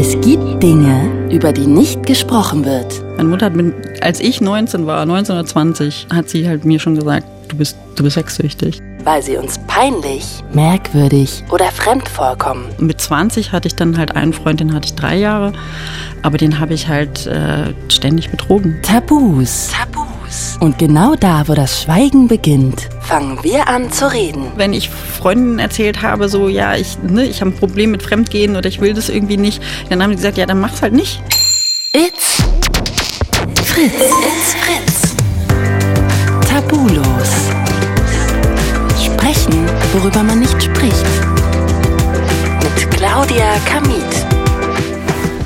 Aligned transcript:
Es 0.00 0.18
gibt 0.22 0.62
Dinge, 0.62 1.28
über 1.30 1.52
die 1.52 1.66
nicht 1.66 2.06
gesprochen 2.06 2.64
wird. 2.64 3.04
Meine 3.18 3.28
Mutter 3.28 3.44
hat, 3.44 3.54
mit, 3.54 4.02
als 4.02 4.18
ich 4.18 4.40
19 4.40 4.86
war, 4.86 5.02
1920, 5.02 6.06
hat 6.10 6.30
sie 6.30 6.48
halt 6.48 6.64
mir 6.64 6.80
schon 6.80 6.94
gesagt, 6.94 7.26
du 7.48 7.58
bist, 7.58 7.76
du 7.96 8.04
bist 8.04 8.14
sexsüchtig. 8.14 8.80
Weil 9.04 9.22
sie 9.22 9.36
uns 9.36 9.60
peinlich, 9.66 10.24
merkwürdig 10.54 11.44
oder 11.50 11.66
fremd 11.66 12.08
vorkommen. 12.08 12.64
Mit 12.78 12.98
20 12.98 13.52
hatte 13.52 13.68
ich 13.68 13.74
dann 13.76 13.98
halt 13.98 14.16
einen 14.16 14.32
Freund, 14.32 14.60
den 14.60 14.72
hatte 14.72 14.86
ich 14.86 14.94
drei 14.94 15.18
Jahre, 15.18 15.52
aber 16.22 16.38
den 16.38 16.58
habe 16.58 16.72
ich 16.72 16.88
halt 16.88 17.26
äh, 17.26 17.74
ständig 17.90 18.30
betrogen. 18.30 18.80
Tabus. 18.80 19.68
Tabus. 19.68 20.56
Und 20.60 20.78
genau 20.78 21.14
da, 21.14 21.46
wo 21.46 21.52
das 21.52 21.82
Schweigen 21.82 22.26
beginnt, 22.26 22.88
fangen 23.10 23.42
wir 23.42 23.66
an 23.66 23.90
zu 23.90 24.12
reden. 24.12 24.52
Wenn 24.54 24.72
ich 24.72 24.88
Freundinnen 24.88 25.58
erzählt 25.58 26.00
habe, 26.00 26.28
so, 26.28 26.48
ja, 26.48 26.76
ich, 26.76 26.96
ne, 27.02 27.24
ich 27.24 27.40
habe 27.40 27.50
ein 27.50 27.56
Problem 27.56 27.90
mit 27.90 28.04
Fremdgehen 28.04 28.54
oder 28.54 28.68
ich 28.68 28.80
will 28.80 28.94
das 28.94 29.08
irgendwie 29.08 29.36
nicht, 29.36 29.60
dann 29.88 30.00
haben 30.00 30.10
die 30.10 30.16
gesagt, 30.16 30.38
ja, 30.38 30.46
dann 30.46 30.60
mach's 30.60 30.80
halt 30.80 30.92
nicht. 30.92 31.20
It's 31.92 32.36
Fritz. 33.64 33.94
It's 33.94 34.54
Fritz. 34.54 35.16
Tabulos. 36.48 37.50
Sprechen, 39.04 39.66
worüber 39.92 40.22
man 40.22 40.38
nicht 40.38 40.62
spricht. 40.62 41.04
Mit 42.62 42.90
Claudia 42.92 43.56
Kamit. 43.66 44.20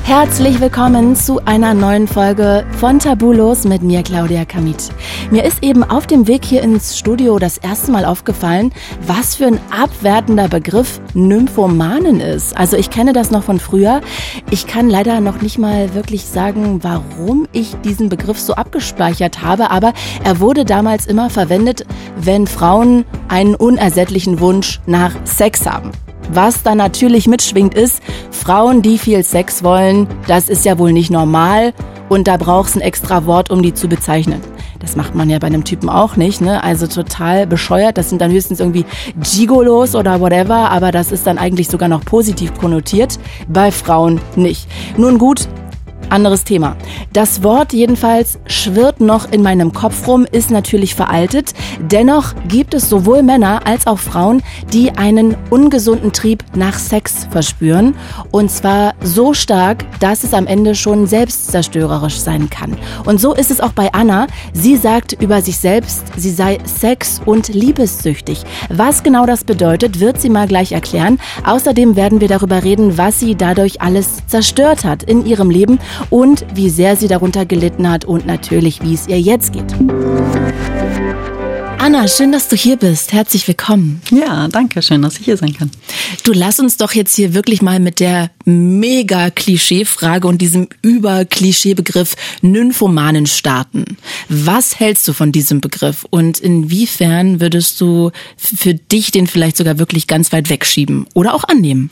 Herzlich 0.03 0.61
willkommen 0.61 1.15
zu 1.15 1.43
einer 1.45 1.73
neuen 1.73 2.07
Folge 2.07 2.63
von 2.79 2.99
Tabulos 2.99 3.63
mit 3.63 3.81
mir, 3.81 4.03
Claudia 4.03 4.45
Kamit. 4.45 4.91
Mir 5.31 5.43
ist 5.43 5.63
eben 5.63 5.83
auf 5.83 6.05
dem 6.05 6.27
Weg 6.27 6.45
hier 6.45 6.61
ins 6.61 6.99
Studio 6.99 7.39
das 7.39 7.57
erste 7.57 7.91
Mal 7.91 8.05
aufgefallen, 8.05 8.71
was 9.07 9.35
für 9.35 9.47
ein 9.47 9.59
abwertender 9.71 10.47
Begriff 10.47 11.01
Nymphomanen 11.15 12.19
ist. 12.19 12.55
Also 12.55 12.77
ich 12.77 12.91
kenne 12.91 13.11
das 13.11 13.31
noch 13.31 13.43
von 13.43 13.59
früher. 13.59 14.01
Ich 14.51 14.67
kann 14.67 14.87
leider 14.87 15.21
noch 15.21 15.41
nicht 15.41 15.57
mal 15.57 15.95
wirklich 15.95 16.25
sagen, 16.25 16.83
warum 16.83 17.47
ich 17.53 17.75
diesen 17.83 18.07
Begriff 18.07 18.39
so 18.39 18.53
abgespeichert 18.53 19.41
habe, 19.41 19.71
aber 19.71 19.93
er 20.23 20.39
wurde 20.39 20.63
damals 20.63 21.07
immer 21.07 21.31
verwendet, 21.31 21.85
wenn 22.17 22.45
Frauen 22.45 23.03
einen 23.27 23.55
unersättlichen 23.55 24.39
Wunsch 24.39 24.79
nach 24.85 25.11
Sex 25.23 25.65
haben. 25.65 25.89
Was 26.31 26.61
da 26.61 26.75
natürlich 26.75 27.27
mitschwingt 27.27 27.73
ist, 27.73 28.01
Frauen, 28.29 28.83
die 28.83 28.99
viel 28.99 29.23
Sex 29.23 29.63
wollen, 29.63 30.07
das 30.27 30.49
ist 30.49 30.65
ja 30.65 30.77
wohl 30.77 30.93
nicht 30.93 31.09
normal 31.09 31.73
und 32.09 32.27
da 32.27 32.37
braucht 32.37 32.69
es 32.69 32.75
ein 32.75 32.81
extra 32.81 33.25
Wort, 33.25 33.49
um 33.49 33.63
die 33.63 33.73
zu 33.73 33.87
bezeichnen. 33.87 34.41
Das 34.79 34.95
macht 34.95 35.15
man 35.15 35.29
ja 35.29 35.39
bei 35.39 35.47
einem 35.47 35.63
Typen 35.63 35.89
auch 35.89 36.15
nicht, 36.15 36.41
ne? 36.41 36.63
Also 36.63 36.87
total 36.87 37.47
bescheuert. 37.47 37.97
Das 37.97 38.09
sind 38.09 38.21
dann 38.21 38.31
höchstens 38.31 38.59
irgendwie 38.59 38.85
Gigolos 39.21 39.95
oder 39.95 40.19
whatever, 40.19 40.71
aber 40.71 40.91
das 40.91 41.11
ist 41.11 41.27
dann 41.27 41.37
eigentlich 41.37 41.67
sogar 41.67 41.89
noch 41.89 42.03
positiv 42.03 42.53
konnotiert. 42.57 43.19
Bei 43.47 43.71
Frauen 43.71 44.19
nicht. 44.35 44.67
Nun 44.97 45.17
gut, 45.17 45.47
anderes 46.09 46.43
Thema. 46.43 46.75
Das 47.13 47.43
Wort 47.43 47.73
jedenfalls 47.73 48.39
schwirrt 48.47 48.99
noch 48.99 49.31
in 49.31 49.41
meinem 49.41 49.73
Kopf 49.73 50.07
rum, 50.07 50.25
ist 50.31 50.51
natürlich 50.51 50.95
veraltet. 50.95 51.53
Dennoch 51.79 52.33
gibt 52.47 52.73
es 52.73 52.89
sowohl 52.89 53.23
Männer 53.23 53.65
als 53.65 53.87
auch 53.87 53.99
Frauen, 53.99 54.41
die 54.73 54.91
einen 54.91 55.35
ungesunden 55.49 56.13
Trieb 56.13 56.43
nach 56.55 56.77
Sex 56.77 57.27
verspüren. 57.29 57.95
Und 58.31 58.51
zwar 58.51 58.93
so 59.01 59.33
stark, 59.33 59.85
dass 59.99 60.23
es 60.23 60.33
am 60.33 60.47
Ende 60.47 60.75
schon 60.75 61.07
selbstzerstörerisch 61.07 62.17
sein 62.17 62.49
kann. 62.49 62.77
Und 63.05 63.19
so 63.19 63.33
ist 63.33 63.51
es 63.51 63.61
auch 63.61 63.71
bei 63.71 63.93
Anna. 63.93 64.27
Sie 64.53 64.77
sagt 64.77 65.13
über 65.13 65.41
sich 65.41 65.57
selbst, 65.57 66.03
sie 66.17 66.31
sei 66.31 66.59
sex- 66.65 67.21
und 67.25 67.49
liebessüchtig. 67.49 68.43
Was 68.69 69.03
genau 69.03 69.25
das 69.25 69.43
bedeutet, 69.43 69.99
wird 69.99 70.21
sie 70.21 70.29
mal 70.29 70.47
gleich 70.47 70.71
erklären. 70.71 71.19
Außerdem 71.45 71.95
werden 71.95 72.21
wir 72.21 72.27
darüber 72.27 72.63
reden, 72.63 72.97
was 72.97 73.19
sie 73.19 73.35
dadurch 73.35 73.81
alles 73.81 74.25
zerstört 74.27 74.83
hat 74.83 75.03
in 75.03 75.25
ihrem 75.25 75.49
Leben 75.49 75.79
und 76.09 76.45
wie 76.53 76.69
sehr 76.69 76.95
sie 76.95 77.07
darunter 77.07 77.45
gelitten 77.45 77.89
hat 77.89 78.05
und 78.05 78.25
natürlich, 78.25 78.81
wie 78.81 78.93
es 78.93 79.07
ihr 79.07 79.19
jetzt 79.19 79.53
geht. 79.53 79.73
Anna, 81.85 82.07
schön, 82.07 82.31
dass 82.31 82.47
du 82.47 82.55
hier 82.55 82.77
bist. 82.77 83.13
Herzlich 83.13 83.47
willkommen. 83.47 84.01
Ja, 84.09 84.47
danke, 84.47 84.81
schön, 84.81 85.03
dass 85.03 85.19
ich 85.19 85.25
hier 85.25 85.37
sein 85.37 85.53
kann. 85.53 85.69
Du 86.23 86.33
lass 86.33 86.59
uns 86.59 86.77
doch 86.77 86.93
jetzt 86.93 87.15
hier 87.15 87.35
wirklich 87.35 87.61
mal 87.61 87.79
mit 87.79 87.99
der 87.99 88.31
mega 88.43 89.29
Klischee-Frage 89.29 90.27
und 90.27 90.41
diesem 90.41 90.67
Über-Klischee-Begriff 90.81 92.15
Nymphomanen 92.41 93.27
starten. 93.27 93.97
Was 94.29 94.79
hältst 94.79 95.07
du 95.07 95.13
von 95.13 95.31
diesem 95.31 95.61
Begriff 95.61 96.07
und 96.09 96.39
inwiefern 96.39 97.39
würdest 97.39 97.79
du 97.79 98.09
für 98.35 98.73
dich 98.73 99.11
den 99.11 99.27
vielleicht 99.27 99.57
sogar 99.57 99.77
wirklich 99.77 100.07
ganz 100.07 100.31
weit 100.31 100.49
wegschieben 100.49 101.05
oder 101.13 101.35
auch 101.35 101.43
annehmen? 101.43 101.91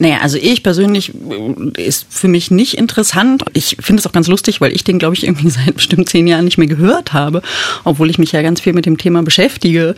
Naja, 0.00 0.20
also 0.22 0.38
ich 0.38 0.62
persönlich 0.62 1.12
äh, 1.14 1.82
ist 1.82 2.06
für 2.08 2.26
mich 2.26 2.50
nicht 2.50 2.78
interessant. 2.78 3.44
Ich 3.52 3.76
finde 3.80 4.00
es 4.00 4.06
auch 4.06 4.12
ganz 4.12 4.28
lustig, 4.28 4.62
weil 4.62 4.74
ich 4.74 4.82
den, 4.82 4.98
glaube 4.98 5.14
ich, 5.14 5.24
irgendwie 5.24 5.50
seit 5.50 5.74
bestimmt 5.74 6.08
zehn 6.08 6.26
Jahren 6.26 6.46
nicht 6.46 6.56
mehr 6.56 6.66
gehört 6.66 7.12
habe, 7.12 7.42
obwohl 7.84 8.08
ich 8.08 8.18
mich 8.18 8.32
ja 8.32 8.40
ganz 8.40 8.62
viel 8.62 8.72
mit 8.72 8.86
dem 8.86 8.96
Thema 8.96 9.22
beschäftige. 9.22 9.94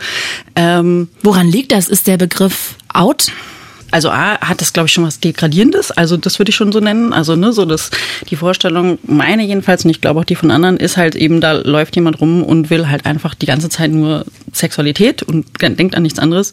Ähm, 0.57 1.07
Woran 1.21 1.47
liegt 1.47 1.71
das? 1.71 1.87
Ist 1.87 2.07
der 2.07 2.17
Begriff 2.17 2.75
out? 2.93 3.31
Also 3.91 4.09
A 4.09 4.41
hat 4.41 4.59
das, 4.59 4.73
glaube 4.73 4.87
ich, 4.87 4.93
schon 4.93 5.05
was 5.05 5.21
Degradierendes. 5.21 5.91
Also 5.91 6.17
das 6.17 6.37
würde 6.37 6.49
ich 6.49 6.55
schon 6.55 6.73
so 6.73 6.81
nennen. 6.81 7.13
Also 7.13 7.37
ne, 7.37 7.53
so 7.53 7.63
dass 7.63 7.89
die 8.29 8.35
Vorstellung, 8.35 8.99
meine 9.03 9.45
jedenfalls, 9.45 9.85
und 9.85 9.91
ich 9.91 10.01
glaube 10.01 10.19
auch 10.19 10.25
die 10.25 10.35
von 10.35 10.51
anderen, 10.51 10.75
ist 10.77 10.97
halt 10.97 11.15
eben, 11.15 11.39
da 11.39 11.53
läuft 11.53 11.95
jemand 11.95 12.19
rum 12.19 12.43
und 12.43 12.69
will 12.69 12.89
halt 12.89 13.05
einfach 13.05 13.35
die 13.35 13.45
ganze 13.45 13.69
Zeit 13.69 13.91
nur 13.91 14.25
Sexualität 14.51 15.23
und 15.23 15.45
denkt 15.61 15.95
an 15.95 16.03
nichts 16.03 16.19
anderes. 16.19 16.51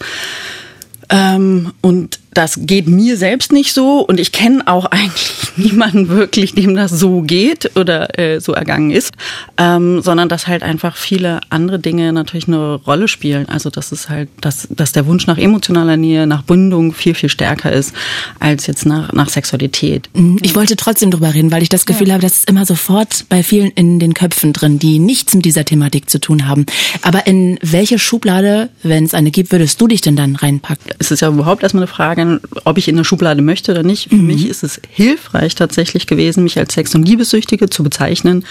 Ähm, 1.08 1.72
und 1.80 2.19
das 2.32 2.60
geht 2.62 2.86
mir 2.86 3.16
selbst 3.16 3.52
nicht 3.52 3.72
so 3.72 4.00
und 4.00 4.20
ich 4.20 4.32
kenne 4.32 4.66
auch 4.66 4.84
eigentlich 4.90 5.30
niemanden 5.56 6.08
wirklich, 6.08 6.54
dem 6.54 6.74
das 6.74 6.90
so 6.90 7.22
geht 7.22 7.76
oder 7.76 8.18
äh, 8.18 8.40
so 8.40 8.52
ergangen 8.52 8.90
ist, 8.90 9.12
ähm, 9.56 10.00
sondern 10.00 10.28
dass 10.28 10.46
halt 10.46 10.62
einfach 10.62 10.96
viele 10.96 11.40
andere 11.50 11.78
Dinge 11.78 12.12
natürlich 12.12 12.48
eine 12.48 12.74
Rolle 12.74 13.08
spielen. 13.08 13.48
Also 13.48 13.70
dass 13.70 13.92
es 13.92 14.08
halt, 14.08 14.28
dass, 14.40 14.68
dass 14.70 14.92
der 14.92 15.06
Wunsch 15.06 15.26
nach 15.26 15.38
emotionaler 15.38 15.96
Nähe, 15.96 16.26
nach 16.26 16.42
Bindung 16.42 16.92
viel, 16.92 17.14
viel 17.14 17.28
stärker 17.28 17.72
ist 17.72 17.94
als 18.38 18.66
jetzt 18.66 18.86
nach, 18.86 19.12
nach 19.12 19.28
Sexualität. 19.28 20.08
Mhm. 20.14 20.38
Ich 20.42 20.54
wollte 20.54 20.76
trotzdem 20.76 21.10
drüber 21.10 21.34
reden, 21.34 21.52
weil 21.52 21.62
ich 21.62 21.68
das 21.68 21.86
Gefühl 21.86 22.08
ja. 22.08 22.14
habe, 22.14 22.22
das 22.22 22.38
ist 22.38 22.48
immer 22.48 22.66
sofort 22.66 23.26
bei 23.28 23.42
vielen 23.42 23.70
in 23.70 23.98
den 23.98 24.14
Köpfen 24.14 24.52
drin, 24.52 24.78
die 24.78 24.98
nichts 24.98 25.34
mit 25.34 25.44
dieser 25.44 25.64
Thematik 25.64 26.08
zu 26.10 26.20
tun 26.20 26.46
haben. 26.48 26.66
Aber 27.02 27.26
in 27.26 27.58
welche 27.62 27.98
Schublade, 27.98 28.70
wenn 28.82 29.04
es 29.04 29.14
eine 29.14 29.30
gibt, 29.30 29.52
würdest 29.52 29.80
du 29.80 29.86
dich 29.86 30.00
denn 30.00 30.16
dann 30.16 30.36
reinpacken? 30.36 30.92
Es 30.98 31.10
ist 31.10 31.20
ja 31.20 31.28
überhaupt 31.28 31.62
erstmal 31.62 31.84
eine 31.84 31.92
Frage, 31.92 32.19
ob 32.64 32.78
ich 32.78 32.88
in 32.88 32.96
der 32.96 33.04
Schublade 33.04 33.42
möchte 33.42 33.72
oder 33.72 33.82
nicht. 33.82 34.10
Für 34.10 34.16
mhm. 34.16 34.26
mich 34.26 34.48
ist 34.48 34.62
es 34.62 34.80
hilfreich 34.88 35.54
tatsächlich 35.54 36.06
gewesen, 36.06 36.44
mich 36.44 36.58
als 36.58 36.74
Sex- 36.74 36.94
und 36.94 37.06
Liebessüchtige 37.06 37.68
zu 37.68 37.82
bezeichnen. 37.82 38.44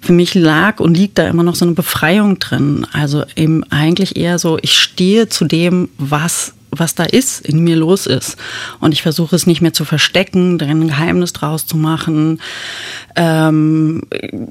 Für 0.00 0.12
mich 0.12 0.34
lag 0.34 0.80
und 0.80 0.96
liegt 0.96 1.18
da 1.18 1.26
immer 1.26 1.42
noch 1.42 1.54
so 1.54 1.64
eine 1.64 1.74
Befreiung 1.74 2.38
drin. 2.38 2.86
Also 2.92 3.24
eben 3.34 3.64
eigentlich 3.70 4.16
eher 4.16 4.38
so, 4.38 4.58
ich 4.60 4.74
stehe 4.74 5.28
zu 5.28 5.46
dem, 5.46 5.88
was 5.98 6.54
was 6.78 6.94
da 6.94 7.04
ist, 7.04 7.40
in 7.40 7.60
mir 7.60 7.76
los 7.76 8.06
ist. 8.06 8.36
Und 8.80 8.92
ich 8.92 9.02
versuche 9.02 9.36
es 9.36 9.46
nicht 9.46 9.60
mehr 9.60 9.72
zu 9.72 9.84
verstecken, 9.84 10.58
da 10.58 10.66
ein 10.66 10.88
Geheimnis 10.88 11.32
draus 11.32 11.66
zu 11.66 11.76
machen. 11.76 12.40
Ähm, 13.14 14.02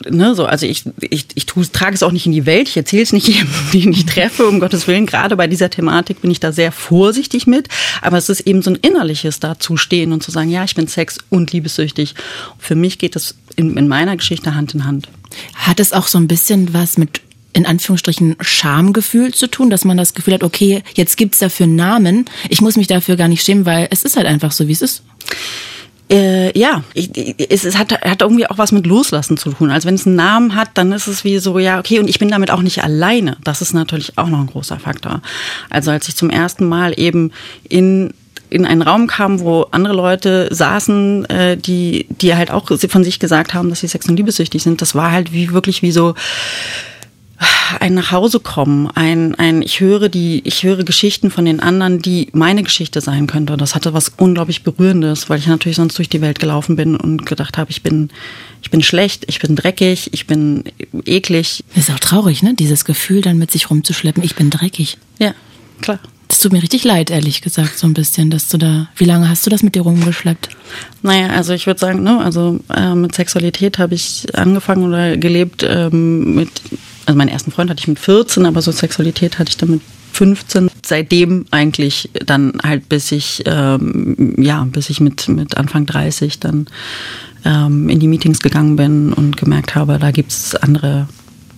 ne, 0.09 0.35
so, 0.35 0.45
also 0.45 0.65
ich, 0.65 0.83
ich, 1.01 1.27
ich 1.35 1.45
tue, 1.45 1.69
trage 1.71 1.95
es 1.95 2.03
auch 2.03 2.11
nicht 2.11 2.25
in 2.25 2.31
die 2.31 2.45
Welt, 2.45 2.67
ich 2.69 2.77
erzähle 2.77 3.03
es 3.03 3.13
nicht 3.13 3.27
jedem, 3.29 3.49
den 3.73 3.91
ich 3.91 4.05
treffe, 4.05 4.45
um 4.45 4.59
Gottes 4.59 4.87
Willen. 4.87 5.05
Gerade 5.05 5.35
bei 5.35 5.47
dieser 5.47 5.69
Thematik 5.69 6.21
bin 6.21 6.31
ich 6.31 6.39
da 6.39 6.51
sehr 6.51 6.71
vorsichtig 6.71 7.47
mit. 7.47 7.67
Aber 8.01 8.17
es 8.17 8.29
ist 8.29 8.41
eben 8.41 8.61
so 8.61 8.71
ein 8.71 8.75
innerliches 8.75 9.39
dazustehen 9.39 10.11
und 10.11 10.23
zu 10.23 10.31
sagen, 10.31 10.49
ja, 10.49 10.63
ich 10.63 10.75
bin 10.75 10.87
sex- 10.87 11.19
und 11.29 11.51
liebessüchtig. 11.51 12.15
Für 12.59 12.75
mich 12.75 12.99
geht 12.99 13.15
das 13.15 13.35
in, 13.55 13.77
in 13.77 13.87
meiner 13.87 14.17
Geschichte 14.17 14.55
Hand 14.55 14.73
in 14.73 14.85
Hand. 14.85 15.09
Hat 15.53 15.79
es 15.79 15.93
auch 15.93 16.07
so 16.07 16.17
ein 16.17 16.27
bisschen 16.27 16.73
was 16.73 16.97
mit 16.97 17.21
in 17.55 17.65
Anführungsstrichen 17.65 18.35
Schamgefühl 18.41 19.33
zu 19.33 19.47
tun, 19.47 19.69
dass 19.69 19.85
man 19.85 19.95
das 19.95 20.13
Gefühl 20.13 20.33
hat, 20.33 20.43
okay, 20.43 20.83
jetzt 20.93 21.15
gibt's 21.15 21.39
dafür 21.39 21.63
einen 21.63 21.77
Namen, 21.77 22.25
ich 22.49 22.59
muss 22.61 22.75
mich 22.75 22.87
dafür 22.87 23.15
gar 23.15 23.29
nicht 23.29 23.45
schämen, 23.45 23.65
weil 23.65 23.87
es 23.91 24.03
ist 24.03 24.17
halt 24.17 24.27
einfach 24.27 24.51
so, 24.51 24.67
wie 24.67 24.73
es 24.73 24.81
ist. 24.81 25.03
Äh, 26.11 26.57
ja, 26.57 26.83
ich, 26.93 27.09
es, 27.49 27.63
es 27.63 27.77
hat, 27.77 27.93
hat 28.01 28.21
irgendwie 28.21 28.45
auch 28.45 28.57
was 28.57 28.73
mit 28.73 28.85
Loslassen 28.85 29.37
zu 29.37 29.51
tun. 29.51 29.71
Also 29.71 29.87
wenn 29.87 29.95
es 29.95 30.05
einen 30.05 30.17
Namen 30.17 30.53
hat, 30.53 30.71
dann 30.73 30.91
ist 30.91 31.07
es 31.07 31.23
wie 31.23 31.39
so, 31.39 31.57
ja, 31.57 31.79
okay, 31.79 31.99
und 31.99 32.09
ich 32.09 32.19
bin 32.19 32.27
damit 32.27 32.51
auch 32.51 32.61
nicht 32.61 32.83
alleine. 32.83 33.37
Das 33.45 33.61
ist 33.61 33.73
natürlich 33.73 34.17
auch 34.17 34.27
noch 34.27 34.39
ein 34.39 34.47
großer 34.47 34.77
Faktor. 34.77 35.21
Also 35.69 35.91
als 35.91 36.09
ich 36.09 36.15
zum 36.17 36.29
ersten 36.29 36.67
Mal 36.67 36.93
eben 36.99 37.31
in 37.69 38.13
in 38.51 38.65
einen 38.65 38.83
Raum 38.83 39.07
kam, 39.07 39.39
wo 39.39 39.63
andere 39.71 39.95
Leute 39.95 40.47
saßen, 40.51 41.25
äh, 41.25 41.57
die, 41.57 42.05
die 42.09 42.35
halt 42.35 42.51
auch 42.51 42.69
von 42.87 43.03
sich 43.03 43.19
gesagt 43.19 43.55
haben, 43.55 43.69
dass 43.69 43.79
sie 43.79 43.87
sex- 43.87 44.07
und 44.07 44.17
liebessüchtig 44.17 44.61
sind, 44.61 44.81
das 44.83 44.93
war 44.93 45.11
halt 45.11 45.33
wie 45.33 45.51
wirklich 45.51 45.81
wie 45.81 45.91
so, 45.91 46.13
ein 47.79 47.93
nach 47.93 48.11
Hause 48.11 48.39
kommen, 48.39 48.89
ein, 48.93 49.35
ein, 49.35 49.61
ich 49.61 49.79
höre 49.79 50.09
die, 50.09 50.41
ich 50.45 50.63
höre 50.63 50.83
Geschichten 50.83 51.31
von 51.31 51.45
den 51.45 51.59
anderen, 51.59 52.01
die 52.01 52.29
meine 52.33 52.63
Geschichte 52.63 53.01
sein 53.01 53.27
könnte. 53.27 53.57
Das 53.57 53.75
hatte 53.75 53.93
was 53.93 54.11
unglaublich 54.17 54.63
Berührendes, 54.63 55.29
weil 55.29 55.39
ich 55.39 55.47
natürlich 55.47 55.75
sonst 55.75 55.97
durch 55.97 56.09
die 56.09 56.21
Welt 56.21 56.39
gelaufen 56.39 56.75
bin 56.75 56.95
und 56.95 57.25
gedacht 57.25 57.57
habe, 57.57 57.71
ich 57.71 57.83
bin, 57.83 58.09
ich 58.61 58.71
bin 58.71 58.81
schlecht, 58.81 59.25
ich 59.27 59.39
bin 59.39 59.55
dreckig, 59.55 60.13
ich 60.13 60.27
bin 60.27 60.63
eklig. 61.05 61.63
Ist 61.75 61.91
auch 61.91 61.99
traurig, 61.99 62.43
ne? 62.43 62.53
Dieses 62.53 62.85
Gefühl 62.85 63.21
dann 63.21 63.37
mit 63.37 63.51
sich 63.51 63.69
rumzuschleppen, 63.69 64.23
ich 64.23 64.35
bin 64.35 64.49
dreckig. 64.49 64.97
Ja, 65.19 65.33
klar. 65.81 65.99
Das 66.27 66.39
tut 66.39 66.53
mir 66.53 66.63
richtig 66.63 66.83
leid, 66.83 67.11
ehrlich 67.11 67.41
gesagt, 67.41 67.77
so 67.77 67.85
ein 67.85 67.93
bisschen, 67.93 68.31
dass 68.31 68.49
du 68.49 68.57
da. 68.57 68.87
Wie 68.95 69.05
lange 69.05 69.29
hast 69.29 69.45
du 69.45 69.51
das 69.51 69.61
mit 69.61 69.75
dir 69.75 69.83
rumgeschleppt? 69.83 70.49
Naja, 71.03 71.27
also 71.27 71.53
ich 71.53 71.67
würde 71.67 71.79
sagen, 71.79 72.01
ne, 72.01 72.19
also 72.19 72.59
äh, 72.75 72.95
mit 72.95 73.13
Sexualität 73.13 73.77
habe 73.77 73.93
ich 73.93 74.25
angefangen 74.33 74.87
oder 74.87 75.17
gelebt 75.17 75.63
ähm, 75.67 76.33
mit, 76.33 76.49
also 77.05 77.17
meinen 77.17 77.29
ersten 77.29 77.51
Freund 77.51 77.69
hatte 77.69 77.79
ich 77.79 77.87
mit 77.87 77.99
14, 77.99 78.45
aber 78.45 78.61
so 78.61 78.71
Sexualität 78.71 79.39
hatte 79.39 79.49
ich 79.49 79.57
dann 79.57 79.71
mit 79.71 79.81
15. 80.13 80.69
Seitdem 80.85 81.45
eigentlich 81.51 82.09
dann 82.25 82.53
halt 82.63 82.87
bis 82.87 83.11
ich, 83.11 83.43
ähm, 83.45 84.35
ja, 84.37 84.63
bis 84.63 84.89
ich 84.89 85.01
mit, 85.01 85.27
mit 85.27 85.57
Anfang 85.57 85.85
30 85.85 86.39
dann 86.39 86.67
ähm, 87.43 87.89
in 87.89 87.99
die 87.99 88.07
Meetings 88.07 88.39
gegangen 88.39 88.75
bin 88.75 89.13
und 89.13 89.37
gemerkt 89.37 89.75
habe, 89.75 89.99
da 89.99 90.11
gibt's 90.11 90.55
andere, 90.55 91.07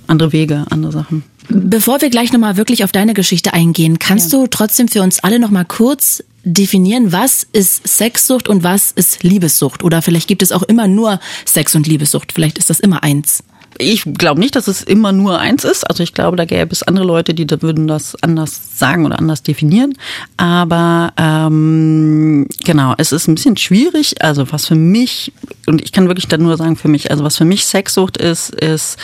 andere 0.08 0.34
Wege, 0.34 0.66
andere 0.70 0.92
Sachen. 0.92 1.24
Bevor 1.50 2.02
wir 2.02 2.10
gleich 2.10 2.34
nochmal 2.34 2.58
wirklich 2.58 2.84
auf 2.84 2.92
deine 2.92 3.14
Geschichte 3.14 3.54
eingehen, 3.54 4.00
kannst 4.00 4.34
ja. 4.34 4.40
du 4.40 4.48
trotzdem 4.48 4.88
für 4.88 5.02
uns 5.02 5.20
alle 5.20 5.40
nochmal 5.40 5.66
kurz 5.66 6.24
definieren, 6.44 7.12
was 7.12 7.48
ist 7.52 7.88
Sexsucht 7.88 8.48
und 8.48 8.64
was 8.64 8.92
ist 8.92 9.24
Liebessucht? 9.24 9.84
Oder 9.84 10.02
vielleicht 10.02 10.28
gibt 10.28 10.42
es 10.42 10.52
auch 10.52 10.64
immer 10.64 10.88
nur 10.88 11.20
Sex 11.46 11.76
und 11.76 11.88
Liebessucht. 11.88 12.32
Vielleicht 12.34 12.58
ist 12.58 12.70
das 12.70 12.80
immer 12.80 13.04
eins 13.04 13.44
ich 13.80 14.04
glaube 14.18 14.40
nicht, 14.40 14.56
dass 14.56 14.68
es 14.68 14.82
immer 14.82 15.12
nur 15.12 15.40
eins 15.40 15.64
ist. 15.64 15.84
Also 15.84 16.04
ich 16.04 16.14
glaube, 16.14 16.38
da 16.38 16.46
gäbe 16.46 16.72
es 16.72 16.84
andere 16.84 17.06
Leute, 17.06 17.34
die 17.34 17.46
da 17.46 17.62
würden 17.62 17.88
das 17.88 18.16
anders 18.22 18.78
sagen 18.78 19.06
oder 19.06 19.20
anders 19.20 19.44
definieren. 19.44 19.94
Aber 20.38 21.14
ähm, 21.18 22.48
genau, 22.64 22.94
es 22.98 23.12
ist 23.12 23.28
ein 23.28 23.36
bisschen 23.36 23.58
schwierig. 23.58 24.22
Also 24.24 24.52
was 24.52 24.68
für 24.68 24.76
mich, 24.76 25.34
und 25.66 25.82
ich 25.82 25.92
kann 25.92 26.08
wirklich 26.08 26.28
dann 26.28 26.42
nur 26.42 26.58
sagen 26.58 26.76
für 26.76 26.88
mich, 26.88 27.12
also 27.12 27.24
was 27.24 27.38
für 27.38 27.46
mich 27.46 27.66
Sexsucht 27.66 28.18
ist, 28.18 28.50
ist 28.50 28.98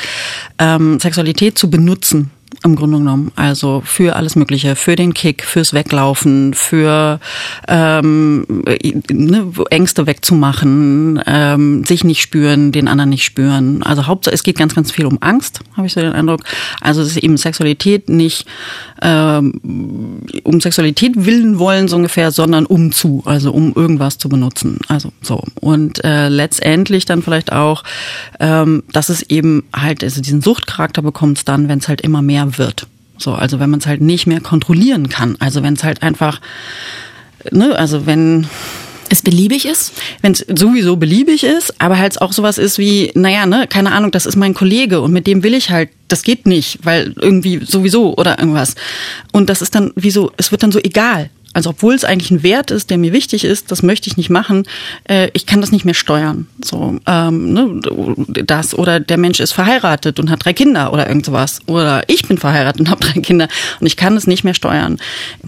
ähm, 0.59 0.99
Sexualität 0.99 1.57
zu 1.57 1.69
benutzen 1.69 2.31
im 2.63 2.75
Grunde 2.75 2.97
genommen. 2.97 3.31
Also 3.35 3.81
für 3.85 4.15
alles 4.15 4.35
Mögliche, 4.35 4.75
für 4.75 4.95
den 4.95 5.13
Kick, 5.13 5.43
fürs 5.43 5.73
Weglaufen, 5.73 6.53
für 6.53 7.19
ähm, 7.67 8.45
ne, 9.11 9.51
Ängste 9.69 10.07
wegzumachen, 10.07 11.21
ähm, 11.25 11.83
sich 11.85 12.03
nicht 12.03 12.21
spüren, 12.21 12.71
den 12.71 12.87
anderen 12.87 13.09
nicht 13.09 13.23
spüren. 13.23 13.83
Also 13.83 14.07
Hauptsache, 14.07 14.33
es 14.33 14.43
geht 14.43 14.57
ganz, 14.57 14.75
ganz 14.75 14.91
viel 14.91 15.05
um 15.05 15.17
Angst, 15.21 15.59
habe 15.75 15.87
ich 15.87 15.93
so 15.93 16.01
den 16.01 16.13
Eindruck. 16.13 16.41
Also 16.81 17.01
es 17.01 17.09
ist 17.09 17.17
eben 17.17 17.37
Sexualität 17.37 18.09
nicht 18.09 18.45
ähm, 19.03 20.21
um 20.43 20.61
Sexualität 20.61 21.25
willen 21.25 21.59
wollen 21.59 21.87
so 21.89 21.97
ungefähr, 21.97 22.31
sondern 22.31 22.65
um 22.65 22.91
zu, 22.93 23.21
also 23.25 23.51
um 23.51 23.73
irgendwas 23.75 24.17
zu 24.17 24.29
benutzen. 24.29 24.79
Also 24.87 25.11
so. 25.21 25.43
Und 25.59 26.03
äh, 26.05 26.29
letztendlich 26.29 27.05
dann 27.05 27.21
vielleicht 27.21 27.51
auch, 27.51 27.83
ähm, 28.39 28.83
dass 28.93 29.09
es 29.09 29.21
eben 29.23 29.65
halt, 29.75 30.03
also 30.03 30.21
diesen 30.21 30.41
Suchtcharakter 30.41 31.01
bekommt 31.01 31.39
es 31.39 31.45
dann, 31.45 31.67
wenn 31.67 31.79
es 31.79 31.89
halt 31.89 32.01
immer 32.01 32.21
mehr 32.21 32.57
wird. 32.57 32.87
So, 33.17 33.33
also 33.33 33.59
wenn 33.59 33.69
man 33.69 33.81
es 33.81 33.87
halt 33.87 34.01
nicht 34.01 34.25
mehr 34.25 34.39
kontrollieren 34.39 35.09
kann. 35.09 35.35
Also 35.39 35.61
wenn 35.63 35.73
es 35.73 35.83
halt 35.83 36.01
einfach, 36.01 36.39
ne, 37.51 37.75
also 37.75 38.05
wenn 38.05 38.47
es 39.09 39.21
beliebig 39.21 39.65
ist? 39.65 39.93
Wenn 40.21 40.33
es 40.33 40.45
sowieso 40.55 40.95
beliebig 40.97 41.43
ist, 41.43 41.79
aber 41.81 41.97
halt 41.97 42.21
auch 42.21 42.33
sowas 42.33 42.57
ist 42.57 42.77
wie, 42.77 43.11
naja, 43.15 43.45
ne, 43.45 43.67
keine 43.67 43.91
Ahnung, 43.91 44.11
das 44.11 44.25
ist 44.25 44.35
mein 44.35 44.53
Kollege 44.53 45.01
und 45.01 45.11
mit 45.11 45.27
dem 45.27 45.43
will 45.43 45.53
ich 45.53 45.69
halt, 45.69 45.89
das 46.07 46.23
geht 46.23 46.45
nicht, 46.45 46.79
weil 46.83 47.13
irgendwie 47.19 47.61
sowieso 47.65 48.15
oder 48.15 48.39
irgendwas. 48.39 48.75
Und 49.31 49.49
das 49.49 49.61
ist 49.61 49.75
dann 49.75 49.91
wie 49.95 50.11
so, 50.11 50.31
es 50.37 50.51
wird 50.51 50.63
dann 50.63 50.71
so 50.71 50.79
egal. 50.79 51.29
Also 51.53 51.69
obwohl 51.69 51.93
es 51.93 52.03
eigentlich 52.03 52.31
ein 52.31 52.43
Wert 52.43 52.71
ist, 52.71 52.89
der 52.89 52.97
mir 52.97 53.13
wichtig 53.13 53.45
ist, 53.45 53.71
das 53.71 53.83
möchte 53.83 54.07
ich 54.09 54.17
nicht 54.17 54.29
machen. 54.29 54.63
Äh, 55.05 55.29
ich 55.33 55.45
kann 55.45 55.61
das 55.61 55.71
nicht 55.71 55.85
mehr 55.85 55.93
steuern. 55.93 56.47
So 56.63 56.99
ähm, 57.05 57.53
ne, 57.53 57.81
das 58.45 58.77
oder 58.77 58.99
der 58.99 59.17
Mensch 59.17 59.39
ist 59.39 59.53
verheiratet 59.53 60.19
und 60.19 60.29
hat 60.29 60.43
drei 60.43 60.53
Kinder 60.53 60.91
oder 60.91 61.07
irgend 61.07 61.25
sowas 61.25 61.59
oder 61.67 62.03
ich 62.07 62.27
bin 62.27 62.37
verheiratet 62.37 62.81
und 62.81 62.89
habe 62.89 63.05
drei 63.05 63.19
Kinder 63.21 63.47
und 63.79 63.87
ich 63.87 63.97
kann 63.97 64.17
es 64.17 64.27
nicht 64.27 64.43
mehr 64.43 64.53
steuern. 64.53 64.97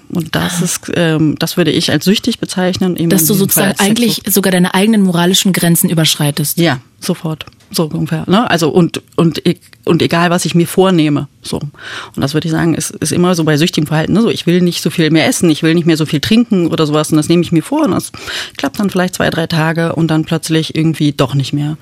Und 0.10 0.36
das 0.36 0.62
ist, 0.62 0.92
ähm, 0.96 1.36
das 1.40 1.58
würde 1.58 1.72
ich 1.72 1.92
als 1.92 2.06
süchtig 2.06 2.40
bezeichnen. 2.40 2.96
Eben 2.96 3.10
Dass 3.10 3.26
du 3.26 3.34
sozusagen 3.34 3.80
eigentlich 3.80 4.22
sogar 4.28 4.52
deine 4.52 4.74
eigenen 4.74 5.02
moralischen 5.02 5.54
Grenzen 5.54 5.90
überschreitest. 5.90 6.60
Ja, 6.60 6.80
sofort. 7.06 7.46
So 7.72 7.86
ungefähr. 7.86 8.24
Ne? 8.28 8.50
Also 8.50 8.70
und, 8.70 9.02
und, 9.16 9.42
und 9.86 10.02
egal, 10.02 10.30
was 10.30 10.46
ich 10.46 10.54
mir 10.54 10.68
vornehme. 10.68 11.28
So. 11.42 11.58
Und 11.58 12.22
das 12.22 12.34
würde 12.34 12.48
ich 12.48 12.52
sagen, 12.52 12.76
ist, 12.76 12.92
ist 12.92 13.12
immer 13.12 13.34
so 13.34 13.44
bei 13.44 13.58
süchtigem 13.58 13.88
Verhalten. 13.88 14.14
Ne? 14.14 14.22
So, 14.22 14.30
ich 14.30 14.46
will 14.46 14.62
nicht 14.62 14.82
so 14.82 14.90
viel 14.90 15.10
mehr 15.10 15.28
essen, 15.28 15.50
ich 15.50 15.64
will 15.64 15.74
nicht 15.74 15.86
mehr 15.86 15.98
so 15.98 16.06
viel 16.06 16.20
trinken 16.20 16.68
oder 16.68 16.86
sowas. 16.86 17.12
Und 17.12 17.18
das 17.18 17.28
nehme 17.28 17.42
ich 17.42 17.52
mir 17.52 17.64
vor 17.64 17.84
und 17.84 17.92
das 17.92 18.12
klappt 18.58 18.80
dann 18.80 18.90
vielleicht 18.90 19.16
zwei, 19.16 19.30
drei 19.30 19.48
Tage 19.48 19.96
und 19.96 20.10
dann 20.10 20.26
plötzlich 20.26 20.76
irgendwie 20.76 21.12
doch 21.12 21.34
nicht 21.34 21.54
mehr. 21.54 21.78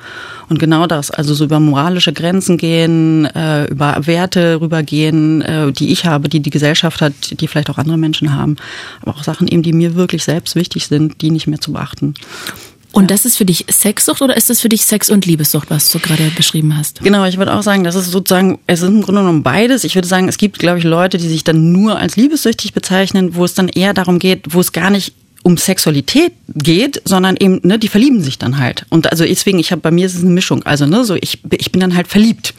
Und 0.50 0.58
genau 0.58 0.88
das, 0.88 1.12
also 1.12 1.34
so 1.34 1.44
über 1.44 1.60
moralische 1.60 2.14
Grenzen 2.14 2.58
gehen, 2.58 3.26
äh, 3.26 3.66
über 3.66 3.98
Werte 4.06 4.62
rübergehen, 4.62 5.42
äh, 5.42 5.72
die 5.74 5.92
ich 5.92 6.06
habe, 6.06 6.30
die 6.30 6.40
die 6.40 6.50
Gesellschaft 6.50 7.02
hat, 7.02 7.14
die 7.40 7.48
vielleicht 7.48 7.70
auch 7.70 7.78
andere 7.78 7.98
Menschen 7.98 8.34
haben. 8.36 8.56
Aber 9.02 9.12
auch 9.12 9.24
Sachen 9.24 9.48
eben, 9.48 9.64
die 9.64 9.74
mir 9.74 9.96
wirklich 9.96 10.24
selbst 10.24 10.56
wichtig 10.56 10.88
sind, 10.88 11.22
die 11.22 11.30
nicht 11.30 11.48
mehr 11.48 11.60
zu 11.60 11.74
beachten. 11.74 12.16
Und 12.94 13.10
das 13.10 13.26
ist 13.26 13.38
für 13.38 13.46
dich 13.46 13.66
Sexsucht 13.72 14.22
oder 14.22 14.38
ist 14.38 14.52
das 14.52 14.62
für 14.62 14.70
dich 14.70 14.86
Sex- 14.86 15.10
und 15.10 15.26
Liebessucht, 15.26 15.72
was 15.72 15.92
du 15.92 15.98
gerade 15.98 16.30
beschrieben 16.36 16.78
hast? 16.78 17.02
Genau, 17.02 17.26
ich 17.26 17.40
würde 17.40 17.54
auch 17.54 17.64
sagen, 17.64 17.84
das 17.84 17.96
ist 17.96 18.12
sozusagen, 18.12 18.60
es 18.68 18.84
ist 18.84 18.88
im 18.88 19.02
Grunde 19.02 19.22
genommen 19.22 19.42
beides. 19.42 19.84
Ich 19.84 19.96
würde 19.96 20.08
sagen, 20.08 20.30
es 20.30 20.38
gibt, 20.38 20.60
glaube 20.60 20.78
ich, 20.78 20.84
Leute, 20.84 21.18
die 21.18 21.28
sich 21.28 21.44
dann 21.44 21.72
nur 21.72 21.98
als 21.98 22.18
liebessüchtig 22.18 22.74
bezeichnen, 22.74 23.36
wo 23.36 23.46
es 23.46 23.56
dann 23.56 23.68
eher 23.68 23.96
darum 23.96 24.20
geht, 24.20 24.54
wo 24.54 24.60
es 24.60 24.74
gar 24.74 24.92
nicht 24.92 25.16
um 25.44 25.58
Sexualität 25.58 26.32
geht, 26.56 27.02
sondern 27.06 27.36
eben, 27.38 27.60
ne, 27.64 27.78
die 27.78 27.90
verlieben 27.90 28.22
sich 28.22 28.40
dann 28.40 28.58
halt. 28.58 28.86
Und 28.90 29.12
also 29.12 29.26
deswegen, 29.26 29.60
ich 29.60 29.72
habe 29.72 29.82
bei 29.82 29.92
mir 29.92 30.06
ist 30.06 30.16
es 30.16 30.22
eine 30.22 30.32
Mischung. 30.32 30.64
Also 30.64 30.86
ne, 30.86 31.04
so 31.04 31.16
ich, 31.16 31.40
ich 31.52 31.72
bin 31.72 31.82
dann 31.82 31.96
halt 31.96 32.08
verliebt 32.08 32.54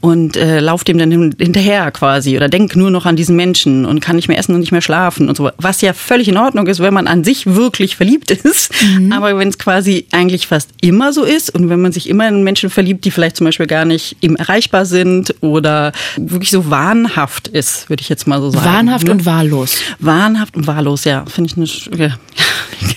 und 0.00 0.36
äh, 0.36 0.60
laufe 0.60 0.84
dem 0.84 0.98
dann 0.98 1.10
hinterher 1.10 1.90
quasi 1.90 2.36
oder 2.36 2.48
denk 2.48 2.76
nur 2.76 2.90
noch 2.90 3.04
an 3.04 3.16
diesen 3.16 3.34
Menschen 3.34 3.84
und 3.84 4.00
kann 4.00 4.16
nicht 4.16 4.28
mehr 4.28 4.38
essen 4.38 4.54
und 4.54 4.60
nicht 4.60 4.70
mehr 4.70 4.80
schlafen 4.80 5.28
und 5.28 5.36
so. 5.36 5.50
Was 5.58 5.80
ja 5.80 5.92
völlig 5.92 6.28
in 6.28 6.36
Ordnung 6.36 6.68
ist, 6.68 6.78
wenn 6.80 6.94
man 6.94 7.08
an 7.08 7.24
sich 7.24 7.46
wirklich 7.46 7.96
verliebt 7.96 8.30
ist. 8.30 8.72
Mhm. 8.82 9.12
Aber 9.12 9.36
wenn 9.36 9.48
es 9.48 9.58
quasi 9.58 10.06
eigentlich 10.12 10.46
fast 10.46 10.70
immer 10.80 11.12
so 11.12 11.24
ist 11.24 11.52
und 11.52 11.68
wenn 11.68 11.80
man 11.80 11.90
sich 11.90 12.08
immer 12.08 12.28
in 12.28 12.44
Menschen 12.44 12.70
verliebt, 12.70 13.04
die 13.04 13.10
vielleicht 13.10 13.36
zum 13.36 13.46
Beispiel 13.46 13.66
gar 13.66 13.84
nicht 13.84 14.16
eben 14.22 14.36
erreichbar 14.36 14.86
sind 14.86 15.34
oder 15.40 15.92
wirklich 16.16 16.50
so 16.50 16.70
wahnhaft 16.70 17.48
ist, 17.48 17.90
würde 17.90 18.02
ich 18.02 18.08
jetzt 18.08 18.28
mal 18.28 18.40
so 18.40 18.50
sagen. 18.50 18.66
Wahnhaft 18.66 19.06
ne? 19.06 19.12
und 19.12 19.26
wahllos. 19.26 19.78
Wahnhaft 19.98 20.56
und 20.56 20.68
wahllos, 20.68 21.04
ja, 21.04 21.24
finde 21.26 21.50
ich 21.50 21.56
eine 21.56 22.00
ja, 22.00 22.16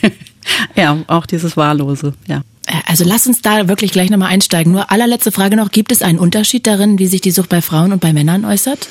auch 1.08 1.26
dieses 1.26 1.58
Wahllose, 1.58 2.14
ja. 2.28 2.42
Also 2.88 3.04
lass 3.04 3.28
uns 3.28 3.42
da 3.42 3.68
wirklich 3.68 3.92
gleich 3.92 4.10
nochmal 4.10 4.30
einsteigen. 4.30 4.72
Nur 4.72 4.90
allerletzte 4.90 5.32
Frage 5.32 5.56
noch, 5.56 5.72
gibt 5.72 5.92
es 5.92 6.02
einen 6.02 6.18
Unterschied 6.18 6.66
darin, 6.66 6.98
wie 6.98 7.08
sich 7.08 7.22
die 7.22 7.32
Sucht 7.32 7.50
bei 7.50 7.62
Frauen 7.62 7.92
und 7.92 8.00
bei 8.00 8.14
Männern 8.14 8.46
äußert? 8.46 8.88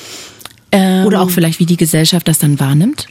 Ähm, 0.70 1.06
Oder 1.06 1.22
auch 1.22 1.30
vielleicht, 1.30 1.58
wie 1.58 1.66
die 1.66 1.76
Gesellschaft 1.76 2.28
das 2.28 2.38
dann 2.38 2.60
wahrnimmt? 2.60 3.06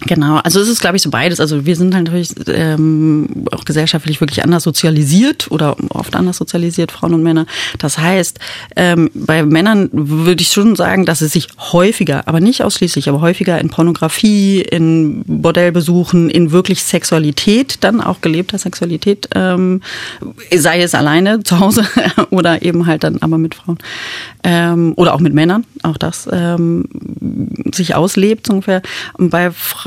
Genau, 0.00 0.36
also 0.36 0.60
es 0.60 0.68
ist, 0.68 0.80
glaube 0.80 0.96
ich, 0.96 1.02
so 1.02 1.10
beides. 1.10 1.40
Also 1.40 1.64
wir 1.64 1.76
sind 1.76 1.94
halt 1.94 2.04
natürlich 2.04 2.30
ähm, 2.48 3.46
auch 3.52 3.64
gesellschaftlich 3.64 4.20
wirklich 4.20 4.42
anders 4.44 4.64
sozialisiert 4.64 5.50
oder 5.50 5.76
oft 5.90 6.14
anders 6.14 6.36
sozialisiert, 6.36 6.92
Frauen 6.92 7.14
und 7.14 7.22
Männer. 7.22 7.46
Das 7.78 7.98
heißt, 7.98 8.38
ähm, 8.76 9.10
bei 9.14 9.44
Männern 9.44 9.88
würde 9.92 10.42
ich 10.42 10.48
schon 10.48 10.76
sagen, 10.76 11.06
dass 11.06 11.20
es 11.20 11.32
sich 11.32 11.48
häufiger, 11.58 12.28
aber 12.28 12.40
nicht 12.40 12.62
ausschließlich, 12.62 13.08
aber 13.08 13.20
häufiger 13.20 13.58
in 13.60 13.68
Pornografie, 13.68 14.60
in 14.60 15.22
Bordellbesuchen, 15.26 16.28
in 16.30 16.50
wirklich 16.50 16.82
Sexualität, 16.82 17.78
dann 17.80 18.00
auch 18.00 18.20
gelebter 18.20 18.58
Sexualität, 18.58 19.28
ähm, 19.34 19.80
sei 20.54 20.82
es 20.82 20.94
alleine 20.94 21.42
zu 21.42 21.60
Hause 21.60 21.86
oder 22.30 22.62
eben 22.62 22.86
halt 22.86 23.04
dann 23.04 23.18
aber 23.22 23.38
mit 23.38 23.54
Frauen 23.54 23.78
ähm, 24.44 24.92
oder 24.96 25.14
auch 25.14 25.20
mit 25.20 25.32
Männern, 25.32 25.64
auch 25.82 25.96
das 25.96 26.28
ähm, 26.30 26.88
sich 27.72 27.94
auslebt 27.94 28.46
so 28.46 28.54
ungefähr. 28.54 28.82
Und 29.14 29.30
bei 29.30 29.50
Frauen 29.50 29.85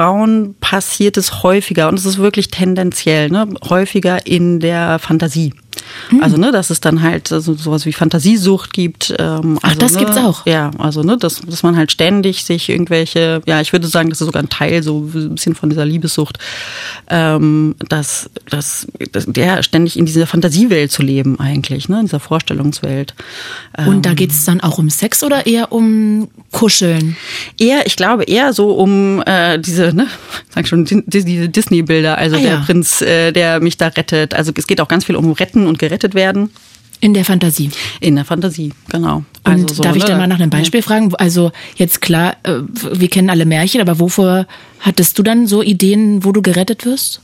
passiert 0.62 1.18
es 1.18 1.44
häufiger 1.44 1.90
und 1.90 2.00
es 2.00 2.06
ist 2.06 2.20
wirklich 2.20 2.50
tendenziell, 2.50 3.30
ne, 3.30 3.48
häufiger 3.70 4.26
in 4.26 4.60
der 4.60 4.98
Fantasie. 5.00 5.54
Mhm. 6.12 6.24
Also, 6.24 6.38
ne, 6.38 6.52
dass 6.52 6.70
es 6.70 6.82
dann 6.82 7.02
halt 7.02 7.28
so, 7.28 7.40
sowas 7.40 7.86
wie 7.86 7.94
Fantasiesucht 7.94 8.74
gibt. 8.74 9.14
Ähm, 9.18 9.60
Ach, 9.62 9.70
also, 9.70 9.80
das 9.80 9.94
ne, 9.94 10.00
gibt's 10.00 10.18
auch. 10.18 10.46
Ja, 10.46 10.72
also, 10.78 11.04
ne, 11.04 11.18
dass, 11.18 11.42
dass 11.42 11.64
man 11.64 11.76
halt 11.76 11.92
ständig 11.92 12.44
sich 12.44 12.70
irgendwelche, 12.70 13.42
ja, 13.46 13.62
ich 13.62 13.74
würde 13.74 13.88
sagen, 13.88 14.10
das 14.10 14.22
ist 14.22 14.26
sogar 14.26 14.44
ein 14.44 14.50
Teil 14.50 14.84
so 14.84 15.10
ein 15.14 15.36
bisschen 15.36 15.56
von 15.56 15.70
dieser 15.70 15.86
Liebessucht, 15.86 16.40
ähm, 17.10 17.76
dass, 17.88 18.30
dass, 18.50 18.88
dass 19.12 19.26
der 19.26 19.64
ständig 19.64 19.98
in 19.98 20.06
dieser 20.06 20.28
Fantasiewelt 20.28 20.92
zu 20.92 21.04
leben 21.04 21.40
eigentlich, 21.40 21.90
ne, 21.90 22.00
in 22.00 22.06
dieser 22.06 22.20
Vorstellungswelt. 22.20 23.14
Und 23.86 24.06
da 24.06 24.12
ähm, 24.12 24.16
geht's 24.16 24.46
dann 24.46 24.62
auch 24.62 24.78
um 24.78 24.90
Sex 24.90 25.24
oder 25.24 25.46
eher 25.46 25.72
um 25.72 26.30
Kuscheln? 26.52 27.16
Eher, 27.60 27.86
ich 27.86 27.96
glaube, 27.96 28.24
eher 28.24 28.54
so 28.54 28.72
um 28.72 29.22
äh, 29.26 29.60
diese, 29.60 29.94
ne, 29.94 30.08
sag 30.50 30.68
schon, 30.68 30.86
diese 30.86 31.50
Disney-Bilder, 31.50 32.18
also 32.18 32.38
ah, 32.38 32.40
der 32.40 32.52
ja. 32.52 32.62
Prinz, 32.66 33.02
äh, 33.02 33.32
der 33.32 33.60
mich 33.60 33.78
da 33.78 33.88
rettet. 33.88 34.34
Also 34.34 34.52
es 34.56 34.68
geht 34.68 34.82
auch 34.82 34.88
ganz 34.88 35.06
viel 35.06 35.16
um 35.16 35.32
Retten 35.32 35.68
und 35.70 35.80
gerettet 35.80 36.14
werden. 36.14 36.50
In 37.02 37.14
der 37.14 37.24
Fantasie. 37.24 37.70
In 38.02 38.16
der 38.16 38.26
Fantasie, 38.26 38.74
genau. 38.90 39.24
Also 39.44 39.62
und 39.62 39.74
so, 39.74 39.84
darf 39.84 39.96
ich 39.96 40.04
dann 40.04 40.18
ne? 40.18 40.24
mal 40.24 40.28
nach 40.28 40.40
einem 40.40 40.50
Beispiel 40.50 40.82
ja. 40.82 40.86
fragen? 40.86 41.16
Also 41.16 41.52
jetzt 41.78 42.02
klar, 42.02 42.36
äh, 42.44 42.56
wir 42.92 43.10
kennen 43.10 43.30
alle 43.30 43.46
Märchen, 43.46 43.80
aber 43.80 44.00
wovor 44.00 44.48
hattest 44.82 45.18
du 45.18 45.24
dann 45.24 45.48
so 45.48 45.64
Ideen, 45.64 46.26
wo 46.26 46.34
du 46.34 46.42
gerettet 46.42 46.86
wirst? 46.86 47.22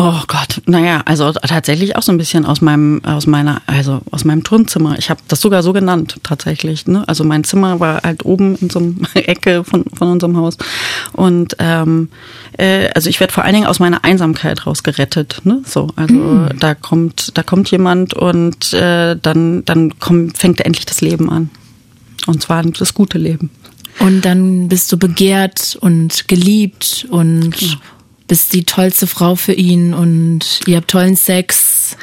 Oh 0.00 0.22
Gott, 0.28 0.62
Naja, 0.66 1.02
also 1.06 1.32
tatsächlich 1.32 1.96
auch 1.96 2.02
so 2.02 2.12
ein 2.12 2.18
bisschen 2.18 2.46
aus 2.46 2.60
meinem, 2.60 3.04
aus 3.04 3.26
meiner, 3.26 3.62
also 3.66 4.00
aus 4.12 4.24
meinem 4.24 4.44
Turnzimmer. 4.44 4.96
Ich 4.96 5.10
habe 5.10 5.18
das 5.26 5.40
sogar 5.40 5.64
so 5.64 5.72
genannt, 5.72 6.20
tatsächlich. 6.22 6.86
Ne? 6.86 7.02
Also 7.08 7.24
mein 7.24 7.42
Zimmer 7.42 7.80
war 7.80 8.02
halt 8.04 8.24
oben 8.24 8.54
in 8.60 8.70
so 8.70 8.78
einer 8.78 8.94
Ecke 9.28 9.64
von, 9.64 9.84
von 9.92 10.06
unserem 10.12 10.36
Haus. 10.36 10.56
Und 11.14 11.56
ähm, 11.58 12.10
äh, 12.56 12.90
also 12.94 13.10
ich 13.10 13.18
werde 13.18 13.32
vor 13.32 13.42
allen 13.42 13.54
Dingen 13.54 13.66
aus 13.66 13.80
meiner 13.80 14.04
Einsamkeit 14.04 14.68
rausgerettet. 14.68 15.40
Ne? 15.42 15.62
So, 15.66 15.88
also 15.96 16.14
mhm. 16.14 16.50
da 16.60 16.76
kommt, 16.76 17.36
da 17.36 17.42
kommt 17.42 17.68
jemand 17.72 18.14
und 18.14 18.72
äh, 18.74 19.16
dann, 19.20 19.64
dann 19.64 19.98
kommt, 19.98 20.38
fängt 20.38 20.60
endlich 20.60 20.86
das 20.86 21.00
Leben 21.00 21.28
an. 21.28 21.50
Und 22.28 22.40
zwar 22.40 22.62
das 22.62 22.94
gute 22.94 23.18
Leben. 23.18 23.50
Und 23.98 24.24
dann 24.24 24.68
bist 24.68 24.92
du 24.92 24.96
begehrt 24.96 25.76
und 25.80 26.28
geliebt 26.28 27.04
und 27.10 27.50
genau 27.58 27.78
bist 28.28 28.52
die 28.52 28.64
tollste 28.64 29.06
Frau 29.06 29.34
für 29.34 29.54
ihn 29.54 29.94
und 29.94 30.60
ihr 30.66 30.76
habt 30.76 30.88
tollen 30.90 31.16
Sex. 31.16 31.96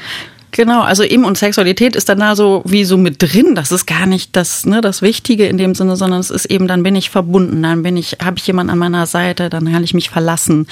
Genau, 0.56 0.84
also 0.84 1.04
eben 1.04 1.26
und 1.26 1.38
Sexualität 1.38 1.98
ist 1.98 2.08
dann 2.08 2.20
da 2.20 2.34
so 2.34 2.62
wie 2.66 2.86
so 2.86 2.98
mit 2.98 3.22
drin. 3.22 3.56
Das 3.56 3.74
ist 3.74 3.86
gar 3.86 4.06
nicht 4.06 4.38
das, 4.38 4.66
ne, 4.66 4.80
das 4.80 5.02
Wichtige 5.02 5.48
in 5.48 5.58
dem 5.58 5.76
Sinne, 5.76 5.98
sondern 5.98 6.22
es 6.22 6.30
ist 6.30 6.46
eben, 6.46 6.70
dann 6.70 6.82
bin 6.82 6.96
ich 6.96 7.10
verbunden, 7.10 7.62
dann 7.62 7.84
bin 7.84 7.98
ich, 7.98 8.20
habe 8.24 8.38
ich 8.38 8.48
jemanden 8.48 8.72
an 8.72 8.78
meiner 8.78 9.06
Seite, 9.06 9.50
dann 9.50 9.70
kann 9.70 9.84
ich 9.84 9.94
mich 9.94 10.10
verlassen. 10.10 10.68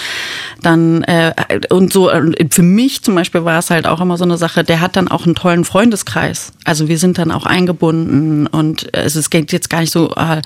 Dann 0.62 1.04
äh, 1.04 1.34
und 1.70 1.92
so 1.92 2.10
für 2.50 2.62
mich 2.62 3.04
zum 3.04 3.16
Beispiel 3.16 3.44
war 3.44 3.60
es 3.60 3.72
halt 3.72 3.86
auch 3.86 4.00
immer 4.00 4.16
so 4.18 4.24
eine 4.24 4.38
Sache. 4.38 4.64
Der 4.64 4.80
hat 4.80 4.96
dann 4.96 5.10
auch 5.10 5.26
einen 5.26 5.36
tollen 5.36 5.66
Freundeskreis. 5.66 6.54
Also 6.64 6.88
wir 6.88 6.98
sind 6.98 7.18
dann 7.18 7.30
auch 7.30 7.46
eingebunden 7.46 8.48
und 8.48 8.88
es 8.94 9.18
ist 9.18 9.34
jetzt 9.34 9.70
gar 9.70 9.82
nicht 9.82 9.92
so. 9.92 10.16
Äh, 10.16 10.42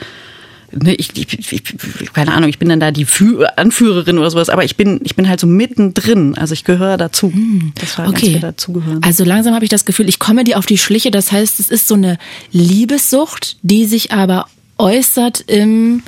ne, 0.72 0.96
ich, 0.96 1.18
ich, 1.18 1.52
ich, 1.52 2.14
keine 2.14 2.34
Ahnung, 2.34 2.50
ich 2.50 2.60
bin 2.60 2.70
dann 2.70 2.80
da 2.80 2.92
die 2.92 3.06
Fü 3.06 3.44
Anführerin 3.56 4.18
oder 4.18 4.30
sowas, 4.30 4.50
aber 4.50 4.64
ich 4.64 4.76
bin, 4.76 5.00
ich 5.04 5.16
bin 5.16 5.28
halt 5.28 5.40
so 5.40 5.48
mittendrin. 5.48 6.38
Also 6.38 6.54
ich 6.54 6.64
gehöre 6.64 6.98
dazu. 6.98 7.32
Hm, 7.32 7.74
das 7.76 7.98
war 7.98 8.10
okay. 8.10 8.40
dazugehören. 8.40 9.02
Also 9.04 9.24
langsam 9.24 9.54
habe 9.54 9.66
ich 9.66 9.70
das 9.70 9.86
Gefühl, 9.86 10.10
ich 10.10 10.20
komme 10.20 10.44
dir 10.44 10.58
auf 10.58 10.66
die 10.66 10.78
Schliche. 10.78 11.12
Das 11.12 11.32
heißt, 11.32 11.60
es 11.60 11.70
ist 11.70 11.88
so 11.88 11.96
eine 11.96 12.18
Liebessucht, 12.52 13.58
die 13.62 13.86
sich 13.86 14.12
aber 14.12 14.48
äußert 14.78 15.42
im 15.48 16.04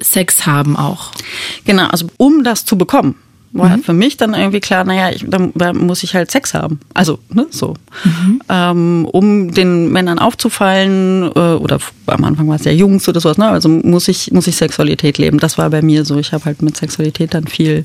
Sex 0.00 0.46
haben 0.46 0.76
auch. 0.76 1.12
Genau, 1.64 1.86
also 1.86 2.06
um 2.16 2.44
das 2.44 2.64
zu 2.64 2.78
bekommen, 2.78 3.16
war 3.52 3.76
mhm. 3.76 3.82
für 3.82 3.92
mich 3.92 4.16
dann 4.16 4.34
irgendwie 4.34 4.60
klar, 4.60 4.84
naja, 4.84 5.10
ich, 5.10 5.24
dann, 5.26 5.52
dann 5.54 5.78
muss 5.78 6.04
ich 6.04 6.14
halt 6.14 6.30
Sex 6.30 6.54
haben. 6.54 6.78
Also, 6.94 7.18
ne, 7.30 7.46
so. 7.50 7.74
Mhm. 8.04 8.42
Ähm, 8.48 9.08
um 9.10 9.52
den 9.52 9.90
Männern 9.90 10.20
aufzufallen, 10.20 11.24
äh, 11.34 11.54
oder 11.54 11.78
am 12.06 12.24
Anfang 12.24 12.46
war 12.48 12.56
es 12.56 12.64
ja 12.64 12.70
Jungs 12.70 13.08
oder 13.08 13.20
sowas, 13.20 13.38
ne? 13.38 13.48
Also 13.48 13.68
muss 13.68 14.06
ich, 14.06 14.30
muss 14.30 14.46
ich 14.46 14.56
Sexualität 14.56 15.18
leben. 15.18 15.38
Das 15.38 15.58
war 15.58 15.68
bei 15.70 15.82
mir 15.82 16.04
so. 16.04 16.18
Ich 16.18 16.32
habe 16.32 16.44
halt 16.44 16.62
mit 16.62 16.76
Sexualität 16.76 17.34
dann 17.34 17.46
viel 17.46 17.84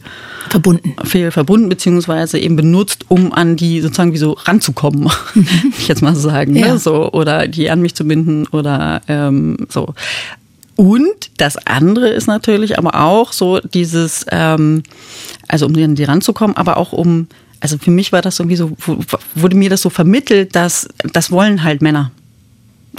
verbunden. 0.49 0.95
Viel 1.03 1.31
verbunden, 1.31 1.67
beziehungsweise 1.67 2.37
eben 2.37 2.55
benutzt, 2.55 3.05
um 3.07 3.33
an 3.33 3.55
die 3.55 3.81
sozusagen 3.81 4.13
wie 4.13 4.17
so 4.17 4.33
ranzukommen, 4.33 5.09
mhm. 5.33 5.73
ich 5.77 5.87
jetzt 5.87 6.03
mal 6.03 6.15
so 6.15 6.29
sagen. 6.29 6.53
Ne? 6.53 6.59
Ja. 6.59 6.73
Ne? 6.73 6.79
So, 6.79 7.11
oder 7.11 7.47
die 7.47 7.71
an 7.71 7.81
mich 7.81 7.95
zu 7.95 8.05
binden 8.05 8.45
oder 8.47 9.01
ähm, 9.07 9.57
so. 9.69 9.93
Und 10.75 11.31
das 11.37 11.57
andere 11.65 12.09
ist 12.09 12.27
natürlich 12.27 12.77
aber 12.77 13.01
auch 13.01 13.31
so 13.31 13.59
dieses, 13.59 14.25
ähm, 14.29 14.83
also 15.47 15.65
um 15.65 15.75
an 15.75 15.95
die 15.95 16.03
ranzukommen, 16.03 16.57
aber 16.57 16.77
auch 16.77 16.91
um, 16.91 17.27
also 17.61 17.77
für 17.77 17.91
mich 17.91 18.11
war 18.11 18.21
das 18.21 18.39
irgendwie 18.39 18.57
so, 18.57 18.71
wurde 19.35 19.55
mir 19.55 19.69
das 19.69 19.81
so 19.81 19.89
vermittelt, 19.89 20.55
dass 20.55 20.87
das 21.13 21.31
wollen 21.31 21.63
halt 21.63 21.81
Männer. 21.81 22.11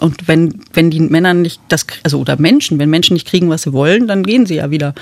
Und 0.01 0.29
wenn, 0.29 0.61
wenn 0.73 0.91
die 0.91 1.01
Männer 1.01 1.35
nicht 1.35 1.61
das, 1.69 1.87
also 2.03 2.21
oder 2.21 2.39
Menschen, 2.39 2.79
wenn 2.79 2.91
Menschen 2.91 3.15
nicht 3.15 3.27
kriegen, 3.27 3.49
was 3.49 3.63
sie 3.63 3.73
wollen, 3.73 4.07
dann 4.07 4.25
gehen 4.25 4.47
sie 4.47 4.57
ja 4.57 4.71
wieder. 4.71 4.95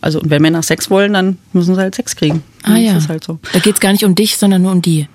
Also 0.00 0.20
und 0.20 0.30
wenn 0.30 0.42
Männer 0.42 0.62
Sex 0.62 0.90
wollen, 0.90 1.12
dann 1.12 1.38
müssen 1.52 1.74
sie 1.74 1.80
halt 1.80 1.94
Sex 1.94 2.16
kriegen. 2.16 2.42
Ah 2.62 2.76
ja. 2.76 2.94
Das 2.94 3.04
ist 3.04 3.08
halt 3.08 3.24
so. 3.24 3.38
Da 3.52 3.58
geht's 3.58 3.80
gar 3.80 3.92
nicht 3.92 4.04
um 4.04 4.14
dich, 4.14 4.36
sondern 4.36 4.62
nur 4.62 4.72
um 4.72 4.82
die 4.82 5.08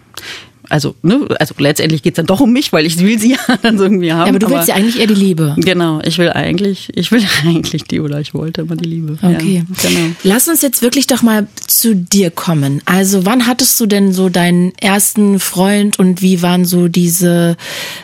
also, 0.69 0.95
ne, 1.01 1.27
also 1.39 1.55
letztendlich 1.57 2.03
geht's 2.03 2.17
dann 2.17 2.25
doch 2.25 2.39
um 2.39 2.51
mich, 2.51 2.73
weil 2.73 2.85
ich 2.85 2.99
will 2.99 3.19
sie 3.19 3.31
ja 3.47 3.57
dann 3.61 3.77
irgendwie 3.77 4.11
haben. 4.11 4.27
Ja, 4.27 4.29
aber 4.29 4.39
du 4.39 4.49
willst 4.49 4.67
ja 4.67 4.75
eigentlich 4.75 4.99
eher 4.99 5.07
die 5.07 5.13
Liebe. 5.13 5.55
Genau, 5.57 6.01
ich 6.03 6.17
will 6.17 6.29
eigentlich, 6.29 6.89
ich 6.95 7.11
will 7.11 7.23
eigentlich 7.45 7.83
die 7.83 7.99
oder 7.99 8.19
ich 8.19 8.33
wollte 8.33 8.61
immer 8.61 8.75
die 8.75 8.89
Liebe. 8.89 9.17
Okay. 9.21 9.65
Ja, 9.69 9.89
genau. 9.89 10.11
Lass 10.23 10.47
uns 10.47 10.61
jetzt 10.61 10.81
wirklich 10.81 11.07
doch 11.07 11.21
mal 11.21 11.47
zu 11.67 11.95
dir 11.95 12.31
kommen. 12.31 12.81
Also 12.85 13.25
wann 13.25 13.47
hattest 13.47 13.79
du 13.79 13.85
denn 13.85 14.13
so 14.13 14.29
deinen 14.29 14.73
ersten 14.79 15.39
Freund 15.39 15.99
und 15.99 16.21
wie 16.21 16.41
waren 16.41 16.65
so 16.65 16.87
diese 16.87 17.57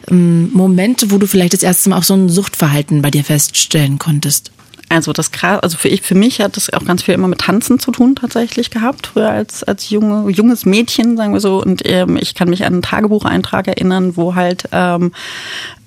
ähm, 0.10 0.52
Momente, 0.54 1.12
wo 1.12 1.18
du 1.18 1.28
vielleicht 1.28 1.54
das 1.54 1.64
erste 1.64 1.90
Mal 1.90 1.98
auch 1.98 2.04
so 2.04 2.14
ein 2.14 2.30
Suchtverhalten 2.30 3.02
bei 3.02 3.12
dir 3.12 3.24
feststellen 3.24 4.00
konntest? 4.00 4.52
Also 4.92 5.14
das 5.14 5.32
also 5.42 5.78
für 5.78 5.88
ich, 5.88 6.02
für 6.02 6.16
mich 6.16 6.42
hat 6.42 6.58
das 6.58 6.72
auch 6.74 6.84
ganz 6.84 7.04
viel 7.04 7.14
immer 7.14 7.30
mit 7.30 7.40
Tanzen 7.40 7.80
zu 7.80 7.92
tun 7.92 8.16
tatsächlich 8.16 8.72
gehabt, 8.72 9.08
früher 9.08 9.30
als, 9.30 9.64
als 9.64 9.90
junge, 9.90 10.30
junges 10.30 10.66
Mädchen, 10.66 11.16
sagen 11.16 11.34
wir 11.34 11.40
so. 11.40 11.62
Und 11.62 11.82
ähm, 11.86 12.18
ich 12.18 12.36
kann 12.36 12.50
mich 12.50 12.66
an 12.66 12.74
einen 12.74 12.82
Tagebucheintrag 12.82 13.68
erinnern, 13.68 14.18
wo 14.18 14.36
halt 14.36 14.66
ähm, 14.72 15.12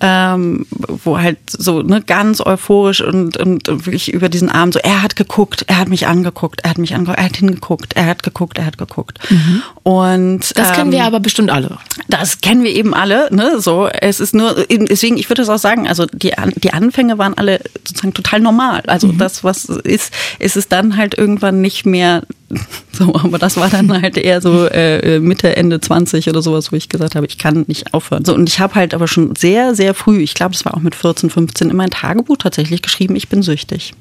ähm, 0.00 0.66
wo 1.02 1.18
halt 1.18 1.38
so 1.48 1.80
ne, 1.80 2.02
ganz 2.02 2.44
euphorisch 2.44 3.00
und, 3.00 3.38
und 3.38 3.66
wirklich 3.68 4.12
über 4.12 4.28
diesen 4.28 4.50
Abend 4.50 4.74
so, 4.74 4.80
er 4.80 5.02
hat 5.02 5.16
geguckt, 5.16 5.64
er 5.66 5.78
hat 5.78 5.88
mich 5.88 6.06
angeguckt, 6.06 6.60
er 6.62 6.70
hat 6.70 6.78
mich 6.78 6.94
angeguckt, 6.94 7.18
er 7.18 7.24
hat 7.24 7.36
hingeguckt, 7.36 7.92
er 7.94 8.06
hat 8.06 8.22
geguckt, 8.22 8.58
er 8.58 8.66
hat 8.66 8.76
geguckt. 8.76 9.18
Mhm. 9.30 9.62
Und 9.82 10.58
das 10.58 10.72
kennen 10.74 10.92
wir 10.92 10.98
ähm, 10.98 11.06
aber 11.06 11.20
bestimmt 11.20 11.50
alle. 11.50 11.78
Das 12.08 12.42
kennen 12.42 12.64
wir 12.64 12.72
eben 12.72 12.92
alle, 12.92 13.34
ne? 13.34 13.60
So, 13.60 13.86
es 13.88 14.20
ist 14.20 14.34
nur, 14.34 14.66
deswegen, 14.68 15.16
ich 15.16 15.30
würde 15.30 15.40
es 15.40 15.48
auch 15.48 15.58
sagen, 15.58 15.88
also 15.88 16.04
die, 16.06 16.32
die 16.56 16.72
Anfänge 16.72 17.16
waren 17.16 17.34
alle 17.38 17.60
sozusagen 17.86 18.12
total 18.12 18.40
normal. 18.40 18.82
Also 18.94 19.08
mhm. 19.08 19.18
das, 19.18 19.42
was 19.42 19.64
ist, 19.64 20.14
ist 20.38 20.56
es 20.56 20.68
dann 20.68 20.96
halt 20.96 21.18
irgendwann 21.18 21.60
nicht 21.60 21.84
mehr 21.84 22.22
so, 22.92 23.12
aber 23.16 23.38
das 23.38 23.56
war 23.56 23.68
dann 23.68 23.90
halt 23.90 24.16
eher 24.16 24.40
so 24.40 24.66
äh, 24.66 25.18
Mitte, 25.18 25.56
Ende 25.56 25.80
20 25.80 26.28
oder 26.28 26.42
sowas, 26.42 26.70
wo 26.70 26.76
ich 26.76 26.88
gesagt 26.88 27.16
habe, 27.16 27.26
ich 27.26 27.36
kann 27.36 27.64
nicht 27.66 27.92
aufhören. 27.92 28.24
So, 28.24 28.34
und 28.34 28.48
ich 28.48 28.60
habe 28.60 28.76
halt 28.76 28.94
aber 28.94 29.08
schon 29.08 29.34
sehr, 29.34 29.74
sehr 29.74 29.94
früh, 29.94 30.20
ich 30.20 30.34
glaube, 30.34 30.52
das 30.52 30.64
war 30.64 30.74
auch 30.74 30.80
mit 30.80 30.94
14, 30.94 31.28
15, 31.28 31.70
in 31.70 31.76
mein 31.76 31.90
Tagebuch 31.90 32.36
tatsächlich 32.36 32.82
geschrieben, 32.82 33.16
ich 33.16 33.28
bin 33.28 33.42
süchtig. 33.42 33.94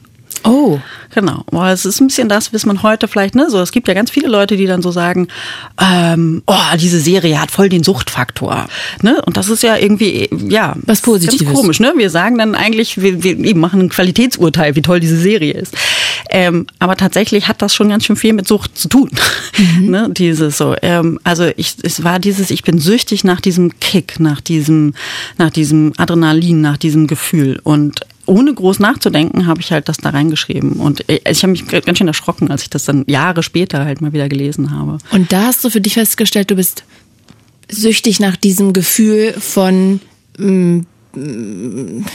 Oh. 0.43 0.79
Genau. 1.13 1.43
Aber 1.51 1.71
es 1.71 1.85
ist 1.85 2.01
ein 2.01 2.07
bisschen 2.07 2.27
das, 2.27 2.53
was 2.53 2.65
man 2.65 2.81
heute 2.83 3.07
vielleicht, 3.07 3.35
ne, 3.35 3.49
so, 3.49 3.59
es 3.59 3.71
gibt 3.71 3.87
ja 3.87 3.93
ganz 3.93 4.09
viele 4.09 4.27
Leute, 4.27 4.57
die 4.57 4.65
dann 4.65 4.81
so 4.81 4.91
sagen, 4.91 5.27
ähm, 5.79 6.41
oh, 6.47 6.75
diese 6.79 6.99
Serie 6.99 7.39
hat 7.39 7.51
voll 7.51 7.69
den 7.69 7.83
Suchtfaktor. 7.83 8.67
Ne? 9.01 9.21
Und 9.25 9.37
das 9.37 9.49
ist 9.49 9.63
ja 9.63 9.77
irgendwie, 9.77 10.29
ja, 10.49 10.75
was 10.83 11.01
Positives. 11.01 11.45
Ganz 11.45 11.57
komisch, 11.57 11.79
ne? 11.79 11.93
Wir 11.95 12.09
sagen 12.09 12.37
dann 12.37 12.55
eigentlich, 12.55 13.01
wir, 13.01 13.23
wir 13.23 13.37
eben 13.37 13.59
machen 13.59 13.81
ein 13.81 13.89
Qualitätsurteil, 13.89 14.75
wie 14.75 14.81
toll 14.81 14.99
diese 14.99 15.17
Serie 15.17 15.53
ist. 15.53 15.75
Ähm, 16.29 16.65
aber 16.79 16.95
tatsächlich 16.95 17.47
hat 17.47 17.61
das 17.61 17.75
schon 17.75 17.89
ganz 17.89 18.05
schön 18.05 18.15
viel 18.15 18.33
mit 18.33 18.47
Sucht 18.47 18.77
zu 18.77 18.87
tun. 18.87 19.09
Mhm. 19.57 19.85
ne? 19.89 20.09
Dieses 20.11 20.57
so. 20.57 20.75
Ähm, 20.81 21.19
also 21.23 21.49
ich, 21.57 21.75
es 21.83 22.03
war 22.03 22.19
dieses, 22.19 22.49
ich 22.49 22.63
bin 22.63 22.79
süchtig 22.79 23.23
nach 23.23 23.41
diesem 23.41 23.79
Kick, 23.79 24.19
nach 24.19 24.41
diesem, 24.41 24.95
nach 25.37 25.51
diesem 25.51 25.93
Adrenalin, 25.97 26.61
nach 26.61 26.77
diesem 26.77 27.05
Gefühl. 27.05 27.59
Und 27.63 28.01
ohne 28.25 28.53
groß 28.53 28.79
nachzudenken, 28.79 29.45
habe 29.45 29.61
ich 29.61 29.71
halt 29.71 29.89
das 29.89 29.97
da 29.97 30.09
reingeschrieben. 30.09 30.73
Und 30.73 31.03
ich, 31.07 31.25
ich 31.25 31.43
habe 31.43 31.51
mich 31.51 31.67
ganz 31.67 31.97
schön 31.97 32.07
erschrocken, 32.07 32.49
als 32.49 32.63
ich 32.63 32.69
das 32.69 32.85
dann 32.85 33.03
Jahre 33.07 33.43
später 33.43 33.85
halt 33.85 34.01
mal 34.01 34.13
wieder 34.13 34.29
gelesen 34.29 34.71
habe. 34.71 34.97
Und 35.11 35.31
da 35.31 35.43
hast 35.47 35.63
du 35.63 35.69
für 35.69 35.81
dich 35.81 35.93
festgestellt, 35.93 36.51
du 36.51 36.55
bist 36.55 36.83
süchtig 37.69 38.19
nach 38.19 38.35
diesem 38.35 38.73
Gefühl 38.73 39.33
von 39.33 39.99
mh, 40.37 40.47
mm, 40.47 40.85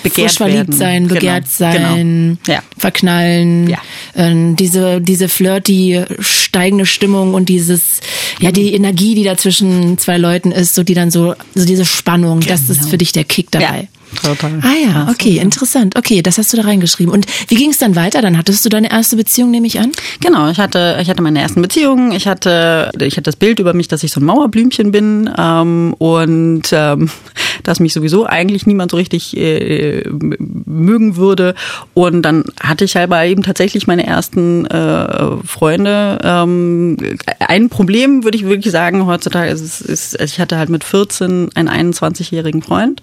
begehrt 0.02 0.32
verliebt 0.32 0.74
sein, 0.74 1.04
genau. 1.04 1.14
begehrt 1.14 1.44
genau. 1.44 1.72
sein, 1.72 2.38
genau. 2.44 2.58
ja. 2.58 2.62
verknallen, 2.76 3.68
ja. 3.68 3.78
äh, 4.14 4.54
diese 4.54 5.00
diese 5.00 5.28
flirty 5.28 6.02
steigende 6.18 6.84
Stimmung 6.84 7.34
und 7.34 7.48
dieses 7.48 8.00
ja 8.40 8.50
die 8.50 8.74
Energie, 8.74 9.14
die 9.14 9.22
da 9.22 9.36
zwischen 9.36 9.98
zwei 9.98 10.18
Leuten 10.18 10.50
ist, 10.50 10.74
so 10.74 10.82
die 10.82 10.94
dann 10.94 11.10
so 11.10 11.34
so 11.54 11.64
diese 11.64 11.84
Spannung, 11.84 12.40
genau. 12.40 12.52
das 12.52 12.68
ist 12.68 12.78
genau. 12.78 12.90
für 12.90 12.98
dich 12.98 13.12
der 13.12 13.24
Kick 13.24 13.50
dabei. 13.52 13.82
Ja. 13.82 13.97
Total. 14.22 14.60
Ah 14.62 14.74
ja, 14.82 15.08
okay, 15.10 15.38
interessant. 15.38 15.96
Okay, 15.96 16.22
das 16.22 16.38
hast 16.38 16.52
du 16.52 16.56
da 16.56 16.62
reingeschrieben. 16.62 17.12
Und 17.12 17.26
wie 17.48 17.56
ging 17.56 17.70
es 17.70 17.78
dann 17.78 17.94
weiter? 17.94 18.22
Dann 18.22 18.38
hattest 18.38 18.64
du 18.64 18.68
deine 18.68 18.90
erste 18.90 19.16
Beziehung, 19.16 19.50
nehme 19.50 19.66
ich 19.66 19.78
an? 19.78 19.92
Genau, 20.20 20.50
ich 20.50 20.58
hatte, 20.58 20.98
ich 21.00 21.10
hatte 21.10 21.22
meine 21.22 21.40
ersten 21.40 21.60
Beziehungen. 21.60 22.12
Ich 22.12 22.26
hatte, 22.26 22.90
ich 23.00 23.14
hatte 23.14 23.24
das 23.24 23.36
Bild 23.36 23.58
über 23.58 23.74
mich, 23.74 23.88
dass 23.88 24.02
ich 24.02 24.10
so 24.10 24.20
ein 24.20 24.24
Mauerblümchen 24.24 24.92
bin 24.92 25.30
ähm, 25.36 25.94
und 25.98 26.62
ähm, 26.72 27.10
dass 27.64 27.80
mich 27.80 27.92
sowieso 27.92 28.26
eigentlich 28.26 28.66
niemand 28.66 28.92
so 28.92 28.96
richtig 28.96 29.36
äh, 29.36 30.02
mögen 30.08 31.16
würde. 31.16 31.54
Und 31.94 32.22
dann 32.22 32.44
hatte 32.60 32.84
ich 32.84 32.96
aber 32.98 33.24
eben 33.24 33.42
tatsächlich 33.42 33.86
meine 33.86 34.06
ersten 34.06 34.66
äh, 34.66 35.36
Freunde. 35.44 36.18
Ähm, 36.22 36.96
ein 37.40 37.68
Problem 37.68 38.24
würde 38.24 38.36
ich 38.36 38.44
wirklich 38.44 38.72
sagen 38.72 39.06
heutzutage 39.06 39.50
ist, 39.50 39.80
ist, 39.80 40.20
ich 40.20 40.40
hatte 40.40 40.56
halt 40.56 40.70
mit 40.70 40.82
14 40.82 41.50
einen 41.54 41.92
21-jährigen 41.92 42.62
Freund 42.62 43.02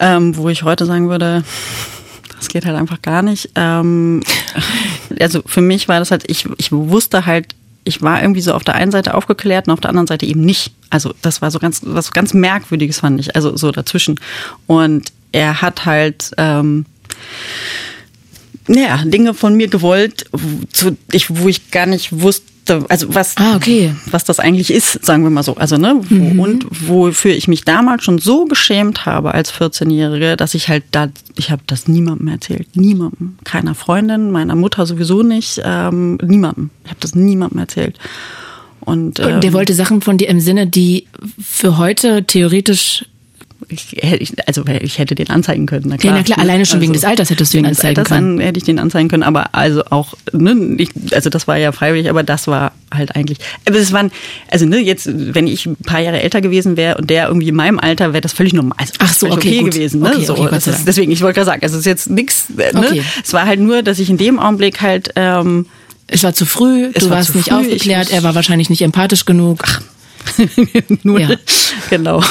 ähm, 0.00 0.36
wo 0.36 0.48
ich 0.48 0.64
heute 0.64 0.86
sagen 0.86 1.08
würde, 1.08 1.44
das 2.36 2.48
geht 2.48 2.64
halt 2.64 2.76
einfach 2.76 3.02
gar 3.02 3.22
nicht. 3.22 3.50
Ähm, 3.54 4.22
also 5.20 5.42
für 5.46 5.60
mich 5.60 5.88
war 5.88 5.98
das 5.98 6.10
halt, 6.10 6.24
ich, 6.26 6.48
ich 6.56 6.72
wusste 6.72 7.26
halt, 7.26 7.54
ich 7.84 8.02
war 8.02 8.20
irgendwie 8.20 8.40
so 8.40 8.54
auf 8.54 8.64
der 8.64 8.74
einen 8.74 8.90
Seite 8.90 9.14
aufgeklärt 9.14 9.68
und 9.68 9.74
auf 9.74 9.80
der 9.80 9.90
anderen 9.90 10.06
Seite 10.06 10.26
eben 10.26 10.40
nicht. 10.40 10.72
Also 10.88 11.14
das 11.22 11.42
war 11.42 11.50
so 11.50 11.58
ganz, 11.58 11.82
was 11.84 12.12
ganz 12.12 12.34
Merkwürdiges 12.34 13.00
fand 13.00 13.20
ich, 13.20 13.36
also 13.36 13.56
so 13.56 13.70
dazwischen. 13.70 14.18
Und 14.66 15.12
er 15.32 15.62
hat 15.62 15.86
halt, 15.86 16.32
ähm, 16.36 16.86
ja, 18.68 19.02
Dinge 19.04 19.34
von 19.34 19.54
mir 19.56 19.68
gewollt, 19.68 20.26
zu, 20.72 20.96
ich, 21.12 21.36
wo 21.36 21.48
ich 21.48 21.70
gar 21.70 21.86
nicht 21.86 22.20
wusste, 22.20 22.50
da, 22.70 22.84
also 22.88 23.14
was, 23.14 23.36
ah, 23.36 23.56
okay. 23.56 23.94
was 24.10 24.24
das 24.24 24.38
eigentlich 24.38 24.72
ist, 24.72 25.04
sagen 25.04 25.22
wir 25.24 25.30
mal 25.30 25.42
so. 25.42 25.56
Also, 25.56 25.76
ne, 25.76 26.00
wo, 26.08 26.14
mhm. 26.14 26.40
und 26.40 26.66
wofür 26.70 27.32
ich 27.32 27.48
mich 27.48 27.64
damals 27.64 28.04
schon 28.04 28.18
so 28.18 28.44
geschämt 28.44 29.06
habe 29.06 29.34
als 29.34 29.52
14-Jährige, 29.52 30.36
dass 30.36 30.54
ich 30.54 30.68
halt 30.68 30.84
da, 30.92 31.08
ich 31.36 31.50
habe 31.50 31.62
das 31.66 31.88
niemandem 31.88 32.28
erzählt. 32.28 32.76
Niemandem. 32.76 33.36
Keiner 33.44 33.74
Freundin, 33.74 34.30
meiner 34.30 34.54
Mutter 34.54 34.86
sowieso 34.86 35.22
nicht, 35.22 35.60
ähm, 35.64 36.18
niemandem. 36.22 36.70
Ich 36.84 36.90
habe 36.90 37.00
das 37.00 37.14
niemandem 37.14 37.58
erzählt. 37.58 37.98
Und, 38.80 39.18
ähm, 39.18 39.34
und 39.34 39.44
der 39.44 39.52
wollte 39.52 39.74
Sachen 39.74 40.00
von 40.00 40.16
dir 40.16 40.28
im 40.28 40.40
Sinne, 40.40 40.66
die 40.66 41.06
für 41.42 41.76
heute 41.76 42.24
theoretisch 42.24 43.04
ich, 43.70 44.34
also 44.46 44.64
ich 44.66 44.98
hätte 44.98 45.14
den 45.14 45.30
anzeigen 45.30 45.66
können. 45.66 45.86
Na 45.88 45.96
klar, 45.96 46.14
ja, 46.14 46.18
na 46.18 46.24
klar 46.24 46.38
alleine 46.38 46.66
schon 46.66 46.76
also, 46.76 46.82
wegen 46.82 46.92
des 46.92 47.04
Alters 47.04 47.30
hättest 47.30 47.54
du 47.54 47.58
ihn 47.58 47.66
anzeigen 47.66 47.98
Alters 47.98 48.08
können. 48.08 48.40
hätte 48.40 48.58
ich 48.58 48.64
den 48.64 48.78
anzeigen 48.78 49.08
können, 49.08 49.22
aber 49.22 49.54
also 49.54 49.84
auch, 49.90 50.14
ne, 50.32 50.76
ich, 50.78 50.90
also 51.12 51.30
das 51.30 51.46
war 51.48 51.56
ja 51.56 51.72
freiwillig, 51.72 52.10
aber 52.10 52.22
das 52.22 52.46
war 52.46 52.72
halt 52.92 53.14
eigentlich, 53.14 53.38
aber 53.66 53.78
es 53.78 53.92
waren, 53.92 54.10
also 54.50 54.66
ne, 54.66 54.78
jetzt, 54.78 55.08
wenn 55.12 55.46
ich 55.46 55.66
ein 55.66 55.76
paar 55.76 56.00
Jahre 56.00 56.20
älter 56.20 56.40
gewesen 56.40 56.76
wäre 56.76 56.96
und 56.98 57.10
der 57.10 57.28
irgendwie 57.28 57.48
in 57.48 57.54
meinem 57.54 57.78
Alter, 57.78 58.12
wäre 58.12 58.20
das 58.20 58.32
völlig 58.32 58.52
normal. 58.52 58.76
Also, 58.78 58.92
Ach 58.98 59.12
so, 59.12 59.26
okay, 59.26 59.60
okay 59.60 59.70
gewesen. 59.70 60.00
Ne? 60.00 60.14
Okay, 60.14 60.24
so, 60.24 60.36
okay, 60.36 60.56
ist, 60.56 60.86
deswegen, 60.86 61.12
ich 61.12 61.20
wollte 61.22 61.36
gerade 61.36 61.46
sagen, 61.46 61.62
also 61.62 61.74
es 61.74 61.80
ist 61.80 61.86
jetzt 61.86 62.10
nichts, 62.10 62.46
ne? 62.48 62.70
Okay. 62.74 63.02
Es 63.24 63.32
war 63.32 63.46
halt 63.46 63.60
nur, 63.60 63.82
dass 63.82 63.98
ich 63.98 64.10
in 64.10 64.16
dem 64.16 64.38
Augenblick 64.38 64.80
halt 64.80 65.12
ähm, 65.16 65.66
es 66.12 66.24
war 66.24 66.34
zu 66.34 66.44
früh, 66.44 66.90
es 66.92 67.04
du 67.04 67.10
warst 67.10 67.36
nicht 67.36 67.50
früh, 67.50 67.54
aufgeklärt, 67.54 68.10
er 68.10 68.24
war 68.24 68.34
wahrscheinlich 68.34 68.68
nicht 68.68 68.82
empathisch 68.82 69.24
genug. 69.24 69.62
Ach, 69.64 69.80
Nur, 71.02 71.20
ja. 71.20 71.28
Genau. 71.90 72.22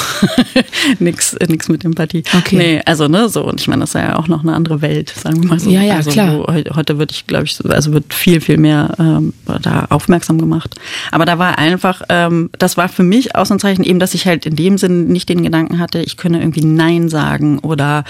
nix, 0.98 1.36
nix 1.46 1.68
mit 1.68 1.84
Empathie. 1.84 2.24
Okay. 2.36 2.56
Nee, 2.56 2.82
also, 2.84 3.06
ne, 3.06 3.28
so. 3.28 3.44
Und 3.44 3.60
ich 3.60 3.68
meine, 3.68 3.80
das 3.80 3.90
ist 3.90 3.94
ja 3.94 4.18
auch 4.18 4.26
noch 4.26 4.42
eine 4.42 4.54
andere 4.54 4.82
Welt, 4.82 5.10
sagen 5.10 5.42
wir 5.42 5.50
mal 5.50 5.60
so. 5.60 5.70
Ja, 5.70 5.82
ja, 5.82 5.96
also, 5.96 6.10
klar. 6.10 6.38
Wo, 6.38 6.74
heute 6.74 6.98
wird 6.98 7.12
ich, 7.12 7.26
glaube 7.26 7.44
ich, 7.44 7.58
also 7.68 7.92
wird 7.92 8.12
viel, 8.12 8.40
viel 8.40 8.56
mehr 8.56 8.94
ähm, 8.98 9.32
da 9.62 9.86
aufmerksam 9.90 10.38
gemacht. 10.38 10.74
Aber 11.12 11.24
da 11.24 11.38
war 11.38 11.58
einfach, 11.58 12.02
ähm, 12.08 12.50
das 12.58 12.76
war 12.76 12.88
für 12.88 13.02
mich 13.02 13.36
Ausnahmezeichen 13.36 13.84
eben, 13.84 14.00
dass 14.00 14.14
ich 14.14 14.26
halt 14.26 14.46
in 14.46 14.56
dem 14.56 14.78
Sinn 14.78 15.08
nicht 15.08 15.28
den 15.28 15.42
Gedanken 15.42 15.78
hatte, 15.78 16.00
ich 16.00 16.16
könne 16.16 16.40
irgendwie 16.40 16.64
Nein 16.64 17.08
sagen 17.08 17.58
oder, 17.60 18.04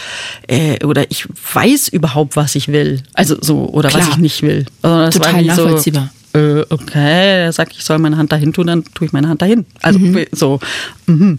äh, 0.46 0.84
oder 0.84 1.10
ich 1.10 1.26
weiß 1.52 1.88
überhaupt, 1.88 2.36
was 2.36 2.54
ich 2.54 2.68
will. 2.68 3.02
Also 3.14 3.36
so, 3.40 3.68
oder 3.68 3.88
klar. 3.88 4.02
was 4.02 4.08
ich 4.10 4.16
nicht 4.18 4.42
will. 4.42 4.66
Also, 4.82 5.18
Total 5.18 5.42
nachvollziehbar. 5.42 6.10
So, 6.12 6.19
äh, 6.32 6.60
okay, 6.70 7.44
er 7.44 7.52
sagt, 7.52 7.72
ich 7.76 7.84
soll 7.84 7.98
meine 7.98 8.16
Hand 8.16 8.32
dahin 8.32 8.52
tun, 8.52 8.66
dann 8.66 8.84
tue 8.94 9.06
ich 9.06 9.12
meine 9.12 9.28
Hand 9.28 9.42
dahin. 9.42 9.66
Also 9.82 9.98
mhm. 9.98 10.26
so. 10.32 10.60
Mhm. 11.06 11.38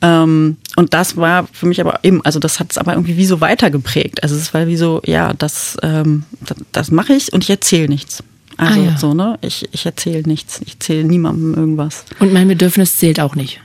Ähm, 0.00 0.56
und 0.76 0.94
das 0.94 1.16
war 1.16 1.48
für 1.52 1.66
mich 1.66 1.80
aber 1.80 2.00
eben, 2.02 2.24
also 2.24 2.38
das 2.38 2.60
hat 2.60 2.70
es 2.70 2.78
aber 2.78 2.92
irgendwie 2.92 3.16
wie 3.16 3.26
so 3.26 3.40
weitergeprägt. 3.40 4.22
Also 4.22 4.36
es 4.36 4.52
war 4.54 4.66
wie 4.66 4.76
so, 4.76 5.00
ja, 5.04 5.32
das, 5.34 5.76
ähm, 5.82 6.24
das, 6.40 6.56
das 6.72 6.90
mache 6.90 7.14
ich 7.14 7.32
und 7.32 7.42
ich 7.42 7.50
erzähle 7.50 7.88
nichts. 7.88 8.22
Also 8.56 8.80
ah, 8.80 8.84
ja. 8.84 8.98
so, 8.98 9.14
ne? 9.14 9.38
Ich, 9.40 9.68
ich 9.70 9.86
erzähle 9.86 10.22
nichts. 10.22 10.60
Ich 10.66 10.74
erzähle 10.74 11.04
niemandem 11.04 11.54
irgendwas. 11.54 12.04
Und 12.18 12.32
mein 12.32 12.48
Bedürfnis 12.48 12.96
zählt 12.96 13.20
auch 13.20 13.36
nicht 13.36 13.60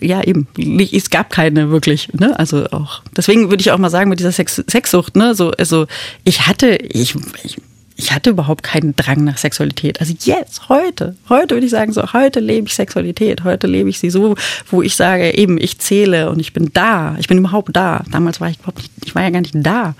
ja, 0.00 0.22
eben. 0.22 0.46
Es 0.92 1.10
gab 1.10 1.30
keine 1.30 1.70
wirklich, 1.70 2.08
ne? 2.12 2.38
Also 2.38 2.66
auch. 2.70 3.02
Deswegen 3.16 3.50
würde 3.50 3.60
ich 3.60 3.70
auch 3.70 3.78
mal 3.78 3.90
sagen, 3.90 4.10
mit 4.10 4.18
dieser 4.18 4.32
Sex 4.32 4.62
Sexsucht, 4.68 5.16
ne? 5.16 5.34
So, 5.34 5.50
also 5.52 5.86
ich 6.24 6.46
hatte, 6.46 6.76
ich, 6.76 7.14
ich 7.42 7.56
ich 7.98 8.12
hatte 8.12 8.30
überhaupt 8.30 8.62
keinen 8.62 8.94
Drang 8.94 9.24
nach 9.24 9.38
Sexualität. 9.38 10.00
Also 10.00 10.14
jetzt, 10.20 10.68
heute, 10.68 11.16
heute 11.28 11.56
würde 11.56 11.66
ich 11.66 11.72
sagen, 11.72 11.92
so 11.92 12.12
heute 12.12 12.38
lebe 12.38 12.68
ich 12.68 12.74
Sexualität, 12.74 13.42
heute 13.42 13.66
lebe 13.66 13.90
ich 13.90 13.98
sie 13.98 14.08
so, 14.08 14.36
wo 14.70 14.82
ich 14.82 14.94
sage, 14.94 15.36
eben, 15.36 15.58
ich 15.58 15.80
zähle 15.80 16.30
und 16.30 16.38
ich 16.38 16.52
bin 16.52 16.70
da, 16.72 17.16
ich 17.18 17.26
bin 17.26 17.38
überhaupt 17.38 17.74
da. 17.74 18.04
Damals 18.12 18.40
war 18.40 18.50
ich 18.50 18.58
überhaupt 18.58 18.78
nicht, 18.78 18.92
ich 19.04 19.16
war 19.16 19.22
ja 19.22 19.30
gar 19.30 19.40
nicht 19.40 19.54
da. 19.54 19.96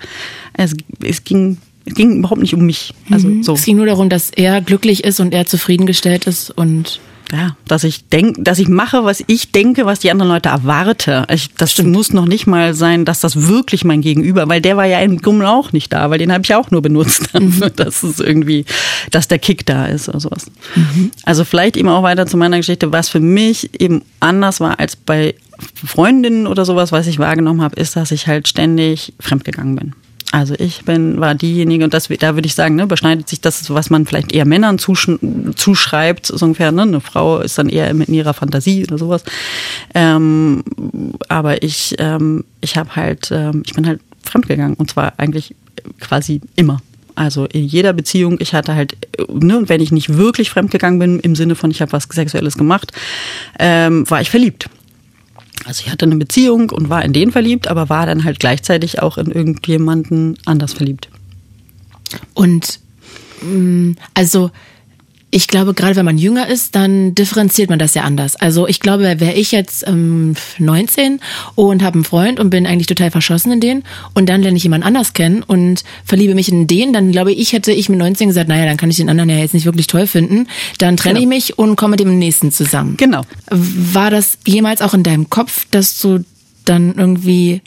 Es, 0.53 0.75
es 1.03 1.25
ging 1.25 1.57
es 1.85 1.93
ging 1.95 2.19
überhaupt 2.19 2.41
nicht 2.41 2.53
um 2.53 2.65
mich. 2.65 2.93
Also 3.11 3.27
mhm. 3.27 3.43
so. 3.43 3.53
Es 3.53 3.65
ging 3.65 3.75
nur 3.75 3.85
darum, 3.85 4.07
dass 4.07 4.29
er 4.29 4.61
glücklich 4.61 5.03
ist 5.03 5.19
und 5.19 5.33
er 5.33 5.45
zufriedengestellt 5.45 6.25
ist 6.25 6.51
und 6.51 7.01
ja, 7.31 7.55
dass 7.67 7.83
ich 7.83 8.07
denke, 8.07 8.41
dass 8.41 8.59
ich 8.59 8.67
mache, 8.67 9.03
was 9.03 9.23
ich 9.27 9.51
denke, 9.51 9.85
was 9.85 9.99
die 9.99 10.11
anderen 10.11 10.31
Leute 10.31 10.49
erwarte. 10.49 11.25
Ich, 11.31 11.53
das 11.55 11.73
Stimmt. 11.73 11.91
muss 11.91 12.13
noch 12.13 12.25
nicht 12.25 12.47
mal 12.47 12.73
sein, 12.73 13.05
dass 13.05 13.19
das 13.19 13.47
wirklich 13.47 13.83
mein 13.83 14.01
Gegenüber, 14.01 14.47
weil 14.49 14.61
der 14.61 14.77
war 14.77 14.85
ja 14.85 14.99
im 14.99 15.21
Grunde 15.21 15.47
auch 15.47 15.71
nicht 15.71 15.93
da, 15.93 16.09
weil 16.09 16.19
den 16.19 16.31
habe 16.31 16.43
ich 16.43 16.53
auch 16.55 16.71
nur 16.71 16.81
benutzt, 16.81 17.33
mhm. 17.33 17.63
dass 17.75 18.03
es 18.03 18.19
irgendwie, 18.19 18.65
dass 19.11 19.27
der 19.27 19.39
Kick 19.39 19.65
da 19.65 19.85
ist 19.85 20.09
oder 20.09 20.19
sowas. 20.19 20.47
Mhm. 20.75 21.11
Also 21.23 21.45
vielleicht 21.45 21.77
eben 21.77 21.89
auch 21.89 22.03
weiter 22.03 22.25
zu 22.25 22.37
meiner 22.37 22.57
Geschichte, 22.57 22.91
was 22.91 23.09
für 23.09 23.19
mich 23.19 23.69
eben 23.79 24.01
anders 24.19 24.59
war 24.59 24.79
als 24.79 24.95
bei 24.95 25.35
Freundinnen 25.85 26.47
oder 26.47 26.65
sowas, 26.65 26.91
was 26.91 27.07
ich 27.07 27.19
wahrgenommen 27.19 27.61
habe, 27.61 27.79
ist, 27.79 27.95
dass 27.95 28.11
ich 28.11 28.27
halt 28.27 28.47
ständig 28.47 29.13
fremdgegangen 29.19 29.75
bin. 29.75 29.93
Also 30.31 30.53
ich 30.59 30.85
bin, 30.85 31.19
war 31.19 31.33
diejenige, 31.33 31.83
und 31.83 31.93
das, 31.93 32.07
da 32.07 32.35
würde 32.35 32.45
ich 32.45 32.53
sagen, 32.53 32.75
ne, 32.75 32.83
überschneidet 32.83 33.27
sich 33.27 33.41
das, 33.41 33.67
was 33.73 33.89
man 33.89 34.05
vielleicht 34.05 34.31
eher 34.31 34.45
Männern 34.45 34.77
zusch 34.77 35.09
zuschreibt, 35.55 36.27
so 36.27 36.45
ungefähr, 36.45 36.71
ne? 36.71 36.83
Eine 36.83 37.01
Frau 37.01 37.39
ist 37.39 37.57
dann 37.57 37.69
eher 37.69 37.89
in 37.89 38.13
ihrer 38.13 38.35
Fantasie 38.35 38.83
oder 38.83 38.99
sowas. 38.99 39.23
Ähm, 39.95 40.63
aber 41.29 41.63
ich, 41.63 41.95
ähm, 41.97 42.43
ich 42.61 42.77
habe 42.77 42.95
halt, 42.95 43.29
ähm, 43.31 43.63
ich 43.65 43.73
bin 43.73 43.87
halt 43.87 44.01
fremdgegangen 44.23 44.75
und 44.75 44.91
zwar 44.91 45.13
eigentlich 45.17 45.55
quasi 45.99 46.41
immer. 46.55 46.79
Also 47.15 47.45
in 47.45 47.65
jeder 47.65 47.93
Beziehung, 47.93 48.37
ich 48.39 48.53
hatte 48.53 48.75
halt, 48.75 48.95
ne, 49.27 49.63
wenn 49.65 49.81
ich 49.81 49.91
nicht 49.91 50.15
wirklich 50.15 50.51
fremdgegangen 50.51 50.99
bin, 50.99 51.19
im 51.19 51.35
Sinne 51.35 51.55
von 51.55 51.71
ich 51.71 51.81
habe 51.81 51.91
was 51.91 52.03
Sexuelles 52.03 52.55
gemacht, 52.57 52.91
ähm, 53.57 54.09
war 54.09 54.21
ich 54.21 54.29
verliebt. 54.29 54.69
Also 55.69 55.83
ich 55.85 55.91
hatte 55.91 56.05
eine 56.05 56.15
Beziehung 56.15 56.71
und 56.71 56.89
war 56.89 57.05
in 57.05 57.13
den 57.13 57.31
verliebt, 57.31 57.67
aber 57.67 57.89
war 57.89 58.07
dann 58.07 58.23
halt 58.23 58.39
gleichzeitig 58.39 59.03
auch 59.03 59.19
in 59.19 59.29
irgendjemanden 59.29 60.35
anders 60.45 60.73
verliebt. 60.73 61.09
Und 62.33 62.79
mm, 63.43 63.91
also 64.15 64.49
ich 65.31 65.47
glaube, 65.47 65.73
gerade 65.73 65.95
wenn 65.95 66.05
man 66.05 66.17
jünger 66.17 66.47
ist, 66.47 66.75
dann 66.75 67.13
differenziert 67.13 67.69
man 67.69 67.77
das 67.77 67.93
ja 67.93 68.03
anders. 68.03 68.35
Also 68.35 68.67
ich 68.67 68.79
glaube, 68.79 69.03
wäre 69.03 69.33
ich 69.33 69.51
jetzt 69.51 69.87
ähm, 69.87 70.35
19 70.57 71.19
und 71.55 71.83
habe 71.83 71.95
einen 71.95 72.03
Freund 72.03 72.39
und 72.39 72.49
bin 72.49 72.65
eigentlich 72.65 72.87
total 72.87 73.11
verschossen 73.11 73.51
in 73.51 73.59
den 73.59 73.83
und 74.15 74.27
dann 74.27 74.41
lerne 74.41 74.57
ich 74.57 74.63
jemand 74.63 74.83
anders 74.83 75.13
kennen 75.13 75.43
und 75.43 75.83
verliebe 76.03 76.33
mich 76.33 76.49
in 76.49 76.65
den, 76.65 76.93
dann 76.93 77.11
glaube 77.11 77.31
ich, 77.31 77.53
hätte 77.53 77.71
ich 77.71 77.89
mit 77.89 77.99
19 77.99 78.29
gesagt, 78.29 78.49
naja, 78.49 78.65
dann 78.65 78.77
kann 78.77 78.89
ich 78.89 78.97
den 78.97 79.09
anderen 79.09 79.29
ja 79.29 79.37
jetzt 79.37 79.53
nicht 79.53 79.65
wirklich 79.65 79.87
toll 79.87 80.07
finden. 80.07 80.47
Dann 80.79 80.97
trenne 80.97 81.19
genau. 81.19 81.31
ich 81.31 81.35
mich 81.35 81.59
und 81.59 81.75
komme 81.75 81.91
mit 81.91 81.99
dem 81.99 82.17
nächsten 82.17 82.51
zusammen. 82.51 82.97
Genau. 82.97 83.21
War 83.51 84.09
das 84.09 84.39
jemals 84.47 84.81
auch 84.81 84.93
in 84.95 85.03
deinem 85.03 85.29
Kopf, 85.29 85.67
dass 85.69 85.99
du 85.99 86.23
dann 86.65 86.95
irgendwie 86.95 87.61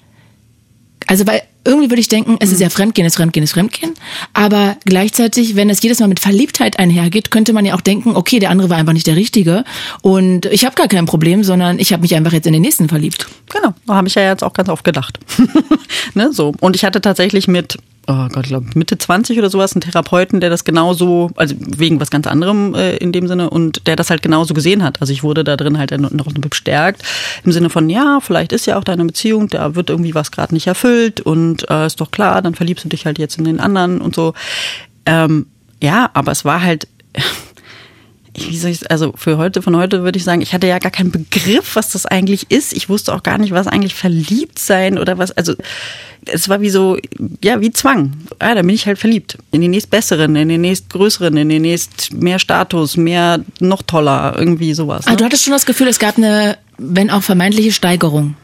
also 1.06 1.26
weil 1.26 1.42
irgendwie 1.64 1.90
würde 1.90 2.00
ich 2.00 2.08
denken, 2.08 2.36
es 2.40 2.52
ist 2.52 2.60
ja 2.60 2.66
mhm. 2.66 2.72
Fremdgehen, 2.72 3.06
es 3.06 3.12
ist 3.12 3.16
Fremdgehen, 3.16 3.44
es 3.44 3.50
ist 3.50 3.54
Fremdgehen. 3.54 3.94
Aber 4.32 4.76
gleichzeitig, 4.84 5.56
wenn 5.56 5.70
es 5.70 5.82
jedes 5.82 6.00
Mal 6.00 6.08
mit 6.08 6.20
Verliebtheit 6.20 6.78
einhergeht, 6.78 7.30
könnte 7.30 7.52
man 7.52 7.64
ja 7.64 7.74
auch 7.74 7.80
denken, 7.80 8.16
okay, 8.16 8.38
der 8.38 8.50
andere 8.50 8.70
war 8.70 8.76
einfach 8.76 8.92
nicht 8.92 9.06
der 9.06 9.16
Richtige. 9.16 9.64
Und 10.02 10.46
ich 10.46 10.64
habe 10.64 10.74
gar 10.74 10.88
kein 10.88 11.06
Problem, 11.06 11.44
sondern 11.44 11.78
ich 11.78 11.92
habe 11.92 12.02
mich 12.02 12.14
einfach 12.14 12.32
jetzt 12.32 12.46
in 12.46 12.52
den 12.52 12.62
nächsten 12.62 12.88
verliebt. 12.88 13.26
Genau, 13.50 13.74
da 13.86 13.94
habe 13.94 14.08
ich 14.08 14.14
ja 14.14 14.22
jetzt 14.22 14.42
auch 14.42 14.52
ganz 14.52 14.68
oft 14.68 14.84
gedacht. 14.84 15.18
ne, 16.14 16.32
so. 16.32 16.52
Und 16.60 16.76
ich 16.76 16.84
hatte 16.84 17.00
tatsächlich 17.00 17.48
mit 17.48 17.78
oh 18.06 18.28
Gott, 18.28 18.44
ich 18.44 18.48
glaube 18.48 18.66
Mitte 18.74 18.98
20 18.98 19.38
oder 19.38 19.50
sowas, 19.50 19.74
einen 19.74 19.80
Therapeuten, 19.80 20.40
der 20.40 20.50
das 20.50 20.64
genauso, 20.64 21.30
also 21.36 21.54
wegen 21.58 22.00
was 22.00 22.10
ganz 22.10 22.26
anderem 22.26 22.74
äh, 22.74 22.96
in 22.96 23.12
dem 23.12 23.28
Sinne, 23.28 23.50
und 23.50 23.86
der 23.86 23.96
das 23.96 24.10
halt 24.10 24.22
genauso 24.22 24.54
gesehen 24.54 24.82
hat. 24.82 25.00
Also 25.00 25.12
ich 25.12 25.22
wurde 25.22 25.44
da 25.44 25.56
drin 25.56 25.78
halt 25.78 25.92
noch 25.98 26.32
bestärkt 26.32 27.02
im 27.44 27.52
Sinne 27.52 27.70
von, 27.70 27.88
ja, 27.88 28.20
vielleicht 28.20 28.52
ist 28.52 28.66
ja 28.66 28.78
auch 28.78 28.84
deine 28.84 29.04
Beziehung, 29.04 29.48
da 29.48 29.74
wird 29.74 29.90
irgendwie 29.90 30.14
was 30.14 30.30
gerade 30.30 30.54
nicht 30.54 30.66
erfüllt 30.66 31.20
und 31.20 31.68
äh, 31.70 31.86
ist 31.86 32.00
doch 32.00 32.10
klar, 32.10 32.42
dann 32.42 32.54
verliebst 32.54 32.84
du 32.84 32.88
dich 32.88 33.06
halt 33.06 33.18
jetzt 33.18 33.38
in 33.38 33.44
den 33.44 33.60
anderen 33.60 34.00
und 34.00 34.14
so. 34.14 34.34
Ähm, 35.06 35.46
ja, 35.82 36.10
aber 36.14 36.32
es 36.32 36.44
war 36.44 36.62
halt 36.62 36.88
wie 38.34 38.58
soll 38.58 38.70
ich, 38.70 38.90
also 38.90 39.12
für 39.14 39.36
heute, 39.36 39.60
von 39.60 39.76
heute 39.76 40.04
würde 40.04 40.16
ich 40.16 40.24
sagen, 40.24 40.40
ich 40.40 40.54
hatte 40.54 40.66
ja 40.66 40.78
gar 40.78 40.90
keinen 40.90 41.10
Begriff, 41.10 41.76
was 41.76 41.90
das 41.90 42.06
eigentlich 42.06 42.50
ist. 42.50 42.72
Ich 42.72 42.88
wusste 42.88 43.14
auch 43.14 43.22
gar 43.22 43.38
nicht, 43.38 43.52
was 43.52 43.66
eigentlich 43.66 43.94
verliebt 43.94 44.58
sein 44.58 44.98
oder 44.98 45.18
was, 45.18 45.32
also 45.32 45.54
es 46.26 46.48
war 46.48 46.60
wie 46.60 46.70
so, 46.70 46.98
ja, 47.42 47.60
wie 47.60 47.72
Zwang. 47.72 48.12
Ja, 48.40 48.54
da 48.54 48.62
bin 48.62 48.70
ich 48.70 48.86
halt 48.86 48.98
verliebt. 48.98 49.38
In 49.50 49.60
den 49.60 49.72
nächstbesseren, 49.72 50.34
in 50.36 50.48
den 50.48 50.60
nächstgrößeren, 50.60 51.36
in 51.36 51.48
den 51.48 51.62
nächst 51.62 52.12
mehr 52.12 52.38
Status, 52.38 52.96
mehr 52.96 53.40
noch 53.60 53.82
toller, 53.82 54.34
irgendwie 54.38 54.74
sowas. 54.74 55.06
Ne? 55.06 55.12
Ah, 55.12 55.16
du 55.16 55.24
hattest 55.24 55.44
schon 55.44 55.52
das 55.52 55.66
Gefühl, 55.66 55.88
es 55.88 55.98
gab 55.98 56.16
eine, 56.16 56.58
wenn 56.78 57.10
auch 57.10 57.22
vermeintliche 57.22 57.72
Steigerung. 57.72 58.36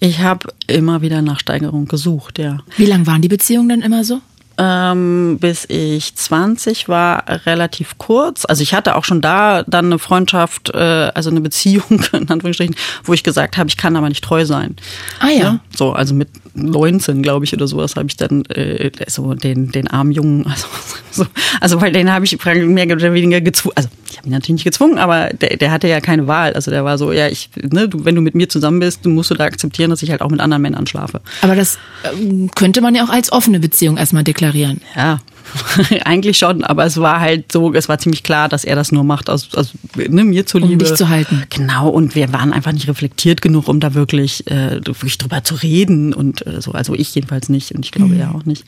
Ich 0.00 0.20
habe 0.20 0.48
immer 0.66 1.00
wieder 1.00 1.22
nach 1.22 1.40
Steigerung 1.40 1.86
gesucht, 1.86 2.38
ja. 2.38 2.58
Wie 2.76 2.86
lang 2.86 3.06
waren 3.06 3.22
die 3.22 3.28
Beziehungen 3.28 3.68
dann 3.68 3.82
immer 3.82 4.04
so? 4.04 4.20
Ähm, 4.58 5.38
bis 5.40 5.66
ich 5.68 6.14
20 6.14 6.88
war, 6.88 7.24
relativ 7.46 7.98
kurz. 7.98 8.44
Also 8.44 8.62
ich 8.62 8.74
hatte 8.74 8.96
auch 8.96 9.04
schon 9.04 9.20
da 9.20 9.62
dann 9.64 9.86
eine 9.86 9.98
Freundschaft, 9.98 10.70
äh, 10.70 11.10
also 11.14 11.30
eine 11.30 11.40
Beziehung, 11.40 12.04
in 12.12 12.28
Anführungsstrichen, 12.28 12.76
wo 13.04 13.12
ich 13.12 13.22
gesagt 13.22 13.56
habe, 13.56 13.68
ich 13.68 13.76
kann 13.76 13.96
aber 13.96 14.08
nicht 14.08 14.24
treu 14.24 14.44
sein. 14.44 14.76
Ah 15.20 15.28
ja. 15.28 15.38
ja? 15.38 15.60
So, 15.74 15.92
also 15.92 16.14
mit 16.14 16.28
19, 16.54 17.22
glaube 17.22 17.44
ich, 17.44 17.52
oder 17.52 17.66
sowas, 17.66 17.96
habe 17.96 18.08
ich 18.08 18.16
dann 18.16 18.44
äh, 18.46 18.90
so 19.08 19.34
den, 19.34 19.70
den 19.72 19.88
armen 19.88 20.12
Jungen, 20.12 20.46
also, 20.50 20.66
so, 21.10 21.26
also 21.60 21.80
weil 21.80 21.92
den 21.92 22.10
habe 22.10 22.24
ich 22.24 22.44
mehr 22.44 22.86
oder 22.86 23.12
weniger 23.12 23.40
gezwungen, 23.40 23.76
also 23.76 23.88
ich 24.10 24.18
habe 24.18 24.28
ihn 24.28 24.32
natürlich 24.32 24.54
nicht 24.54 24.64
gezwungen, 24.64 24.98
aber 24.98 25.28
der, 25.28 25.56
der 25.58 25.70
hatte 25.70 25.88
ja 25.88 26.00
keine 26.00 26.26
Wahl. 26.26 26.54
Also 26.54 26.70
der 26.70 26.84
war 26.84 26.96
so, 26.96 27.12
ja, 27.12 27.28
ich, 27.28 27.50
ne, 27.70 27.88
du, 27.88 28.04
wenn 28.04 28.14
du 28.14 28.22
mit 28.22 28.34
mir 28.34 28.48
zusammen 28.48 28.80
bist, 28.80 29.04
musst 29.04 29.30
du 29.30 29.34
da 29.34 29.44
akzeptieren, 29.44 29.90
dass 29.90 30.02
ich 30.02 30.10
halt 30.10 30.22
auch 30.22 30.30
mit 30.30 30.40
anderen 30.40 30.62
Männern 30.62 30.86
schlafe. 30.86 31.20
Aber 31.42 31.54
das 31.54 31.78
ähm, 32.04 32.50
könnte 32.54 32.80
man 32.80 32.94
ja 32.94 33.04
auch 33.04 33.10
als 33.10 33.30
offene 33.30 33.60
Beziehung 33.60 33.98
erstmal 33.98 34.24
deklarieren. 34.24 34.45
Ja, 34.94 35.18
eigentlich 36.04 36.38
schon, 36.38 36.64
aber 36.64 36.84
es 36.84 36.98
war 36.98 37.20
halt 37.20 37.52
so, 37.52 37.72
es 37.72 37.88
war 37.88 37.98
ziemlich 37.98 38.22
klar, 38.22 38.48
dass 38.48 38.64
er 38.64 38.76
das 38.76 38.92
nur 38.92 39.04
macht 39.04 39.30
aus, 39.30 39.54
aus 39.54 39.72
ne, 39.96 40.24
mir 40.24 40.46
zuliebe. 40.46 40.72
Um 40.72 40.78
dich 40.78 40.94
zu 40.94 41.08
halten. 41.08 41.44
Genau, 41.50 41.88
und 41.88 42.14
wir 42.14 42.32
waren 42.32 42.52
einfach 42.52 42.72
nicht 42.72 42.88
reflektiert 42.88 43.42
genug, 43.42 43.68
um 43.68 43.80
da 43.80 43.94
wirklich, 43.94 44.46
äh, 44.50 44.80
wirklich 44.84 45.18
drüber 45.18 45.44
zu 45.44 45.54
reden 45.54 46.14
und 46.14 46.46
äh, 46.46 46.60
so. 46.60 46.72
Also 46.72 46.94
ich 46.94 47.14
jedenfalls 47.14 47.48
nicht 47.48 47.72
und 47.72 47.84
ich 47.84 47.92
glaube 47.92 48.14
mhm. 48.14 48.20
er 48.20 48.34
auch 48.34 48.44
nicht. 48.44 48.64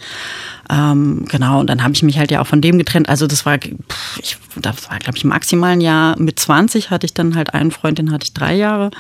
Ähm, 0.71 1.25
genau, 1.29 1.61
und 1.61 1.69
dann 1.69 1.83
habe 1.83 1.95
ich 1.95 2.03
mich 2.03 2.19
halt 2.19 2.31
ja 2.31 2.41
auch 2.41 2.47
von 2.47 2.61
dem 2.61 2.79
getrennt. 2.79 3.09
Also 3.09 3.27
das 3.27 3.47
war, 3.47 3.59
pff, 3.59 4.19
ich, 4.21 4.37
das 4.57 4.89
war, 4.91 4.99
glaube 4.99 5.17
ich, 5.17 5.25
maximal 5.25 5.73
ein 5.73 5.81
Jahr. 5.81 6.19
Mit 6.19 6.39
20 6.39 6.91
hatte 6.91 7.07
ich 7.07 7.15
dann 7.15 7.35
halt 7.35 7.55
einen 7.55 7.71
Freund, 7.71 7.99
den 7.99 8.11
hatte 8.13 8.25
ich 8.25 8.35
drei 8.35 8.55
Jahre. 8.55 8.91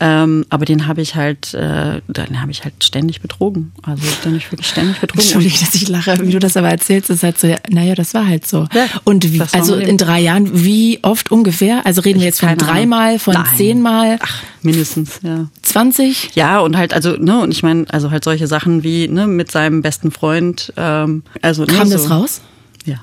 Ähm, 0.00 0.44
aber 0.50 0.64
den 0.64 0.86
habe 0.86 1.02
ich 1.02 1.14
halt, 1.14 1.54
äh, 1.54 2.00
den 2.08 2.40
habe 2.40 2.50
ich 2.50 2.64
halt 2.64 2.82
ständig 2.82 3.20
betrogen. 3.20 3.72
Also 3.82 4.02
den 4.24 4.36
ich 4.36 4.50
wirklich 4.50 4.68
ständig 4.68 5.00
betrogen. 5.00 5.22
Entschuldigung, 5.22 5.58
dass 5.60 5.74
ich 5.74 5.88
lache, 5.88 6.18
wie 6.20 6.30
du 6.30 6.38
das 6.38 6.56
aber 6.56 6.68
erzählst, 6.68 7.03
ist 7.10 7.22
halt 7.22 7.38
so, 7.38 7.54
naja, 7.70 7.94
das 7.94 8.14
war 8.14 8.26
halt 8.26 8.46
so. 8.46 8.66
Ja, 8.72 8.86
und 9.04 9.32
wie, 9.32 9.42
also 9.52 9.76
in 9.76 9.98
drei 9.98 10.20
Jahren, 10.20 10.64
wie 10.64 10.98
oft 11.02 11.30
ungefähr? 11.30 11.84
Also 11.86 12.00
reden 12.00 12.20
wir 12.20 12.26
jetzt 12.26 12.40
von 12.40 12.56
dreimal, 12.56 13.18
von 13.18 13.34
Nein. 13.34 13.46
zehnmal? 13.56 14.18
Ach, 14.20 14.42
mindestens, 14.62 15.20
ja. 15.22 15.46
20? 15.62 16.30
Ja, 16.34 16.60
und 16.60 16.76
halt, 16.76 16.94
also, 16.94 17.16
ne, 17.16 17.40
und 17.40 17.50
ich 17.50 17.62
meine, 17.62 17.86
also 17.90 18.10
halt 18.10 18.24
solche 18.24 18.46
Sachen 18.46 18.82
wie, 18.82 19.08
ne, 19.08 19.26
mit 19.26 19.50
seinem 19.50 19.82
besten 19.82 20.10
Freund, 20.10 20.72
ähm, 20.76 21.22
also. 21.42 21.66
Kam 21.66 21.88
ne, 21.88 21.94
das 21.94 22.10
raus? 22.10 22.40
Ja. 22.84 22.96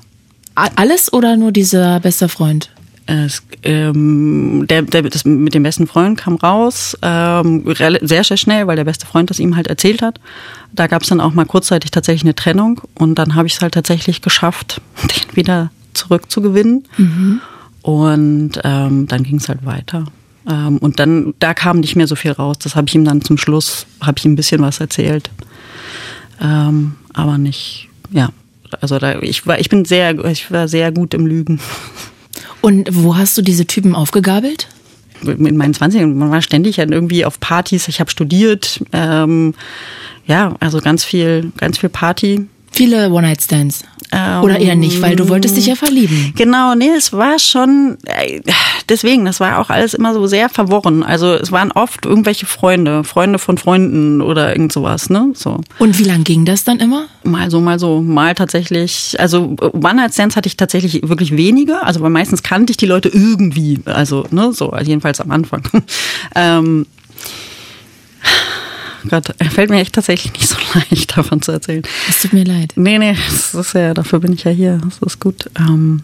Alles 0.56 1.14
oder 1.14 1.38
nur 1.38 1.52
dieser 1.52 2.00
beste 2.00 2.30
Freund? 2.30 2.70
Es, 3.12 3.44
ähm, 3.64 4.66
der, 4.70 4.84
der, 4.84 5.02
das 5.02 5.26
mit 5.26 5.54
dem 5.54 5.64
besten 5.64 5.86
Freund 5.86 6.18
kam 6.18 6.36
raus, 6.36 6.98
ähm, 7.02 7.66
sehr, 8.02 8.24
sehr 8.24 8.38
schnell, 8.38 8.68
weil 8.68 8.78
der 8.78 8.86
beste 8.86 9.06
Freund 9.06 9.30
das 9.30 9.40
ihm 9.40 9.58
halt 9.58 9.68
erzählt 9.68 10.02
hat. 10.02 10.22
Da 10.72 10.88
gab 10.88 11.02
es 11.02 11.10
dann 11.10 11.20
auch 11.20 11.34
mal 11.34 11.46
kurzzeitig 11.46 11.92
tatsächlich 11.92 12.24
eine 12.24 12.36
Trennung 12.36 12.80
und 12.94 13.16
dann 13.16 13.36
habe 13.36 13.48
ich 13.48 13.56
es 13.56 13.62
halt 13.62 13.74
tatsächlich 13.74 14.22
geschafft, 14.22 14.80
den 15.04 15.36
wieder 15.36 15.72
zurückzugewinnen. 15.94 16.88
Mhm. 16.98 17.42
Und 17.82 18.52
ähm, 18.64 19.08
dann 19.08 19.24
ging 19.24 19.38
es 19.38 19.50
halt 19.50 19.66
weiter. 19.66 20.06
Ähm, 20.50 20.78
und 20.78 21.00
dann, 21.00 21.34
da 21.40 21.54
kam 21.54 21.82
nicht 21.82 21.98
mehr 21.98 22.08
so 22.08 22.16
viel 22.16 22.32
raus. 22.32 22.60
Das 22.60 22.78
habe 22.78 22.88
ich 22.88 22.96
ihm 22.96 23.04
dann 23.04 23.22
zum 23.22 23.38
Schluss, 23.38 23.88
habe 24.00 24.20
ich 24.20 24.26
ihm 24.26 24.34
ein 24.34 24.38
bisschen 24.38 24.62
was 24.62 24.80
erzählt. 24.80 25.32
Ähm, 26.40 26.96
aber 27.12 27.38
nicht, 27.38 27.90
ja. 28.10 28.30
Also 28.80 29.00
da, 29.00 29.20
ich 29.20 29.46
war, 29.46 29.60
ich 29.60 29.68
bin 29.68 29.84
sehr, 29.84 30.24
ich 30.26 30.50
war 30.50 30.70
sehr 30.70 30.94
gut 30.94 31.14
im 31.14 31.26
Lügen. 31.26 31.60
Und 32.62 32.90
wo 32.92 33.18
hast 33.18 33.38
du 33.38 33.42
diese 33.42 33.66
Typen 33.66 33.96
aufgegabelt? 33.96 34.68
In 35.24 35.58
meinen 35.58 35.74
20ern, 35.74 36.14
man 36.14 36.32
war 36.32 36.42
ständig 36.42 36.80
irgendwie 36.80 37.26
auf 37.26 37.40
Partys. 37.40 37.88
Ich 37.88 38.00
habe 38.00 38.10
studiert. 38.10 38.84
Ähm, 38.92 39.54
ja, 40.26 40.56
also 40.60 40.80
ganz 40.80 41.04
viel, 41.04 41.52
ganz 41.58 41.78
viel 41.80 41.90
Party. 41.90 42.48
Viele 42.72 43.12
One-Night-Stands. 43.12 43.84
Oder 44.42 44.60
eher 44.60 44.76
nicht, 44.76 45.02
weil 45.02 45.16
du 45.16 45.30
wolltest 45.30 45.56
dich 45.56 45.68
ja 45.68 45.76
verlieben. 45.76 46.34
Genau, 46.36 46.76
nee, 46.76 46.90
es 46.98 47.14
war 47.14 47.40
schon, 47.40 47.98
äh, 48.04 48.42
deswegen, 48.90 49.24
das 49.24 49.40
war 49.40 49.60
auch 49.60 49.70
alles 49.70 49.94
immer 49.94 50.14
so 50.14 50.28
sehr 50.28 50.50
verworren. 50.50 51.02
Also 51.04 51.34
es 51.34 51.54
waren 51.54 51.72
oft 51.72 52.06
irgendwelche 52.06 52.46
Freunde, 52.46 53.06
Freunde 53.06 53.40
von 53.40 53.58
Freunden 53.58 54.22
oder 54.22 54.52
irgend 54.52 54.74
sowas, 54.74 55.10
ne? 55.10 55.32
So. 55.34 55.62
Und 55.80 55.98
wie 55.98 56.04
lang 56.04 56.26
ging 56.26 56.44
das 56.44 56.66
dann 56.66 56.80
immer? 56.80 57.06
Mal 57.24 57.50
so, 57.50 57.62
mal 57.62 57.80
so, 57.80 58.02
mal 58.02 58.36
tatsächlich. 58.36 59.16
Also 59.18 59.56
One-Night-Stands 59.62 60.36
hatte 60.36 60.48
ich 60.48 60.58
tatsächlich 60.58 61.08
wirklich 61.08 61.38
wenige, 61.38 61.82
also 61.82 62.02
weil 62.02 62.10
meistens 62.10 62.44
kannte 62.44 62.72
ich 62.72 62.78
die 62.78 62.88
Leute 62.88 63.08
irgendwie, 63.08 63.80
also, 63.86 64.26
ne, 64.32 64.52
so, 64.52 64.72
also 64.72 64.90
jedenfalls 64.90 65.22
am 65.22 65.32
Anfang. 65.32 65.64
ähm, 66.36 66.86
Gott, 69.10 69.34
fällt 69.50 69.70
mir 69.70 69.80
echt 69.80 69.94
tatsächlich 69.94 70.34
nicht 70.34 70.48
so 70.48 70.58
leicht, 70.74 71.18
davon 71.18 71.42
zu 71.42 71.52
erzählen. 71.52 71.84
Es 72.08 72.22
tut 72.22 72.34
mir 72.34 72.46
leid. 72.46 72.74
Nee, 72.76 72.98
nee, 73.00 73.16
das 73.30 73.54
ist 73.54 73.74
ja, 73.74 73.94
dafür 73.94 74.20
bin 74.20 74.34
ich 74.34 74.44
ja 74.44 74.52
hier. 74.52 74.80
Das 74.84 75.00
ist 75.00 75.20
gut. 75.20 75.50
Ähm, 75.58 76.04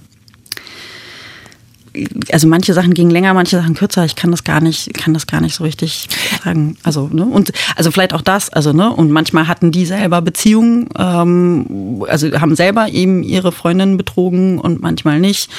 also 2.31 2.47
manche 2.47 2.73
Sachen 2.73 2.93
gingen 2.93 3.11
länger, 3.11 3.33
manche 3.33 3.57
Sachen 3.57 3.75
kürzer. 3.75 4.05
Ich 4.05 4.15
kann 4.15 4.31
das 4.31 4.43
gar 4.43 4.61
nicht, 4.61 4.93
kann 4.93 5.13
das 5.13 5.27
gar 5.27 5.41
nicht 5.41 5.55
so 5.55 5.63
richtig 5.63 6.07
sagen. 6.43 6.77
Also 6.83 7.09
ne 7.11 7.25
und 7.25 7.51
also 7.75 7.91
vielleicht 7.91 8.13
auch 8.13 8.21
das. 8.21 8.49
Also 8.49 8.73
ne 8.73 8.91
und 8.91 9.11
manchmal 9.11 9.47
hatten 9.47 9.71
die 9.71 9.85
selber 9.85 10.21
Beziehungen, 10.21 10.89
ähm, 10.97 12.03
also 12.07 12.27
haben 12.39 12.55
selber 12.55 12.89
eben 12.89 13.23
ihre 13.23 13.51
Freundinnen 13.51 13.97
betrogen 13.97 14.59
und 14.59 14.81
manchmal 14.81 15.19
nicht. 15.19 15.49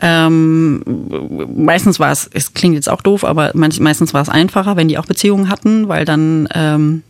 Ähm, 0.00 0.82
meistens 1.54 2.00
war 2.00 2.12
es, 2.12 2.28
es 2.32 2.54
klingt 2.54 2.74
jetzt 2.74 2.88
auch 2.88 3.02
doof, 3.02 3.24
aber 3.24 3.52
meistens 3.54 4.14
war 4.14 4.22
es 4.22 4.28
einfacher, 4.28 4.76
wenn 4.76 4.88
die 4.88 4.98
auch 4.98 5.06
Beziehungen 5.06 5.48
hatten, 5.48 5.88
weil 5.88 6.04
dann 6.04 6.48
ähm, 6.54 7.02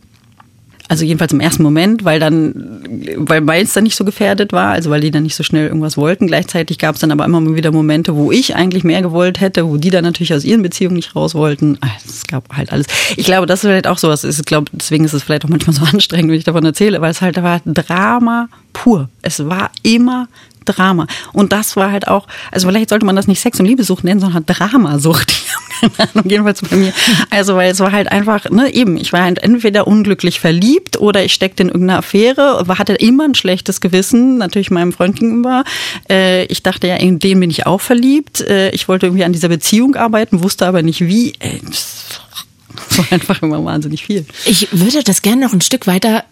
also 0.89 1.05
jedenfalls 1.05 1.31
im 1.31 1.39
ersten 1.39 1.63
Moment, 1.63 2.03
weil 2.03 2.19
dann, 2.19 2.83
weil 3.17 3.41
meins 3.41 3.73
dann 3.73 3.83
nicht 3.83 3.95
so 3.95 4.03
gefährdet 4.03 4.51
war, 4.51 4.71
also 4.71 4.89
weil 4.89 5.01
die 5.01 5.11
dann 5.11 5.23
nicht 5.23 5.35
so 5.35 5.43
schnell 5.43 5.67
irgendwas 5.67 5.97
wollten. 5.97 6.27
Gleichzeitig 6.27 6.77
gab 6.77 6.95
es 6.95 7.01
dann 7.01 7.11
aber 7.11 7.25
immer 7.25 7.55
wieder 7.55 7.71
Momente, 7.71 8.15
wo 8.15 8.31
ich 8.31 8.55
eigentlich 8.55 8.83
mehr 8.83 9.01
gewollt 9.01 9.39
hätte, 9.39 9.67
wo 9.67 9.77
die 9.77 9.89
dann 9.89 10.03
natürlich 10.03 10.33
aus 10.33 10.43
ihren 10.43 10.61
Beziehungen 10.61 10.95
nicht 10.95 11.15
raus 11.15 11.35
wollten. 11.35 11.77
Ah, 11.81 11.87
es 12.05 12.27
gab 12.27 12.53
halt 12.55 12.71
alles. 12.71 12.87
Ich 13.15 13.25
glaube, 13.25 13.47
das 13.47 13.59
ist 13.63 13.69
vielleicht 13.69 13.87
auch 13.87 13.97
sowas. 13.97 14.23
Ich 14.23 14.45
glaube, 14.45 14.71
deswegen 14.73 15.05
ist 15.05 15.13
es 15.13 15.23
vielleicht 15.23 15.45
auch 15.45 15.49
manchmal 15.49 15.75
so 15.75 15.83
anstrengend, 15.91 16.31
wenn 16.31 16.37
ich 16.37 16.43
davon 16.43 16.65
erzähle, 16.65 17.01
weil 17.01 17.11
es 17.11 17.21
halt 17.21 17.41
war 17.41 17.61
Drama 17.65 18.49
pur. 18.73 19.09
Es 19.21 19.45
war 19.47 19.71
immer 19.83 20.27
Drama. 20.65 21.07
Und 21.31 21.51
das 21.51 21.75
war 21.75 21.91
halt 21.91 22.07
auch, 22.07 22.27
also 22.51 22.67
vielleicht 22.67 22.89
sollte 22.89 23.05
man 23.05 23.15
das 23.15 23.27
nicht 23.27 23.41
Sex 23.41 23.59
und 23.59 23.65
Liebesucht 23.65 24.03
nennen, 24.03 24.19
sondern 24.19 24.45
Dramasucht. 24.45 25.33
Ahnung, 25.97 26.29
jedenfalls 26.29 26.61
bei 26.61 26.75
mir. 26.75 26.93
Also, 27.29 27.55
weil 27.55 27.71
es 27.71 27.79
war 27.79 27.91
halt 27.91 28.11
einfach, 28.11 28.49
ne, 28.49 28.73
eben, 28.73 28.97
ich 28.97 29.13
war 29.13 29.23
halt 29.23 29.39
entweder 29.39 29.87
unglücklich 29.87 30.39
verliebt 30.39 30.99
oder 30.99 31.23
ich 31.23 31.33
steckte 31.33 31.63
in 31.63 31.69
irgendeiner 31.69 31.99
Affäre, 31.99 32.63
hatte 32.77 32.93
immer 32.93 33.25
ein 33.25 33.35
schlechtes 33.35 33.81
Gewissen, 33.81 34.37
natürlich 34.37 34.71
meinem 34.71 34.93
Freund 34.93 35.19
gegenüber. 35.19 35.63
Äh, 36.09 36.45
ich 36.45 36.63
dachte 36.63 36.87
ja, 36.87 36.95
in 36.95 37.19
den 37.19 37.39
bin 37.39 37.49
ich 37.49 37.65
auch 37.65 37.81
verliebt. 37.81 38.41
Äh, 38.41 38.69
ich 38.71 38.87
wollte 38.87 39.07
irgendwie 39.07 39.23
an 39.23 39.33
dieser 39.33 39.49
Beziehung 39.49 39.95
arbeiten, 39.95 40.43
wusste 40.43 40.65
aber 40.65 40.81
nicht 40.81 41.01
wie. 41.01 41.33
Das 41.39 42.97
war 42.97 43.05
einfach 43.11 43.41
immer 43.41 43.63
wahnsinnig 43.63 44.05
viel. 44.05 44.25
Ich 44.45 44.69
würde 44.71 45.03
das 45.03 45.21
gerne 45.21 45.45
noch 45.45 45.53
ein 45.53 45.61
Stück 45.61 45.87
weiter 45.87 46.23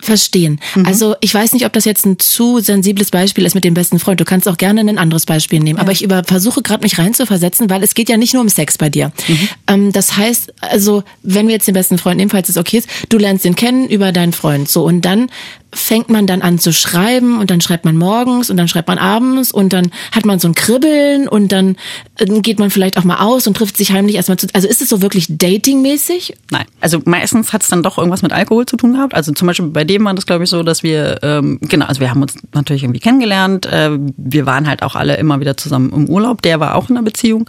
verstehen. 0.00 0.60
Mhm. 0.74 0.86
Also 0.86 1.14
ich 1.20 1.32
weiß 1.32 1.52
nicht, 1.52 1.66
ob 1.66 1.72
das 1.72 1.84
jetzt 1.84 2.06
ein 2.06 2.18
zu 2.18 2.60
sensibles 2.60 3.10
Beispiel 3.10 3.44
ist 3.44 3.54
mit 3.54 3.64
dem 3.64 3.74
besten 3.74 3.98
Freund. 3.98 4.20
Du 4.20 4.24
kannst 4.24 4.48
auch 4.48 4.56
gerne 4.56 4.80
ein 4.80 4.98
anderes 4.98 5.26
Beispiel 5.26 5.60
nehmen. 5.60 5.78
Ja. 5.78 5.82
Aber 5.82 5.92
ich 5.92 6.02
über, 6.02 6.24
versuche 6.24 6.62
gerade 6.62 6.82
mich 6.82 6.98
reinzuversetzen, 6.98 7.70
weil 7.70 7.82
es 7.82 7.94
geht 7.94 8.08
ja 8.08 8.16
nicht 8.16 8.34
nur 8.34 8.42
um 8.42 8.48
Sex 8.48 8.78
bei 8.78 8.88
dir. 8.90 9.12
Mhm. 9.26 9.48
Ähm, 9.66 9.92
das 9.92 10.16
heißt, 10.16 10.54
also 10.60 11.04
wenn 11.22 11.46
wir 11.46 11.54
jetzt 11.54 11.66
den 11.66 11.74
besten 11.74 11.98
Freund 11.98 12.18
nehmen, 12.18 12.30
falls 12.30 12.48
es 12.48 12.56
okay 12.56 12.78
ist, 12.78 12.88
du 13.08 13.18
lernst 13.18 13.44
ihn 13.44 13.56
kennen 13.56 13.88
über 13.88 14.12
deinen 14.12 14.32
Freund. 14.32 14.68
So 14.68 14.84
und 14.84 15.02
dann 15.02 15.30
fängt 15.72 16.08
man 16.08 16.26
dann 16.26 16.40
an 16.40 16.58
zu 16.58 16.72
schreiben 16.72 17.38
und 17.38 17.50
dann 17.50 17.60
schreibt 17.60 17.84
man 17.84 17.96
morgens 17.96 18.48
und 18.48 18.56
dann 18.56 18.68
schreibt 18.68 18.88
man 18.88 18.96
abends 18.96 19.52
und 19.52 19.72
dann 19.72 19.90
hat 20.12 20.24
man 20.24 20.38
so 20.38 20.48
ein 20.48 20.54
Kribbeln 20.54 21.28
und 21.28 21.52
dann 21.52 21.76
äh, 22.16 22.26
geht 22.40 22.58
man 22.58 22.70
vielleicht 22.70 22.96
auch 22.96 23.04
mal 23.04 23.18
aus 23.18 23.46
und 23.46 23.56
trifft 23.56 23.76
sich 23.76 23.92
heimlich 23.92 24.16
erstmal 24.16 24.38
zu. 24.38 24.46
Also 24.54 24.66
ist 24.66 24.80
es 24.80 24.88
so 24.88 25.02
wirklich 25.02 25.26
datingmäßig? 25.28 26.36
Nein. 26.50 26.64
Also 26.80 27.02
meistens 27.04 27.52
hat 27.52 27.62
es 27.62 27.68
dann 27.68 27.82
doch 27.82 27.98
irgendwas 27.98 28.22
mit 28.22 28.32
Alkohol 28.32 28.64
zu 28.64 28.76
tun 28.76 28.94
gehabt. 28.94 29.14
Also 29.14 29.32
zum 29.32 29.46
Beispiel 29.46 29.66
bei 29.66 29.84
dem 29.84 30.04
war 30.04 30.14
das, 30.14 30.24
glaube 30.24 30.44
ich, 30.44 30.50
so, 30.50 30.62
dass 30.62 30.82
wir, 30.82 31.18
ähm, 31.22 31.58
genau, 31.60 31.84
also 31.84 32.00
wir 32.00 32.10
haben 32.10 32.22
uns 32.22 32.34
natürlich 32.54 32.84
irgendwie 32.84 33.00
kennengelernt. 33.00 33.66
Äh, 33.66 33.98
wir 34.16 34.46
waren 34.46 34.66
halt 34.66 34.82
auch 34.82 34.94
alle 34.94 35.16
immer 35.16 35.38
wieder 35.40 35.58
zusammen 35.58 35.92
im 35.92 36.08
Urlaub. 36.08 36.40
Der 36.40 36.60
war 36.60 36.76
auch 36.76 36.88
in 36.88 36.96
einer 36.96 37.04
Beziehung. 37.04 37.48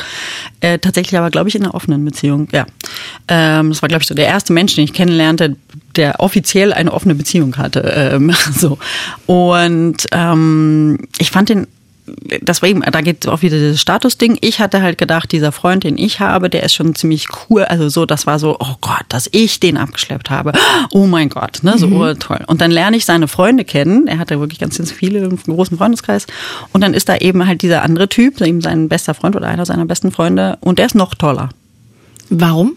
Äh, 0.59 0.79
tatsächlich 0.79 1.17
aber, 1.17 1.29
glaube 1.29 1.47
ich, 1.47 1.55
in 1.55 1.63
einer 1.63 1.73
offenen 1.73 2.03
Beziehung, 2.03 2.49
ja. 2.51 2.65
Ähm, 3.29 3.69
das 3.69 3.81
war, 3.81 3.87
glaube 3.87 4.01
ich, 4.01 4.07
so 4.07 4.15
der 4.15 4.27
erste 4.27 4.51
Mensch, 4.51 4.75
den 4.75 4.83
ich 4.83 4.93
kennenlernte, 4.93 5.55
der 5.95 6.19
offiziell 6.19 6.73
eine 6.73 6.93
offene 6.93 7.15
Beziehung 7.15 7.57
hatte. 7.57 7.79
Ähm, 7.79 8.33
so. 8.53 8.77
Und 9.25 10.07
ähm, 10.11 10.99
ich 11.17 11.31
fand 11.31 11.49
den 11.49 11.67
das 12.41 12.61
war 12.61 12.69
eben, 12.69 12.81
da 12.81 13.01
geht 13.01 13.27
auch 13.27 13.41
wieder 13.41 13.59
das 13.59 13.79
Statusding. 13.79 14.37
Ich 14.41 14.59
hatte 14.59 14.81
halt 14.81 14.97
gedacht, 14.97 15.31
dieser 15.31 15.51
Freund, 15.51 15.83
den 15.83 15.97
ich 15.97 16.19
habe, 16.19 16.49
der 16.49 16.63
ist 16.63 16.73
schon 16.73 16.95
ziemlich 16.95 17.27
cool. 17.49 17.63
Also 17.63 17.89
so, 17.89 18.05
das 18.05 18.27
war 18.27 18.39
so, 18.39 18.57
oh 18.59 18.75
Gott, 18.81 19.03
dass 19.09 19.29
ich 19.31 19.59
den 19.59 19.77
abgeschleppt 19.77 20.29
habe. 20.29 20.53
Oh 20.91 21.05
mein 21.05 21.29
Gott, 21.29 21.59
ne, 21.63 21.77
so 21.77 21.87
mhm. 21.87 22.01
oh, 22.01 22.13
toll. 22.13 22.43
Und 22.47 22.61
dann 22.61 22.71
lerne 22.71 22.97
ich 22.97 23.05
seine 23.05 23.27
Freunde 23.27 23.65
kennen. 23.65 24.07
Er 24.07 24.19
hatte 24.19 24.39
wirklich 24.39 24.59
ganz, 24.59 24.77
ganz 24.77 24.91
viele, 24.91 25.19
einen 25.19 25.37
großen 25.37 25.77
Freundeskreis. 25.77 26.27
Und 26.73 26.81
dann 26.81 26.93
ist 26.93 27.09
da 27.09 27.17
eben 27.17 27.45
halt 27.45 27.61
dieser 27.61 27.83
andere 27.83 28.09
Typ, 28.09 28.41
eben 28.41 28.61
sein 28.61 28.89
bester 28.89 29.13
Freund 29.13 29.35
oder 29.35 29.47
einer 29.47 29.65
seiner 29.65 29.85
besten 29.85 30.11
Freunde. 30.11 30.57
Und 30.61 30.79
der 30.79 30.85
ist 30.85 30.95
noch 30.95 31.15
toller. 31.15 31.49
Warum? 32.29 32.73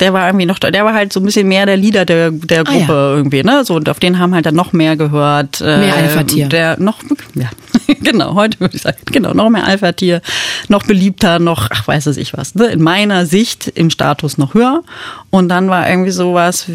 Der 0.00 0.12
war 0.12 0.26
irgendwie 0.26 0.46
noch, 0.46 0.58
der 0.58 0.84
war 0.84 0.94
halt 0.94 1.12
so 1.12 1.20
ein 1.20 1.24
bisschen 1.24 1.48
mehr 1.48 1.66
der 1.66 1.76
Leader 1.76 2.04
der, 2.04 2.30
der 2.30 2.64
Gruppe 2.64 2.92
ah, 2.92 3.10
ja. 3.10 3.16
irgendwie, 3.16 3.42
ne? 3.42 3.64
So, 3.64 3.74
und 3.74 3.88
auf 3.88 4.00
den 4.00 4.18
haben 4.18 4.34
halt 4.34 4.46
dann 4.46 4.54
noch 4.54 4.72
mehr 4.72 4.96
gehört. 4.96 5.60
Mehr 5.60 5.82
äh, 5.82 5.90
Alpha-Tier. 5.90 6.48
Der 6.48 6.80
noch, 6.80 6.98
ja, 7.34 7.50
genau, 8.00 8.34
heute 8.34 8.58
würde 8.60 8.76
ich 8.76 8.82
sagen, 8.82 8.98
genau, 9.06 9.34
noch 9.34 9.50
mehr 9.50 9.66
Alpha-Tier, 9.66 10.22
noch 10.68 10.84
beliebter, 10.84 11.38
noch, 11.38 11.68
ach, 11.70 11.86
weiß 11.86 12.06
es 12.06 12.16
ich 12.16 12.32
was, 12.32 12.54
ne? 12.54 12.66
In 12.66 12.82
meiner 12.82 13.26
Sicht 13.26 13.68
im 13.74 13.90
Status 13.90 14.38
noch 14.38 14.54
höher. 14.54 14.82
Und 15.30 15.48
dann 15.48 15.68
war 15.68 15.88
irgendwie 15.88 16.10
sowas, 16.10 16.66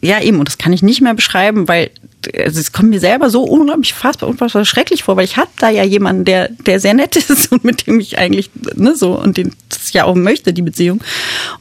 ja 0.00 0.20
eben, 0.20 0.38
und 0.38 0.48
das 0.48 0.58
kann 0.58 0.72
ich 0.72 0.82
nicht 0.82 1.00
mehr 1.00 1.14
beschreiben, 1.14 1.68
weil 1.68 1.90
also 2.36 2.60
es 2.60 2.72
kommt 2.72 2.90
mir 2.90 3.00
selber 3.00 3.30
so 3.30 3.42
unglaublich 3.42 3.94
fassbar, 3.94 4.28
unfassbar 4.28 4.64
schrecklich 4.64 5.04
vor, 5.04 5.16
weil 5.16 5.24
ich 5.24 5.36
habe 5.36 5.50
da 5.58 5.70
ja 5.70 5.84
jemanden, 5.84 6.24
der, 6.24 6.48
der 6.48 6.80
sehr 6.80 6.94
nett 6.94 7.16
ist 7.30 7.52
und 7.52 7.64
mit 7.64 7.86
dem 7.86 8.00
ich 8.00 8.18
eigentlich, 8.18 8.50
ne, 8.74 8.94
so, 8.94 9.18
und 9.18 9.36
den 9.36 9.52
das 9.68 9.92
ja 9.92 10.04
auch 10.04 10.14
möchte, 10.14 10.52
die 10.52 10.62
Beziehung. 10.62 11.00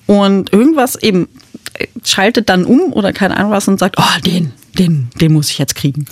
Und 0.06 0.52
irgendwas 0.54 0.96
eben 0.96 1.28
schaltet 2.04 2.50
dann 2.50 2.66
um 2.66 2.94
oder 2.94 3.14
keine 3.14 3.38
Ahnung 3.38 3.52
was 3.52 3.68
und 3.68 3.80
sagt, 3.80 3.96
oh, 4.00 4.22
den, 4.26 4.54
den, 4.78 5.10
den 5.20 5.34
muss 5.34 5.50
ich 5.50 5.58
jetzt 5.58 5.76
kriegen. 5.76 6.06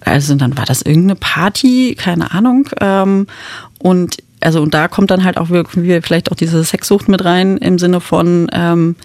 also 0.00 0.34
dann 0.34 0.56
war 0.56 0.66
das 0.66 0.82
irgendeine 0.82 1.16
Party, 1.16 1.96
keine 1.98 2.32
Ahnung. 2.32 2.68
Ähm, 2.80 3.26
und 3.78 4.18
also 4.40 4.62
und 4.62 4.72
da 4.72 4.88
kommt 4.88 5.10
dann 5.10 5.24
halt 5.24 5.36
auch 5.36 5.50
wirklich 5.50 6.04
vielleicht 6.04 6.32
auch 6.32 6.36
diese 6.36 6.64
Sexsucht 6.64 7.08
mit 7.08 7.24
rein 7.24 7.58
im 7.58 7.78
Sinne 7.78 8.00
von, 8.00 8.48
ähm, 8.52 8.96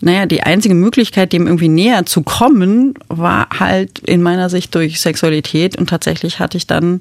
naja, 0.00 0.26
die 0.26 0.42
einzige 0.42 0.74
Möglichkeit, 0.74 1.32
dem 1.32 1.46
irgendwie 1.46 1.68
näher 1.68 2.04
zu 2.04 2.22
kommen, 2.22 2.94
war 3.08 3.48
halt 3.58 4.00
in 4.00 4.22
meiner 4.22 4.50
Sicht 4.50 4.74
durch 4.74 5.00
Sexualität. 5.00 5.76
Und 5.76 5.88
tatsächlich 5.88 6.38
hatte 6.38 6.58
ich 6.58 6.66
dann 6.66 7.00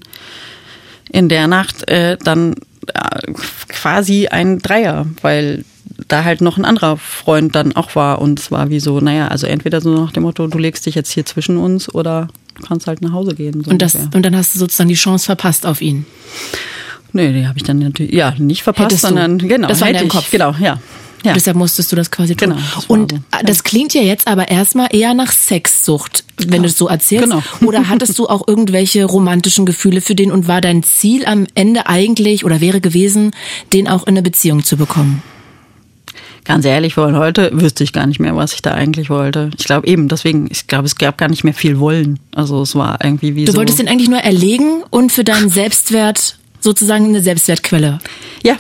in 1.11 1.29
der 1.29 1.47
Nacht 1.47 1.89
äh, 1.89 2.17
dann 2.23 2.55
äh, 2.93 3.33
quasi 3.67 4.27
ein 4.27 4.59
Dreier, 4.59 5.05
weil 5.21 5.65
da 6.07 6.23
halt 6.23 6.41
noch 6.41 6.57
ein 6.57 6.65
anderer 6.65 6.97
Freund 6.97 7.55
dann 7.55 7.75
auch 7.75 7.95
war 7.95 8.21
und 8.21 8.39
es 8.39 8.51
war 8.51 8.69
wie 8.69 8.79
so, 8.79 8.99
naja, 8.99 9.27
also 9.27 9.47
entweder 9.47 9.81
so 9.81 9.93
nach 9.93 10.11
dem 10.11 10.23
Motto, 10.23 10.47
du 10.47 10.57
legst 10.57 10.85
dich 10.85 10.95
jetzt 10.95 11.11
hier 11.11 11.25
zwischen 11.25 11.57
uns 11.57 11.93
oder 11.93 12.27
du 12.55 12.63
kannst 12.63 12.87
halt 12.87 13.01
nach 13.01 13.11
Hause 13.11 13.35
gehen. 13.35 13.63
So 13.63 13.71
und, 13.71 13.81
das, 13.81 13.95
und 13.95 14.25
dann 14.25 14.35
hast 14.35 14.55
du 14.55 14.59
sozusagen 14.59 14.89
die 14.89 14.95
Chance 14.95 15.25
verpasst 15.25 15.65
auf 15.65 15.81
ihn. 15.81 16.05
Nee, 17.13 17.31
die 17.31 17.47
habe 17.47 17.57
ich 17.57 17.63
dann 17.63 17.79
natürlich, 17.79 18.13
ja, 18.13 18.33
nicht 18.37 18.63
verpasst, 18.63 18.87
Hättest 18.87 19.01
sondern 19.03 19.39
du. 19.39 19.47
genau. 19.47 19.67
Das 19.67 19.79
war 19.79 19.87
in 19.87 19.95
hätte 19.95 20.05
deinem 20.05 20.07
ich, 20.07 20.13
Kopf. 20.13 20.31
Genau, 20.31 20.53
ja. 20.59 20.79
Ja. 21.25 21.33
Deshalb 21.33 21.57
musstest 21.57 21.91
du 21.91 21.95
das 21.95 22.11
quasi 22.11 22.35
tun. 22.35 22.51
Genau, 22.51 22.61
und 22.87 23.11
so. 23.11 23.17
äh, 23.37 23.43
das 23.43 23.63
klingt 23.63 23.93
ja 23.93 24.01
jetzt 24.01 24.27
aber 24.27 24.47
erstmal 24.49 24.89
eher 24.91 25.13
nach 25.13 25.31
Sexsucht, 25.31 26.23
wenn 26.37 26.61
du 26.61 26.69
es 26.69 26.77
so 26.77 26.87
erzählst. 26.87 27.23
Genau. 27.25 27.41
Oder 27.65 27.89
hattest 27.89 28.17
du 28.19 28.27
auch 28.27 28.47
irgendwelche 28.47 29.05
romantischen 29.05 29.65
Gefühle 29.65 30.01
für 30.01 30.13
den 30.15 30.31
und 30.31 30.47
war 30.47 30.61
dein 30.61 30.83
Ziel 30.83 31.25
am 31.25 31.47
Ende 31.55 31.87
eigentlich 31.87 32.45
oder 32.45 32.61
wäre 32.61 32.79
gewesen, 32.79 33.31
den 33.73 33.87
auch 33.87 34.03
in 34.03 34.09
eine 34.13 34.21
Beziehung 34.21 34.63
zu 34.63 34.77
bekommen? 34.77 35.23
Ganz 36.43 36.63
ehrlich, 36.65 36.93
von 36.93 37.15
heute 37.15 37.49
wüsste 37.53 37.83
ich 37.83 37.91
gar 37.91 38.05
nicht 38.05 38.19
mehr, 38.19 38.35
was 38.35 38.53
ich 38.53 38.61
da 38.61 38.71
eigentlich 38.75 39.09
wollte. 39.09 39.49
Ich 39.57 39.65
glaube 39.65 39.87
eben, 39.87 40.07
deswegen, 40.07 40.47
ich 40.51 40.67
glaube, 40.67 40.85
es 40.85 40.95
gab 40.95 41.17
gar 41.17 41.27
nicht 41.27 41.43
mehr 41.43 41.55
viel 41.55 41.79
Wollen. 41.79 42.19
Also 42.35 42.61
es 42.61 42.75
war 42.75 42.99
irgendwie 43.03 43.35
wie 43.35 43.45
Du 43.45 43.51
so. 43.53 43.57
wolltest 43.57 43.79
den 43.79 43.87
eigentlich 43.87 44.09
nur 44.09 44.19
erlegen 44.19 44.83
und 44.91 45.11
für 45.11 45.23
deinen 45.23 45.49
Selbstwert 45.49 46.37
sozusagen 46.59 47.05
eine 47.05 47.21
Selbstwertquelle. 47.23 47.97
Ja. 48.43 48.57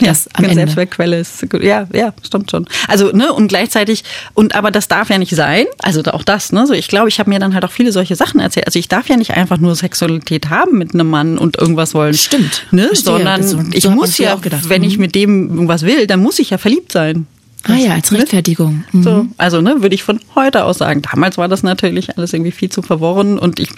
Ja, 0.00 0.08
Das 0.08 0.28
am 0.34 0.44
Ende. 0.44 0.56
Selbstwertquelle 0.56 1.18
ist. 1.20 1.46
Ja, 1.60 1.86
ja, 1.92 2.12
stimmt 2.24 2.50
schon. 2.50 2.66
Also, 2.88 3.10
ne, 3.12 3.32
und 3.32 3.48
gleichzeitig, 3.48 4.04
und 4.34 4.54
aber 4.54 4.70
das 4.70 4.88
darf 4.88 5.10
ja 5.10 5.18
nicht 5.18 5.34
sein. 5.34 5.66
Also 5.82 6.02
auch 6.04 6.22
das, 6.24 6.52
ne? 6.52 6.66
So, 6.66 6.72
ich 6.74 6.88
glaube, 6.88 7.08
ich 7.08 7.18
habe 7.18 7.30
mir 7.30 7.38
dann 7.38 7.54
halt 7.54 7.64
auch 7.64 7.70
viele 7.72 7.92
solche 7.92 8.16
Sachen 8.16 8.40
erzählt. 8.40 8.66
Also 8.66 8.78
ich 8.78 8.88
darf 8.88 9.08
ja 9.08 9.16
nicht 9.16 9.32
einfach 9.32 9.58
nur 9.58 9.74
Sexualität 9.74 10.50
haben 10.50 10.78
mit 10.78 10.94
einem 10.94 11.08
Mann 11.10 11.38
und 11.38 11.58
irgendwas 11.58 11.94
wollen. 11.94 12.14
Stimmt. 12.14 12.64
Ne? 12.70 12.86
Verstehe. 12.88 13.04
Sondern 13.04 13.42
So- 13.42 13.58
so 13.58 13.64
ich 13.72 13.88
muss 13.88 14.18
ja, 14.18 14.34
auch 14.34 14.40
gedacht. 14.40 14.68
wenn 14.68 14.82
ich 14.82 14.94
Mhm. 14.96 15.00
mit 15.00 15.14
dem 15.14 15.48
irgendwas 15.50 15.82
will, 15.82 16.06
dann 16.06 16.20
muss 16.20 16.38
ich 16.38 16.50
ja 16.50 16.58
verliebt 16.58 16.92
sein. 16.92 17.26
Ah 17.64 17.76
ja, 17.76 17.92
als 17.92 18.12
Rechtfertigung. 18.12 18.84
Mhm. 18.92 19.02
So, 19.02 19.26
also 19.36 19.60
ne, 19.60 19.82
würde 19.82 19.94
ich 19.94 20.02
von 20.02 20.18
heute 20.34 20.64
aus 20.64 20.78
sagen. 20.78 21.02
Damals 21.02 21.36
war 21.36 21.48
das 21.48 21.62
natürlich 21.62 22.16
alles 22.16 22.32
irgendwie 22.32 22.52
viel 22.52 22.70
zu 22.70 22.82
verworren 22.82 23.38
und 23.38 23.60
ich, 23.60 23.68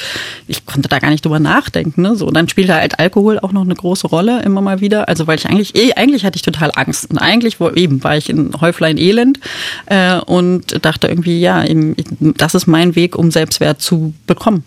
ich 0.47 0.65
konnte 0.67 0.89
da 0.89 0.99
gar 0.99 1.11
nicht 1.11 1.25
drüber 1.25 1.41
nachdenken. 1.41 2.03
Ne? 2.03 2.15
So, 2.15 2.31
dann 2.31 2.49
spielte 2.49 2.75
halt 2.75 2.99
Alkohol 2.99 3.39
auch 3.41 3.53
noch 3.53 3.63
eine 3.63 3.75
große 3.75 4.07
Rolle 4.07 4.43
immer 4.43 4.61
mal 4.61 4.81
wieder. 4.81 5.09
Also 5.09 5.27
weil 5.27 5.39
ich 5.39 5.47
eigentlich, 5.47 5.75
eh, 5.75 5.95
eigentlich 5.95 6.25
hatte 6.25 6.37
ich 6.37 6.43
total 6.43 6.71
Angst 6.75 7.11
und 7.11 7.19
eigentlich 7.19 7.61
wo, 7.61 7.71
eben 7.71 8.03
war 8.05 8.17
ich 8.17 8.31
in 8.31 8.53
Häuflein 8.61 8.99
Elend 8.99 9.41
äh, 9.87 10.19
und 10.19 10.85
dachte 10.85 11.09
irgendwie, 11.09 11.41
ja, 11.41 11.65
eben, 11.65 11.97
das 12.21 12.55
ist 12.55 12.67
mein 12.67 12.95
Weg, 12.95 13.17
um 13.17 13.31
Selbstwert 13.31 13.81
zu 13.81 14.15
bekommen. 14.27 14.65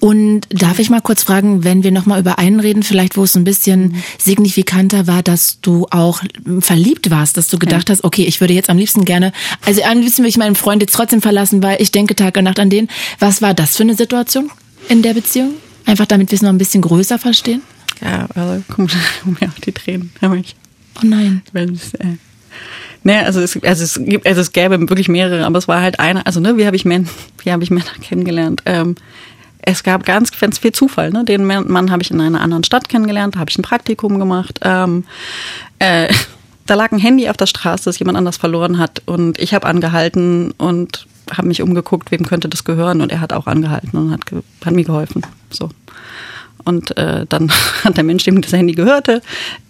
Und 0.00 0.42
darf 0.50 0.78
ich 0.78 0.90
mal 0.90 1.00
kurz 1.00 1.22
fragen, 1.22 1.64
wenn 1.64 1.82
wir 1.82 1.90
nochmal 1.90 2.20
über 2.20 2.38
einen 2.38 2.60
reden, 2.60 2.82
vielleicht 2.82 3.16
wo 3.16 3.24
es 3.24 3.36
ein 3.36 3.44
bisschen 3.44 3.96
signifikanter 4.18 5.06
war, 5.06 5.22
dass 5.22 5.60
du 5.60 5.86
auch 5.90 6.22
verliebt 6.60 7.10
warst, 7.10 7.36
dass 7.36 7.48
du 7.48 7.58
gedacht 7.58 7.90
hast, 7.90 8.04
okay, 8.04 8.24
ich 8.24 8.40
würde 8.40 8.54
jetzt 8.54 8.70
am 8.70 8.78
liebsten 8.78 9.04
gerne, 9.04 9.32
also 9.64 9.82
am 9.82 10.00
liebsten 10.00 10.22
würde 10.22 10.30
ich 10.30 10.36
meinen 10.36 10.56
Freund 10.56 10.82
jetzt 10.82 10.94
trotzdem 10.94 11.22
verlassen, 11.22 11.62
weil 11.62 11.80
ich 11.80 11.92
denke 11.92 12.14
Tag 12.14 12.36
und 12.36 12.44
Nacht 12.44 12.58
an 12.58 12.70
den. 12.70 12.88
Was 13.18 13.42
war 13.42 13.54
das 13.54 13.76
für 13.76 13.82
eine 13.82 13.94
Situation 13.94 14.50
in 14.88 15.02
der 15.02 15.14
Beziehung? 15.14 15.52
Einfach 15.86 16.06
damit 16.06 16.30
wir 16.30 16.36
es 16.36 16.42
noch 16.42 16.50
ein 16.50 16.58
bisschen 16.58 16.82
größer 16.82 17.18
verstehen? 17.18 17.62
Ja, 18.02 18.26
also 18.34 18.62
komm, 18.74 18.88
komm 19.22 19.36
mir 19.40 19.48
auf 19.48 19.60
die 19.60 19.72
Tränen. 19.72 20.12
Oh 20.96 21.04
nein. 21.04 21.42
Wenn 21.52 21.74
es, 21.74 21.92
äh, 21.94 22.18
ne, 23.02 23.24
also 23.26 23.40
es, 23.40 23.60
also 23.64 23.82
es 23.82 24.00
gibt, 24.04 24.28
also 24.28 24.40
es 24.40 24.52
gäbe 24.52 24.78
wirklich 24.88 25.08
mehrere, 25.08 25.44
aber 25.44 25.58
es 25.58 25.66
war 25.66 25.80
halt 25.80 25.98
einer, 25.98 26.24
also 26.24 26.38
ne, 26.38 26.56
wie 26.56 26.66
habe 26.66 26.76
ich 26.76 26.84
Männer, 26.84 27.08
wie 27.42 27.50
habe 27.50 27.64
ich 27.64 27.70
Männer 27.72 27.90
kennengelernt? 28.00 28.62
Ähm, 28.64 28.94
es 29.66 29.82
gab 29.82 30.04
ganz, 30.04 30.38
ganz 30.38 30.58
viel 30.58 30.72
Zufall. 30.72 31.10
Ne? 31.10 31.24
Den 31.24 31.44
Mann 31.44 31.90
habe 31.90 32.02
ich 32.02 32.10
in 32.10 32.20
einer 32.20 32.40
anderen 32.40 32.64
Stadt 32.64 32.88
kennengelernt, 32.88 33.34
da 33.34 33.40
habe 33.40 33.50
ich 33.50 33.58
ein 33.58 33.62
Praktikum 33.62 34.18
gemacht. 34.18 34.60
Ähm, 34.62 35.04
äh, 35.78 36.12
da 36.66 36.74
lag 36.74 36.92
ein 36.92 36.98
Handy 36.98 37.28
auf 37.28 37.36
der 37.36 37.46
Straße, 37.46 37.84
das 37.84 37.98
jemand 37.98 38.18
anders 38.18 38.36
verloren 38.36 38.78
hat 38.78 39.02
und 39.06 39.38
ich 39.38 39.52
habe 39.54 39.66
angehalten 39.66 40.52
und 40.52 41.06
habe 41.30 41.48
mich 41.48 41.62
umgeguckt, 41.62 42.10
wem 42.10 42.26
könnte 42.26 42.48
das 42.48 42.64
gehören 42.64 43.00
und 43.00 43.10
er 43.10 43.20
hat 43.20 43.32
auch 43.32 43.46
angehalten 43.46 43.96
und 43.98 44.12
hat, 44.12 44.20
hat 44.64 44.74
mir 44.74 44.84
geholfen. 44.84 45.22
So. 45.50 45.70
Und 46.64 46.96
äh, 46.96 47.26
dann 47.28 47.50
hat 47.84 47.96
der 47.96 48.04
Mensch, 48.04 48.24
dem 48.24 48.40
das 48.40 48.52
Handy 48.52 48.74
gehörte, 48.74 49.22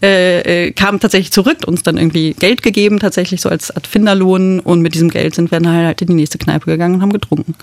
äh, 0.02 0.66
äh, 0.66 0.72
kam 0.72 1.00
tatsächlich 1.00 1.32
zurück, 1.32 1.58
uns 1.66 1.82
dann 1.82 1.96
irgendwie 1.96 2.34
Geld 2.34 2.62
gegeben, 2.62 3.00
tatsächlich 3.00 3.40
so 3.40 3.48
als 3.48 3.74
Art 3.74 3.86
Finderlohn. 3.86 4.60
Und 4.60 4.80
mit 4.80 4.94
diesem 4.94 5.10
Geld 5.10 5.34
sind 5.34 5.50
wir 5.50 5.60
dann 5.60 5.72
halt 5.72 6.02
in 6.02 6.08
die 6.08 6.14
nächste 6.14 6.38
Kneipe 6.38 6.66
gegangen 6.66 6.96
und 6.96 7.02
haben 7.02 7.12
getrunken. 7.12 7.54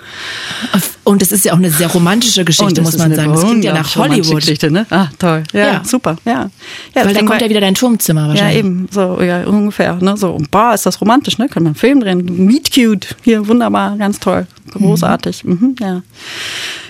Und 1.04 1.22
es 1.24 1.32
ist 1.32 1.46
ja 1.46 1.54
auch 1.54 1.58
eine 1.58 1.72
sehr 1.72 1.88
romantische 1.88 2.46
Geschichte, 2.46 2.82
muss 2.82 2.98
man 2.98 3.14
sagen. 3.16 3.32
Das 3.34 3.44
klingt 3.44 3.64
ja 3.64 3.74
nach 3.74 3.96
Hollywood. 3.96 4.36
Geschichte, 4.38 4.70
ne? 4.70 4.86
Ah, 4.92 5.08
toll. 5.18 5.44
Ja, 5.52 5.60
Ja. 5.60 5.84
super. 5.84 6.18
Ja. 6.26 6.32
ja 6.32 6.42
Weil 6.44 6.50
da 6.94 7.10
deswegen 7.10 7.28
kommt 7.28 7.42
ja 7.42 7.50
wieder 7.50 7.62
dein 7.62 7.74
Turmzimmer 7.74 8.22
ja, 8.22 8.28
wahrscheinlich. 8.30 8.58
eben, 8.58 8.88
so, 8.92 9.20
ja, 9.22 9.44
ungefähr, 9.46 9.96
ne, 9.96 10.16
so, 10.16 10.32
und 10.32 10.52
boah, 10.52 10.74
ist 10.74 10.86
das 10.86 11.02
romantisch, 11.02 11.40
ne, 11.40 11.48
kann 11.48 11.64
man 11.64 11.72
einen 11.72 11.76
Film 11.76 12.02
drehen, 12.02 12.46
Meet 12.46 12.72
Cute, 12.72 13.16
hier, 13.24 13.48
wunderbar, 13.48 13.98
ganz 13.98 14.20
toll, 14.20 14.46
großartig, 14.72 15.44
mhm. 15.44 15.76
ja. 15.80 16.04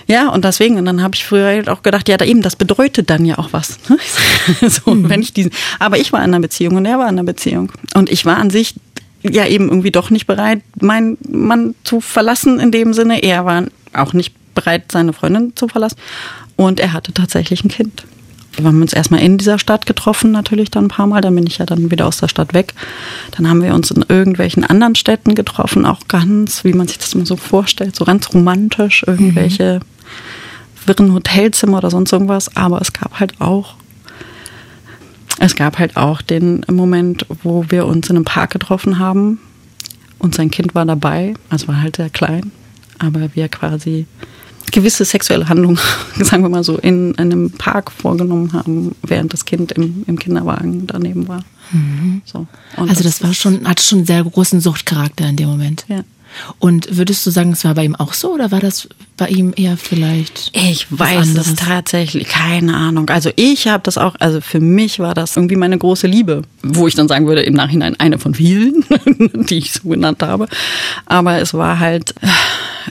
Ja, 0.08 0.28
und 0.28 0.44
deswegen, 0.44 0.76
und 0.76 0.84
dann 0.84 1.02
habe 1.02 1.14
ich 1.14 1.24
früher 1.24 1.46
halt 1.46 1.68
auch 1.70 1.82
gedacht, 1.82 2.08
ja, 2.08 2.16
da 2.16 2.24
eben, 2.24 2.42
das 2.42 2.56
bedeutet 2.56 3.08
dann 3.08 3.24
ja 3.24 3.38
auch 3.38 3.52
was, 3.52 3.78
ne? 3.88 3.96
so, 4.68 4.82
wenn 5.08 5.22
ich 5.22 5.32
diesen, 5.32 5.52
aber 5.78 5.98
ich 5.98 6.12
war 6.12 6.20
in 6.20 6.26
einer 6.26 6.40
Beziehung 6.40 6.76
und 6.76 6.84
er 6.84 6.98
war 6.98 7.08
in 7.08 7.14
einer 7.18 7.24
Beziehung 7.24 7.72
und 7.94 8.10
ich 8.10 8.26
war 8.26 8.36
an 8.36 8.50
sich 8.50 8.74
ja 9.22 9.46
eben 9.46 9.68
irgendwie 9.68 9.92
doch 9.92 10.10
nicht 10.10 10.26
bereit, 10.26 10.62
meinen 10.80 11.16
Mann 11.28 11.74
zu 11.84 12.00
verlassen 12.00 12.58
in 12.58 12.72
dem 12.72 12.92
Sinne, 12.92 13.22
er 13.22 13.44
war 13.44 13.64
auch 13.94 14.12
nicht 14.12 14.34
bereit, 14.54 14.92
seine 14.92 15.12
Freundin 15.12 15.52
zu 15.56 15.68
verlassen 15.68 15.96
und 16.56 16.80
er 16.80 16.92
hatte 16.92 17.12
tatsächlich 17.12 17.64
ein 17.64 17.68
Kind. 17.68 18.04
Wir 18.54 18.66
haben 18.66 18.82
uns 18.82 18.92
erstmal 18.92 19.20
in 19.20 19.38
dieser 19.38 19.58
Stadt 19.58 19.86
getroffen, 19.86 20.30
natürlich 20.30 20.70
dann 20.70 20.84
ein 20.84 20.88
paar 20.88 21.06
Mal. 21.06 21.22
Dann 21.22 21.34
bin 21.34 21.46
ich 21.46 21.58
ja 21.58 21.64
dann 21.64 21.90
wieder 21.90 22.06
aus 22.06 22.18
der 22.18 22.28
Stadt 22.28 22.52
weg. 22.52 22.74
Dann 23.30 23.48
haben 23.48 23.62
wir 23.62 23.74
uns 23.74 23.90
in 23.90 24.04
irgendwelchen 24.06 24.64
anderen 24.64 24.94
Städten 24.94 25.34
getroffen, 25.34 25.86
auch 25.86 26.06
ganz, 26.06 26.62
wie 26.62 26.74
man 26.74 26.86
sich 26.86 26.98
das 26.98 27.14
immer 27.14 27.24
so 27.24 27.36
vorstellt, 27.36 27.96
so 27.96 28.04
ganz 28.04 28.32
romantisch, 28.34 29.04
irgendwelche 29.06 29.80
wirren 30.86 31.14
Hotelzimmer 31.14 31.78
oder 31.78 31.90
sonst 31.90 32.12
irgendwas. 32.12 32.54
Aber 32.54 32.80
es 32.80 32.92
gab 32.92 33.20
halt 33.20 33.40
auch, 33.40 33.76
es 35.38 35.56
gab 35.56 35.78
halt 35.78 35.96
auch 35.96 36.20
den 36.20 36.64
Moment, 36.70 37.24
wo 37.42 37.64
wir 37.70 37.86
uns 37.86 38.10
in 38.10 38.16
einem 38.16 38.26
Park 38.26 38.50
getroffen 38.50 38.98
haben 38.98 39.40
und 40.18 40.34
sein 40.34 40.50
Kind 40.50 40.74
war 40.74 40.84
dabei, 40.84 41.34
also 41.48 41.68
war 41.68 41.80
halt 41.80 41.96
sehr 41.96 42.10
klein, 42.10 42.52
aber 43.02 43.34
wir 43.34 43.48
quasi 43.48 44.06
gewisse 44.70 45.04
sexuelle 45.04 45.48
Handlungen, 45.48 45.78
sagen 46.18 46.42
wir 46.42 46.48
mal 46.48 46.64
so, 46.64 46.78
in 46.78 47.16
einem 47.18 47.50
Park 47.50 47.90
vorgenommen 47.92 48.52
haben, 48.52 48.94
während 49.02 49.32
das 49.32 49.44
Kind 49.44 49.72
im, 49.72 50.04
im 50.06 50.18
Kinderwagen 50.18 50.86
daneben 50.86 51.28
war. 51.28 51.44
So. 52.24 52.46
Und 52.76 52.88
Also 52.88 53.02
das 53.02 53.22
war 53.22 53.32
schon, 53.34 53.66
hatte 53.66 53.82
schon 53.82 53.98
einen 53.98 54.06
sehr 54.06 54.24
großen 54.24 54.60
Suchtcharakter 54.60 55.28
in 55.28 55.36
dem 55.36 55.48
Moment. 55.48 55.84
Ja. 55.88 56.04
Und 56.58 56.96
würdest 56.96 57.24
du 57.26 57.30
sagen, 57.30 57.52
es 57.52 57.64
war 57.64 57.74
bei 57.74 57.84
ihm 57.84 57.96
auch 57.96 58.12
so 58.12 58.32
oder 58.34 58.50
war 58.50 58.60
das 58.60 58.88
bei 59.16 59.28
ihm 59.28 59.52
eher 59.56 59.76
vielleicht? 59.76 60.50
Ich 60.54 60.86
weiß 60.90 61.34
es 61.36 61.54
tatsächlich, 61.54 62.28
keine 62.28 62.76
Ahnung. 62.76 63.08
Also 63.10 63.30
ich 63.36 63.68
habe 63.68 63.82
das 63.84 63.98
auch, 63.98 64.14
also 64.18 64.40
für 64.40 64.60
mich 64.60 64.98
war 64.98 65.14
das 65.14 65.36
irgendwie 65.36 65.56
meine 65.56 65.78
große 65.78 66.06
Liebe, 66.06 66.42
wo 66.62 66.88
ich 66.88 66.94
dann 66.94 67.08
sagen 67.08 67.26
würde, 67.26 67.42
im 67.42 67.54
Nachhinein 67.54 67.98
eine 68.00 68.18
von 68.18 68.34
vielen, 68.34 68.84
die 69.48 69.58
ich 69.58 69.72
so 69.72 69.88
genannt 69.88 70.22
habe. 70.22 70.48
Aber 71.06 71.38
es 71.40 71.54
war 71.54 71.78
halt. 71.78 72.14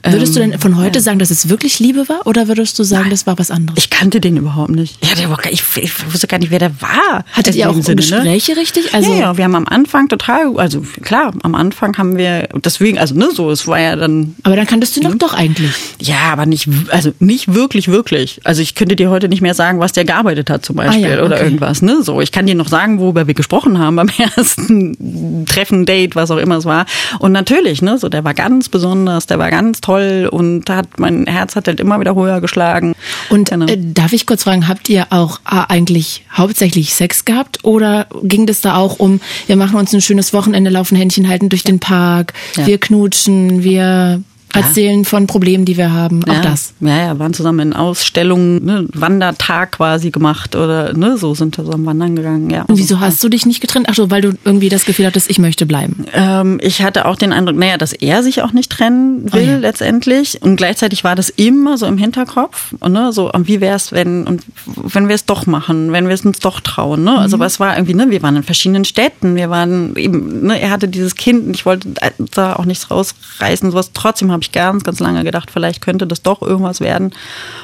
Würdest 0.06 0.38
du 0.38 0.39
ähm, 0.39 0.51
denn 0.51 0.60
von 0.60 0.77
heute 0.77 1.01
sagen, 1.01 1.19
dass 1.19 1.32
es 1.32 1.49
wirklich 1.49 1.80
Liebe 1.80 2.08
war 2.08 2.25
oder 2.25 2.47
würdest 2.47 2.80
du 2.80 2.84
sagen, 2.84 3.10
das 3.10 3.27
war 3.27 3.38
was 3.38 3.51
anderes? 3.51 3.77
Ich 3.77 3.89
kannte 3.89 4.21
den 4.21 4.38
überhaupt 4.38 4.69
nicht. 4.71 5.06
Ja, 5.06 5.15
der 5.15 5.30
war, 5.30 5.36
gar- 5.36 5.51
ich, 5.51 5.63
ich 5.75 6.13
wusste 6.13 6.27
gar 6.27 6.39
nicht, 6.39 6.49
wer 6.49 6.60
der 6.60 6.82
war. 6.82 7.25
Hattet 7.34 7.56
ihr 7.56 7.69
auch 7.69 7.73
Sinne, 7.73 7.88
ne? 7.88 7.95
Gespräche 7.95 8.56
richtig? 8.56 8.93
Also 8.93 9.12
ja, 9.12 9.19
ja, 9.19 9.38
wir 9.38 9.43
haben 9.43 9.56
am 9.56 9.67
Anfang 9.67 10.08
total, 10.08 10.58
also 10.58 10.82
klar, 11.01 11.34
am 11.43 11.56
Anfang 11.56 11.97
haben 11.97 12.15
wir, 12.17 12.47
deswegen, 12.63 12.99
also 12.99 13.15
ne, 13.15 13.27
so, 13.32 13.50
es 13.52 13.67
war 13.67 13.80
ja 13.80 13.96
dann, 13.96 14.36
aber 14.44 14.56
dann 14.56 14.65
kanntest 14.67 14.96
du 14.96 15.02
ihn 15.02 15.08
doch 15.10 15.15
doch 15.30 15.34
eigentlich. 15.34 15.72
ja, 16.00 16.32
aber 16.32 16.46
nicht, 16.46 16.67
also 16.89 17.12
nicht 17.20 17.54
wirklich, 17.54 17.88
wirklich. 17.88 18.39
Also 18.44 18.62
ich 18.62 18.76
könnte 18.76 18.96
dir 18.96 19.10
heute 19.10 19.30
nicht 19.30 19.41
mehr 19.41 19.54
sagen, 19.54 19.80
was 19.80 19.91
der 19.94 20.06
gearbeitet 20.06 20.50
hat 20.50 20.65
zum 20.65 20.76
Beispiel 20.78 21.06
Ah 21.06 21.10
ja, 21.17 21.24
oder 21.24 21.36
okay. 21.36 21.44
irgendwas, 21.46 21.82
ne, 21.82 22.02
so. 22.04 22.22
Ich 22.22 22.32
kann 22.32 22.46
dir 22.46 22.56
noch 22.56 22.67
sagen, 22.70 23.00
worüber 23.00 23.28
wir 23.28 23.34
gesprochen 23.34 23.80
haben 23.80 23.96
beim 23.96 24.10
ersten 24.17 25.46
Treffen, 25.46 25.86
Date, 25.86 26.15
was 26.15 26.32
auch 26.32 26.38
immer 26.38 26.58
es 26.58 26.65
war. 26.65 26.86
Und 27.20 27.32
natürlich, 27.32 27.82
ne, 27.82 27.98
so, 27.98 28.10
der 28.10 28.24
war 28.24 28.34
ganz 28.34 28.70
besonders, 28.70 29.28
der 29.28 29.39
war 29.39 29.50
ganz 29.52 29.82
toll 29.82 30.28
und 30.32 30.70
hat, 30.70 31.00
mein 31.00 31.26
Herz 31.28 31.56
hat 31.56 31.67
halt 31.67 31.80
immer 31.80 32.00
wieder 32.00 32.15
höher 32.15 32.41
geschlagen. 32.41 32.94
Und 33.30 33.50
Genau. 33.50 33.65
äh, 33.65 33.78
darf 33.78 34.13
ich 34.13 34.26
kurz 34.26 34.44
fragen, 34.44 34.67
habt 34.67 34.88
ihr 34.89 35.08
auch 35.10 35.39
äh, 35.50 35.62
eigentlich 35.67 36.24
hauptsächlich 36.32 36.94
Sex 36.94 37.26
gehabt 37.26 37.60
oder 37.63 38.08
ging 38.24 38.46
das 38.46 38.62
da 38.62 38.76
auch 38.76 39.00
um, 39.00 39.20
wir 39.48 39.56
machen 39.56 39.76
uns 39.78 39.94
ein 39.94 40.02
schönes 40.02 40.34
Wochenende, 40.34 40.70
laufen 40.70 40.96
Händchen 40.96 41.28
halten 41.28 41.50
durch 41.50 41.63
den 41.63 41.80
Park, 41.80 42.34
Ja. 42.56 42.65
wir 42.67 42.78
knutschen, 42.80 43.02
wir 43.28 44.24
erzählen 44.54 45.06
von 45.06 45.28
Problemen, 45.28 45.66
die 45.66 45.78
wir 45.78 45.92
haben. 45.92 46.24
Auch 46.24 46.34
ja. 46.34 46.42
das. 46.42 46.74
Ja, 46.80 46.98
ja, 46.98 47.20
waren 47.20 47.34
zusammen 47.34 47.60
in 47.60 47.74
Ausstellungen, 47.74 48.64
ne, 48.64 48.88
Wandertag 48.94 49.74
quasi 49.74 50.12
gemacht 50.12 50.56
oder 50.56 50.94
ne, 50.94 51.18
so 51.18 51.34
sind 51.34 51.58
wir 51.58 51.66
zusammen 51.66 51.86
wandern 51.86 52.16
gegangen. 52.16 52.50
Ja. 52.50 52.64
Und 52.64 52.78
wieso 52.78 53.00
hast 53.00 53.24
du 53.24 53.30
dich 53.30 53.46
nicht 53.46 53.62
getrennt? 53.62 53.88
Ach 53.90 53.96
so, 53.96 54.10
weil 54.10 54.22
du 54.22 54.34
irgendwie 54.46 54.70
das 54.70 54.86
Gefühl 54.86 55.06
hattest, 55.06 55.30
ich 55.30 55.40
möchte 55.40 55.66
bleiben. 55.66 56.06
Ähm, 56.14 56.60
ich 56.62 56.82
hatte 56.82 57.06
auch 57.06 57.16
den 57.16 57.34
Eindruck, 57.34 57.58
naja, 57.58 57.78
dass 57.78 57.94
er 57.94 58.24
sich 58.24 58.42
auch 58.42 58.54
nicht 58.54 58.72
trennen 58.72 59.32
will 59.34 59.42
Oh 59.42 59.46
ja. 59.46 59.58
letztendlich. 59.58 60.42
Und 60.42 60.56
gleichzeitig 60.56 61.04
war 61.04 61.16
das 61.16 61.30
immer 61.30 61.78
so 61.78 61.86
im 61.86 61.98
Hinterkopf. 61.98 62.74
Und, 62.80 62.94
ne, 62.94 63.12
so, 63.12 63.32
wie 63.44 63.62
wäre 63.62 63.76
es, 63.76 63.92
wenn, 63.92 64.28
und 64.28 64.44
wenn 64.76 65.08
wir 65.08 65.16
es 65.16 65.26
doch 65.26 65.46
machen, 65.46 65.92
wenn 65.92 66.08
wir 66.08 66.14
es 66.14 66.26
uns 66.26 66.40
doch 66.40 66.60
trauen. 66.60 67.04
Ne? 67.04 67.12
Mhm. 67.12 67.18
Also 67.18 67.40
was 67.40 67.60
war 67.60 67.76
irgendwie, 67.76 67.94
ne, 67.94 68.10
wir 68.10 68.22
waren 68.22 68.36
in 68.36 68.44
verschiedenen 68.44 68.86
Städten, 68.86 69.36
wir 69.36 69.50
waren 69.50 69.96
eben, 69.96 70.46
ne, 70.48 70.60
er 70.62 70.70
hatte 70.72 70.88
dieses 70.88 71.16
Kind 71.16 71.48
und 71.48 71.56
ich 71.56 71.66
wollte 71.66 71.90
da 72.34 72.56
auch 72.56 72.66
nichts 72.66 72.92
rausreißen. 72.92 73.72
Sowas. 73.72 73.92
Trotzdem 73.94 74.32
habe 74.32 74.40
ich 74.43 74.51
ganz, 74.51 74.84
ganz 74.84 74.99
lange 74.99 75.23
gedacht, 75.23 75.51
vielleicht 75.51 75.82
könnte 75.82 76.08
das 76.08 76.21
doch 76.21 76.41
irgendwas 76.41 76.82
werden. 76.82 77.12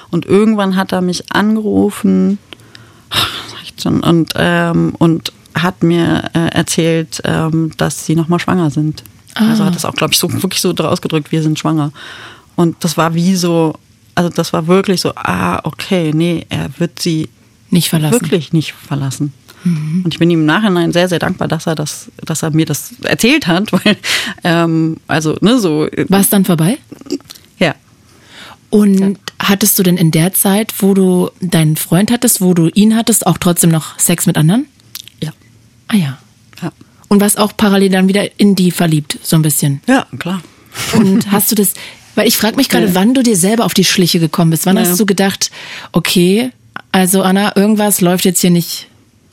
Und 0.10 0.26
irgendwann 0.26 0.76
hat 0.76 0.92
er 0.92 1.02
mich 1.02 1.32
angerufen 1.32 2.40
und, 3.86 4.34
ähm, 4.36 4.94
und 4.98 5.32
hat 5.56 5.84
mir 5.84 6.30
äh, 6.34 6.50
erzählt, 6.50 7.22
ähm, 7.24 7.72
dass 7.78 8.06
sie 8.06 8.16
nochmal 8.16 8.40
schwanger 8.40 8.70
sind. 8.70 9.04
Also 9.36 9.64
hat 9.66 9.76
das 9.76 9.86
auch, 9.86 9.94
glaube 9.94 10.14
ich, 10.14 10.20
so 10.20 10.32
wirklich 10.42 10.62
so 10.62 10.72
ausgedrückt, 10.72 11.32
wir 11.32 11.44
sind 11.44 11.60
schwanger. 11.60 11.92
Und 12.56 12.84
das 12.84 12.98
war 12.98 13.14
wie 13.14 13.36
so, 13.36 13.76
also 14.16 14.30
das 14.30 14.52
war 14.52 14.66
wirklich 14.66 15.02
so, 15.02 15.14
ah, 15.16 15.60
okay, 15.64 16.12
nee, 16.14 16.46
er 16.50 16.70
wird 16.80 17.00
sie 17.00 17.30
Nicht 17.70 17.90
verlassen. 17.90 18.22
wirklich 18.22 18.52
nicht 18.52 18.74
verlassen. 18.74 19.34
Und 19.66 20.06
ich 20.14 20.20
bin 20.20 20.30
ihm 20.30 20.42
im 20.42 20.46
Nachhinein 20.46 20.94
sehr, 20.94 21.10
sehr 21.10 21.20
dankbar, 21.20 21.48
dass 21.48 21.66
er 21.68 21.76
das, 21.76 22.10
dass 22.24 22.42
er 22.44 22.52
mir 22.52 22.66
das 22.66 22.92
erzählt 23.04 23.48
hat, 23.48 23.72
weil, 23.74 23.98
ähm, 24.44 24.98
also, 25.08 25.36
ne, 25.42 25.60
so, 25.60 25.88
War 26.08 26.20
es 26.22 26.30
dann 26.30 26.46
vorbei? 26.46 26.78
ja. 27.60 27.76
Und 28.70 29.18
hattest 29.40 29.80
du 29.80 29.84
denn 29.84 29.98
in 29.98 30.12
der 30.12 30.34
Zeit, 30.34 30.74
wo 30.80 30.94
du 30.94 31.30
deinen 31.42 31.78
Freund 31.78 32.12
hattest, 32.12 32.42
wo 32.42 32.54
du 32.54 32.68
ihn 32.70 32.96
hattest, 32.96 33.26
auch 33.26 33.38
trotzdem 33.38 33.70
noch 33.72 33.98
Sex 33.98 34.26
mit 34.26 34.38
anderen? 34.38 34.66
Ja. 35.22 35.32
Ah 35.88 35.96
ja. 35.96 36.18
Ja, 36.62 36.72
Und 37.08 37.22
warst 37.22 37.38
auch 37.40 37.56
parallel 37.56 37.90
dann 37.90 38.08
wieder 38.08 38.40
in 38.40 38.56
die 38.56 38.72
verliebt, 38.72 39.20
so 39.24 39.36
ein 39.38 39.42
bisschen. 39.42 39.82
ja 39.88 40.06
klar. 40.20 40.42
Und 40.94 41.32
hast 41.32 41.50
du 41.52 41.56
das, 41.56 41.74
weil 42.16 42.28
ich 42.28 42.38
frage 42.38 42.56
mich 42.58 42.70
gerade, 42.70 42.88
Ja. 42.88 42.96
wann 42.96 43.14
du 43.14 43.24
dir 43.24 43.36
selber 43.38 43.66
auf 43.66 43.74
die 43.74 43.86
Schliche 43.86 44.20
gekommen 44.20 44.52
bist. 44.52 44.66
Wann 44.66 44.76
Ja. 44.78 44.84
hast 44.84 45.00
du 45.00 45.06
gedacht, 45.06 45.50
okay, 45.94 46.52
also 46.92 47.22
Anna, 47.22 47.56
irgendwas 47.56 48.02
läuft 48.02 48.26
jetzt 48.26 48.42
hier 48.42 48.50
nicht 48.52 48.88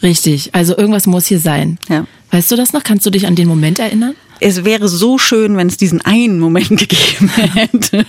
richtig. 0.05 0.55
Also 0.55 0.77
irgendwas 0.77 1.07
muss 1.07 1.27
hier 1.27 1.41
sein. 1.41 1.79
Ja. 1.89 2.07
Weißt 2.31 2.51
du 2.51 2.57
das 2.57 2.73
noch? 2.73 2.85
Kannst 2.85 3.05
du 3.07 3.11
dich 3.11 3.27
an 3.27 3.35
den 3.35 3.49
Moment 3.49 3.79
erinnern? 3.81 4.15
es 4.41 4.65
wäre 4.65 4.89
so 4.89 5.19
schön, 5.19 5.57
wenn 5.57 5.69
es 5.69 5.77
diesen 5.77 6.01
einen 6.03 6.39
Moment 6.39 6.69
gegeben 6.69 7.29
hätte. 7.31 8.05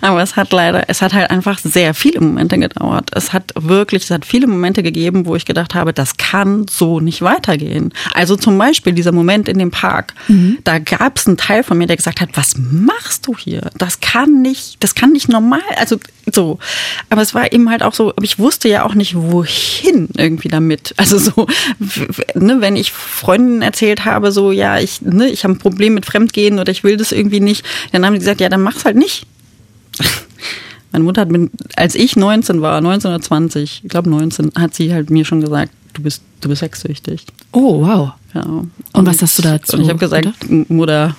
Aber 0.00 0.22
es 0.22 0.36
hat 0.36 0.52
leider, 0.52 0.84
es 0.88 1.02
hat 1.02 1.14
halt 1.14 1.30
einfach 1.30 1.58
sehr 1.58 1.94
viele 1.94 2.20
Momente 2.20 2.58
gedauert. 2.58 3.10
Es 3.14 3.32
hat 3.32 3.52
wirklich, 3.58 4.04
es 4.04 4.10
hat 4.10 4.24
viele 4.24 4.46
Momente 4.46 4.82
gegeben, 4.82 5.26
wo 5.26 5.34
ich 5.36 5.44
gedacht 5.44 5.74
habe, 5.74 5.92
das 5.92 6.16
kann 6.16 6.66
so 6.68 7.00
nicht 7.00 7.22
weitergehen. 7.22 7.92
Also 8.12 8.36
zum 8.36 8.58
Beispiel 8.58 8.92
dieser 8.92 9.12
Moment 9.12 9.48
in 9.48 9.58
dem 9.58 9.70
Park. 9.70 10.14
Da 10.64 10.78
gab 10.78 11.16
es 11.16 11.26
einen 11.26 11.36
Teil 11.36 11.62
von 11.62 11.78
mir, 11.78 11.86
der 11.86 11.96
gesagt 11.96 12.20
hat, 12.20 12.30
was 12.34 12.54
machst 12.58 13.26
du 13.26 13.36
hier? 13.36 13.70
Das 13.78 14.00
kann 14.00 14.42
nicht, 14.42 14.76
das 14.80 14.94
kann 14.94 15.12
nicht 15.12 15.28
normal, 15.28 15.60
also 15.76 15.98
so. 16.34 16.58
Aber 17.10 17.22
es 17.22 17.34
war 17.34 17.52
eben 17.52 17.70
halt 17.70 17.82
auch 17.82 17.94
so, 17.94 18.10
aber 18.10 18.24
ich 18.24 18.38
wusste 18.38 18.68
ja 18.68 18.84
auch 18.84 18.94
nicht, 18.94 19.14
wohin 19.14 20.08
irgendwie 20.16 20.48
damit. 20.48 20.94
Also 20.96 21.18
so, 21.18 21.46
ne, 22.34 22.60
wenn 22.60 22.76
ich 22.76 22.92
Freunden 22.92 23.62
erzählt 23.62 24.04
habe, 24.04 24.32
so, 24.32 24.52
ja, 24.52 24.78
ich, 24.78 25.02
ne, 25.02 25.28
ich 25.28 25.44
habe 25.44 25.54
ein 25.54 25.58
Problem 25.58 25.94
mit 25.94 26.06
Fremdgehen 26.06 26.58
oder 26.58 26.70
ich 26.70 26.84
will 26.84 26.96
das 26.96 27.12
irgendwie 27.12 27.40
nicht, 27.40 27.64
dann 27.92 28.04
haben 28.04 28.14
die 28.14 28.20
gesagt, 28.20 28.40
ja, 28.40 28.48
dann 28.48 28.62
mach's 28.62 28.84
halt 28.84 28.96
nicht. 28.96 29.26
Meine 30.92 31.04
Mutter 31.04 31.20
hat, 31.22 31.30
mit, 31.30 31.50
als 31.76 31.94
ich 31.94 32.16
19 32.16 32.62
war, 32.62 32.80
19 32.80 33.10
oder 33.10 33.20
20, 33.20 33.82
ich 33.84 33.88
glaube 33.90 34.08
19, 34.10 34.52
hat 34.56 34.74
sie 34.74 34.92
halt 34.92 35.10
mir 35.10 35.24
schon 35.24 35.40
gesagt, 35.40 35.72
du 35.92 36.02
bist, 36.02 36.22
du 36.40 36.48
bist 36.48 36.60
sexsüchtig. 36.60 37.26
Oh, 37.52 37.86
wow. 37.86 38.12
Ja. 38.34 38.42
Und 38.42 39.06
was 39.06 39.22
hast 39.22 39.38
du 39.38 39.42
dazu 39.42 39.76
Und 39.76 39.82
ich 39.82 39.88
habe 39.88 39.98
gesagt, 39.98 40.28
Mutter, 40.68 41.16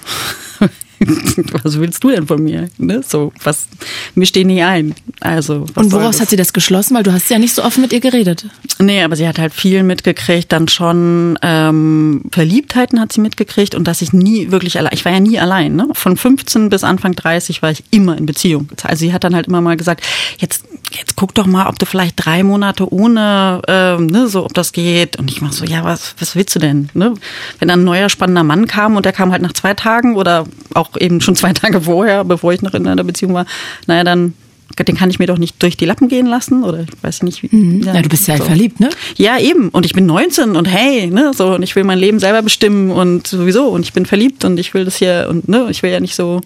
was 1.63 1.79
willst 1.79 2.03
du 2.03 2.09
denn 2.09 2.27
von 2.27 2.43
mir? 2.43 2.69
Ne? 2.77 3.01
So, 3.07 3.31
was, 3.43 3.67
mir 4.15 4.25
stehen 4.25 4.47
nicht 4.47 4.63
ein. 4.63 4.95
Also, 5.19 5.65
Und 5.75 5.91
woraus 5.91 6.19
hat 6.19 6.29
sie 6.29 6.35
das 6.35 6.53
geschlossen? 6.53 6.95
Weil 6.95 7.03
du 7.03 7.13
hast 7.13 7.29
ja 7.29 7.39
nicht 7.39 7.53
so 7.53 7.63
offen 7.63 7.81
mit 7.81 7.93
ihr 7.93 7.99
geredet. 7.99 8.45
Nee, 8.79 9.03
aber 9.03 9.15
sie 9.15 9.27
hat 9.27 9.39
halt 9.39 9.53
viel 9.53 9.83
mitgekriegt, 9.83 10.51
dann 10.51 10.67
schon 10.67 11.37
ähm, 11.41 12.23
Verliebtheiten 12.31 12.99
hat 12.99 13.13
sie 13.13 13.21
mitgekriegt 13.21 13.75
und 13.75 13.87
dass 13.87 14.01
ich 14.01 14.13
nie 14.13 14.51
wirklich 14.51 14.77
allein, 14.77 14.93
ich 14.93 15.05
war 15.05 15.11
ja 15.11 15.19
nie 15.19 15.39
allein, 15.39 15.75
ne? 15.75 15.87
Von 15.93 16.17
15 16.17 16.69
bis 16.69 16.83
Anfang 16.83 17.15
30 17.15 17.61
war 17.61 17.71
ich 17.71 17.83
immer 17.91 18.17
in 18.17 18.25
Beziehung. 18.25 18.69
Also 18.83 18.99
sie 18.99 19.13
hat 19.13 19.23
dann 19.23 19.35
halt 19.35 19.47
immer 19.47 19.61
mal 19.61 19.77
gesagt, 19.77 20.05
jetzt, 20.37 20.65
jetzt 20.91 21.15
guck 21.15 21.33
doch 21.35 21.45
mal, 21.45 21.67
ob 21.67 21.79
du 21.79 21.85
vielleicht 21.85 22.23
drei 22.23 22.43
Monate 22.43 22.91
ohne, 22.91 23.61
ähm, 23.67 24.07
ne, 24.07 24.27
so 24.27 24.45
ob 24.45 24.53
das 24.53 24.71
geht. 24.71 25.17
Und 25.17 25.29
ich 25.29 25.41
mach 25.41 25.51
so, 25.51 25.65
ja, 25.65 25.83
was, 25.83 26.15
was 26.19 26.35
willst 26.35 26.55
du 26.55 26.59
denn? 26.59 26.89
Ne? 26.93 27.13
Wenn 27.59 27.67
dann 27.67 27.81
ein 27.81 27.85
neuer 27.85 28.09
spannender 28.09 28.43
Mann 28.43 28.67
kam 28.67 28.95
und 28.95 29.05
der 29.05 29.13
kam 29.13 29.31
halt 29.31 29.41
nach 29.41 29.53
zwei 29.53 29.73
Tagen 29.73 30.15
oder 30.15 30.45
auch 30.73 30.89
eben 30.97 31.21
schon 31.21 31.35
zwei 31.35 31.53
Tage 31.53 31.81
vorher, 31.81 32.23
bevor 32.23 32.53
ich 32.53 32.61
noch 32.61 32.73
in 32.73 32.87
einer 32.87 33.03
Beziehung 33.03 33.33
war, 33.33 33.45
naja, 33.87 34.03
dann 34.03 34.33
den 34.77 34.95
kann 34.95 35.09
ich 35.09 35.19
mir 35.19 35.25
doch 35.25 35.37
nicht 35.37 35.61
durch 35.61 35.75
die 35.77 35.85
Lappen 35.85 36.07
gehen 36.07 36.25
lassen 36.25 36.63
oder 36.63 36.81
ich 36.81 37.03
weiß 37.03 37.23
nicht 37.23 37.43
wie. 37.43 37.49
Mhm. 37.53 37.83
Ja, 37.83 38.01
du 38.01 38.09
bist 38.09 38.27
ja 38.27 38.37
so. 38.37 38.45
verliebt, 38.45 38.79
ne? 38.79 38.89
Ja, 39.17 39.37
eben. 39.37 39.69
Und 39.69 39.85
ich 39.85 39.93
bin 39.93 40.05
19 40.05 40.55
und 40.55 40.65
hey, 40.65 41.07
ne, 41.07 41.31
so, 41.35 41.55
und 41.55 41.63
ich 41.63 41.75
will 41.75 41.83
mein 41.83 41.99
Leben 41.99 42.19
selber 42.19 42.41
bestimmen 42.41 42.91
und 42.91 43.27
sowieso. 43.27 43.67
Und 43.67 43.81
ich 43.81 43.93
bin 43.93 44.05
verliebt 44.05 44.45
und 44.45 44.57
ich 44.59 44.73
will 44.73 44.85
das 44.85 44.95
hier 44.95 45.27
und 45.29 45.49
ne, 45.49 45.67
ich 45.69 45.83
will 45.83 45.91
ja 45.91 45.99
nicht 45.99 46.15
so. 46.15 46.41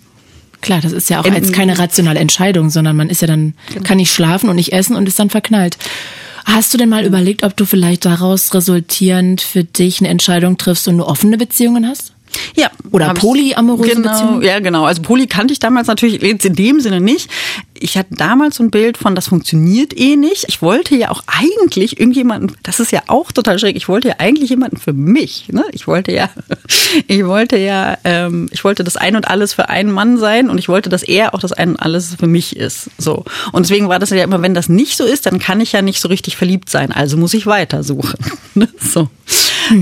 Klar, 0.63 0.81
das 0.81 0.93
ist 0.93 1.09
ja 1.09 1.19
auch 1.19 1.25
jetzt 1.25 1.53
keine 1.53 1.77
rationale 1.77 2.19
Entscheidung, 2.19 2.69
sondern 2.69 2.95
man 2.95 3.09
ist 3.09 3.21
ja 3.21 3.27
dann, 3.27 3.53
Genau. 3.67 3.83
kann 3.83 3.97
nicht 3.97 4.11
schlafen 4.11 4.49
und 4.49 4.55
nicht 4.55 4.71
essen 4.73 4.95
und 4.95 5.07
ist 5.07 5.19
dann 5.19 5.29
verknallt. 5.29 5.77
Hast 6.45 6.73
du 6.73 6.77
denn 6.77 6.89
mal 6.89 7.05
überlegt, 7.05 7.43
ob 7.43 7.55
du 7.55 7.65
vielleicht 7.65 8.05
daraus 8.05 8.53
resultierend 8.53 9.41
für 9.41 9.63
dich 9.63 9.99
eine 9.99 10.09
Entscheidung 10.09 10.57
triffst 10.57 10.87
und 10.87 10.95
nur 10.97 11.07
offene 11.07 11.37
Beziehungen 11.37 11.87
hast? 11.87 12.12
Ja. 12.55 12.69
Oder 12.91 13.13
polyamoröse 13.13 13.95
genau, 13.95 14.11
Beziehungen? 14.11 14.41
Ja, 14.43 14.59
genau. 14.59 14.85
Also 14.85 15.01
Poly 15.01 15.27
kannte 15.27 15.53
ich 15.53 15.59
damals 15.59 15.87
natürlich 15.87 16.21
jetzt 16.21 16.45
in 16.45 16.55
dem 16.55 16.79
Sinne 16.79 17.01
nicht. 17.01 17.29
Ich 17.73 17.97
hatte 17.97 18.15
damals 18.15 18.57
so 18.57 18.63
ein 18.63 18.71
Bild 18.71 18.97
von, 18.97 19.15
das 19.15 19.27
funktioniert 19.27 19.97
eh 19.97 20.15
nicht. 20.15 20.45
Ich 20.47 20.61
wollte 20.61 20.95
ja 20.95 21.09
auch 21.09 21.23
eigentlich 21.25 21.99
irgendjemanden, 21.99 22.55
das 22.63 22.79
ist 22.79 22.91
ja 22.91 23.01
auch 23.07 23.31
total 23.31 23.57
schräg, 23.59 23.75
ich 23.75 23.89
wollte 23.89 24.09
ja 24.09 24.15
eigentlich 24.19 24.51
jemanden 24.51 24.77
für 24.77 24.93
mich. 24.93 25.47
Ne? 25.51 25.65
Ich 25.71 25.87
wollte 25.87 26.11
ja, 26.11 26.29
ich 27.07 27.25
wollte 27.25 27.57
ja, 27.57 27.97
ähm, 28.03 28.47
ich 28.51 28.63
wollte 28.63 28.83
das 28.83 28.95
Ein 28.95 29.15
und 29.15 29.27
Alles 29.27 29.53
für 29.53 29.69
einen 29.69 29.91
Mann 29.91 30.17
sein 30.17 30.49
und 30.49 30.57
ich 30.57 30.69
wollte, 30.69 30.89
dass 30.89 31.03
er 31.03 31.33
auch 31.33 31.39
das 31.39 31.51
Ein 31.51 31.71
und 31.71 31.77
Alles 31.77 32.15
für 32.19 32.27
mich 32.27 32.55
ist. 32.55 32.89
So. 32.97 33.25
Und 33.51 33.65
deswegen 33.65 33.89
war 33.89 33.99
das 33.99 34.11
ja 34.11 34.23
immer, 34.23 34.41
wenn 34.41 34.53
das 34.53 34.69
nicht 34.69 34.95
so 34.95 35.03
ist, 35.03 35.25
dann 35.25 35.39
kann 35.39 35.59
ich 35.59 35.71
ja 35.71 35.81
nicht 35.81 35.99
so 35.99 36.07
richtig 36.07 36.37
verliebt 36.37 36.69
sein. 36.69 36.91
Also 36.91 37.17
muss 37.17 37.33
ich 37.33 37.45
weitersuchen. 37.45 38.19
Ne? 38.55 38.67
so. 38.77 39.09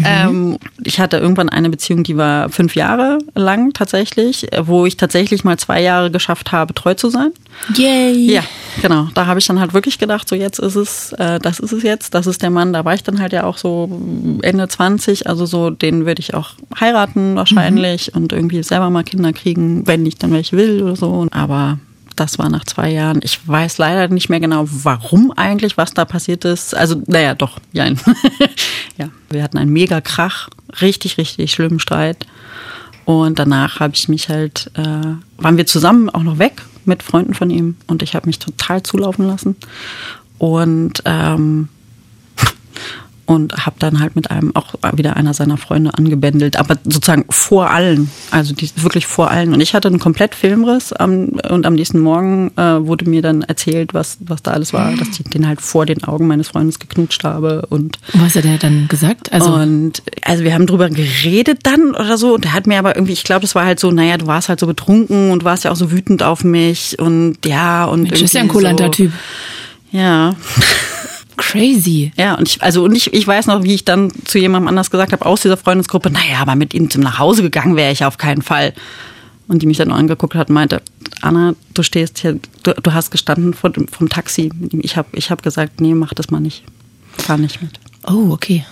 Ähm, 0.05 0.57
ich 0.83 0.99
hatte 0.99 1.17
irgendwann 1.17 1.49
eine 1.49 1.69
Beziehung, 1.69 2.03
die 2.03 2.17
war 2.17 2.49
fünf 2.49 2.75
Jahre 2.75 3.19
lang 3.35 3.73
tatsächlich, 3.73 4.51
äh, 4.51 4.67
wo 4.67 4.85
ich 4.85 4.97
tatsächlich 4.97 5.43
mal 5.43 5.57
zwei 5.57 5.81
Jahre 5.81 6.11
geschafft 6.11 6.51
habe, 6.51 6.73
treu 6.73 6.93
zu 6.93 7.09
sein. 7.09 7.31
Yay! 7.75 8.31
Ja, 8.31 8.43
genau. 8.81 9.09
Da 9.13 9.25
habe 9.25 9.39
ich 9.39 9.47
dann 9.47 9.59
halt 9.59 9.73
wirklich 9.73 9.99
gedacht, 9.99 10.27
so 10.27 10.35
jetzt 10.35 10.59
ist 10.59 10.75
es, 10.75 11.13
äh, 11.13 11.39
das 11.39 11.59
ist 11.59 11.71
es 11.71 11.83
jetzt, 11.83 12.13
das 12.13 12.27
ist 12.27 12.41
der 12.41 12.49
Mann. 12.49 12.73
Da 12.73 12.85
war 12.85 12.93
ich 12.93 13.03
dann 13.03 13.19
halt 13.19 13.33
ja 13.33 13.43
auch 13.43 13.57
so 13.57 13.89
Ende 14.41 14.67
20, 14.67 15.27
also 15.27 15.45
so 15.45 15.69
den 15.69 16.05
würde 16.05 16.21
ich 16.21 16.33
auch 16.33 16.51
heiraten 16.79 17.35
wahrscheinlich 17.35 18.13
und 18.15 18.33
irgendwie 18.33 18.63
selber 18.63 18.89
mal 18.89 19.03
Kinder 19.03 19.33
kriegen, 19.33 19.85
wenn 19.87 20.05
ich 20.05 20.17
dann 20.17 20.31
welche 20.31 20.57
will 20.57 20.83
oder 20.83 20.95
so. 20.95 21.27
Aber 21.31 21.79
das 22.15 22.39
war 22.39 22.49
nach 22.49 22.65
zwei 22.65 22.91
Jahren. 22.91 23.19
Ich 23.23 23.39
weiß 23.47 23.77
leider 23.77 24.07
nicht 24.13 24.29
mehr 24.29 24.39
genau, 24.39 24.65
warum 24.67 25.31
eigentlich, 25.31 25.77
was 25.77 25.93
da 25.93 26.05
passiert 26.05 26.45
ist. 26.45 26.75
Also, 26.75 27.01
naja, 27.07 27.35
doch, 27.35 27.59
ja. 27.73 27.85
ja, 28.97 29.09
wir 29.29 29.43
hatten 29.43 29.57
einen 29.57 29.71
mega 29.71 30.01
Krach, 30.01 30.49
richtig, 30.81 31.17
richtig 31.17 31.51
schlimmen 31.51 31.79
Streit. 31.79 32.25
Und 33.05 33.39
danach 33.39 33.79
habe 33.79 33.93
ich 33.95 34.07
mich 34.09 34.29
halt, 34.29 34.71
äh, 34.75 35.15
waren 35.37 35.57
wir 35.57 35.65
zusammen 35.65 36.09
auch 36.09 36.23
noch 36.23 36.39
weg 36.39 36.61
mit 36.85 37.03
Freunden 37.03 37.33
von 37.33 37.49
ihm 37.49 37.75
und 37.87 38.03
ich 38.03 38.15
habe 38.15 38.27
mich 38.27 38.39
total 38.39 38.83
zulaufen 38.83 39.27
lassen. 39.27 39.55
Und 40.37 41.01
ähm, 41.05 41.69
und 43.31 43.65
habe 43.65 43.77
dann 43.79 43.99
halt 43.99 44.15
mit 44.15 44.29
einem 44.29 44.53
auch 44.55 44.73
wieder 44.93 45.15
einer 45.15 45.33
seiner 45.33 45.55
Freunde 45.57 45.93
angebändelt, 45.93 46.57
aber 46.57 46.75
sozusagen 46.83 47.25
vor 47.29 47.69
allen, 47.69 48.09
also 48.29 48.53
die, 48.53 48.69
wirklich 48.75 49.07
vor 49.07 49.31
allen. 49.31 49.53
Und 49.53 49.61
ich 49.61 49.73
hatte 49.73 49.87
einen 49.87 49.99
komplett 49.99 50.35
Filmriss 50.35 50.91
am, 50.91 51.39
und 51.49 51.65
am 51.65 51.75
nächsten 51.75 51.99
Morgen 51.99 52.51
äh, 52.57 52.85
wurde 52.85 53.09
mir 53.09 53.21
dann 53.21 53.41
erzählt, 53.41 53.93
was, 53.93 54.17
was 54.19 54.43
da 54.43 54.51
alles 54.51 54.73
war, 54.73 54.93
dass 54.97 55.07
ich 55.17 55.23
den 55.29 55.47
halt 55.47 55.61
vor 55.61 55.85
den 55.85 56.03
Augen 56.03 56.27
meines 56.27 56.49
Freundes 56.49 56.79
geknutscht 56.79 57.23
habe 57.23 57.65
und 57.69 57.99
was 58.13 58.35
hat 58.35 58.43
er 58.43 58.57
dann 58.57 58.89
gesagt? 58.89 59.31
Also, 59.31 59.53
und 59.53 60.03
also 60.23 60.43
wir 60.43 60.53
haben 60.53 60.67
drüber 60.67 60.89
geredet 60.89 61.59
dann 61.63 61.91
oder 61.95 62.17
so 62.17 62.35
und 62.35 62.45
er 62.45 62.53
hat 62.53 62.67
mir 62.67 62.79
aber 62.79 62.95
irgendwie, 62.97 63.13
ich 63.13 63.23
glaube, 63.23 63.41
das 63.41 63.55
war 63.55 63.63
halt 63.63 63.79
so, 63.79 63.91
naja, 63.91 64.17
du 64.17 64.27
warst 64.27 64.49
halt 64.49 64.59
so 64.59 64.67
betrunken 64.67 65.31
und 65.31 65.45
warst 65.45 65.63
ja 65.63 65.71
auch 65.71 65.77
so 65.77 65.91
wütend 65.91 66.21
auf 66.21 66.43
mich 66.43 66.99
und 66.99 67.37
ja 67.45 67.85
und 67.85 68.03
Mensch, 68.03 68.21
ist 68.21 68.33
ja 68.33 68.41
ein 68.41 68.49
kulanter 68.49 68.85
so, 68.85 68.91
Typ. 68.91 69.11
Ja. 69.91 70.35
Crazy. 71.41 72.11
Ja, 72.17 72.35
und 72.35 72.47
ich, 72.47 72.61
also 72.61 72.83
und 72.83 72.95
ich, 72.95 73.13
ich 73.13 73.25
weiß 73.25 73.47
noch, 73.47 73.63
wie 73.63 73.73
ich 73.73 73.83
dann 73.83 74.11
zu 74.25 74.37
jemandem 74.37 74.67
anders 74.67 74.91
gesagt 74.91 75.11
habe, 75.11 75.25
aus 75.25 75.41
dieser 75.41 75.57
Freundesgruppe, 75.57 76.11
naja, 76.11 76.37
aber 76.39 76.55
mit 76.55 76.73
ihm 76.73 76.89
zum 76.89 77.01
nach 77.01 77.17
Hause 77.17 77.41
gegangen 77.41 77.75
wäre 77.75 77.91
ich 77.91 78.05
auf 78.05 78.17
keinen 78.17 78.41
Fall. 78.41 78.73
Und 79.47 79.61
die 79.61 79.65
mich 79.65 79.77
dann 79.77 79.91
angeguckt 79.91 80.35
hat 80.35 80.49
und 80.49 80.53
meinte, 80.53 80.81
Anna, 81.21 81.55
du 81.73 81.83
stehst 81.83 82.19
hier, 82.19 82.39
du, 82.63 82.73
du 82.73 82.93
hast 82.93 83.11
gestanden 83.11 83.53
vor, 83.53 83.71
vom 83.91 84.07
Taxi. 84.07 84.51
Ich 84.79 84.95
habe 84.95 85.09
ich 85.13 85.29
hab 85.29 85.41
gesagt, 85.41 85.81
nee, 85.81 85.93
mach 85.93 86.13
das 86.13 86.29
mal 86.29 86.39
nicht. 86.39 86.63
Fahr 87.17 87.37
nicht 87.37 87.61
mit. 87.61 87.71
Oh, 88.07 88.31
okay. 88.31 88.63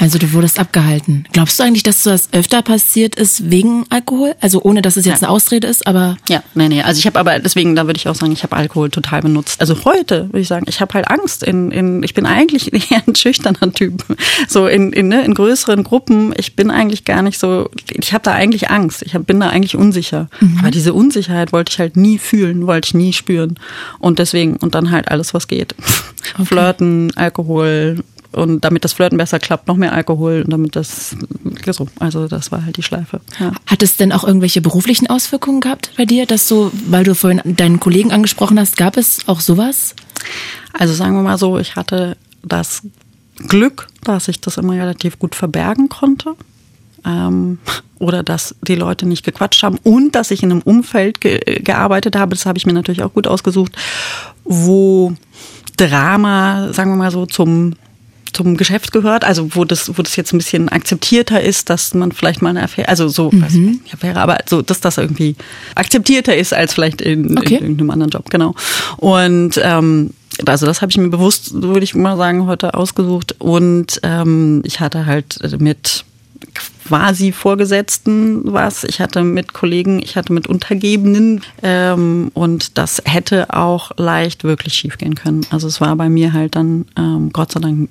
Also 0.00 0.18
du 0.18 0.32
wurdest 0.32 0.60
abgehalten. 0.60 1.24
Glaubst 1.32 1.58
du 1.58 1.64
eigentlich, 1.64 1.82
dass 1.82 2.04
das 2.04 2.28
öfter 2.32 2.62
passiert 2.62 3.16
ist 3.16 3.50
wegen 3.50 3.84
Alkohol? 3.90 4.34
Also 4.40 4.62
ohne, 4.62 4.80
dass 4.80 4.96
es 4.96 5.04
jetzt 5.04 5.22
ja. 5.22 5.28
eine 5.28 5.34
Ausrede 5.34 5.66
ist, 5.66 5.86
aber... 5.86 6.16
Ja, 6.28 6.42
nee, 6.54 6.68
nee. 6.68 6.82
Also 6.82 7.00
ich 7.00 7.06
habe 7.06 7.18
aber, 7.18 7.40
deswegen, 7.40 7.74
da 7.74 7.86
würde 7.86 7.98
ich 7.98 8.08
auch 8.08 8.14
sagen, 8.14 8.32
ich 8.32 8.44
habe 8.44 8.56
Alkohol 8.56 8.90
total 8.90 9.22
benutzt. 9.22 9.60
Also 9.60 9.84
heute 9.84 10.26
würde 10.28 10.40
ich 10.40 10.48
sagen, 10.48 10.66
ich 10.68 10.80
habe 10.80 10.94
halt 10.94 11.10
Angst. 11.10 11.42
In, 11.42 11.72
in, 11.72 12.02
ich 12.04 12.14
bin 12.14 12.26
eigentlich 12.26 12.72
eher 12.90 13.02
ein 13.06 13.16
schüchterner 13.16 13.72
Typ. 13.72 14.04
So 14.48 14.68
in, 14.68 14.92
in, 14.92 15.08
ne, 15.08 15.24
in 15.24 15.34
größeren 15.34 15.82
Gruppen, 15.82 16.32
ich 16.36 16.54
bin 16.54 16.70
eigentlich 16.70 17.04
gar 17.04 17.22
nicht 17.22 17.38
so, 17.38 17.68
ich 17.90 18.12
habe 18.12 18.22
da 18.22 18.32
eigentlich 18.32 18.70
Angst. 18.70 19.02
Ich 19.02 19.14
hab, 19.14 19.26
bin 19.26 19.40
da 19.40 19.48
eigentlich 19.48 19.76
unsicher. 19.76 20.28
Mhm. 20.40 20.58
Aber 20.60 20.70
diese 20.70 20.94
Unsicherheit 20.94 21.52
wollte 21.52 21.72
ich 21.72 21.78
halt 21.80 21.96
nie 21.96 22.18
fühlen, 22.18 22.66
wollte 22.68 22.86
ich 22.86 22.94
nie 22.94 23.12
spüren. 23.12 23.58
Und 23.98 24.20
deswegen, 24.20 24.56
und 24.56 24.76
dann 24.76 24.92
halt 24.92 25.08
alles, 25.08 25.34
was 25.34 25.48
geht. 25.48 25.74
Okay. 26.34 26.44
Flirten, 26.44 27.12
Alkohol, 27.16 28.04
und 28.32 28.62
damit 28.64 28.84
das 28.84 28.92
Flirten 28.92 29.16
besser 29.16 29.38
klappt, 29.38 29.68
noch 29.68 29.76
mehr 29.76 29.92
Alkohol 29.92 30.42
und 30.44 30.52
damit 30.52 30.76
das 30.76 31.16
so, 31.70 31.88
also 31.98 32.28
das 32.28 32.52
war 32.52 32.64
halt 32.64 32.76
die 32.76 32.82
Schleife. 32.82 33.20
Ja. 33.40 33.52
Hat 33.66 33.82
es 33.82 33.96
denn 33.96 34.12
auch 34.12 34.24
irgendwelche 34.24 34.60
beruflichen 34.60 35.08
Auswirkungen 35.08 35.60
gehabt 35.60 35.92
bei 35.96 36.04
dir, 36.04 36.26
dass 36.26 36.48
du, 36.48 36.70
weil 36.88 37.04
du 37.04 37.14
vorhin 37.14 37.40
deinen 37.44 37.80
Kollegen 37.80 38.12
angesprochen 38.12 38.58
hast, 38.58 38.76
gab 38.76 38.96
es 38.96 39.26
auch 39.28 39.40
sowas? 39.40 39.94
Also 40.72 40.94
sagen 40.94 41.14
wir 41.14 41.22
mal 41.22 41.38
so, 41.38 41.58
ich 41.58 41.76
hatte 41.76 42.16
das 42.42 42.82
Glück, 43.48 43.88
dass 44.04 44.28
ich 44.28 44.40
das 44.40 44.56
immer 44.56 44.74
relativ 44.74 45.18
gut 45.18 45.34
verbergen 45.34 45.88
konnte. 45.88 46.34
Ähm, 47.04 47.58
oder 47.98 48.22
dass 48.22 48.54
die 48.62 48.74
Leute 48.74 49.06
nicht 49.06 49.24
gequatscht 49.24 49.62
haben 49.62 49.78
und 49.82 50.14
dass 50.14 50.30
ich 50.30 50.42
in 50.42 50.50
einem 50.50 50.62
Umfeld 50.62 51.20
ge 51.20 51.60
gearbeitet 51.62 52.16
habe, 52.16 52.34
das 52.34 52.46
habe 52.46 52.58
ich 52.58 52.66
mir 52.66 52.72
natürlich 52.72 53.02
auch 53.02 53.12
gut 53.12 53.26
ausgesucht, 53.26 53.72
wo 54.44 55.14
Drama, 55.76 56.72
sagen 56.72 56.90
wir 56.90 56.96
mal 56.96 57.10
so, 57.10 57.26
zum 57.26 57.74
zum 58.38 58.56
Geschäft 58.56 58.92
gehört, 58.92 59.24
also 59.24 59.54
wo 59.56 59.64
das, 59.64 59.98
wo 59.98 60.02
das 60.02 60.14
jetzt 60.14 60.32
ein 60.32 60.38
bisschen 60.38 60.68
akzeptierter 60.68 61.42
ist, 61.42 61.70
dass 61.70 61.92
man 61.92 62.12
vielleicht 62.12 62.40
mal 62.40 62.50
eine 62.50 62.62
Affäre, 62.62 62.88
also 62.88 63.08
so, 63.08 63.30
mhm. 63.32 63.42
also 63.42 63.58
nicht 63.58 63.92
Affäre, 63.92 64.20
aber 64.20 64.38
so, 64.48 64.62
dass 64.62 64.80
das 64.80 64.96
irgendwie 64.96 65.34
akzeptierter 65.74 66.36
ist 66.36 66.54
als 66.54 66.74
vielleicht 66.74 67.00
in, 67.00 67.36
okay. 67.36 67.56
in 67.56 67.62
irgendeinem 67.62 67.90
anderen 67.90 68.10
Job, 68.10 68.30
genau. 68.30 68.54
Und 68.96 69.60
ähm, 69.62 70.10
also 70.46 70.66
das 70.66 70.82
habe 70.82 70.90
ich 70.90 70.98
mir 70.98 71.08
bewusst, 71.08 71.52
würde 71.52 71.82
ich 71.82 71.96
mal 71.96 72.16
sagen, 72.16 72.46
heute 72.46 72.74
ausgesucht. 72.74 73.34
Und 73.40 73.98
ähm, 74.04 74.62
ich 74.64 74.78
hatte 74.78 75.04
halt 75.04 75.40
mit 75.58 76.04
quasi 76.54 77.32
Vorgesetzten 77.32 78.52
was. 78.52 78.84
Ich 78.84 79.00
hatte 79.00 79.22
mit 79.22 79.52
Kollegen, 79.52 80.00
ich 80.02 80.16
hatte 80.16 80.32
mit 80.32 80.46
Untergebenen 80.46 81.42
ähm, 81.62 82.30
und 82.34 82.78
das 82.78 83.02
hätte 83.04 83.54
auch 83.54 83.92
leicht 83.96 84.44
wirklich 84.44 84.74
schiefgehen 84.74 85.14
können. 85.14 85.46
Also 85.50 85.68
es 85.68 85.80
war 85.80 85.94
bei 85.96 86.08
mir 86.08 86.32
halt 86.32 86.56
dann 86.56 86.86
ähm, 86.96 87.30
Gott 87.32 87.52
sei 87.52 87.60
Dank, 87.60 87.90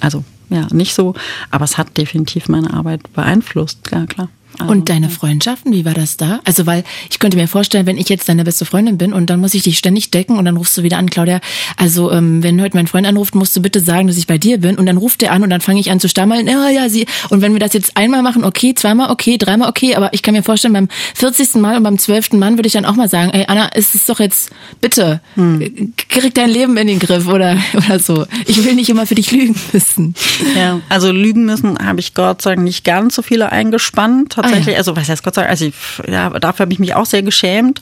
also 0.00 0.24
ja, 0.50 0.66
nicht 0.72 0.94
so, 0.94 1.14
aber 1.50 1.64
es 1.64 1.78
hat 1.78 1.96
definitiv 1.96 2.48
meine 2.48 2.72
Arbeit 2.74 3.12
beeinflusst, 3.14 3.78
ja 3.90 4.06
klar. 4.06 4.28
Also, 4.58 4.72
und 4.72 4.88
deine 4.88 5.10
Freundschaften, 5.10 5.72
wie 5.72 5.84
war 5.84 5.94
das 5.94 6.16
da? 6.16 6.40
Also, 6.44 6.66
weil 6.66 6.84
ich 7.10 7.18
könnte 7.18 7.36
mir 7.36 7.48
vorstellen, 7.48 7.86
wenn 7.86 7.98
ich 7.98 8.08
jetzt 8.08 8.28
deine 8.28 8.44
beste 8.44 8.64
Freundin 8.64 8.98
bin 8.98 9.12
und 9.12 9.30
dann 9.30 9.40
muss 9.40 9.54
ich 9.54 9.62
dich 9.62 9.78
ständig 9.78 10.10
decken 10.10 10.38
und 10.38 10.44
dann 10.44 10.56
rufst 10.56 10.76
du 10.76 10.82
wieder 10.82 10.98
an, 10.98 11.10
Claudia. 11.10 11.40
Also, 11.76 12.10
ähm, 12.12 12.42
wenn 12.42 12.60
heute 12.60 12.76
mein 12.76 12.86
Freund 12.86 13.06
anruft, 13.06 13.34
musst 13.34 13.56
du 13.56 13.62
bitte 13.62 13.80
sagen, 13.80 14.06
dass 14.06 14.16
ich 14.16 14.26
bei 14.26 14.38
dir 14.38 14.58
bin 14.58 14.76
und 14.76 14.86
dann 14.86 14.96
ruft 14.96 15.22
er 15.22 15.32
an 15.32 15.42
und 15.42 15.50
dann 15.50 15.60
fange 15.60 15.80
ich 15.80 15.90
an 15.90 16.00
zu 16.00 16.08
stammeln. 16.08 16.46
Ja, 16.46 16.68
ja, 16.68 16.88
sie. 16.88 17.06
Und 17.30 17.42
wenn 17.42 17.52
wir 17.52 17.60
das 17.60 17.72
jetzt 17.72 17.96
einmal 17.96 18.22
machen, 18.22 18.44
okay, 18.44 18.74
zweimal 18.74 19.10
okay, 19.10 19.38
dreimal 19.38 19.68
okay, 19.68 19.94
aber 19.94 20.12
ich 20.12 20.22
kann 20.22 20.34
mir 20.34 20.42
vorstellen, 20.42 20.74
beim 20.74 20.88
40. 21.14 21.54
Mal 21.56 21.76
und 21.76 21.82
beim 21.82 21.98
12. 21.98 22.32
Mal 22.34 22.52
würde 22.52 22.66
ich 22.66 22.72
dann 22.72 22.84
auch 22.84 22.94
mal 22.94 23.08
sagen, 23.08 23.30
ey, 23.30 23.44
Anna, 23.48 23.66
ist 23.68 23.94
es 23.94 24.06
doch 24.06 24.20
jetzt, 24.20 24.50
bitte, 24.80 25.20
hm. 25.34 25.94
krieg 26.08 26.34
dein 26.34 26.50
Leben 26.50 26.76
in 26.76 26.86
den 26.86 26.98
Griff 26.98 27.26
oder, 27.26 27.56
oder 27.74 27.98
so. 27.98 28.26
Ich 28.46 28.64
will 28.64 28.74
nicht 28.74 28.88
immer 28.88 29.06
für 29.06 29.14
dich 29.14 29.30
lügen 29.30 29.54
müssen. 29.72 30.14
Ja, 30.56 30.80
also 30.88 31.10
lügen 31.10 31.44
müssen 31.44 31.78
habe 31.78 32.00
ich 32.00 32.14
Gott 32.14 32.42
sei 32.42 32.54
Dank 32.54 32.64
nicht 32.64 32.84
ganz 32.84 33.14
so 33.14 33.22
viele 33.22 33.50
eingespannt 33.50 34.36
tatsächlich. 34.44 34.68
Ah, 34.68 34.72
ja. 34.72 34.78
Also 34.78 34.96
was 34.96 35.08
heißt 35.08 35.22
Gott 35.22 35.34
sei 35.34 35.42
Dank, 35.42 35.50
also 35.50 35.66
ich, 35.66 35.74
ja, 36.08 36.30
dafür 36.30 36.64
habe 36.64 36.72
ich 36.72 36.78
mich 36.78 36.94
auch 36.94 37.06
sehr 37.06 37.22
geschämt. 37.22 37.80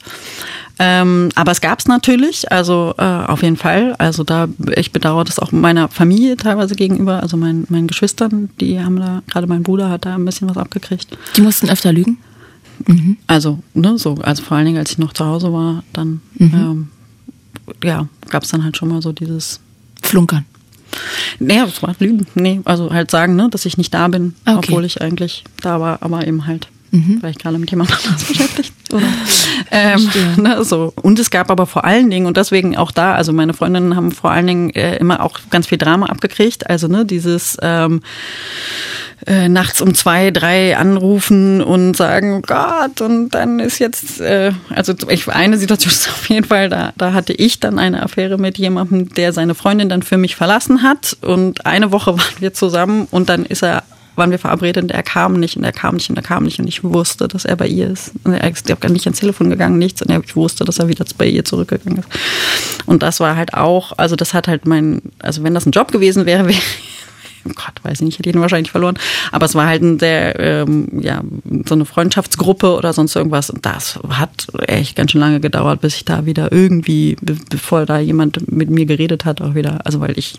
Ähm, 0.79 1.29
aber 1.35 1.53
es 1.53 1.61
gab 1.61 1.79
es 1.79 1.87
natürlich, 1.87 2.51
also 2.51 2.95
äh, 2.99 3.03
auf 3.03 3.43
jeden 3.43 3.57
Fall. 3.57 3.95
Also 3.99 4.25
da, 4.25 4.49
ich 4.75 4.91
bedauere 4.91 5.25
das 5.25 5.39
auch 5.39 5.53
meiner 5.53 5.89
Familie 5.89 6.37
teilweise 6.37 6.75
gegenüber, 6.75 7.23
also 7.23 7.37
mein, 7.37 7.67
meinen 7.69 7.87
Geschwistern, 7.87 8.51
die 8.61 8.81
haben 8.81 8.99
da, 8.99 9.23
gerade 9.31 9.47
mein 9.47 9.63
Bruder 9.63 9.91
hat 9.91 10.07
da 10.07 10.15
ein 10.15 10.25
bisschen 10.25 10.49
was 10.49 10.57
abgekriegt. 10.57 11.17
Die 11.37 11.43
mussten 11.43 11.69
öfter 11.69 11.93
lügen? 11.93 12.19
Mhm. 12.87 13.17
Also, 13.27 13.59
ne, 13.75 13.99
so, 13.99 14.15
also 14.23 14.43
vor 14.43 14.57
allen 14.57 14.67
Dingen, 14.67 14.79
als 14.79 14.93
ich 14.93 14.99
noch 14.99 15.13
zu 15.13 15.25
Hause 15.25 15.53
war, 15.53 15.85
dann 15.93 16.21
mhm. 16.35 16.55
ähm, 16.55 16.89
ja, 17.85 18.09
gab 18.31 18.43
es 18.43 18.51
dann 18.51 18.65
halt 18.65 18.77
schon 18.77 18.89
mal 18.89 19.03
so 19.03 19.13
dieses 19.13 19.61
Flunkern. 20.03 20.45
Nee, 21.39 21.59
das 21.59 21.83
war 21.83 21.95
Lügen. 21.99 22.27
Nee, 22.35 22.61
also 22.65 22.93
halt 22.93 23.11
sagen, 23.11 23.37
ne, 23.37 23.49
dass 23.51 23.65
ich 23.65 23.79
nicht 23.79 23.93
da 23.95 24.09
bin, 24.09 24.35
okay. 24.45 24.59
obwohl 24.59 24.85
ich 24.85 25.01
eigentlich 25.01 25.45
da 25.61 25.81
war, 25.81 26.03
aber 26.03 26.27
eben 26.27 26.47
halt 26.47 26.69
Mhm. 26.93 27.23
Weil 27.23 27.31
ich 27.31 27.39
gerade 27.39 27.59
mit 27.59 27.71
jemand 27.71 27.91
anderes 27.91 28.25
beschäftigt. 28.29 28.75
Oder? 28.93 29.03
Ähm, 29.71 30.11
ne, 30.37 30.63
so. 30.63 30.93
Und 31.01 31.19
es 31.19 31.31
gab 31.31 31.51
aber 31.51 31.67
vor 31.67 31.87
allen 31.87 32.11
Dingen, 32.11 32.27
und 32.27 32.37
deswegen 32.37 32.77
auch 32.77 32.91
da, 32.91 33.15
also 33.15 33.33
meine 33.33 33.55
Freundinnen 33.55 33.97
haben 33.97 34.13
vor 34.13 34.31
allen 34.31 34.47
Dingen 34.47 34.71
äh, 34.71 34.97
immer 34.97 35.23
auch 35.23 35.41
ganz 35.49 35.67
viel 35.67 35.79
Drama 35.79 36.07
abgekriegt. 36.07 36.69
Also 36.69 36.89
ne, 36.89 37.07
dieses 37.07 37.57
ähm, 37.63 38.03
äh, 39.27 39.49
nachts 39.49 39.81
um 39.81 39.95
zwei, 39.95 40.31
drei 40.31 40.77
anrufen 40.77 41.63
und 41.63 41.97
sagen, 41.97 42.35
oh 42.35 42.43
Gott, 42.47 43.01
und 43.01 43.31
dann 43.31 43.59
ist 43.59 43.79
jetzt, 43.79 44.21
äh, 44.21 44.53
also 44.69 44.93
ich, 45.09 45.27
eine 45.29 45.57
Situation 45.57 45.93
ist 45.93 46.11
auf 46.11 46.29
jeden 46.29 46.45
Fall, 46.45 46.69
da, 46.69 46.93
da 46.99 47.15
hatte 47.15 47.33
ich 47.33 47.59
dann 47.59 47.79
eine 47.79 48.03
Affäre 48.03 48.37
mit 48.37 48.59
jemandem, 48.59 49.09
der 49.15 49.33
seine 49.33 49.55
Freundin 49.55 49.89
dann 49.89 50.03
für 50.03 50.19
mich 50.19 50.37
verlassen 50.37 50.83
hat. 50.83 51.17
Und 51.23 51.65
eine 51.65 51.91
Woche 51.91 52.19
waren 52.19 52.41
wir 52.41 52.53
zusammen 52.53 53.09
und 53.11 53.31
dann 53.31 53.47
ist 53.47 53.63
er 53.63 53.85
waren 54.17 54.31
wir 54.31 54.39
verabredet 54.39 54.83
und 54.83 54.91
er 54.91 55.03
kam 55.03 55.41
nicht 55.41 55.57
und 55.57 55.65
er 55.65 55.73
kam 55.73 55.95
nicht 55.95 56.11
und 56.11 56.17
er 56.17 56.23
kam 56.23 56.45
nicht 56.45 56.59
und 56.59 56.69
ich 56.69 56.85
wusste, 56.85 57.29
dass 57.29 57.45
er 57.45 57.57
bei 57.57 57.67
ihr 57.67 57.89
ist. 57.89 58.13
Und 58.25 58.35
er 58.35 58.51
ist 58.51 58.67
gar 58.81 58.91
nicht 58.91 59.07
ans 59.07 59.21
Telefon 59.21 59.51
gegangen, 59.51 59.79
nichts 59.79 60.03
und 60.03 60.11
ich 60.11 60.37
wusste, 60.37 60.65
dass 60.65 60.79
er 60.79 60.89
wieder 60.89 61.05
bei 61.17 61.27
ihr 61.27 61.45
zurückgegangen 61.45 62.01
ist. 62.01 62.09
Und 62.87 63.03
das 63.03 63.21
war 63.21 63.37
halt 63.37 63.55
auch, 63.55 63.93
also 63.97 64.17
das 64.17 64.35
hat 64.35 64.49
halt 64.49 64.67
mein, 64.67 65.03
also 65.21 65.43
wenn 65.43 65.55
das 65.55 65.67
ein 65.67 65.73
Job 65.73 65.93
gewesen 65.93 66.27
wäre, 66.27 66.47
wäre 66.49 66.61
oh 67.49 67.53
Gott, 67.55 67.75
weiß 67.83 68.01
ich 68.01 68.05
nicht, 68.05 68.19
hätte 68.19 68.31
ihn 68.31 68.41
wahrscheinlich 68.41 68.71
verloren. 68.71 68.99
Aber 69.31 69.47
es 69.47 69.55
war 69.55 69.67
halt 69.67 69.83
ein 69.83 69.99
sehr, 69.99 70.39
ähm, 70.39 70.89
ja, 71.01 71.23
so 71.67 71.75
eine 71.75 71.85
Freundschaftsgruppe 71.85 72.75
oder 72.75 72.93
sonst 72.93 73.17
irgendwas. 73.17 73.51
Und 73.51 73.65
das 73.65 73.99
hat 74.09 74.49
echt 74.67 74.97
ganz 74.97 75.13
schön 75.13 75.21
lange 75.21 75.41
gedauert, 75.41 75.81
bis 75.81 75.97
ich 75.97 76.05
da 76.05 76.27
wieder 76.27 76.53
irgendwie, 76.53 77.17
bevor 77.21 77.87
da 77.87 77.99
jemand 77.99 78.51
mit 78.51 78.71
mir 78.71 78.87
geredet 78.87 79.25
hat, 79.25 79.41
auch 79.41 79.55
wieder, 79.55 79.85
also 79.85 80.01
weil 80.01 80.19
ich, 80.19 80.35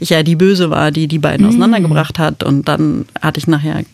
ich 0.00 0.10
ja 0.10 0.22
die 0.22 0.36
Böse 0.36 0.70
war, 0.70 0.90
die 0.90 1.08
die 1.08 1.18
beiden 1.18 1.44
mhm. 1.44 1.50
auseinandergebracht 1.50 2.18
hat. 2.18 2.42
Und 2.42 2.68
dann 2.68 3.06
hatte 3.20 3.38
ich 3.38 3.46
nachher 3.46 3.84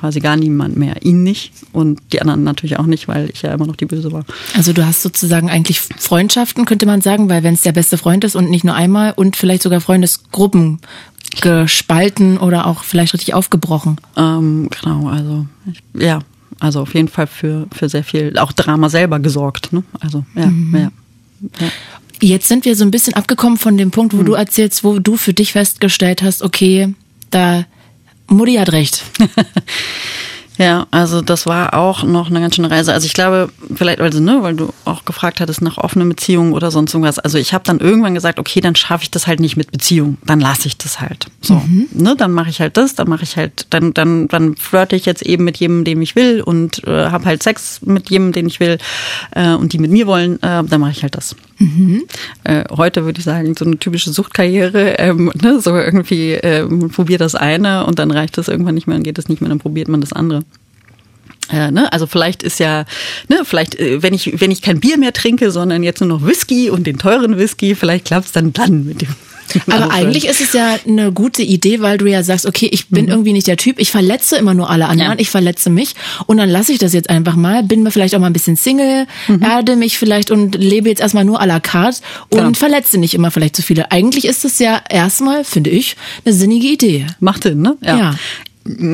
quasi 0.00 0.20
gar 0.20 0.36
niemand 0.36 0.76
mehr. 0.76 1.02
Ihn 1.02 1.22
nicht 1.22 1.52
und 1.72 2.00
die 2.12 2.20
anderen 2.20 2.42
natürlich 2.42 2.78
auch 2.78 2.86
nicht, 2.86 3.06
weil 3.06 3.28
ich 3.30 3.42
ja 3.42 3.52
immer 3.52 3.66
noch 3.66 3.76
die 3.76 3.84
Böse 3.84 4.10
war. 4.12 4.24
Also 4.56 4.72
du 4.72 4.86
hast 4.86 5.02
sozusagen 5.02 5.50
eigentlich 5.50 5.80
Freundschaften, 5.80 6.64
könnte 6.64 6.86
man 6.86 7.02
sagen, 7.02 7.28
weil 7.28 7.42
wenn 7.42 7.54
es 7.54 7.62
der 7.62 7.72
beste 7.72 7.98
Freund 7.98 8.24
ist 8.24 8.34
und 8.34 8.48
nicht 8.50 8.64
nur 8.64 8.74
einmal 8.74 9.12
und 9.14 9.36
vielleicht 9.36 9.62
sogar 9.62 9.80
Freundesgruppen 9.80 10.80
gespalten 11.40 12.38
oder 12.38 12.66
auch 12.66 12.82
vielleicht 12.84 13.14
richtig 13.14 13.34
aufgebrochen. 13.34 13.96
Ähm, 14.16 14.68
genau, 14.70 15.08
also 15.08 15.46
ja, 15.94 16.20
also 16.58 16.80
auf 16.80 16.94
jeden 16.94 17.08
Fall 17.08 17.26
für, 17.26 17.66
für 17.72 17.88
sehr 17.88 18.04
viel, 18.04 18.38
auch 18.38 18.52
Drama 18.52 18.88
selber 18.88 19.18
gesorgt. 19.20 19.72
Ne? 19.72 19.82
Also 20.00 20.24
ja, 20.34 20.46
mhm. 20.46 20.74
ja, 20.74 20.90
ja. 21.60 21.68
Jetzt 22.22 22.48
sind 22.48 22.66
wir 22.66 22.76
so 22.76 22.84
ein 22.84 22.90
bisschen 22.90 23.14
abgekommen 23.14 23.56
von 23.56 23.78
dem 23.78 23.90
Punkt, 23.90 24.12
wo 24.12 24.18
mhm. 24.18 24.26
du 24.26 24.32
erzählst, 24.34 24.84
wo 24.84 24.98
du 24.98 25.16
für 25.16 25.32
dich 25.32 25.52
festgestellt 25.52 26.22
hast, 26.22 26.42
okay, 26.42 26.94
da 27.30 27.64
Mutti 28.26 28.54
hat 28.54 28.72
recht. 28.72 29.04
Ja, 30.60 30.86
also 30.90 31.22
das 31.22 31.46
war 31.46 31.72
auch 31.72 32.02
noch 32.02 32.28
eine 32.28 32.38
ganz 32.38 32.54
schöne 32.54 32.70
Reise. 32.70 32.92
Also 32.92 33.06
ich 33.06 33.14
glaube, 33.14 33.48
vielleicht, 33.74 33.98
also, 33.98 34.20
ne, 34.20 34.40
weil 34.42 34.54
du 34.54 34.74
auch 34.84 35.06
gefragt 35.06 35.40
hattest 35.40 35.62
nach 35.62 35.78
offenen 35.78 36.10
Beziehungen 36.10 36.52
oder 36.52 36.70
sonst 36.70 36.92
irgendwas. 36.92 37.18
Also 37.18 37.38
ich 37.38 37.54
habe 37.54 37.64
dann 37.64 37.80
irgendwann 37.80 38.12
gesagt, 38.12 38.38
okay, 38.38 38.60
dann 38.60 38.76
schaffe 38.76 39.04
ich 39.04 39.10
das 39.10 39.26
halt 39.26 39.40
nicht 39.40 39.56
mit 39.56 39.72
Beziehung. 39.72 40.18
Dann 40.22 40.38
lasse 40.38 40.68
ich 40.68 40.76
das 40.76 41.00
halt. 41.00 41.28
So, 41.40 41.54
mhm. 41.54 41.88
ne, 41.94 42.14
dann 42.14 42.32
mache 42.32 42.50
ich 42.50 42.60
halt 42.60 42.76
das, 42.76 42.94
dann 42.94 43.08
mache 43.08 43.22
ich 43.22 43.38
halt, 43.38 43.68
dann, 43.70 43.94
dann, 43.94 44.28
dann 44.28 44.54
flirte 44.54 44.96
ich 44.96 45.06
jetzt 45.06 45.22
eben 45.22 45.44
mit 45.44 45.56
jedem, 45.56 45.84
dem 45.84 46.02
ich 46.02 46.14
will 46.14 46.42
und 46.42 46.86
äh, 46.86 47.06
habe 47.06 47.24
halt 47.24 47.42
Sex 47.42 47.80
mit 47.80 48.10
jedem, 48.10 48.32
den 48.32 48.46
ich 48.46 48.60
will 48.60 48.76
äh, 49.30 49.54
und 49.54 49.72
die 49.72 49.78
mit 49.78 49.90
mir 49.90 50.06
wollen, 50.06 50.34
äh, 50.42 50.62
dann 50.62 50.78
mache 50.78 50.90
ich 50.90 51.02
halt 51.02 51.14
das. 51.14 51.36
Mhm. 51.60 52.04
Äh, 52.44 52.64
heute 52.70 53.06
würde 53.06 53.18
ich 53.18 53.24
sagen, 53.24 53.54
so 53.56 53.64
eine 53.64 53.78
typische 53.78 54.12
Suchtkarriere, 54.12 54.98
ähm, 54.98 55.32
ne, 55.40 55.60
so 55.60 55.74
irgendwie 55.76 56.32
ähm, 56.32 56.90
probier 56.90 57.16
das 57.16 57.34
eine 57.34 57.86
und 57.86 57.98
dann 57.98 58.10
reicht 58.10 58.36
das 58.36 58.48
irgendwann 58.48 58.74
nicht 58.74 58.86
mehr, 58.86 58.96
dann 58.96 59.04
geht 59.04 59.18
es 59.18 59.28
nicht 59.28 59.40
mehr, 59.40 59.48
dann 59.48 59.58
probiert 59.58 59.88
man 59.88 60.00
das 60.00 60.12
andere. 60.12 60.42
Ja, 61.52 61.70
ne? 61.70 61.92
Also 61.92 62.06
vielleicht 62.06 62.42
ist 62.42 62.60
ja, 62.60 62.84
ne, 63.28 63.40
vielleicht, 63.44 63.74
äh, 63.76 64.02
wenn 64.02 64.14
ich, 64.14 64.40
wenn 64.40 64.50
ich 64.50 64.62
kein 64.62 64.80
Bier 64.80 64.98
mehr 64.98 65.12
trinke, 65.12 65.50
sondern 65.50 65.82
jetzt 65.82 66.00
nur 66.00 66.08
noch 66.08 66.26
Whisky 66.26 66.70
und 66.70 66.86
den 66.86 66.98
teuren 66.98 67.38
Whisky, 67.38 67.74
vielleicht 67.74 68.06
klappt 68.06 68.26
es 68.26 68.32
dann 68.32 68.52
dann 68.52 68.84
mit 68.84 69.02
dem 69.02 69.08
Aber 69.70 69.90
eigentlich 69.90 70.26
ist 70.26 70.40
es 70.40 70.52
ja 70.52 70.78
eine 70.86 71.12
gute 71.12 71.42
Idee, 71.42 71.80
weil 71.80 71.98
du 71.98 72.06
ja 72.06 72.22
sagst, 72.22 72.46
okay, 72.46 72.68
ich 72.70 72.88
bin 72.88 73.06
mhm. 73.06 73.10
irgendwie 73.10 73.32
nicht 73.32 73.46
der 73.46 73.56
Typ, 73.56 73.78
ich 73.78 73.90
verletze 73.90 74.36
immer 74.36 74.54
nur 74.54 74.70
alle 74.70 74.86
anderen, 74.86 75.12
ja. 75.12 75.18
ich 75.18 75.30
verletze 75.30 75.70
mich 75.70 75.94
und 76.26 76.36
dann 76.36 76.48
lasse 76.48 76.72
ich 76.72 76.78
das 76.78 76.92
jetzt 76.92 77.10
einfach 77.10 77.36
mal, 77.36 77.62
bin 77.62 77.82
mir 77.82 77.90
vielleicht 77.90 78.14
auch 78.14 78.20
mal 78.20 78.28
ein 78.28 78.32
bisschen 78.32 78.56
Single, 78.56 79.06
mhm. 79.28 79.42
erde 79.42 79.76
mich 79.76 79.98
vielleicht 79.98 80.30
und 80.30 80.54
lebe 80.54 80.88
jetzt 80.88 81.00
erstmal 81.00 81.24
nur 81.24 81.40
à 81.40 81.46
la 81.46 81.60
carte 81.60 82.00
und 82.28 82.38
genau. 82.38 82.52
verletze 82.54 82.98
nicht 82.98 83.14
immer 83.14 83.30
vielleicht 83.30 83.56
zu 83.56 83.62
viele. 83.62 83.90
Eigentlich 83.90 84.26
ist 84.26 84.44
es 84.44 84.58
ja 84.58 84.80
erstmal, 84.88 85.44
finde 85.44 85.70
ich, 85.70 85.96
eine 86.24 86.34
sinnige 86.34 86.68
Idee. 86.68 87.06
Macht 87.20 87.42
Sinn, 87.42 87.62
ne? 87.62 87.76
Ja. 87.82 87.96
ja 87.96 88.14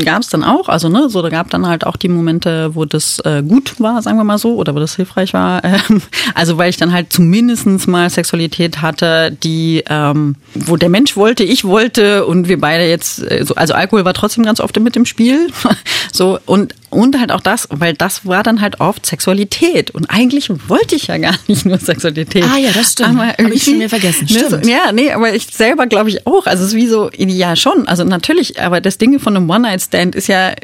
gab 0.04 0.22
es 0.22 0.28
dann 0.28 0.44
auch, 0.44 0.68
also 0.68 0.88
ne, 0.88 1.08
so 1.08 1.22
da 1.22 1.28
gab 1.28 1.50
dann 1.50 1.66
halt 1.66 1.84
auch 1.84 1.96
die 1.96 2.08
Momente, 2.08 2.74
wo 2.74 2.84
das 2.84 3.18
äh, 3.20 3.42
gut 3.42 3.80
war, 3.80 4.00
sagen 4.00 4.16
wir 4.16 4.24
mal 4.24 4.38
so, 4.38 4.54
oder 4.54 4.74
wo 4.74 4.78
das 4.78 4.96
hilfreich 4.96 5.32
war. 5.32 5.62
Ähm, 5.66 6.00
also 6.34 6.58
weil 6.58 6.70
ich 6.70 6.76
dann 6.76 6.92
halt 6.92 7.12
zumindestens 7.12 7.86
mal 7.86 8.08
Sexualität 8.08 8.82
hatte, 8.82 9.36
die, 9.42 9.82
ähm, 9.88 10.36
wo 10.54 10.76
der 10.76 10.88
Mensch 10.88 11.16
wollte, 11.16 11.42
ich 11.42 11.64
wollte 11.64 12.24
und 12.24 12.48
wir 12.48 12.60
beide 12.60 12.84
jetzt, 12.84 13.20
äh, 13.30 13.44
so, 13.44 13.54
also 13.56 13.74
Alkohol 13.74 14.04
war 14.04 14.14
trotzdem 14.14 14.44
ganz 14.44 14.60
oft 14.60 14.78
mit 14.78 14.96
im 14.96 15.06
Spiel. 15.06 15.48
so 16.12 16.38
und 16.46 16.74
und 16.90 17.18
halt 17.18 17.32
auch 17.32 17.40
das, 17.40 17.68
weil 17.70 17.94
das 17.94 18.26
war 18.26 18.42
dann 18.42 18.60
halt 18.60 18.80
oft 18.80 19.04
Sexualität. 19.06 19.90
Und 19.90 20.06
eigentlich 20.06 20.50
wollte 20.68 20.94
ich 20.94 21.08
ja 21.08 21.18
gar 21.18 21.34
nicht 21.46 21.66
nur 21.66 21.78
Sexualität. 21.78 22.44
Ah 22.44 22.58
ja, 22.58 22.70
das 22.72 22.92
stimmt. 22.92 23.20
Aber 23.20 23.28
Hab 23.28 23.52
ich 23.52 23.64
schon 23.64 23.78
mir 23.78 23.88
vergessen. 23.88 24.26
Ne, 24.30 24.44
stimmt. 24.46 24.66
ja, 24.66 24.92
nee, 24.92 25.10
aber 25.10 25.34
ich 25.34 25.46
selber 25.46 25.86
glaube 25.86 26.10
ich 26.10 26.26
auch. 26.26 26.46
Also 26.46 26.64
es 26.64 26.70
ist 26.70 26.76
wie 26.76 26.86
so, 26.86 27.10
ja 27.16 27.56
schon. 27.56 27.88
Also 27.88 28.04
natürlich, 28.04 28.60
aber 28.60 28.80
das 28.80 28.98
Ding 28.98 29.18
von 29.18 29.36
einem 29.36 29.50
One-Night-Stand 29.50 30.14
ist 30.14 30.28
ja 30.28 30.54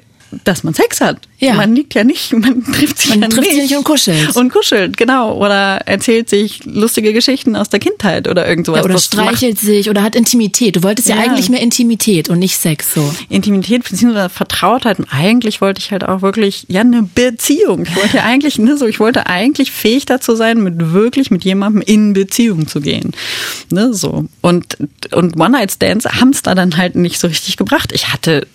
dass 0.45 0.65
man 0.65 0.75
Sex 0.75 1.01
hat. 1.01 1.19
Ja. 1.39 1.55
Man 1.55 1.75
liegt 1.75 1.95
ja 1.95 2.05
nicht, 2.05 2.33
man 2.33 2.65
trifft 2.65 2.99
sich 2.99 3.17
man 3.17 3.31
trifft 3.31 3.43
nicht. 3.43 3.53
sich 3.53 3.63
nicht 3.63 3.77
und 3.77 3.85
kuschelt. 3.85 4.37
Und 4.37 4.53
kuschelt, 4.53 4.97
genau. 4.97 5.37
Oder 5.37 5.79
erzählt 5.87 6.29
sich 6.29 6.65
lustige 6.65 7.13
Geschichten 7.13 7.57
aus 7.57 7.69
der 7.69 7.81
Kindheit 7.81 8.29
oder 8.29 8.49
irgend 8.49 8.67
sowas. 8.67 8.81
Ja, 8.81 8.85
oder 8.85 8.99
streichelt 8.99 9.59
sich 9.59 9.91
oder 9.91 10.03
hat 10.03 10.15
Intimität. 10.15 10.77
Du 10.77 10.83
wolltest 10.83 11.09
ja. 11.09 11.17
ja. 11.17 11.23
eigentlich 11.23 11.49
mehr 11.49 11.61
Intimität 11.61 12.29
und 12.29 12.39
nicht 12.39 12.57
Sex 12.57 12.95
so. 12.95 13.15
Intimität 13.29 13.83
bzw. 13.83 14.29
Vertrautheit. 14.29 14.99
Und 14.99 15.09
eigentlich 15.13 15.61
wollte 15.61 15.81
ich 15.81 15.91
halt 15.91 16.05
auch 16.05 16.23
wirklich, 16.23 16.67
ja, 16.69 16.83
eine 16.83 17.03
Beziehung. 17.03 17.83
Ich 17.87 17.97
wollte 17.97 18.19
ja 18.19 18.25
eigentlich, 18.25 18.59
ne, 18.59 18.77
so, 18.77 18.87
ich 18.87 19.01
wollte 19.01 19.27
eigentlich 19.27 19.73
fähig 19.73 20.07
dazu 20.07 20.37
sein, 20.37 20.63
mit 20.63 20.93
wirklich 20.93 21.31
mit 21.31 21.45
jemandem 21.45 21.83
in 21.83 22.13
Beziehung 22.13 22.69
zu 22.69 22.81
gehen. 22.81 23.13
Ne, 23.71 23.93
so. 23.93 24.27
Und, 24.41 24.77
und 25.11 25.39
One-Night-Stands 25.39 26.07
haben 26.07 26.31
es 26.31 26.43
da 26.43 26.55
dann 26.55 26.77
halt 26.77 26.95
nicht 26.95 27.19
so 27.19 27.27
richtig 27.27 27.57
gebracht. 27.57 27.93
Ich 27.93 28.13
hatte 28.13 28.47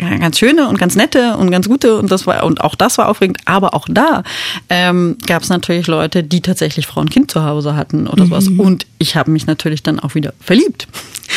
ganz 0.00 0.38
schöne 0.38 0.68
und 0.68 0.78
ganz 0.78 0.96
nette 1.22 1.36
und 1.36 1.50
ganz 1.50 1.68
gute 1.68 1.96
und 1.96 2.10
das 2.10 2.26
war 2.26 2.44
und 2.44 2.60
auch 2.60 2.74
das 2.74 2.98
war 2.98 3.08
aufregend, 3.08 3.38
aber 3.44 3.74
auch 3.74 3.86
da 3.88 4.22
ähm, 4.68 5.16
gab 5.26 5.42
es 5.42 5.48
natürlich 5.48 5.86
Leute, 5.86 6.22
die 6.22 6.40
tatsächlich 6.40 6.86
Frau 6.86 7.00
und 7.00 7.10
Kind 7.10 7.30
zu 7.30 7.44
Hause 7.44 7.76
hatten 7.76 8.06
oder 8.06 8.24
mhm. 8.24 8.28
sowas. 8.28 8.48
Und 8.48 8.86
ich 8.98 9.16
habe 9.16 9.30
mich 9.30 9.46
natürlich 9.46 9.82
dann 9.82 10.00
auch 10.00 10.14
wieder 10.14 10.32
verliebt. 10.40 10.88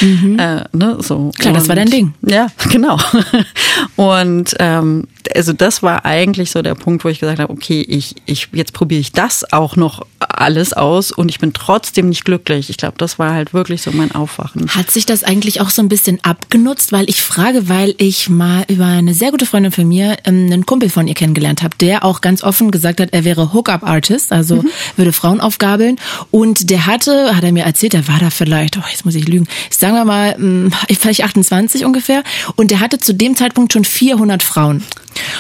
Mhm. 0.01 0.39
Äh, 0.39 0.63
ne, 0.73 0.97
so. 0.99 1.31
Klar, 1.37 1.53
und, 1.53 1.59
das 1.59 1.69
war 1.69 1.75
dein 1.75 1.89
Ding. 1.89 2.13
Ja, 2.21 2.47
genau. 2.71 2.97
Und 3.95 4.55
ähm, 4.59 5.07
also 5.35 5.53
das 5.53 5.81
war 5.81 6.05
eigentlich 6.05 6.51
so 6.51 6.61
der 6.61 6.75
Punkt, 6.75 7.03
wo 7.05 7.09
ich 7.09 7.19
gesagt 7.19 7.39
habe, 7.39 7.51
okay, 7.51 7.81
ich, 7.81 8.15
ich 8.25 8.49
jetzt 8.51 8.73
probiere 8.73 9.01
ich 9.01 9.11
das 9.11 9.51
auch 9.51 9.75
noch 9.75 10.05
alles 10.19 10.73
aus 10.73 11.11
und 11.11 11.29
ich 11.29 11.39
bin 11.39 11.53
trotzdem 11.53 12.09
nicht 12.09 12.25
glücklich. 12.25 12.69
Ich 12.69 12.77
glaube, 12.77 12.95
das 12.97 13.19
war 13.19 13.33
halt 13.33 13.53
wirklich 13.53 13.81
so 13.81 13.91
mein 13.91 14.11
Aufwachen. 14.11 14.67
Hat 14.69 14.91
sich 14.91 15.05
das 15.05 15.23
eigentlich 15.23 15.61
auch 15.61 15.69
so 15.69 15.81
ein 15.81 15.89
bisschen 15.89 16.19
abgenutzt, 16.23 16.91
weil 16.91 17.09
ich 17.09 17.21
frage, 17.21 17.69
weil 17.69 17.95
ich 17.97 18.29
mal 18.29 18.65
über 18.67 18.85
eine 18.85 19.13
sehr 19.13 19.31
gute 19.31 19.45
Freundin 19.45 19.71
von 19.71 19.87
mir 19.87 20.17
ähm, 20.25 20.45
einen 20.45 20.65
Kumpel 20.65 20.89
von 20.89 21.07
ihr 21.07 21.13
kennengelernt 21.13 21.63
habe, 21.63 21.75
der 21.79 22.03
auch 22.03 22.21
ganz 22.21 22.43
offen 22.43 22.71
gesagt 22.71 22.99
hat, 22.99 23.09
er 23.13 23.23
wäre 23.23 23.53
Hookup-Artist, 23.53 24.31
also 24.31 24.57
mhm. 24.57 24.69
würde 24.95 25.13
Frauen 25.13 25.41
aufgabeln 25.41 25.97
und 26.31 26.69
der 26.69 26.85
hatte, 26.85 27.35
hat 27.35 27.43
er 27.43 27.51
mir 27.51 27.63
erzählt, 27.63 27.93
der 27.93 28.07
war 28.07 28.19
da 28.19 28.29
vielleicht, 28.29 28.77
oh, 28.77 28.83
jetzt 28.89 29.05
muss 29.05 29.15
ich 29.15 29.27
lügen, 29.27 29.47
sagen 29.69 29.95
wir 29.95 30.05
mal, 30.05 30.35
hm, 30.35 30.71
vielleicht 30.99 31.23
28 31.23 31.85
ungefähr 31.85 32.23
und 32.55 32.71
der 32.71 32.79
hatte 32.79 32.99
zu 32.99 33.13
dem 33.13 33.35
Zeitpunkt 33.35 33.73
schon 33.73 33.85
400 33.85 34.43
Frauen. 34.43 34.83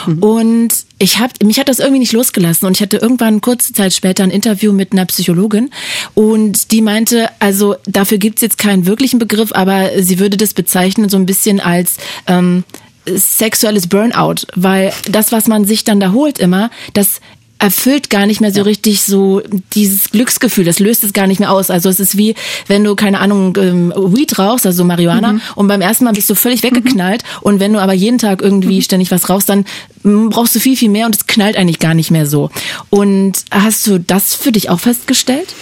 Mhm. 0.05 0.19
Und 0.19 0.73
ich 0.97 1.19
habe 1.19 1.33
mich 1.43 1.59
hat 1.59 1.69
das 1.69 1.79
irgendwie 1.79 1.99
nicht 1.99 2.13
losgelassen 2.13 2.65
und 2.65 2.77
ich 2.77 2.81
hatte 2.81 2.97
irgendwann 2.97 3.41
kurze 3.41 3.73
Zeit 3.73 3.93
später 3.93 4.23
ein 4.23 4.31
Interview 4.31 4.71
mit 4.71 4.91
einer 4.91 5.05
Psychologin 5.05 5.69
und 6.13 6.71
die 6.71 6.81
meinte, 6.81 7.29
also 7.39 7.75
dafür 7.85 8.17
gibt's 8.17 8.41
jetzt 8.41 8.57
keinen 8.57 8.85
wirklichen 8.85 9.19
Begriff, 9.19 9.51
aber 9.53 9.91
sie 10.01 10.19
würde 10.19 10.37
das 10.37 10.53
bezeichnen 10.53 11.09
so 11.09 11.17
ein 11.17 11.25
bisschen 11.25 11.59
als 11.59 11.97
ähm, 12.27 12.63
sexuelles 13.05 13.87
Burnout, 13.87 14.47
weil 14.55 14.91
das, 15.09 15.31
was 15.31 15.47
man 15.47 15.65
sich 15.65 15.83
dann 15.83 15.99
da 15.99 16.11
holt 16.11 16.39
immer, 16.39 16.71
das 16.93 17.21
erfüllt 17.57 18.09
gar 18.09 18.25
nicht 18.25 18.41
mehr 18.41 18.51
so 18.51 18.61
richtig 18.61 19.01
so 19.01 19.41
dieses 19.73 20.11
Glücksgefühl, 20.11 20.65
das 20.65 20.79
löst 20.79 21.03
es 21.03 21.13
gar 21.13 21.25
nicht 21.25 21.39
mehr 21.39 21.51
aus. 21.51 21.69
Also 21.69 21.89
es 21.89 21.99
ist 21.99 22.17
wie, 22.17 22.35
wenn 22.67 22.83
du, 22.83 22.95
keine 22.95 23.19
Ahnung, 23.19 23.55
ähm, 23.57 23.93
Weed 23.95 24.37
rauchst, 24.37 24.65
also 24.65 24.83
Marihuana, 24.83 25.33
mhm. 25.33 25.41
und 25.55 25.67
beim 25.67 25.81
ersten 25.81 26.03
Mal 26.03 26.13
bist 26.13 26.29
du 26.29 26.35
völlig 26.35 26.63
weggeknallt 26.63 27.23
mhm. 27.23 27.39
und 27.41 27.59
wenn 27.59 27.73
du 27.73 27.79
aber 27.79 27.93
jeden 27.93 28.17
Tag 28.17 28.41
irgendwie 28.41 28.77
mhm. 28.77 28.81
ständig 28.81 29.11
was 29.11 29.29
rauchst, 29.29 29.49
dann 29.49 29.65
mm, 30.03 30.29
brauchst 30.29 30.55
du 30.55 30.59
viel, 30.59 30.75
viel 30.75 30.89
mehr 30.89 31.05
und 31.05 31.15
es 31.15 31.27
knallt 31.27 31.55
eigentlich 31.55 31.79
gar 31.79 31.93
nicht 31.93 32.11
mehr 32.11 32.25
so. 32.25 32.49
Und 32.89 33.45
hast 33.51 33.87
du 33.87 33.99
das 33.99 34.35
für 34.35 34.51
dich 34.51 34.69
auch 34.69 34.79
festgestellt? 34.79 35.55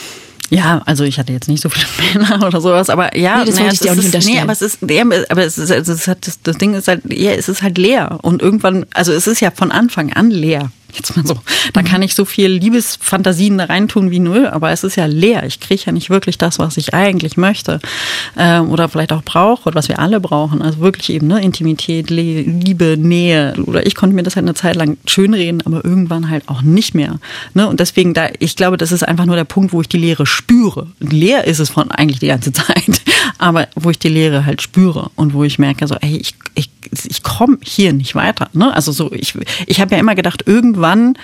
Ja, 0.50 0.82
also 0.86 1.04
ich 1.04 1.18
hatte 1.18 1.34
jetzt 1.34 1.48
nicht 1.48 1.62
so 1.62 1.70
viele 1.70 1.86
Männer 2.14 2.46
oder 2.46 2.62
sowas, 2.62 2.90
aber 2.90 3.18
ja, 3.18 3.40
nee, 3.40 3.46
das 3.46 3.56
naja, 3.56 3.72
ich 3.72 3.80
dir 3.80 3.92
auch 3.92 3.96
nicht 3.96 4.14
ist, 4.14 4.28
nee, 4.28 4.40
aber 4.40 4.52
es 4.52 4.62
ist, 4.62 4.80
ja, 4.88 5.04
aber 5.30 5.44
es 5.44 5.58
ist, 5.58 5.72
also 5.72 5.94
es 5.94 6.08
hat, 6.08 6.28
das, 6.28 6.40
das 6.44 6.58
Ding 6.58 6.74
ist 6.74 6.88
halt, 6.88 7.02
ja, 7.12 7.32
es 7.32 7.50
ist 7.50 7.62
halt 7.62 7.78
leer 7.78 8.20
und 8.22 8.42
irgendwann, 8.42 8.86
also 8.94 9.14
es 9.14 9.26
ist 9.28 9.40
ja 9.40 9.52
von 9.52 9.72
Anfang 9.72 10.14
an 10.14 10.30
leer. 10.30 10.72
Jetzt 10.94 11.16
mal 11.18 11.26
so. 11.26 11.36
Da 11.74 11.82
kann 11.82 12.02
ich 12.02 12.14
so 12.14 12.24
viel 12.24 12.50
Liebesfantasien 12.50 13.60
reintun 13.60 14.12
wie 14.12 14.20
null, 14.20 14.48
aber 14.48 14.72
es 14.72 14.84
ist 14.84 14.96
ja 14.96 15.06
leer. 15.06 15.44
Ich 15.46 15.60
kriege 15.60 15.82
ja 15.86 15.92
nicht 15.92 16.10
wirklich 16.10 16.38
das, 16.38 16.60
was 16.60 16.78
ich 16.78 16.94
eigentlich 16.94 17.36
möchte. 17.36 17.80
Ähm, 18.38 18.70
oder 18.70 18.90
vielleicht 18.90 19.12
auch 19.12 19.24
brauche 19.24 19.68
oder 19.68 19.76
was 19.76 19.90
wir 19.90 20.00
alle 20.00 20.20
brauchen. 20.20 20.62
Also 20.62 20.80
wirklich 20.80 21.10
eben 21.10 21.28
ne, 21.28 21.42
Intimität, 21.42 22.10
Liebe, 22.10 22.96
Nähe. 22.98 23.56
Oder 23.66 23.86
ich 23.86 23.96
konnte 23.96 24.16
mir 24.16 24.24
das 24.24 24.36
halt 24.36 24.46
eine 24.46 24.54
Zeit 24.54 24.76
lang 24.76 24.98
schönreden, 25.06 25.64
aber 25.66 25.84
irgendwann 25.84 26.30
halt 26.30 26.48
auch 26.48 26.62
nicht 26.62 26.94
mehr. 26.94 27.20
Ne? 27.54 27.68
Und 27.68 27.80
deswegen, 27.80 28.14
da, 28.14 28.30
ich 28.40 28.56
glaube, 28.56 28.78
das 28.78 28.92
ist 28.92 29.04
einfach 29.04 29.26
nur 29.26 29.36
der 29.36 29.46
Punkt, 29.46 29.74
wo 29.74 29.82
ich 29.82 29.90
die 29.90 29.98
Leere 29.98 30.26
spüre. 30.26 30.88
Leer 31.00 31.46
ist 31.46 31.60
es 31.60 31.70
von 31.70 31.90
eigentlich 31.92 32.20
die 32.20 32.28
ganze 32.28 32.52
Zeit, 32.52 33.02
aber 33.40 33.68
wo 33.76 33.90
ich 33.90 34.00
die 34.00 34.10
Leere 34.10 34.46
halt 34.46 34.62
spüre 34.62 35.10
und 35.16 35.34
wo 35.34 35.44
ich 35.44 35.58
merke, 35.58 35.88
so, 35.88 35.96
ey, 35.96 36.18
ich, 36.18 36.36
ich, 36.54 36.70
ich 36.92 37.24
komme 37.24 37.58
hier 37.64 37.94
nicht 37.94 38.16
weiter. 38.16 38.50
Ne? 38.54 38.74
Also 38.74 38.92
so, 38.92 39.12
ich, 39.12 39.36
ich 39.68 39.82
habe 39.82 39.96
ja 39.96 40.00
immer 40.00 40.16
gedacht, 40.16 40.44
irgendwann 40.46 41.16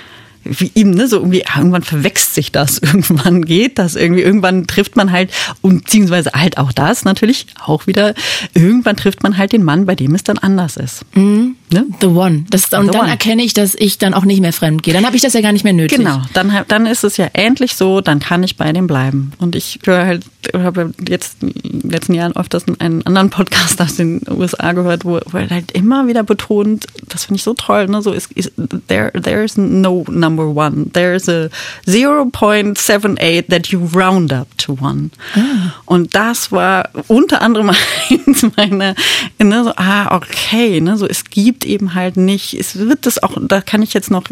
wie 0.43 0.71
ihm, 0.73 0.91
ne, 0.91 1.07
so 1.07 1.17
irgendwie, 1.17 1.43
irgendwann 1.55 1.83
verwächst 1.83 2.33
sich 2.33 2.51
das, 2.51 2.77
irgendwann 2.81 3.45
geht 3.45 3.77
das 3.77 3.95
irgendwie, 3.95 4.21
irgendwann 4.21 4.67
trifft 4.67 4.95
man 4.95 5.11
halt, 5.11 5.31
und 5.61 5.83
beziehungsweise 5.83 6.31
halt 6.33 6.57
auch 6.57 6.71
das 6.71 7.03
natürlich, 7.05 7.47
auch 7.63 7.87
wieder, 7.87 8.13
irgendwann 8.53 8.95
trifft 8.95 9.23
man 9.23 9.37
halt 9.37 9.51
den 9.51 9.63
Mann, 9.63 9.85
bei 9.85 9.95
dem 9.95 10.15
es 10.15 10.23
dann 10.23 10.37
anders 10.37 10.77
ist. 10.77 11.05
Mhm. 11.13 11.55
Ne? 11.71 11.85
The 12.01 12.07
One. 12.07 12.45
Das, 12.49 12.71
und 12.73 12.87
The 12.87 12.91
dann 12.91 13.01
one. 13.01 13.09
erkenne 13.09 13.43
ich, 13.43 13.53
dass 13.53 13.75
ich 13.75 13.97
dann 13.97 14.13
auch 14.13 14.25
nicht 14.25 14.41
mehr 14.41 14.53
fremd 14.53 14.83
gehe. 14.83 14.93
Dann 14.93 15.05
habe 15.05 15.15
ich 15.15 15.21
das 15.21 15.33
ja 15.33 15.41
gar 15.41 15.51
nicht 15.51 15.63
mehr 15.63 15.73
nötig. 15.73 15.97
Genau, 15.97 16.21
dann, 16.33 16.51
dann 16.67 16.85
ist 16.85 17.03
es 17.03 17.17
ja 17.17 17.27
endlich 17.33 17.75
so, 17.75 18.01
dann 18.01 18.19
kann 18.19 18.43
ich 18.43 18.57
bei 18.57 18.71
dem 18.71 18.87
bleiben. 18.87 19.33
Und 19.39 19.55
ich 19.55 19.79
höre 19.85 20.05
halt, 20.05 20.23
habe 20.53 20.93
jetzt 21.07 21.43
in 21.43 21.81
den 21.81 21.89
letzten 21.89 22.13
Jahren 22.13 22.35
öfters 22.35 22.63
einen 22.79 23.05
anderen 23.05 23.29
Podcast 23.29 23.81
aus 23.81 23.95
den 23.95 24.21
USA 24.29 24.71
gehört, 24.71 25.05
wo, 25.05 25.19
wo 25.25 25.37
er 25.37 25.49
halt 25.49 25.71
immer 25.71 26.07
wieder 26.07 26.23
betont, 26.23 26.87
das 27.07 27.25
finde 27.25 27.37
ich 27.37 27.43
so 27.43 27.53
toll, 27.53 27.87
ne? 27.87 28.01
so 28.01 28.11
ist, 28.11 28.31
ist 28.33 28.53
there, 28.87 29.11
there 29.11 29.43
is 29.43 29.57
no 29.57 30.05
number 30.09 30.47
one. 30.47 30.91
There 30.93 31.13
is 31.15 31.27
a 31.27 31.49
0.78 31.85 33.49
that 33.49 33.67
you 33.67 33.87
round 33.93 34.31
up 34.31 34.47
to 34.57 34.77
one. 34.79 35.11
Ah. 35.35 35.73
Und 35.85 36.15
das 36.15 36.51
war 36.51 36.89
unter 37.07 37.41
anderem 37.41 37.71
eins 38.09 38.45
meiner, 38.55 38.95
ne, 39.37 39.63
so, 39.63 39.73
ah, 39.75 40.15
okay, 40.15 40.79
ne, 40.81 40.97
so 40.97 41.05
es 41.05 41.25
gibt 41.25 41.65
eben 41.65 41.95
halt 41.95 42.17
nicht, 42.17 42.53
es 42.53 42.77
wird 42.77 43.05
das 43.05 43.21
auch, 43.21 43.37
da 43.41 43.61
kann 43.61 43.81
ich 43.81 43.93
jetzt 43.93 44.11
noch 44.11 44.23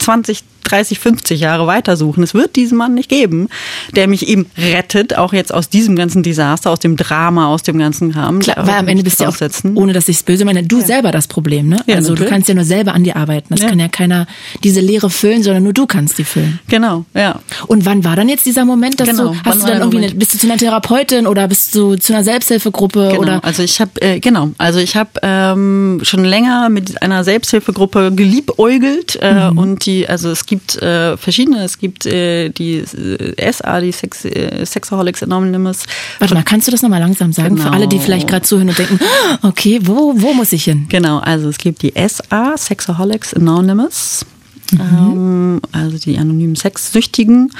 20, 0.00 0.42
30, 0.70 0.98
50 0.98 1.40
Jahre 1.40 1.66
weitersuchen. 1.66 2.22
Es 2.22 2.34
wird 2.34 2.56
diesen 2.56 2.78
Mann 2.78 2.94
nicht 2.94 3.08
geben, 3.08 3.48
der 3.96 4.06
mich 4.06 4.28
eben 4.28 4.46
rettet, 4.56 5.16
auch 5.16 5.32
jetzt 5.32 5.52
aus 5.52 5.68
diesem 5.68 5.96
ganzen 5.96 6.22
Desaster, 6.22 6.70
aus 6.70 6.78
dem 6.78 6.96
Drama, 6.96 7.48
aus 7.48 7.62
dem 7.62 7.78
ganzen 7.78 8.12
Kram. 8.12 8.38
Klar, 8.38 8.66
weil 8.66 8.76
am 8.76 8.88
Ende 8.88 9.02
bist 9.02 9.18
du 9.20 9.24
ja 9.24 9.30
auch, 9.30 9.36
ohne 9.74 9.92
dass 9.92 10.08
ich 10.08 10.18
es 10.18 10.22
böse 10.22 10.44
meine, 10.44 10.62
du 10.62 10.78
ja. 10.78 10.86
selber 10.86 11.10
das 11.10 11.26
Problem, 11.26 11.68
ne? 11.68 11.76
Ja, 11.86 11.96
also 11.96 12.10
natürlich. 12.10 12.28
du 12.28 12.34
kannst 12.34 12.48
ja 12.48 12.54
nur 12.54 12.64
selber 12.64 12.94
an 12.94 13.04
dir 13.04 13.16
arbeiten. 13.16 13.48
Das 13.50 13.62
ja. 13.62 13.68
kann 13.68 13.80
ja 13.80 13.88
keiner 13.88 14.26
diese 14.62 14.80
Leere 14.80 15.10
füllen, 15.10 15.42
sondern 15.42 15.64
nur 15.64 15.72
du 15.72 15.86
kannst 15.86 16.18
die 16.18 16.24
füllen. 16.24 16.60
Genau, 16.68 17.04
ja. 17.14 17.40
Und 17.66 17.84
wann 17.84 18.04
war 18.04 18.14
dann 18.14 18.28
jetzt 18.28 18.46
dieser 18.46 18.64
Moment, 18.64 19.00
dass 19.00 19.08
genau. 19.08 19.32
du, 19.32 19.36
hast 19.36 19.44
wann 19.44 19.60
du 19.60 19.66
dann 19.66 19.78
irgendwie, 19.80 20.04
eine, 20.04 20.14
bist 20.14 20.34
du 20.34 20.38
zu 20.38 20.46
einer 20.46 20.56
Therapeutin 20.56 21.26
oder 21.26 21.48
bist 21.48 21.74
du 21.74 21.96
zu 21.96 22.12
einer 22.12 22.22
Selbsthilfegruppe 22.22 23.08
genau. 23.10 23.22
oder? 23.22 23.44
Also 23.44 23.62
ich 23.64 23.80
habe, 23.80 24.00
äh, 24.00 24.20
genau, 24.20 24.50
also 24.58 24.78
ich 24.78 24.96
habe 24.96 25.10
ähm, 25.22 26.00
schon 26.02 26.24
länger 26.24 26.68
mit 26.68 27.02
einer 27.02 27.24
Selbsthilfegruppe 27.24 28.12
geliebäugelt 28.14 29.18
äh, 29.20 29.50
mhm. 29.50 29.58
und 29.58 29.86
die, 29.86 29.89
also 30.08 30.30
es 30.30 30.46
gibt 30.46 30.76
äh, 30.76 31.16
verschiedene. 31.16 31.64
Es 31.64 31.78
gibt 31.78 32.06
äh, 32.06 32.48
die 32.50 32.78
äh, 32.78 33.52
SA, 33.52 33.80
die 33.80 33.92
Sex, 33.92 34.24
äh, 34.24 34.64
Sexaholics 34.64 35.22
Anonymous. 35.22 35.84
Warte 36.18 36.34
mal, 36.34 36.42
kannst 36.42 36.66
du 36.66 36.72
das 36.72 36.82
nochmal 36.82 37.00
langsam 37.00 37.32
sagen 37.32 37.56
genau. 37.56 37.68
für 37.68 37.74
alle, 37.74 37.88
die 37.88 37.98
vielleicht 37.98 38.28
gerade 38.28 38.42
zuhören 38.42 38.68
und 38.68 38.78
denken, 38.78 38.98
okay, 39.42 39.80
wo, 39.82 40.14
wo 40.16 40.32
muss 40.32 40.52
ich 40.52 40.64
hin? 40.64 40.86
Genau, 40.88 41.18
also 41.18 41.48
es 41.48 41.58
gibt 41.58 41.82
die 41.82 41.92
SA, 41.96 42.56
Sexaholics 42.56 43.34
Anonymous. 43.34 44.24
Mhm. 44.72 45.60
also 45.72 45.98
die 45.98 46.18
anonymen 46.18 46.56
Sexsüchtigen. 46.56 47.52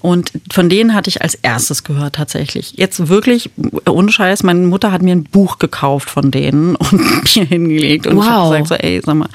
Und 0.00 0.32
von 0.52 0.68
denen 0.68 0.94
hatte 0.94 1.10
ich 1.10 1.22
als 1.22 1.34
erstes 1.34 1.84
gehört 1.84 2.16
tatsächlich. 2.16 2.74
Jetzt 2.76 3.08
wirklich, 3.08 3.50
ohne 3.88 4.10
Scheiß, 4.10 4.42
meine 4.42 4.66
Mutter 4.66 4.92
hat 4.92 5.02
mir 5.02 5.12
ein 5.12 5.24
Buch 5.24 5.58
gekauft 5.58 6.10
von 6.10 6.30
denen 6.30 6.76
und 6.76 7.36
mir 7.36 7.44
hingelegt. 7.44 8.06
Und 8.06 8.16
wow. 8.16 8.22
ich 8.22 8.28
habe 8.30 8.62
gesagt, 8.62 8.68
so, 8.68 8.74
ey, 8.74 9.00
sag 9.04 9.14
mal. 9.14 9.28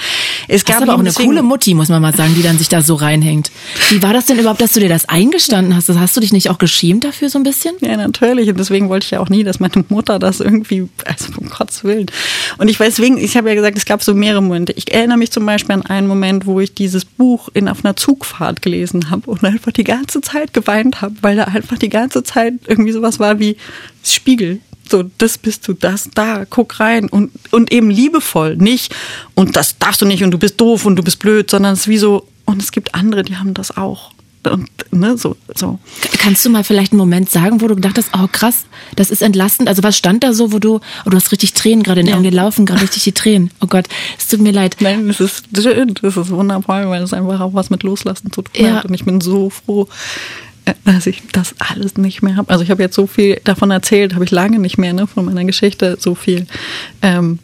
Es 0.48 0.66
gab 0.66 0.82
aber 0.82 0.96
auch 0.96 1.00
eine 1.00 1.14
coole 1.14 1.44
Mutti, 1.44 1.74
muss 1.74 1.90
man 1.90 2.02
mal 2.02 2.16
sagen, 2.16 2.34
die 2.36 2.44
dann 2.44 2.58
sich 2.58 2.70
da 2.70 2.82
so 2.82 2.96
reinhängt. 2.96 3.52
Wie 3.90 4.02
war 4.02 4.14
das 4.14 4.26
denn 4.26 4.40
überhaupt, 4.40 4.62
dass 4.62 4.74
du 4.74 4.80
dir 4.80 4.90
das 4.90 5.08
eingestanden 5.10 5.76
hast? 5.76 5.90
Hast 5.90 6.18
du 6.18 6.22
dich 6.22 6.34
nicht 6.34 6.50
auch 6.50 6.58
geschämt 6.58 7.04
dafür 7.04 7.30
so 7.30 7.40
ein 7.40 7.44
bisschen? 7.44 7.76
Ja, 7.82 7.98
natürlich. 7.98 8.50
Und 8.50 8.60
deswegen 8.60 8.90
wollte 8.90 9.06
ich 9.06 9.12
ja 9.12 9.20
auch 9.20 9.30
nie, 9.30 9.44
dass 9.44 9.60
meine 9.60 9.86
Mutter 9.90 10.20
das 10.20 10.40
irgendwie, 10.40 10.90
also 11.06 11.26
um 11.38 11.50
Gottes 11.50 11.84
Willen. 11.84 12.08
Und 12.58 12.68
ich 12.68 12.80
weiß, 12.80 12.96
deswegen, 12.96 13.18
ich 13.18 13.36
habe 13.38 13.50
ja 13.50 13.56
gesagt, 13.56 13.78
es 13.78 13.86
gab 13.86 14.04
so 14.04 14.14
mehrere 14.14 14.42
Momente. 14.42 14.74
Ich 14.74 14.94
erinnere 14.94 15.18
mich 15.18 15.32
zum 15.32 15.46
Beispiel 15.46 15.74
an 15.74 15.82
einen 15.84 16.08
Moment, 16.08 16.46
wo 16.46 16.60
ich 16.60 16.74
dieses 16.74 17.06
Buch 17.06 17.22
Buch 17.24 17.47
in, 17.53 17.69
auf 17.69 17.86
einer 17.86 17.95
Zugfahrt 17.95 18.61
gelesen 18.61 19.09
habe 19.09 19.32
und 19.32 19.45
einfach 19.45 19.71
die 19.71 19.86
ganze 19.86 20.19
Zeit 20.19 20.53
geweint 20.53 21.01
habe, 21.01 21.15
weil 21.21 21.38
da 21.38 21.45
einfach 21.45 21.78
die 21.78 21.88
ganze 21.88 22.21
Zeit 22.24 22.55
irgendwie 22.67 22.91
sowas 22.91 23.17
war 23.17 23.39
wie 23.39 23.55
Spiegel. 24.03 24.59
So, 24.89 25.05
das 25.19 25.38
bist 25.38 25.65
du, 25.65 25.71
das, 25.71 26.09
da, 26.13 26.43
guck 26.43 26.82
rein 26.82 27.07
und, 27.07 27.32
und 27.51 27.71
eben 27.71 27.89
liebevoll, 27.89 28.57
nicht 28.57 28.93
und 29.36 29.55
das 29.55 29.78
darfst 29.78 30.01
du 30.01 30.05
nicht 30.05 30.21
und 30.21 30.32
du 30.32 30.38
bist 30.38 30.59
doof 30.59 30.86
und 30.86 30.97
du 30.97 31.03
bist 31.03 31.19
blöd, 31.19 31.49
sondern 31.49 31.71
es 31.71 31.82
ist 31.82 31.88
wie 31.88 31.97
so, 31.97 32.28
und 32.43 32.61
es 32.61 32.74
gibt 32.74 32.93
andere, 32.93 33.24
die 33.24 33.38
haben 33.38 33.53
das 33.53 33.78
auch 33.78 34.11
und 34.48 34.70
ne, 34.91 35.18
so, 35.18 35.36
so. 35.56 35.80
Kannst 36.20 36.46
du 36.46 36.50
mal 36.50 36.64
vielleicht 36.64 36.91
einen 36.91 37.00
Moment 37.00 37.30
sagen, 37.30 37.62
wo 37.62 37.68
du 37.68 37.76
gedacht 37.76 37.98
hast, 37.98 38.10
oh 38.14 38.28
krass, 38.32 38.66
das 38.96 39.12
ist 39.12 39.22
entlastend. 39.22 39.70
Also 39.70 39.84
was 39.84 39.98
stand 39.98 40.24
da 40.24 40.34
so, 40.34 40.52
wo 40.52 40.60
du, 40.60 40.80
oh, 41.06 41.10
du 41.10 41.16
hast 41.16 41.32
richtig 41.32 41.54
Tränen 41.54 41.84
gerade 41.84 42.02
in 42.02 42.08
den 42.08 42.16
Augen, 42.16 42.24
dir 42.24 42.32
laufen 42.32 42.66
gerade 42.66 42.82
richtig 42.82 43.04
die 43.04 43.12
Tränen. 43.14 43.52
Oh 43.62 43.68
Gott, 43.68 43.86
es 44.18 44.28
tut 44.28 44.41
mir 44.41 44.52
leid. 44.52 44.78
Nein, 44.80 45.10
es 45.10 45.20
ist 45.20 45.46
schön, 45.56 45.94
das 46.02 46.18
ist 46.18 46.30
wundervoll, 46.30 46.89
weil 46.89 47.04
es 47.04 47.14
einfach 47.14 47.39
auch 47.39 47.54
was 47.54 47.70
mit 47.70 47.84
Loslassen 47.84 48.32
zu 48.32 48.41
tun 48.41 48.66
ja. 48.66 48.76
hat. 48.76 48.86
Und 48.86 48.94
ich 48.94 49.06
bin 49.06 49.22
so 49.22 49.50
froh, 49.50 49.88
äh, 50.66 50.74
dass 50.86 51.08
ich 51.08 51.24
das 51.32 51.56
alles 51.60 51.98
nicht 51.98 52.22
mehr 52.22 52.36
habe. 52.36 52.50
Also 52.50 52.64
ich 52.64 52.72
habe 52.72 52.82
jetzt 52.82 52.96
so 52.96 53.08
viel 53.08 53.39
davon 53.44 53.72
erzählt, 53.72 54.14
habe 54.14 54.26
ich 54.26 54.32
lange 54.32 54.60
nicht 54.60 54.78
mehr, 54.78 54.94
ne, 54.94 55.08
von 55.08 55.26
meiner 55.26 55.46
Geschichte 55.46 55.98
so 56.00 56.16
viel. 56.16 56.48
Ähm, 57.02 57.39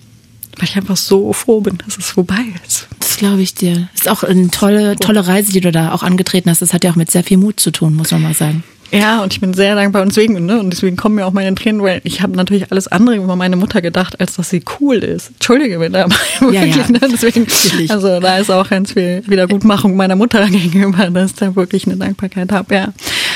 weil 0.59 0.69
ich 0.69 0.75
einfach 0.75 0.97
so 0.97 1.33
froh 1.33 1.61
bin, 1.61 1.77
dass 1.85 1.97
es 1.97 2.11
vorbei 2.11 2.45
ist. 2.67 2.87
Das 2.99 3.17
glaube 3.17 3.41
ich 3.41 3.55
dir. 3.55 3.89
Das 3.93 4.01
ist 4.01 4.09
auch 4.09 4.23
eine 4.23 4.49
tolle, 4.49 4.95
tolle 4.97 5.25
Reise, 5.27 5.51
die 5.51 5.61
du 5.61 5.71
da 5.71 5.93
auch 5.93 6.03
angetreten 6.03 6.49
hast. 6.49 6.61
Das 6.61 6.73
hat 6.73 6.83
ja 6.83 6.91
auch 6.91 6.95
mit 6.95 7.09
sehr 7.11 7.23
viel 7.23 7.37
Mut 7.37 7.59
zu 7.59 7.71
tun, 7.71 7.95
muss 7.95 8.11
man 8.11 8.21
mal 8.21 8.33
sagen. 8.33 8.63
Ja, 8.91 9.21
und 9.21 9.33
ich 9.33 9.39
bin 9.39 9.53
sehr 9.53 9.75
dankbar 9.75 10.01
und 10.01 10.09
deswegen, 10.09 10.45
ne, 10.45 10.59
und 10.59 10.71
deswegen 10.71 10.97
kommen 10.97 11.15
mir 11.15 11.25
auch 11.27 11.31
meine 11.31 11.53
Tränen, 11.53 11.83
weil 11.83 12.01
ich 12.03 12.21
habe 12.21 12.35
natürlich 12.35 12.71
alles 12.71 12.87
andere 12.87 13.17
über 13.17 13.35
meine 13.35 13.55
Mutter 13.55 13.81
gedacht, 13.81 14.19
als 14.19 14.35
dass 14.35 14.49
sie 14.49 14.63
cool 14.79 14.97
ist. 14.97 15.29
Entschuldige 15.33 15.77
mir 15.77 15.91
da 15.91 16.07
ja, 16.41 16.41
wirklich, 16.41 16.75
ja. 16.75 16.89
Ne, 16.89 16.99
deswegen, 17.11 17.45
also 17.89 18.19
da 18.19 18.37
ist 18.37 18.49
auch 18.49 18.67
ganz 18.67 18.93
viel 18.93 19.21
Wiedergutmachung 19.27 19.95
meiner 19.95 20.15
Mutter 20.15 20.45
gegenüber, 20.49 21.09
dass 21.11 21.31
ich 21.31 21.37
da 21.37 21.55
wirklich 21.55 21.85
eine 21.85 21.97
Dankbarkeit 21.97 22.51
habe, 22.51 22.73
ja. 22.73 22.93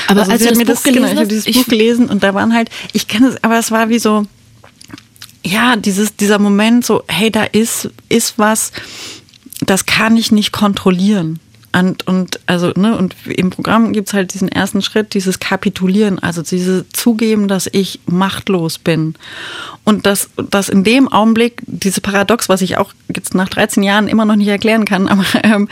Aber 0.08 0.20
also 0.20 0.32
als 0.32 0.42
du 0.42 0.48
das 0.48 0.58
mir 0.58 0.64
das, 0.64 0.82
gelesen 0.82 1.02
genau, 1.02 1.12
ich 1.12 1.18
habe 1.18 1.28
dieses 1.28 1.44
Buch 1.44 1.66
gelesen 1.66 2.06
und 2.06 2.22
da 2.24 2.34
waren 2.34 2.52
halt, 2.52 2.68
ich 2.92 3.06
kenne 3.06 3.28
es, 3.28 3.44
aber 3.44 3.58
es 3.58 3.70
war 3.70 3.88
wie 3.88 4.00
so, 4.00 4.26
ja, 5.44 5.76
dieses, 5.76 6.16
dieser 6.16 6.38
Moment 6.38 6.84
so, 6.84 7.02
hey, 7.08 7.30
da 7.30 7.44
ist, 7.44 7.90
ist 8.08 8.38
was, 8.38 8.72
das 9.60 9.86
kann 9.86 10.16
ich 10.16 10.32
nicht 10.32 10.52
kontrollieren. 10.52 11.38
Und, 11.76 12.06
und 12.06 12.38
also, 12.46 12.68
ne, 12.76 12.96
und 12.96 13.16
im 13.26 13.50
Programm 13.50 13.92
gibt's 13.92 14.12
halt 14.12 14.32
diesen 14.32 14.48
ersten 14.48 14.80
Schritt, 14.80 15.12
dieses 15.12 15.40
Kapitulieren, 15.40 16.20
also 16.20 16.40
diese 16.42 16.88
Zugeben, 16.90 17.48
dass 17.48 17.68
ich 17.70 17.98
machtlos 18.06 18.78
bin. 18.78 19.16
Und 19.82 20.06
dass, 20.06 20.30
dass 20.36 20.68
in 20.68 20.84
dem 20.84 21.08
Augenblick, 21.08 21.62
dieses 21.66 22.00
Paradox, 22.00 22.48
was 22.48 22.62
ich 22.62 22.76
auch 22.76 22.92
jetzt 23.14 23.34
nach 23.34 23.48
13 23.48 23.82
Jahren 23.82 24.06
immer 24.06 24.24
noch 24.24 24.36
nicht 24.36 24.48
erklären 24.48 24.84
kann, 24.84 25.08
aber 25.08 25.24
ähm, 25.42 25.68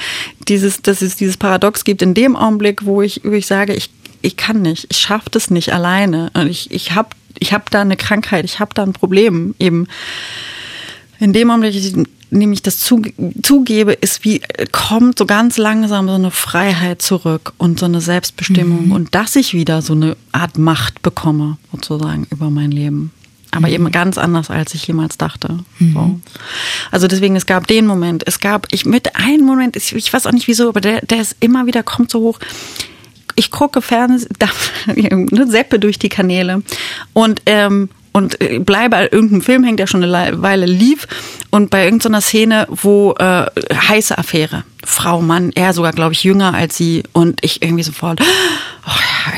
dieses, 0.48 0.82
dass 0.82 1.02
es 1.02 1.14
dieses 1.14 1.36
Paradox 1.36 1.84
gibt, 1.84 2.02
in 2.02 2.14
dem 2.14 2.34
Augenblick, 2.34 2.84
wo 2.84 3.00
ich, 3.00 3.20
wo 3.22 3.30
ich 3.30 3.46
sage, 3.46 3.72
ich, 3.72 3.90
ich 4.22 4.36
kann 4.36 4.60
nicht, 4.60 4.88
ich 4.90 4.98
schaffe 4.98 5.30
das 5.30 5.50
nicht 5.50 5.72
alleine. 5.72 6.30
Und 6.34 6.48
ich, 6.48 6.72
ich 6.72 6.96
habe 6.96 7.10
ich 7.42 7.52
habe 7.52 7.64
da 7.70 7.80
eine 7.80 7.96
Krankheit, 7.96 8.44
ich 8.44 8.60
habe 8.60 8.72
da 8.72 8.84
ein 8.84 8.92
Problem 8.92 9.54
eben. 9.58 9.88
In 11.18 11.32
dem 11.32 11.48
Moment, 11.48 11.74
ich 11.74 11.94
nämlich 12.30 12.62
das 12.62 12.78
zugebe, 12.78 13.92
ist 13.92 14.24
wie, 14.24 14.40
kommt 14.72 15.18
so 15.18 15.26
ganz 15.26 15.58
langsam 15.58 16.08
so 16.08 16.14
eine 16.14 16.30
Freiheit 16.30 17.02
zurück 17.02 17.52
und 17.58 17.78
so 17.78 17.86
eine 17.86 18.00
Selbstbestimmung 18.00 18.86
mhm. 18.86 18.92
und 18.92 19.14
dass 19.14 19.36
ich 19.36 19.54
wieder 19.54 19.82
so 19.82 19.92
eine 19.92 20.16
Art 20.32 20.56
Macht 20.56 21.02
bekomme, 21.02 21.58
sozusagen, 21.70 22.26
über 22.30 22.48
mein 22.48 22.70
Leben. 22.70 23.12
Aber 23.50 23.68
mhm. 23.68 23.74
eben 23.74 23.90
ganz 23.90 24.18
anders, 24.18 24.50
als 24.50 24.74
ich 24.74 24.86
jemals 24.86 25.18
dachte. 25.18 25.58
Mhm. 25.78 25.92
So. 25.92 26.20
Also 26.90 27.06
deswegen, 27.06 27.36
es 27.36 27.46
gab 27.46 27.66
den 27.66 27.86
Moment. 27.86 28.26
Es 28.26 28.40
gab, 28.40 28.66
ich 28.70 28.86
mit 28.86 29.14
einem 29.14 29.44
Moment, 29.44 29.76
ich 29.76 30.12
weiß 30.12 30.26
auch 30.26 30.32
nicht 30.32 30.48
wieso, 30.48 30.70
aber 30.70 30.80
der, 30.80 31.02
der 31.02 31.20
ist 31.20 31.36
immer 31.40 31.66
wieder, 31.66 31.82
kommt 31.82 32.10
so 32.10 32.20
hoch 32.20 32.38
ich 33.36 33.50
gucke 33.50 33.82
Fernsehen, 33.82 34.30
ne, 35.30 35.46
seppe 35.46 35.78
durch 35.78 35.98
die 35.98 36.08
Kanäle 36.08 36.62
und 37.12 37.42
ähm, 37.46 37.88
und 38.12 38.40
äh, 38.40 38.58
bleibe 38.58 38.96
an 38.96 39.08
irgendeinem 39.10 39.42
Film 39.42 39.64
hängt, 39.64 39.78
der 39.78 39.86
schon 39.86 40.04
eine 40.04 40.42
Weile 40.42 40.66
lief 40.66 41.08
und 41.50 41.70
bei 41.70 41.84
irgendeiner 41.84 42.20
Szene, 42.20 42.66
wo 42.70 43.14
äh, 43.18 43.46
heiße 43.74 44.16
Affäre, 44.16 44.64
Frau, 44.84 45.22
Mann, 45.22 45.50
er 45.54 45.72
sogar, 45.72 45.92
glaube 45.92 46.12
ich, 46.12 46.24
jünger 46.24 46.54
als 46.54 46.76
sie 46.76 47.04
und 47.12 47.38
ich 47.42 47.62
irgendwie 47.62 47.82
sofort, 47.82 48.20
oh 48.20 48.90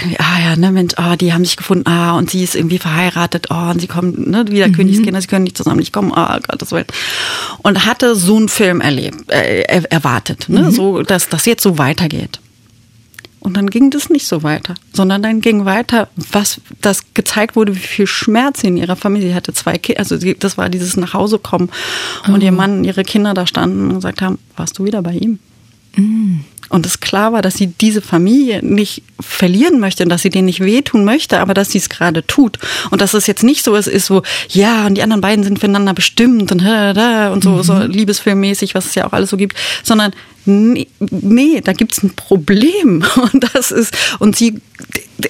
ja, 0.09 0.17
ah 0.19 0.41
ja, 0.43 0.57
ne, 0.57 0.73
Mensch, 0.73 0.95
oh, 0.97 1.15
die 1.17 1.33
haben 1.33 1.45
sich 1.45 1.57
gefunden, 1.57 1.87
ah, 1.87 2.17
und 2.17 2.31
sie 2.31 2.43
ist 2.43 2.55
irgendwie 2.55 2.79
verheiratet, 2.79 3.49
oh, 3.51 3.71
und 3.71 3.81
sie 3.81 3.87
kommen, 3.87 4.31
ne, 4.31 4.45
wieder 4.49 4.69
mhm. 4.69 4.73
Königskinder, 4.73 5.21
sie 5.21 5.29
können 5.29 5.45
nicht 5.45 5.57
zusammen 5.57 5.79
nicht 5.79 5.93
kommen, 5.93 6.11
oh 6.11 6.39
Gott, 6.49 6.61
das 6.61 6.73
Willen. 6.73 6.87
Und 7.63 7.87
hatte 7.87 8.17
so 8.17 8.37
einen 8.37 8.49
Film 8.49 8.81
erlebt, 8.81 9.31
äh, 9.31 9.63
erwartet, 9.63 10.49
ne, 10.49 10.65
mhm. 10.65 10.71
so, 10.71 11.03
dass 11.03 11.29
das 11.29 11.47
jetzt 11.47 11.63
so 11.63 11.79
weitergeht. 11.79 12.41
Und 13.45 13.59
dann 13.59 13.69
ging 13.69 13.91
das 13.91 14.09
nicht 14.09 14.27
so 14.27 14.43
weiter, 14.43 14.75
sondern 14.95 15.23
dann 15.23 15.43
ging 15.43 15.67
weiter, 15.67 16.09
was 16.33 16.63
das 16.81 17.03
gezeigt 17.13 17.57
wurde, 17.57 17.77
wie 17.77 17.79
viel 17.79 18.07
Schmerz 18.07 18.63
sie 18.63 18.69
in 18.69 18.79
ihrer 18.79 18.97
Familie 18.97 19.29
sie 19.29 19.35
hatte. 19.35 19.53
Zwei 19.53 19.77
Kinder, 19.77 19.99
also 19.99 20.17
sie, 20.17 20.35
das 20.35 20.57
war 20.57 20.71
dieses 20.71 20.97
nach 20.97 21.13
Hause 21.13 21.39
kommen 21.39 21.69
und 22.27 22.43
ihr 22.43 22.53
oh. 22.53 22.57
Mann 22.57 22.79
und 22.79 22.85
ihre 22.85 23.05
Kinder 23.05 23.35
da 23.35 23.47
standen 23.47 23.91
und 23.91 23.97
gesagt 23.97 24.23
haben, 24.23 24.39
warst 24.57 24.79
du 24.79 24.87
wieder 24.87 25.03
bei 25.03 25.13
ihm? 25.13 25.41
Mm. 25.95 26.41
Und 26.69 26.87
es 26.87 27.01
klar 27.01 27.33
war, 27.33 27.43
dass 27.43 27.55
sie 27.55 27.69
diese 27.69 28.01
Familie 28.01 28.65
nicht 28.65 29.03
verlieren 29.21 29.81
möchte 29.81 30.03
und 30.03 30.09
dass 30.09 30.23
sie 30.23 30.31
denen 30.31 30.47
nicht 30.47 30.61
wehtun 30.61 31.05
möchte, 31.05 31.41
aber 31.41 31.55
dass 31.55 31.71
sie 31.71 31.79
es 31.79 31.89
gerade 31.89 32.27
tut. 32.27 32.59
Und 32.91 33.01
dass 33.01 33.15
es 33.15 33.27
jetzt 33.27 33.43
nicht 33.43 33.65
so 33.65 33.75
ist, 33.75 33.87
ist 33.87 34.07
so, 34.07 34.23
ja, 34.49 34.87
und 34.87 34.95
die 34.97 35.03
anderen 35.03 35.21
beiden 35.21 35.45
sind 35.45 35.59
füreinander 35.59 35.95
bestimmt 35.95 36.53
und, 36.53 36.63
und 36.63 37.45
so, 37.45 37.51
mhm. 37.51 37.63
so 37.63 37.79
liebesfilmmäßig, 37.79 38.75
was 38.75 38.87
es 38.87 38.95
ja 38.95 39.07
auch 39.07 39.13
alles 39.13 39.31
so 39.31 39.37
gibt, 39.37 39.57
sondern 39.83 40.13
nee, 40.45 40.89
nee 41.11 41.61
da 41.63 41.73
gibt's 41.73 42.03
ein 42.03 42.15
Problem. 42.15 43.05
Und 43.33 43.55
das 43.55 43.71
ist, 43.71 43.95
und 44.19 44.37
sie, 44.37 44.61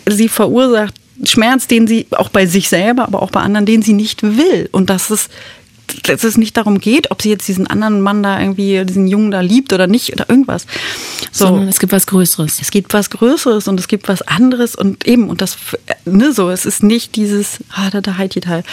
sie 0.07 0.28
verursacht 0.28 0.95
Schmerz, 1.22 1.68
den 1.68 1.87
sie 1.87 2.07
auch 2.11 2.28
bei 2.28 2.47
sich 2.47 2.68
selber, 2.68 3.05
aber 3.05 3.22
auch 3.22 3.30
bei 3.30 3.41
anderen, 3.41 3.66
den 3.66 3.82
sie 3.82 3.93
nicht 3.93 4.22
will. 4.22 4.68
Und 4.72 4.91
das 4.91 5.11
ist 5.11 5.30
dass 6.05 6.24
es 6.24 6.37
nicht 6.37 6.57
darum 6.57 6.78
geht, 6.78 7.11
ob 7.11 7.22
sie 7.22 7.30
jetzt 7.30 7.47
diesen 7.49 7.66
anderen 7.66 8.01
Mann 8.01 8.22
da 8.22 8.41
irgendwie, 8.41 8.85
diesen 8.85 9.07
Jungen 9.07 9.30
da 9.30 9.41
liebt 9.41 9.72
oder 9.72 9.87
nicht 9.87 10.12
oder 10.12 10.28
irgendwas. 10.28 10.66
So. 11.30 11.47
Sondern 11.47 11.68
es 11.68 11.78
gibt 11.78 11.93
was 11.93 12.07
Größeres. 12.07 12.61
Es 12.61 12.70
gibt 12.70 12.95
was 12.95 13.11
Größeres 13.11 13.68
und 13.68 13.78
es 13.78 13.89
gibt 13.89 14.09
was 14.09 14.22
anderes 14.22 14.74
und 14.74 15.07
eben, 15.07 15.28
und 15.28 15.41
das, 15.41 15.57
ne, 16.05 16.32
so, 16.32 16.51
es 16.51 16.66
ist 16.66 16.82
nicht 16.82 17.16
dieses, 17.16 17.59
ah, 17.70 17.91
da, 17.91 18.01
da, 18.01 18.16
Heidi 18.16 18.41
Teil. 18.41 18.64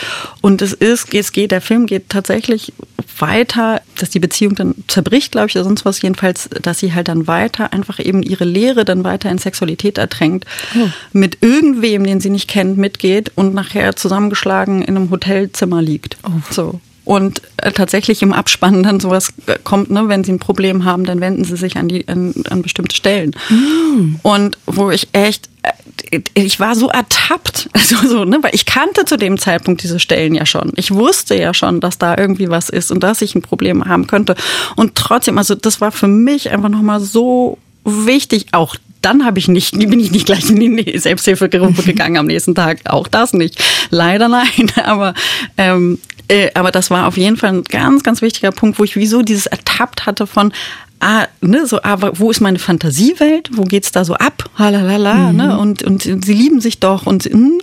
Und 0.41 0.61
es 0.61 0.73
ist, 0.73 1.13
es 1.13 1.31
geht, 1.31 1.51
der 1.51 1.61
Film 1.61 1.85
geht 1.85 2.09
tatsächlich 2.09 2.73
weiter, 3.17 3.81
dass 3.97 4.09
die 4.09 4.19
Beziehung 4.19 4.55
dann 4.55 4.75
zerbricht, 4.87 5.31
glaube 5.31 5.47
ich, 5.47 5.55
oder 5.55 5.63
sonst 5.63 5.85
was, 5.85 6.01
jedenfalls, 6.01 6.49
dass 6.61 6.79
sie 6.79 6.93
halt 6.93 7.07
dann 7.07 7.27
weiter 7.27 7.73
einfach 7.73 7.99
eben 7.99 8.23
ihre 8.23 8.45
Lehre 8.45 8.85
dann 8.85 9.03
weiter 9.03 9.29
in 9.29 9.37
Sexualität 9.37 9.97
ertränkt, 9.97 10.45
oh. 10.75 10.87
mit 11.13 11.39
irgendwem, 11.41 12.03
den 12.03 12.19
sie 12.19 12.29
nicht 12.29 12.47
kennt, 12.47 12.77
mitgeht 12.77 13.31
und 13.35 13.53
nachher 13.53 13.95
zusammengeschlagen 13.95 14.81
in 14.81 14.95
einem 14.95 15.09
Hotelzimmer 15.09 15.81
liegt. 15.81 16.17
Oh. 16.23 16.31
So 16.49 16.79
und 17.03 17.41
äh, 17.57 17.71
tatsächlich 17.71 18.21
im 18.21 18.33
Abspann 18.33 18.83
dann 18.83 18.99
sowas 18.99 19.33
äh, 19.47 19.57
kommt, 19.63 19.89
ne, 19.89 20.07
wenn 20.07 20.23
sie 20.23 20.31
ein 20.31 20.39
Problem 20.39 20.85
haben, 20.85 21.05
dann 21.05 21.19
wenden 21.19 21.43
sie 21.43 21.57
sich 21.57 21.77
an 21.77 21.87
die 21.87 22.07
an, 22.07 22.33
an 22.49 22.61
bestimmte 22.61 22.95
Stellen. 22.95 23.35
Mm. 23.49 24.15
Und 24.21 24.57
wo 24.65 24.91
ich 24.91 25.07
echt 25.13 25.49
äh, 25.63 26.21
ich 26.33 26.59
war 26.59 26.75
so 26.75 26.89
ertappt, 26.89 27.69
also 27.73 27.95
so, 28.07 28.25
ne, 28.25 28.37
weil 28.41 28.53
ich 28.53 28.65
kannte 28.65 29.05
zu 29.05 29.17
dem 29.17 29.39
Zeitpunkt 29.39 29.83
diese 29.83 29.99
Stellen 29.99 30.35
ja 30.35 30.45
schon. 30.45 30.73
Ich 30.75 30.91
wusste 30.91 31.35
ja 31.35 31.53
schon, 31.53 31.79
dass 31.79 31.97
da 31.97 32.15
irgendwie 32.17 32.49
was 32.49 32.69
ist 32.69 32.91
und 32.91 33.01
dass 33.01 33.21
ich 33.21 33.35
ein 33.35 33.41
Problem 33.41 33.85
haben 33.85 34.07
könnte. 34.07 34.35
Und 34.75 34.95
trotzdem, 34.95 35.37
also 35.37 35.55
das 35.55 35.81
war 35.81 35.91
für 35.91 36.07
mich 36.07 36.51
einfach 36.51 36.69
nochmal 36.69 36.99
so 36.99 37.57
wichtig, 37.83 38.47
auch 38.51 38.75
dann 39.01 39.25
habe 39.25 39.39
ich 39.39 39.47
nicht, 39.47 39.71
bin 39.71 39.99
ich 39.99 40.11
nicht 40.11 40.27
gleich 40.27 40.49
in 40.49 40.77
die 40.77 40.97
Selbsthilfegruppe 40.97 41.81
gegangen 41.85 42.17
am 42.17 42.27
nächsten 42.27 42.55
Tag. 42.55 42.81
Auch 42.85 43.07
das 43.07 43.33
nicht. 43.33 43.61
Leider 43.89 44.27
nein. 44.27 44.71
Aber 44.83 45.13
ähm, 45.57 45.99
äh, 46.31 46.49
aber 46.53 46.71
das 46.71 46.89
war 46.89 47.07
auf 47.07 47.17
jeden 47.17 47.35
Fall 47.35 47.49
ein 47.49 47.63
ganz, 47.63 48.03
ganz 48.03 48.21
wichtiger 48.21 48.51
Punkt, 48.51 48.79
wo 48.79 48.85
ich 48.85 48.95
wieso 48.95 49.21
dieses 49.21 49.47
ertappt 49.47 50.05
hatte 50.05 50.25
von, 50.25 50.53
ah, 51.01 51.27
ne, 51.41 51.67
so, 51.67 51.83
aber 51.83 52.17
wo 52.19 52.31
ist 52.31 52.39
meine 52.39 52.57
Fantasiewelt? 52.57 53.49
Wo 53.51 53.63
geht's 53.63 53.91
da 53.91 54.05
so 54.05 54.13
ab? 54.13 54.49
Halalala, 54.55 55.15
ne? 55.15 55.31
mhm. 55.31 55.37
ne? 55.37 55.59
Und, 55.59 55.83
und 55.83 56.03
sie 56.03 56.33
lieben 56.33 56.61
sich 56.61 56.79
doch 56.79 57.05
und, 57.05 57.25
hm. 57.25 57.59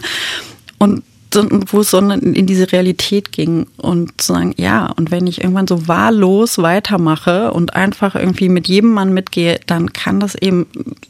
und 0.78 1.02
wo 1.70 1.80
es 1.80 1.90
so 1.90 1.98
in 1.98 2.46
diese 2.46 2.72
Realität 2.72 3.32
ging 3.32 3.66
und 3.76 4.20
zu 4.20 4.32
sagen, 4.32 4.54
ja, 4.56 4.86
und 4.96 5.10
wenn 5.10 5.26
ich 5.26 5.42
irgendwann 5.42 5.66
so 5.66 5.88
wahllos 5.88 6.58
weitermache 6.58 7.52
und 7.52 7.74
einfach 7.74 8.14
irgendwie 8.14 8.48
mit 8.48 8.68
jedem 8.68 8.92
Mann 8.92 9.12
mitgehe, 9.12 9.60
dann 9.66 9.92
kann 9.92 10.20
das 10.20 10.34
eben, 10.34 10.66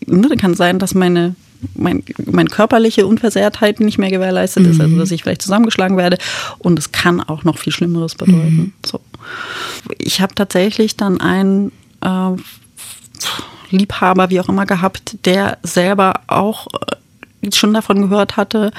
ne, 0.06 0.28
kann 0.36 0.54
sein, 0.54 0.78
dass 0.78 0.94
meine 0.94 1.34
mein, 1.74 2.04
mein 2.26 2.48
körperliche 2.48 3.06
Unversehrtheit 3.06 3.80
nicht 3.80 3.98
mehr 3.98 4.11
gewährleistet 4.11 4.64
mhm. 4.64 4.70
ist, 4.70 4.80
also 4.80 4.94
mhm. 4.94 4.98
dass 4.98 5.11
ich 5.11 5.22
vielleicht 5.22 5.42
zusammengeschlagen 5.42 5.96
werde. 5.96 6.18
Und 6.59 6.78
es 6.78 6.92
kann 6.92 7.20
auch 7.20 7.44
noch 7.44 7.59
viel 7.59 7.72
Schlimmeres 7.72 8.14
bedeuten. 8.14 8.56
Mhm. 8.56 8.72
So. 8.84 9.00
Ich 9.98 10.20
habe 10.20 10.34
tatsächlich 10.34 10.96
dann 10.96 11.20
einen 11.20 11.72
äh, 12.02 12.30
Liebhaber, 13.70 14.30
wie 14.30 14.40
auch 14.40 14.48
immer, 14.48 14.66
gehabt, 14.66 15.16
der 15.24 15.59
selber 15.62 16.20
auch 16.26 16.66
äh, 17.42 17.50
schon 17.52 17.74
davon 17.74 18.02
gehört 18.02 18.36
hatte. 18.36 18.72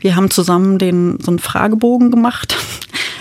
Wir 0.00 0.16
haben 0.16 0.30
zusammen 0.30 0.78
den 0.78 1.18
so 1.20 1.30
einen 1.30 1.38
Fragebogen 1.38 2.10
gemacht 2.10 2.56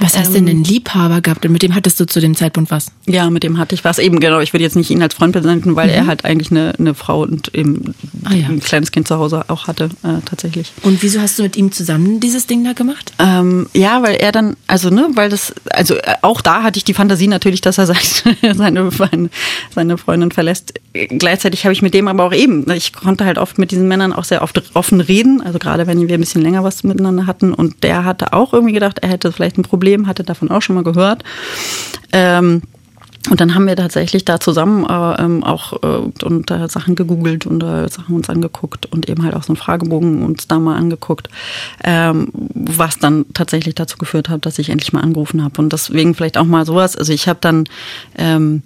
was 0.04 0.18
hast 0.18 0.28
ähm, 0.28 0.34
denn 0.34 0.50
einen 0.50 0.64
Liebhaber 0.64 1.22
gehabt 1.22 1.46
und 1.46 1.52
mit 1.52 1.64
dem 1.64 1.74
hattest 1.74 2.00
du 2.00 2.06
zu 2.06 2.20
dem 2.20 2.36
Zeitpunkt 2.36 2.72
was? 2.72 2.88
Ja, 3.06 3.30
mit 3.30 3.44
dem 3.44 3.58
hatte 3.58 3.74
ich 3.74 3.84
was. 3.84 4.00
Eben 4.00 4.20
genau, 4.20 4.40
ich 4.40 4.54
würde 4.54 4.64
jetzt 4.64 4.76
nicht 4.76 4.92
ihn 4.92 5.02
als 5.02 5.14
Freund 5.14 5.34
benennen, 5.34 5.76
weil 5.76 5.88
mhm. 5.88 5.94
er 5.94 6.08
halt 6.08 6.26
eigentlich 6.26 6.52
eine, 6.52 6.74
eine 6.78 6.94
Frau 6.94 7.22
und 7.22 7.54
eben 7.56 7.96
ah, 8.26 8.34
ja. 8.34 8.48
ein 8.48 8.60
kleines 8.60 8.92
Kind 8.92 9.08
zu 9.08 9.18
Hause 9.18 9.46
auch 9.48 9.68
hatte, 9.68 9.86
äh, 10.04 10.22
tatsächlich. 10.26 10.72
Und 10.84 11.02
wieso 11.02 11.22
hast 11.22 11.40
du 11.40 11.44
mit 11.44 11.56
ihm 11.56 11.72
zusammen 11.72 12.20
dieses 12.20 12.48
Ding 12.48 12.64
da 12.64 12.74
gemacht? 12.74 13.14
Ähm, 13.20 13.68
ja, 13.74 14.04
weil 14.04 14.16
er 14.16 14.32
dann, 14.32 14.56
also 14.68 14.90
ne, 14.90 15.10
weil 15.14 15.30
das, 15.30 15.54
also 15.70 15.96
äh, 15.96 16.16
auch 16.22 16.42
da 16.42 16.64
hatte 16.64 16.78
ich 16.78 16.84
die 16.84 16.94
Fantasie 16.94 17.28
natürlich, 17.28 17.62
dass 17.62 17.78
er 17.78 17.86
seine, 18.54 18.92
seine 19.74 19.98
Freundin 19.98 20.32
verlässt. 20.32 20.74
Gleichzeitig 20.94 21.64
habe 21.64 21.74
ich 21.74 21.82
mit 21.82 21.94
dem 21.94 22.08
aber 22.08 22.26
auch 22.26 22.34
eben, 22.34 22.70
ich 22.72 22.94
konnte 22.94 23.26
halt 23.26 23.38
oft 23.38 23.58
mit 23.58 23.72
diesen 23.72 23.88
Männern 23.88 24.14
auch 24.14 24.26
sehr 24.26 24.42
oft 24.42 24.62
offen 24.76 25.02
reden, 25.02 25.42
also 25.42 25.60
gerade 25.60 25.88
wenn 25.88 26.08
wir 26.08 26.16
ein 26.16 26.20
bisschen 26.20 26.42
länger 26.42 26.64
was 26.64 26.84
miteinander 26.84 27.26
hatten 27.26 27.54
und 27.54 27.84
der 27.84 28.06
hatte 28.06 28.34
auch 28.34 28.54
irgendwie 28.54 28.74
gedacht, 28.74 29.00
er 29.00 29.10
hätte 29.10 29.32
vielleicht 29.32 29.58
ein 29.58 29.64
Problem 29.64 29.93
Problem, 29.94 30.08
hatte 30.08 30.24
davon 30.24 30.50
auch 30.50 30.62
schon 30.62 30.76
mal 30.76 30.84
gehört. 30.84 31.24
Ähm, 32.12 32.62
und 33.30 33.40
dann 33.40 33.56
haben 33.56 33.68
wir 33.68 33.78
tatsächlich 33.78 34.26
da 34.26 34.42
zusammen 34.42 34.84
äh, 34.84 35.24
ähm, 35.24 35.46
auch 35.46 35.82
äh, 35.82 36.26
und 36.26 36.52
äh, 36.52 36.68
Sachen 36.68 36.96
gegoogelt 36.96 37.46
und 37.46 37.64
äh, 37.64 37.88
Sachen 37.88 38.16
uns 38.16 38.30
angeguckt 38.30 38.86
und 38.88 39.08
eben 39.08 39.24
halt 39.24 39.34
auch 39.34 39.44
so 39.44 39.54
einen 39.54 39.58
Fragebogen 39.58 40.24
uns 40.24 40.48
da 40.48 40.60
mal 40.60 40.76
angeguckt, 40.76 41.30
ähm, 41.86 42.28
was 42.34 43.00
dann 43.00 43.26
tatsächlich 43.34 43.76
dazu 43.76 43.98
geführt 43.98 44.28
hat, 44.28 44.46
dass 44.46 44.60
ich 44.60 44.70
endlich 44.70 44.92
mal 44.92 45.00
angerufen 45.00 45.42
habe. 45.42 45.62
Und 45.62 45.72
deswegen 45.72 46.16
vielleicht 46.16 46.38
auch 46.38 46.46
mal 46.46 46.66
sowas. 46.66 46.98
Also 46.98 47.14
ich 47.14 47.30
habe 47.30 47.40
dann 47.40 47.64
ähm, 48.18 48.62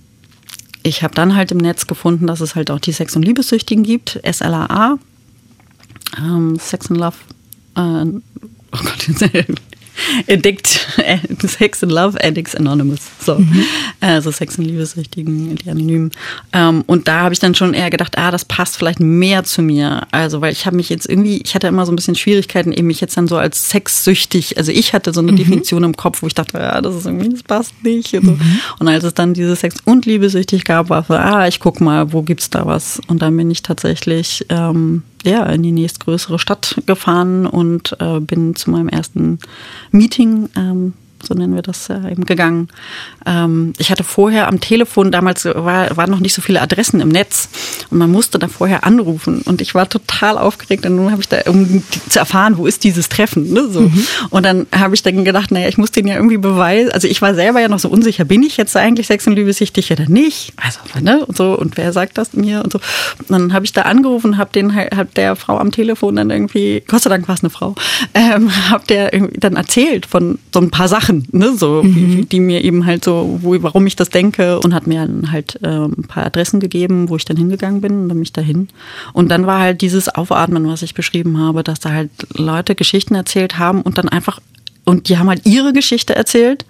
ich 0.82 1.04
habe 1.04 1.14
dann 1.14 1.36
halt 1.36 1.52
im 1.52 1.58
Netz 1.58 1.86
gefunden, 1.86 2.26
dass 2.26 2.42
es 2.42 2.56
halt 2.56 2.72
auch 2.72 2.80
die 2.80 2.94
Sex- 2.94 3.16
und 3.16 3.24
Liebessüchtigen 3.24 3.84
gibt, 3.84 4.20
SLAA, 4.26 4.98
ähm, 6.18 6.58
Sex 6.58 6.90
and 6.90 7.00
Love. 7.00 7.18
Äh, 7.76 8.06
oh 8.72 8.80
Gott, 8.84 9.08
Addict, 10.30 10.68
Sex 11.48 11.84
and 11.84 11.92
Love 11.92 12.18
Addicts 12.24 12.56
Anonymous. 12.56 13.02
So, 13.20 13.40
mhm. 13.40 13.64
also 14.00 14.32
Sex 14.32 14.58
und 14.58 14.66
Liebessüchtigen, 14.66 15.56
die 15.56 15.70
Anonymen. 15.70 16.12
Ähm, 16.54 16.84
und 16.88 17.08
da 17.08 17.22
habe 17.22 17.34
ich 17.34 17.40
dann 17.40 17.56
schon 17.56 17.74
eher 17.74 17.90
gedacht, 17.90 18.18
ah, 18.18 18.32
das 18.32 18.46
passt 18.46 18.78
vielleicht 18.78 19.00
mehr 19.00 19.44
zu 19.44 19.62
mir. 19.62 20.08
Also, 20.12 20.42
weil 20.42 20.52
ich 20.52 20.66
habe 20.66 20.76
mich 20.76 20.90
jetzt 20.90 21.10
irgendwie, 21.10 21.42
ich 21.44 21.56
hatte 21.56 21.68
immer 21.68 21.86
so 21.86 21.92
ein 21.92 21.96
bisschen 21.96 22.16
Schwierigkeiten, 22.16 22.72
eben 22.72 22.88
mich 22.88 23.02
jetzt 23.02 23.18
dann 23.18 23.28
so 23.28 23.38
als 23.38 23.70
sexsüchtig. 23.70 24.58
Also 24.58 24.72
ich 24.72 24.94
hatte 24.94 25.14
so 25.14 25.22
eine 25.22 25.32
mhm. 25.32 25.38
Definition 25.38 25.84
im 25.84 25.96
Kopf, 25.96 26.22
wo 26.22 26.28
ich 26.28 26.36
dachte, 26.36 26.58
ja, 26.58 26.82
das 26.82 26.96
ist 26.96 27.06
irgendwie, 27.06 27.30
das 27.30 27.44
passt 27.44 27.74
nicht. 27.84 28.14
Und, 28.14 28.26
so. 28.26 28.32
mhm. 28.32 28.60
und 28.80 28.88
als 28.88 29.04
es 29.04 29.14
dann 29.14 29.34
diese 29.34 29.56
Sex 29.56 29.78
und 29.86 30.06
Liebessüchtig 30.06 30.64
gab, 30.64 30.90
war 30.90 31.04
so, 31.04 31.14
ah, 31.14 31.48
ich 31.48 31.60
guck 31.60 31.82
mal, 31.82 32.14
wo 32.14 32.22
gibt's 32.22 32.50
da 32.50 32.66
was? 32.66 33.02
Und 33.08 33.22
dann 33.22 33.36
bin 33.36 33.50
ich 33.52 33.62
tatsächlich 33.62 34.46
ähm, 34.50 35.04
ja, 35.24 35.44
in 35.46 35.64
die 35.64 35.72
nächstgrößere 35.72 36.40
Stadt 36.40 36.82
gefahren 36.86 37.46
und 37.46 37.96
äh, 38.00 38.20
bin 38.20 38.56
zu 38.56 38.72
meinem 38.72 38.90
ersten 38.90 39.40
Meeting 39.92 40.50
ähm, 40.56 40.94
so 41.24 41.34
nennen 41.34 41.56
wir 41.56 41.62
das 41.62 41.90
äh, 41.90 42.12
eben 42.12 42.26
gegangen. 42.26 42.70
Ähm, 43.26 43.74
ich 43.78 43.92
hatte 43.92 44.04
vorher 44.04 44.48
am 44.48 44.60
Telefon, 44.60 45.12
damals 45.12 45.46
war, 45.46 45.96
waren 45.98 46.12
noch 46.12 46.20
nicht 46.20 46.34
so 46.34 46.42
viele 46.42 46.62
Adressen 46.62 47.00
im 47.00 47.10
Netz 47.10 47.50
und 47.90 47.98
man 47.98 48.12
musste 48.12 48.40
da 48.40 48.48
vorher 48.48 48.86
anrufen 48.86 49.42
und 49.42 49.62
ich 49.62 49.76
war 49.76 49.90
total 49.90 50.38
aufgeregt 50.38 50.86
und 50.86 50.96
nun 50.96 51.12
habe 51.12 51.22
ich 51.22 51.28
da, 51.28 51.42
um 51.48 51.84
zu 52.10 52.20
erfahren, 52.20 52.58
wo 52.58 52.68
ist 52.68 52.84
dieses 52.84 53.10
Treffen, 53.10 53.52
ne, 53.52 53.68
so. 53.70 53.82
Mhm. 53.82 54.08
Und 54.30 54.44
dann 54.44 54.68
habe 54.74 54.96
ich 54.96 55.04
dann 55.04 55.26
gedacht, 55.26 55.52
naja, 55.52 55.68
ich 55.68 55.78
muss 55.78 55.92
den 55.92 56.08
ja 56.08 56.16
irgendwie 56.16 56.38
beweisen, 56.38 56.92
also 56.92 57.08
ich 57.08 57.22
war 57.22 57.34
selber 57.34 57.60
ja 57.60 57.68
noch 57.68 57.80
so 57.80 57.90
unsicher, 57.90 58.26
bin 58.26 58.44
ich 58.44 58.58
jetzt 58.58 58.76
eigentlich 58.78 59.08
sex- 59.08 59.28
und 59.28 59.36
liebessichtig 59.36 59.92
oder 59.92 60.08
nicht? 60.08 60.54
Also, 60.58 60.80
ne, 61.02 61.26
und 61.26 61.36
so, 61.36 61.58
und 61.58 61.78
wer 61.78 61.94
sagt 61.94 62.18
das 62.18 62.34
mir 62.34 62.64
und 62.64 62.72
so. 62.72 62.80
Und 63.20 63.30
dann 63.30 63.54
habe 63.54 63.66
ich 63.66 63.74
da 63.74 63.84
angerufen, 63.84 64.38
habe 64.38 64.52
den, 64.54 64.76
hab 64.76 65.14
der 65.16 65.36
Frau 65.36 65.58
am 65.58 65.72
Telefon 65.72 66.16
dann 66.16 66.30
irgendwie, 66.30 66.84
Gott 66.88 67.04
sei 67.04 67.10
Dank 67.10 67.28
war 67.28 67.36
es 67.36 67.42
eine 67.42 67.50
Frau, 67.50 67.76
ähm, 68.14 68.52
habe 68.70 68.86
der 68.88 69.12
dann 69.40 69.56
erzählt 69.56 70.06
von 70.06 70.40
so 70.54 70.60
ein 70.60 70.72
paar 70.72 70.88
Sachen, 70.88 71.07
Sachen, 71.08 71.28
ne, 71.32 71.56
so, 71.56 71.84
mhm. 71.84 72.28
die 72.30 72.40
mir 72.40 72.64
eben 72.64 72.86
halt 72.86 73.04
so, 73.04 73.40
wo, 73.42 73.56
warum 73.64 73.88
ich 73.88 73.96
das 73.96 74.10
denke 74.10 74.60
und 74.60 74.74
hat 74.74 74.88
mir 74.88 75.02
dann 75.02 75.32
halt 75.32 75.60
äh, 75.64 75.68
ein 75.68 76.06
paar 76.08 76.26
Adressen 76.26 76.60
gegeben, 76.60 77.10
wo 77.10 77.16
ich 77.16 77.26
dann 77.26 77.38
hingegangen 77.38 77.82
bin 77.82 77.94
und 77.94 78.10
dann 78.10 78.20
mich 78.20 78.34
dahin. 78.34 78.68
Und 79.14 79.30
dann 79.30 79.46
war 79.46 79.60
halt 79.60 79.82
dieses 79.82 80.10
Aufatmen, 80.10 80.68
was 80.68 80.82
ich 80.82 80.94
beschrieben 80.94 81.40
habe, 81.40 81.64
dass 81.64 81.80
da 81.80 81.92
halt 81.92 82.12
Leute 82.34 82.76
Geschichten 82.76 83.16
erzählt 83.16 83.58
haben 83.58 83.82
und 83.82 83.98
dann 83.98 84.10
einfach, 84.10 84.40
und 84.86 85.10
die 85.10 85.18
haben 85.18 85.30
halt 85.30 85.46
ihre 85.46 85.74
Geschichte 85.74 86.16
erzählt 86.16 86.66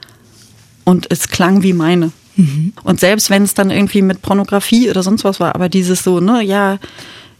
und 0.84 1.08
es 1.10 1.30
klang 1.30 1.64
wie 1.64 1.74
meine. 1.74 2.12
Mhm. 2.36 2.74
Und 2.84 3.00
selbst 3.00 3.30
wenn 3.30 3.44
es 3.44 3.56
dann 3.56 3.72
irgendwie 3.72 4.02
mit 4.02 4.22
Pornografie 4.22 4.90
oder 4.90 5.02
sonst 5.02 5.24
was 5.24 5.40
war, 5.40 5.56
aber 5.56 5.70
dieses 5.70 6.04
so, 6.04 6.20
ne, 6.20 6.44
ja, 6.44 6.78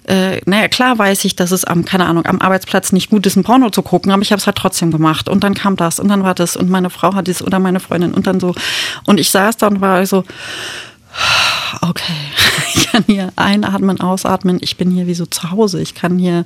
äh, 0.08 0.40
naja, 0.46 0.68
klar 0.70 0.98
weiß 0.98 1.26
ich, 1.26 1.36
dass 1.36 1.52
es 1.52 1.66
am, 1.66 1.84
keine 1.86 2.06
Ahnung, 2.06 2.26
am 2.26 2.40
Arbeitsplatz 2.40 2.94
nicht 2.94 3.10
gut 3.10 3.26
ist, 3.26 3.36
ein 3.36 3.44
Porno 3.44 3.70
zu 3.70 3.82
gucken, 3.82 4.12
aber 4.12 4.22
ich 4.22 4.32
habe 4.32 4.40
es 4.40 4.46
halt 4.46 4.58
trotzdem 4.58 4.92
gemacht. 4.92 5.28
Und 5.28 5.44
dann 5.44 5.54
kam 5.54 5.76
das 5.76 6.00
und 6.00 6.08
dann 6.08 6.24
war 6.24 6.34
das 6.34 6.56
und 6.56 6.70
meine 6.70 6.90
Frau 6.90 7.14
hat 7.14 7.28
es 7.28 7.42
oder 7.42 7.60
meine 7.60 7.80
Freundin 7.80 8.14
und 8.14 8.26
dann 8.26 8.40
so. 8.40 8.56
Und 9.06 9.20
ich 9.20 9.30
saß 9.30 9.58
da 9.58 9.68
und 9.68 9.82
war 9.82 10.06
so, 10.06 10.24
okay, 11.82 12.14
ich 12.74 12.92
kann 12.92 13.04
hier 13.06 13.34
einatmen, 13.36 14.00
ausatmen, 14.00 14.60
ich 14.62 14.78
bin 14.78 14.92
hier 14.92 15.08
wie 15.08 15.14
so 15.14 15.26
zu 15.26 15.52
Hause, 15.52 15.82
ich 15.82 15.94
kann 15.94 16.18
hier 16.18 16.46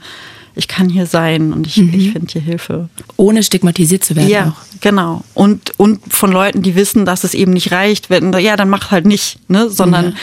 ich 0.53 0.67
kann 0.67 0.89
hier 0.89 1.05
sein 1.05 1.53
und 1.53 1.65
ich, 1.65 1.77
mhm. 1.77 1.93
ich 1.93 2.11
finde 2.11 2.31
hier 2.31 2.41
Hilfe. 2.41 2.89
Ohne 3.15 3.41
stigmatisiert 3.41 4.03
zu 4.03 4.17
werden. 4.17 4.27
Ja, 4.27 4.49
auch. 4.49 4.81
genau. 4.81 5.23
Und, 5.33 5.79
und 5.79 6.01
von 6.13 6.29
Leuten, 6.29 6.61
die 6.61 6.75
wissen, 6.75 7.05
dass 7.05 7.23
es 7.23 7.33
eben 7.33 7.53
nicht 7.53 7.71
reicht, 7.71 8.09
wenn, 8.09 8.33
ja, 8.33 8.57
dann 8.57 8.69
mach 8.69 8.91
halt 8.91 9.05
nicht, 9.05 9.39
ne, 9.49 9.69
sondern 9.69 10.07
mhm. 10.07 10.15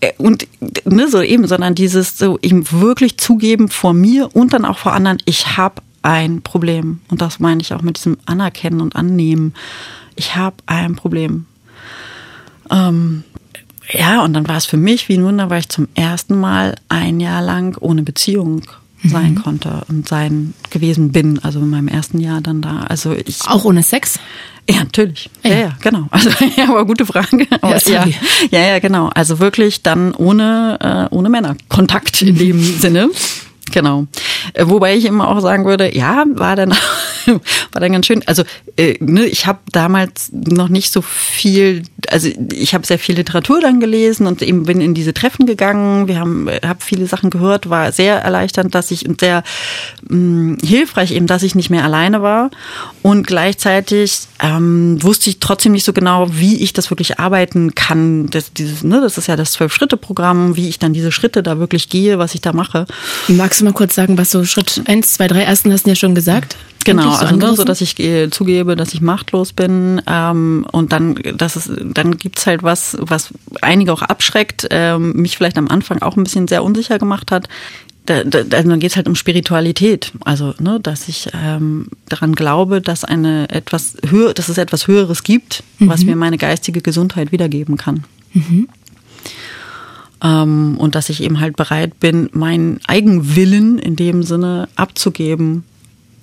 Äh, 0.00 0.12
und 0.18 0.46
ne, 0.84 1.08
so 1.08 1.22
eben, 1.22 1.46
sondern 1.46 1.74
dieses 1.74 2.18
so 2.18 2.38
eben 2.42 2.70
wirklich 2.70 3.18
zugeben 3.18 3.68
vor 3.68 3.92
mir 3.92 4.34
und 4.34 4.52
dann 4.52 4.64
auch 4.64 4.78
vor 4.78 4.92
anderen, 4.92 5.18
ich 5.24 5.56
habe 5.56 5.82
ein 6.02 6.42
Problem. 6.42 7.00
Und 7.08 7.20
das 7.20 7.40
meine 7.40 7.60
ich 7.60 7.74
auch 7.74 7.82
mit 7.82 7.98
diesem 7.98 8.16
Anerkennen 8.26 8.80
und 8.80 8.96
Annehmen. 8.96 9.54
Ich 10.16 10.36
habe 10.36 10.56
ein 10.66 10.96
Problem. 10.96 11.46
Ähm, 12.70 13.24
ja, 13.92 14.22
und 14.22 14.32
dann 14.32 14.48
war 14.48 14.56
es 14.56 14.66
für 14.66 14.76
mich 14.76 15.08
wie 15.08 15.14
ein 15.14 15.24
Wunder, 15.24 15.50
weil 15.50 15.60
ich 15.60 15.68
zum 15.68 15.88
ersten 15.94 16.38
Mal 16.38 16.76
ein 16.88 17.20
Jahr 17.20 17.42
lang 17.42 17.76
ohne 17.80 18.02
Beziehung 18.02 18.62
sein 19.02 19.32
mhm. 19.32 19.42
konnte 19.42 19.82
und 19.88 20.08
sein 20.08 20.54
gewesen 20.70 21.10
bin, 21.12 21.38
also 21.38 21.60
in 21.60 21.70
meinem 21.70 21.88
ersten 21.88 22.20
Jahr 22.20 22.40
dann 22.40 22.60
da. 22.60 22.82
Also 22.82 23.12
ich 23.12 23.40
auch 23.48 23.64
ohne 23.64 23.82
Sex? 23.82 24.18
Ja, 24.70 24.80
natürlich. 24.80 25.28
Ja, 25.42 25.54
ja, 25.54 25.72
genau. 25.80 26.06
Also 26.10 26.30
ja, 26.56 26.68
aber 26.68 26.84
gute 26.84 27.04
Frage. 27.06 27.46
Aber, 27.60 27.76
ja, 27.88 28.06
ja, 28.50 28.60
ja, 28.60 28.78
genau. 28.78 29.10
Also 29.14 29.38
wirklich 29.40 29.82
dann 29.82 30.14
ohne 30.14 31.08
äh, 31.10 31.14
ohne 31.14 31.28
Männerkontakt 31.28 32.22
in 32.22 32.36
dem 32.36 32.62
Sinne. 32.80 33.10
Genau. 33.72 34.06
Äh, 34.54 34.64
wobei 34.66 34.96
ich 34.96 35.04
immer 35.04 35.28
auch 35.28 35.40
sagen 35.40 35.64
würde, 35.64 35.94
ja, 35.96 36.24
war 36.34 36.56
dann 36.56 36.74
war 37.72 37.80
dann 37.80 37.92
ganz 37.92 38.06
schön. 38.06 38.22
Also 38.26 38.44
äh, 38.76 38.96
ne, 39.00 39.26
ich 39.26 39.46
habe 39.46 39.60
damals 39.72 40.30
noch 40.32 40.68
nicht 40.68 40.92
so 40.92 41.02
viel, 41.02 41.82
also 42.08 42.28
ich 42.52 42.74
habe 42.74 42.86
sehr 42.86 42.98
viel 42.98 43.16
Literatur 43.16 43.60
dann 43.60 43.80
gelesen 43.80 44.26
und 44.26 44.42
eben 44.42 44.64
bin 44.64 44.80
in 44.80 44.94
diese 44.94 45.14
Treffen 45.14 45.46
gegangen. 45.46 46.08
Wir 46.08 46.18
haben 46.18 46.48
äh, 46.48 46.60
habe 46.64 46.80
viele 46.80 47.06
Sachen 47.06 47.30
gehört, 47.30 47.70
war 47.70 47.92
sehr 47.92 48.16
erleichternd, 48.16 48.74
dass 48.74 48.90
ich 48.90 49.08
und 49.08 49.20
sehr 49.20 49.42
mh, 50.08 50.16
mm, 50.16 50.58
hilfreich 50.64 51.12
eben, 51.12 51.26
dass 51.26 51.42
ich 51.42 51.54
nicht 51.54 51.70
mehr 51.70 51.84
alleine 51.84 52.22
war 52.22 52.50
und 53.02 53.26
gleichzeitig 53.26 54.20
ähm, 54.42 55.02
wusste 55.02 55.30
ich 55.30 55.40
trotzdem 55.40 55.72
nicht 55.72 55.84
so 55.84 55.92
genau, 55.92 56.28
wie 56.30 56.62
ich 56.62 56.72
das 56.72 56.90
wirklich 56.90 57.18
arbeiten 57.18 57.74
kann. 57.74 58.28
Das, 58.28 58.52
dieses, 58.52 58.82
ne, 58.82 59.00
das 59.00 59.18
ist 59.18 59.26
ja 59.26 59.36
das 59.36 59.52
Zwölf-Schritte-Programm, 59.52 60.56
wie 60.56 60.68
ich 60.68 60.78
dann 60.78 60.92
diese 60.92 61.12
Schritte 61.12 61.42
da 61.42 61.58
wirklich 61.58 61.88
gehe, 61.88 62.18
was 62.18 62.34
ich 62.34 62.40
da 62.40 62.52
mache. 62.52 62.86
Magst 63.28 63.60
du 63.60 63.64
mal 63.64 63.72
kurz 63.72 63.94
sagen, 63.94 64.18
was 64.18 64.30
so 64.30 64.44
Schritt 64.44 64.82
eins, 64.86 65.14
zwei, 65.14 65.28
drei 65.28 65.42
ersten 65.42 65.72
hast 65.72 65.86
du 65.86 65.90
ja 65.90 65.96
schon 65.96 66.14
gesagt? 66.14 66.56
Genau, 66.84 67.10
so, 67.12 67.26
also, 67.26 67.36
ne, 67.36 67.54
so 67.54 67.64
dass 67.64 67.80
ich 67.80 67.98
äh, 68.00 68.30
zugebe, 68.30 68.74
dass 68.74 68.94
ich 68.94 69.00
machtlos 69.00 69.52
bin 69.52 70.00
ähm, 70.06 70.66
und 70.72 70.92
dann, 70.92 71.16
dass 71.36 71.56
es, 71.56 71.70
dann 71.78 72.16
gibt's 72.16 72.46
halt 72.46 72.62
was, 72.62 72.96
was 73.00 73.32
einige 73.60 73.92
auch 73.92 74.02
abschreckt, 74.02 74.66
ähm, 74.70 75.12
mich 75.12 75.36
vielleicht 75.36 75.58
am 75.58 75.68
Anfang 75.68 76.00
auch 76.00 76.16
ein 76.16 76.24
bisschen 76.24 76.48
sehr 76.48 76.64
unsicher 76.64 76.98
gemacht 76.98 77.30
hat. 77.30 77.48
Da, 78.06 78.24
da, 78.24 78.42
dann 78.42 78.80
geht's 78.80 78.96
halt 78.96 79.08
um 79.08 79.14
Spiritualität, 79.14 80.12
also 80.24 80.54
ne, 80.58 80.80
dass 80.80 81.06
ich 81.06 81.28
ähm, 81.34 81.88
daran 82.08 82.34
glaube, 82.34 82.80
dass 82.80 83.04
eine 83.04 83.50
etwas 83.50 83.96
höher, 84.08 84.32
dass 84.32 84.48
es 84.48 84.56
etwas 84.56 84.86
Höheres 84.86 85.22
gibt, 85.22 85.62
mhm. 85.78 85.88
was 85.88 86.04
mir 86.04 86.16
meine 86.16 86.38
geistige 86.38 86.80
Gesundheit 86.80 87.30
wiedergeben 87.30 87.76
kann. 87.76 88.04
Mhm. 88.32 88.68
Ähm, 90.24 90.76
und 90.78 90.94
dass 90.94 91.10
ich 91.10 91.22
eben 91.22 91.40
halt 91.40 91.56
bereit 91.56 92.00
bin, 92.00 92.30
meinen 92.32 92.80
Eigenwillen 92.86 93.78
in 93.78 93.96
dem 93.96 94.22
Sinne 94.22 94.68
abzugeben 94.76 95.64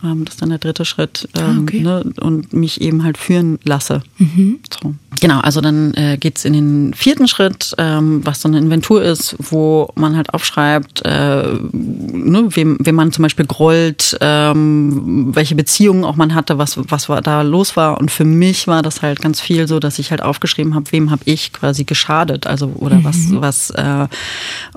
das 0.01 0.35
ist 0.35 0.41
dann 0.41 0.49
der 0.49 0.59
dritte 0.59 0.85
Schritt. 0.85 1.27
Ähm, 1.35 1.43
ah, 1.43 1.61
okay. 1.61 1.81
ne, 1.81 2.13
und 2.19 2.53
mich 2.53 2.81
eben 2.81 3.03
halt 3.03 3.17
führen 3.17 3.59
lasse. 3.63 4.01
Mhm. 4.17 4.59
So. 4.81 4.93
Genau, 5.19 5.39
also 5.39 5.61
dann 5.61 5.93
äh, 5.95 6.17
geht 6.17 6.37
es 6.37 6.45
in 6.45 6.53
den 6.53 6.93
vierten 6.93 7.27
Schritt, 7.27 7.73
ähm, 7.77 8.21
was 8.23 8.41
so 8.41 8.47
eine 8.47 8.59
Inventur 8.59 9.01
ist, 9.01 9.35
wo 9.39 9.89
man 9.95 10.15
halt 10.15 10.33
aufschreibt, 10.33 11.03
äh, 11.05 11.43
ne, 11.71 12.47
wem, 12.51 12.77
wem 12.79 12.95
man 12.95 13.11
zum 13.11 13.23
Beispiel 13.23 13.45
grollt, 13.45 14.17
ähm, 14.21 15.35
welche 15.35 15.55
Beziehungen 15.55 16.03
auch 16.03 16.15
man 16.15 16.35
hatte, 16.35 16.57
was, 16.57 16.77
was 16.91 17.09
war 17.09 17.21
da 17.21 17.41
los 17.41 17.75
war. 17.75 17.99
Und 17.99 18.11
für 18.11 18.25
mich 18.25 18.67
war 18.67 18.83
das 18.83 19.01
halt 19.01 19.21
ganz 19.21 19.41
viel 19.41 19.67
so, 19.67 19.79
dass 19.79 19.97
ich 19.97 20.11
halt 20.11 20.21
aufgeschrieben 20.21 20.75
habe, 20.75 20.91
wem 20.91 21.09
habe 21.09 21.21
ich 21.25 21.53
quasi 21.53 21.83
geschadet, 21.83 22.45
also 22.45 22.67
oder 22.75 22.97
mhm. 22.97 23.03
was, 23.03 23.17
was, 23.31 23.69
äh, 23.71 24.07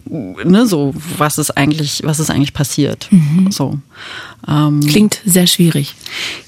ne, 0.09 0.67
so, 0.67 0.95
was 1.19 1.39
ist 1.39 1.51
eigentlich, 1.51 2.03
was 2.05 2.21
ist 2.21 2.31
eigentlich 2.31 2.55
passiert. 2.55 3.09
Mhm. 3.11 3.51
So. 3.51 3.79
Ähm, 4.49 4.81
Klingt 4.81 5.21
sehr 5.25 5.47
schwierig. 5.47 5.95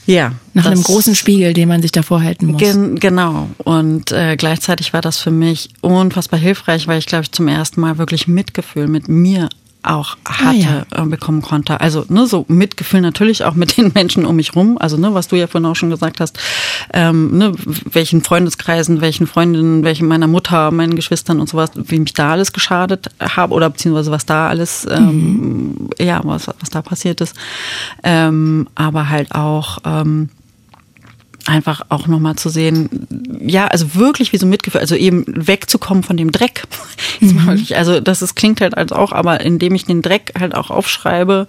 Ja. 0.07 0.33
Nach 0.55 0.67
einem 0.67 0.83
großen 0.83 1.15
Spiegel, 1.15 1.53
den 1.53 1.69
man 1.69 1.83
sich 1.83 1.93
davor 1.93 2.23
halten 2.23 2.47
muss. 2.47 2.61
Gen 2.61 2.99
genau. 2.99 3.49
Und 3.59 4.13
äh, 4.13 4.37
gleichzeitig 4.37 4.93
war 4.93 5.01
das 5.01 5.19
für 5.19 5.31
mich 5.31 5.71
unfassbar 5.81 6.39
hilfreich, 6.41 6.89
weil 6.89 6.99
ich, 6.99 7.07
glaube 7.07 7.25
ich, 7.25 7.33
zum 7.33 7.49
ersten 7.49 7.81
Mal 7.81 7.99
wirklich 7.99 8.29
Mitgefühl 8.29 8.89
mit 8.89 9.09
mir 9.09 9.49
auch 9.83 10.17
hatte, 10.25 10.85
ah, 10.93 10.97
ja. 10.97 11.03
äh, 11.03 11.07
bekommen 11.07 11.43
konnte. 11.43 11.81
Also 11.81 12.05
ne, 12.09 12.27
so 12.27 12.45
Mitgefühl 12.49 13.01
natürlich 13.01 13.45
auch 13.45 13.55
mit 13.55 13.77
den 13.77 13.93
Menschen 13.95 14.25
um 14.25 14.37
mich 14.37 14.55
rum. 14.55 14.79
Also 14.79 14.97
ne, 14.97 15.15
was 15.15 15.29
du 15.29 15.37
ja 15.37 15.47
vorhin 15.47 15.69
auch 15.69 15.77
schon 15.77 15.91
gesagt 15.91 16.21
hast, 16.21 16.39
ähm, 16.93 17.37
ne, 17.37 17.53
welchen 17.91 18.23
Freundeskreisen, 18.23 19.01
welchen 19.01 19.27
Freundinnen, 19.27 19.85
welchen 19.85 20.07
meiner 20.07 20.27
Mutter, 20.27 20.71
meinen 20.71 20.97
Geschwistern 20.97 21.41
und 21.41 21.49
sowas, 21.49 21.71
wie 21.75 21.99
mich 21.99 22.15
da 22.15 22.33
alles 22.33 22.53
geschadet 22.53 23.11
habe 23.21 23.55
oder 23.55 23.71
beziehungsweise 23.71 24.11
was 24.11 24.27
da 24.27 24.49
alles, 24.49 24.87
ähm, 24.91 25.07
mhm. 25.09 25.91
ja, 25.99 26.21
was, 26.25 26.47
was 26.47 26.71
da 26.71 26.83
passiert 26.83 27.21
ist. 27.21 27.35
Ähm, 28.03 28.69
aber 28.75 29.09
halt 29.09 29.35
auch 29.35 29.79
ähm, 29.85 30.31
einfach 31.47 31.83
auch 31.89 32.07
nochmal 32.07 32.37
zu 32.37 32.49
sehen, 32.49 32.89
ja, 33.41 33.67
also 33.67 33.95
wirklich 33.95 34.33
wie 34.33 34.39
so 34.39 34.47
Mitgefühl, 34.47 34.81
also 34.81 34.95
eben 34.95 35.25
wegzukommen 35.27 36.03
von 36.03 36.17
dem 36.17 36.33
Dreck. 36.33 36.65
Mhm. 37.21 37.67
Also 37.75 38.01
das 38.01 38.23
ist, 38.23 38.35
klingt 38.35 38.61
halt 38.61 38.77
als 38.77 38.91
auch, 38.91 39.13
aber 39.13 39.41
indem 39.43 39.75
ich 39.75 39.85
den 39.85 40.03
Dreck 40.03 40.33
halt 40.39 40.55
auch 40.55 40.71
aufschreibe, 40.71 41.47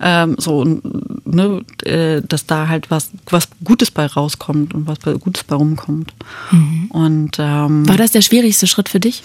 ähm, 0.00 0.36
so, 0.38 0.64
ne, 0.64 1.62
äh, 1.84 2.22
dass 2.26 2.46
da 2.46 2.68
halt 2.68 2.90
was, 2.90 3.10
was 3.28 3.48
Gutes 3.62 3.90
bei 3.90 4.06
rauskommt 4.06 4.74
und 4.74 4.86
was 4.86 4.98
Gutes 5.20 5.44
bei 5.44 5.54
rumkommt. 5.54 6.12
Mhm. 6.50 6.86
Und 6.90 7.36
ähm, 7.38 7.88
war 7.88 7.96
das 7.96 8.12
der 8.12 8.22
schwierigste 8.22 8.66
Schritt 8.66 8.88
für 8.88 9.00
dich? 9.00 9.22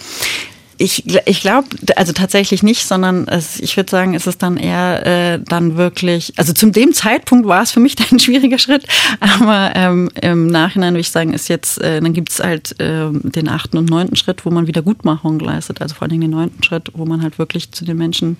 Ich, 0.80 1.04
ich 1.26 1.40
glaube, 1.40 1.68
also 1.96 2.12
tatsächlich 2.12 2.62
nicht, 2.62 2.86
sondern 2.86 3.26
es, 3.26 3.58
ich 3.58 3.76
würde 3.76 3.90
sagen, 3.90 4.14
es 4.14 4.28
ist 4.28 4.42
dann 4.42 4.56
eher 4.56 5.06
äh, 5.34 5.40
dann 5.44 5.76
wirklich, 5.76 6.32
also 6.36 6.52
zum 6.52 6.70
dem 6.70 6.94
Zeitpunkt 6.94 7.48
war 7.48 7.62
es 7.62 7.72
für 7.72 7.80
mich 7.80 7.96
dann 7.96 8.06
ein 8.12 8.18
schwieriger 8.20 8.58
Schritt, 8.58 8.86
aber 9.18 9.72
ähm, 9.74 10.08
im 10.22 10.46
Nachhinein 10.46 10.94
würde 10.94 11.00
ich 11.00 11.10
sagen, 11.10 11.32
ist 11.32 11.48
jetzt, 11.48 11.80
äh, 11.82 12.00
dann 12.00 12.12
gibt's 12.12 12.38
halt 12.38 12.80
äh, 12.80 13.10
den 13.10 13.48
achten 13.48 13.76
und 13.76 13.90
neunten 13.90 14.14
Schritt, 14.14 14.46
wo 14.46 14.50
man 14.50 14.68
Wiedergutmachung 14.68 15.40
leistet, 15.40 15.82
also 15.82 15.96
vor 15.96 16.02
allen 16.02 16.10
Dingen 16.10 16.22
den 16.22 16.30
neunten 16.30 16.62
Schritt, 16.62 16.92
wo 16.94 17.04
man 17.04 17.22
halt 17.22 17.38
wirklich 17.38 17.72
zu 17.72 17.84
den 17.84 17.96
Menschen 17.96 18.38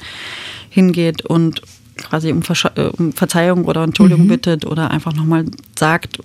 hingeht 0.70 1.26
und 1.26 1.62
quasi 1.98 2.32
um, 2.32 2.42
äh, 2.74 2.82
um 2.82 3.12
Verzeihung 3.12 3.64
oder 3.64 3.82
Entschuldigung 3.82 4.24
mhm. 4.24 4.28
bittet 4.28 4.66
oder 4.66 4.90
einfach 4.90 5.12
nochmal 5.14 5.44
sagt, 5.78 6.18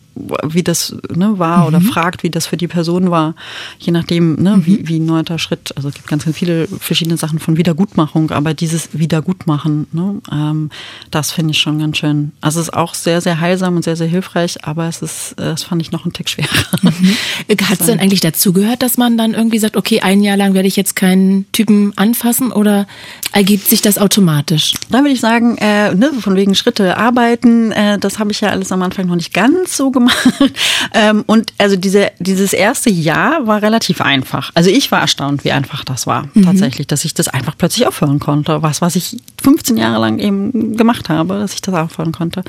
wie 0.43 0.63
das 0.63 0.95
ne, 1.13 1.39
war 1.39 1.59
mhm. 1.59 1.65
oder 1.67 1.81
fragt, 1.81 2.23
wie 2.23 2.29
das 2.29 2.45
für 2.45 2.57
die 2.57 2.67
Person 2.67 3.09
war, 3.09 3.35
je 3.79 3.91
nachdem, 3.91 4.35
ne, 4.35 4.57
mhm. 4.57 4.65
wie, 4.65 4.87
wie 4.87 4.99
ein 4.99 5.05
neuer 5.05 5.23
Schritt. 5.39 5.75
Also 5.75 5.89
es 5.89 5.95
gibt 5.95 6.07
ganz, 6.07 6.25
ganz 6.25 6.37
viele 6.37 6.67
verschiedene 6.67 7.17
Sachen 7.17 7.39
von 7.39 7.57
Wiedergutmachung, 7.57 8.31
aber 8.31 8.53
dieses 8.53 8.89
Wiedergutmachen, 8.93 9.87
ne, 9.91 10.21
ähm, 10.31 10.69
das 11.09 11.31
finde 11.31 11.51
ich 11.51 11.59
schon 11.59 11.79
ganz 11.79 11.97
schön. 11.97 12.31
Also 12.41 12.59
es 12.59 12.67
ist 12.67 12.73
auch 12.73 12.93
sehr, 12.93 13.21
sehr 13.21 13.39
heilsam 13.39 13.75
und 13.75 13.83
sehr, 13.83 13.95
sehr 13.95 14.07
hilfreich, 14.07 14.63
aber 14.65 14.87
es 14.87 15.01
ist, 15.01 15.33
äh, 15.33 15.45
das 15.45 15.63
fand 15.63 15.81
ich 15.81 15.91
noch 15.91 16.05
einen 16.05 16.13
Tick 16.13 16.29
schwerer. 16.29 16.49
Mhm. 16.81 17.15
Hat 17.63 17.79
es 17.79 17.87
denn 17.87 17.99
eigentlich 17.99 18.19
dazugehört, 18.19 18.83
dass 18.83 18.97
man 18.97 19.17
dann 19.17 19.33
irgendwie 19.33 19.57
sagt, 19.57 19.77
okay, 19.77 20.01
ein 20.01 20.21
Jahr 20.21 20.37
lang 20.37 20.53
werde 20.53 20.67
ich 20.67 20.75
jetzt 20.75 20.95
keinen 20.95 21.51
Typen 21.53 21.93
anfassen 21.95 22.51
oder 22.51 22.87
ergibt 23.31 23.67
sich 23.67 23.81
das 23.81 23.97
automatisch? 23.97 24.73
Da 24.89 24.99
würde 24.99 25.11
ich 25.11 25.21
sagen, 25.21 25.57
äh, 25.63 25.95
ne, 25.95 26.11
von 26.19 26.35
wegen 26.35 26.55
Schritte 26.55 26.97
arbeiten, 26.97 27.71
äh, 27.71 27.97
das 27.97 28.19
habe 28.19 28.33
ich 28.33 28.41
ja 28.41 28.49
alles 28.49 28.73
am 28.73 28.81
Anfang 28.81 29.07
noch 29.07 29.15
nicht 29.15 29.33
ganz 29.33 29.77
so 29.77 29.91
gemacht. 29.91 30.27
ähm, 30.93 31.23
und 31.25 31.53
also 31.57 31.77
diese, 31.77 32.11
dieses 32.19 32.51
erste 32.51 32.89
Jahr 32.89 33.47
war 33.47 33.61
relativ 33.61 34.01
einfach. 34.01 34.51
Also 34.55 34.69
ich 34.69 34.91
war 34.91 34.99
erstaunt, 34.99 35.45
wie 35.45 35.53
einfach 35.53 35.85
das 35.85 36.05
war 36.05 36.27
mhm. 36.33 36.43
tatsächlich, 36.43 36.87
dass 36.87 37.05
ich 37.05 37.13
das 37.13 37.29
einfach 37.29 37.57
plötzlich 37.57 37.87
aufhören 37.87 38.19
konnte. 38.19 38.61
Was, 38.61 38.81
was 38.81 38.97
ich 38.97 39.15
15 39.41 39.77
Jahre 39.77 40.01
lang 40.01 40.19
eben 40.19 40.75
gemacht 40.75 41.07
habe, 41.07 41.39
dass 41.39 41.53
ich 41.53 41.61
das 41.61 41.73
aufhören 41.73 42.11
konnte. 42.11 42.43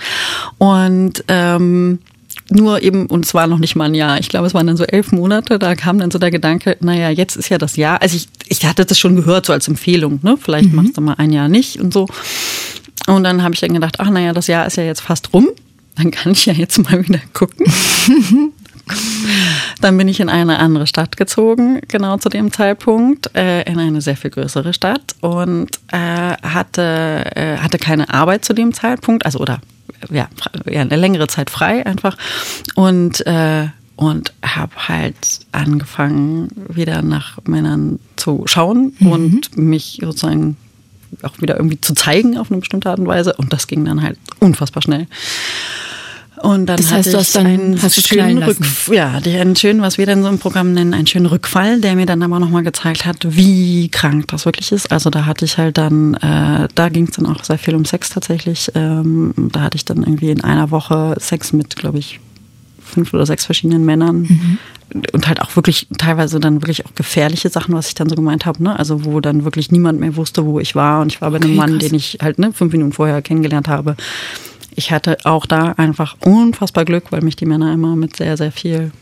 Und 0.58 1.22
ähm, 1.28 2.00
nur 2.50 2.82
eben, 2.82 3.06
und 3.06 3.24
es 3.24 3.32
war 3.32 3.46
noch 3.46 3.58
nicht 3.58 3.76
mal 3.76 3.84
ein 3.84 3.94
Jahr, 3.94 4.18
ich 4.18 4.28
glaube, 4.28 4.48
es 4.48 4.54
waren 4.54 4.66
dann 4.66 4.76
so 4.76 4.82
elf 4.82 5.12
Monate, 5.12 5.60
da 5.60 5.76
kam 5.76 6.00
dann 6.00 6.10
so 6.10 6.18
der 6.18 6.32
Gedanke, 6.32 6.76
naja, 6.80 7.10
jetzt 7.10 7.36
ist 7.36 7.48
ja 7.48 7.58
das 7.58 7.76
Jahr. 7.76 8.02
Also 8.02 8.16
ich, 8.16 8.26
ich 8.48 8.66
hatte 8.66 8.84
das 8.84 8.98
schon 8.98 9.14
gehört, 9.14 9.46
so 9.46 9.52
als 9.52 9.68
Empfehlung, 9.68 10.18
ne? 10.22 10.36
Vielleicht 10.36 10.70
mhm. 10.70 10.74
machst 10.74 10.96
du 10.96 11.00
mal 11.00 11.14
ein 11.14 11.32
Jahr 11.32 11.48
nicht 11.48 11.80
und 11.80 11.92
so. 11.94 12.08
Und 13.06 13.24
dann 13.24 13.42
habe 13.42 13.54
ich 13.54 13.60
dann 13.60 13.74
gedacht, 13.74 13.96
ach 13.98 14.10
naja, 14.10 14.32
das 14.32 14.46
Jahr 14.46 14.66
ist 14.66 14.76
ja 14.76 14.84
jetzt 14.84 15.00
fast 15.00 15.32
rum. 15.32 15.48
Dann 15.96 16.10
kann 16.10 16.32
ich 16.32 16.46
ja 16.46 16.52
jetzt 16.52 16.78
mal 16.78 17.06
wieder 17.06 17.20
gucken. 17.32 17.66
Dann 19.80 19.96
bin 19.96 20.08
ich 20.08 20.20
in 20.20 20.28
eine 20.28 20.58
andere 20.58 20.86
Stadt 20.86 21.16
gezogen, 21.16 21.80
genau 21.88 22.18
zu 22.18 22.28
dem 22.28 22.52
Zeitpunkt, 22.52 23.34
äh, 23.34 23.62
in 23.62 23.78
eine 23.78 24.00
sehr 24.00 24.16
viel 24.16 24.30
größere 24.30 24.72
Stadt 24.72 25.14
und 25.20 25.68
äh, 25.90 25.96
hatte, 26.42 27.24
äh, 27.34 27.56
hatte 27.58 27.78
keine 27.78 28.12
Arbeit 28.12 28.44
zu 28.44 28.52
dem 28.52 28.74
Zeitpunkt, 28.74 29.24
also 29.24 29.38
oder 29.38 29.60
ja, 30.10 30.28
ja 30.66 30.82
eine 30.82 30.96
längere 30.96 31.28
Zeit 31.28 31.50
frei 31.50 31.84
einfach 31.86 32.16
und 32.74 33.26
äh, 33.26 33.68
und 33.96 34.32
habe 34.44 34.88
halt 34.88 35.40
angefangen, 35.52 36.48
wieder 36.68 37.02
nach 37.02 37.38
Männern 37.44 38.00
zu 38.16 38.42
schauen 38.46 38.92
mhm. 38.98 39.06
und 39.06 39.56
mich 39.56 40.00
sozusagen 40.02 40.56
auch 41.22 41.40
wieder 41.40 41.56
irgendwie 41.56 41.80
zu 41.80 41.94
zeigen 41.94 42.38
auf 42.38 42.50
eine 42.50 42.60
bestimmte 42.60 42.90
Art 42.90 42.98
und 42.98 43.06
Weise. 43.06 43.34
Und 43.34 43.52
das 43.52 43.66
ging 43.66 43.84
dann 43.84 44.02
halt 44.02 44.18
unfassbar 44.40 44.82
schnell. 44.82 45.06
Und 46.42 46.66
dann 46.66 46.76
das 46.76 46.90
heißt, 46.90 47.06
hatte 47.06 47.10
du 47.12 47.18
hast 47.18 47.36
dann 47.36 47.46
einen 47.46 47.82
hast 47.82 48.06
schönen 48.06 48.42
Rück, 48.42 48.58
ja, 48.92 49.14
einen 49.24 49.56
schönen, 49.56 49.80
was 49.80 49.98
wir 49.98 50.06
dann 50.06 50.22
so 50.22 50.28
im 50.28 50.38
Programm 50.38 50.72
nennen, 50.72 50.92
einen 50.92 51.06
schönen 51.06 51.26
Rückfall, 51.26 51.80
der 51.80 51.94
mir 51.94 52.06
dann 52.06 52.22
aber 52.22 52.38
nochmal 52.40 52.62
gezeigt 52.62 53.06
hat, 53.06 53.18
wie 53.22 53.88
krank 53.88 54.28
das 54.28 54.44
wirklich 54.44 54.72
ist. 54.72 54.90
Also 54.90 55.10
da 55.10 55.26
hatte 55.26 55.44
ich 55.44 55.58
halt 55.58 55.78
dann, 55.78 56.14
äh, 56.14 56.68
da 56.74 56.88
ging 56.88 57.04
es 57.04 57.12
dann 57.12 57.26
auch 57.26 57.44
sehr 57.44 57.56
viel 57.56 57.74
um 57.74 57.84
Sex 57.84 58.10
tatsächlich. 58.10 58.70
Ähm, 58.74 59.32
da 59.36 59.62
hatte 59.62 59.76
ich 59.76 59.84
dann 59.84 59.98
irgendwie 59.98 60.30
in 60.30 60.42
einer 60.42 60.70
Woche 60.70 61.14
Sex 61.18 61.52
mit, 61.52 61.76
glaube 61.76 61.98
ich, 61.98 62.20
fünf 62.84 63.14
oder 63.14 63.26
sechs 63.26 63.46
verschiedenen 63.46 63.84
Männern. 63.84 64.22
Mhm. 64.22 64.58
Und 65.12 65.26
halt 65.26 65.40
auch 65.40 65.56
wirklich 65.56 65.88
teilweise 65.98 66.38
dann 66.38 66.62
wirklich 66.62 66.86
auch 66.86 66.94
gefährliche 66.94 67.48
Sachen, 67.48 67.74
was 67.74 67.88
ich 67.88 67.94
dann 67.94 68.08
so 68.08 68.14
gemeint 68.14 68.46
habe, 68.46 68.62
ne? 68.62 68.78
Also 68.78 69.04
wo 69.04 69.20
dann 69.20 69.44
wirklich 69.44 69.72
niemand 69.72 69.98
mehr 69.98 70.16
wusste, 70.16 70.44
wo 70.46 70.60
ich 70.60 70.74
war. 70.74 71.00
Und 71.00 71.12
ich 71.12 71.20
war 71.20 71.30
bei 71.30 71.38
einem 71.38 71.56
Mann, 71.56 71.78
krass. 71.78 71.88
den 71.88 71.94
ich 71.94 72.18
halt 72.22 72.38
ne, 72.38 72.52
fünf 72.52 72.72
Minuten 72.72 72.92
vorher 72.92 73.22
kennengelernt 73.22 73.68
habe 73.68 73.96
ich 74.76 74.90
hatte 74.92 75.18
auch 75.24 75.46
da 75.46 75.72
einfach 75.72 76.16
unfassbar 76.20 76.84
Glück, 76.84 77.10
weil 77.10 77.22
mich 77.22 77.36
die 77.36 77.46
Männer 77.46 77.72
immer 77.72 77.96
mit 77.96 78.16
sehr, 78.16 78.36
sehr 78.36 78.52
viel 78.52 78.92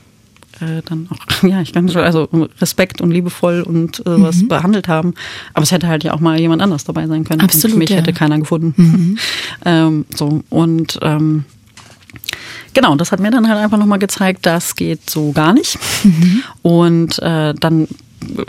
äh, 0.60 0.82
dann 0.84 1.08
auch, 1.10 1.42
ja, 1.48 1.60
ich 1.60 1.72
kann 1.72 1.88
schon, 1.88 2.02
also 2.02 2.28
Respekt 2.60 3.00
und 3.00 3.10
liebevoll 3.10 3.62
und 3.62 4.00
äh, 4.00 4.22
was 4.22 4.42
mhm. 4.42 4.48
behandelt 4.48 4.88
haben. 4.88 5.14
Aber 5.54 5.62
es 5.62 5.72
hätte 5.72 5.88
halt 5.88 6.04
ja 6.04 6.12
auch 6.12 6.20
mal 6.20 6.38
jemand 6.38 6.62
anders 6.62 6.84
dabei 6.84 7.06
sein 7.06 7.24
können. 7.24 7.40
Absolut. 7.40 7.74
Und 7.74 7.78
mich 7.78 7.90
ja. 7.90 7.96
hätte 7.96 8.12
keiner 8.12 8.38
gefunden. 8.38 8.74
Mhm. 8.76 9.18
ähm, 9.64 10.04
so, 10.14 10.42
und 10.50 10.98
ähm, 11.02 11.44
genau, 12.74 12.94
das 12.96 13.12
hat 13.12 13.20
mir 13.20 13.30
dann 13.30 13.48
halt 13.48 13.58
einfach 13.58 13.78
nochmal 13.78 13.98
gezeigt, 13.98 14.46
das 14.46 14.76
geht 14.76 15.08
so 15.08 15.32
gar 15.32 15.52
nicht. 15.52 15.78
Mhm. 16.04 16.42
Und 16.62 17.18
äh, 17.20 17.54
dann 17.54 17.88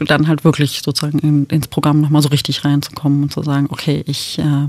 dann 0.06 0.28
halt 0.28 0.44
wirklich 0.44 0.82
sozusagen 0.84 1.18
in, 1.18 1.46
ins 1.48 1.68
Programm 1.68 2.00
nochmal 2.00 2.22
so 2.22 2.30
richtig 2.30 2.64
reinzukommen 2.64 3.24
und 3.24 3.34
zu 3.34 3.42
sagen, 3.42 3.68
okay, 3.72 4.04
ich 4.06 4.38
äh, 4.38 4.68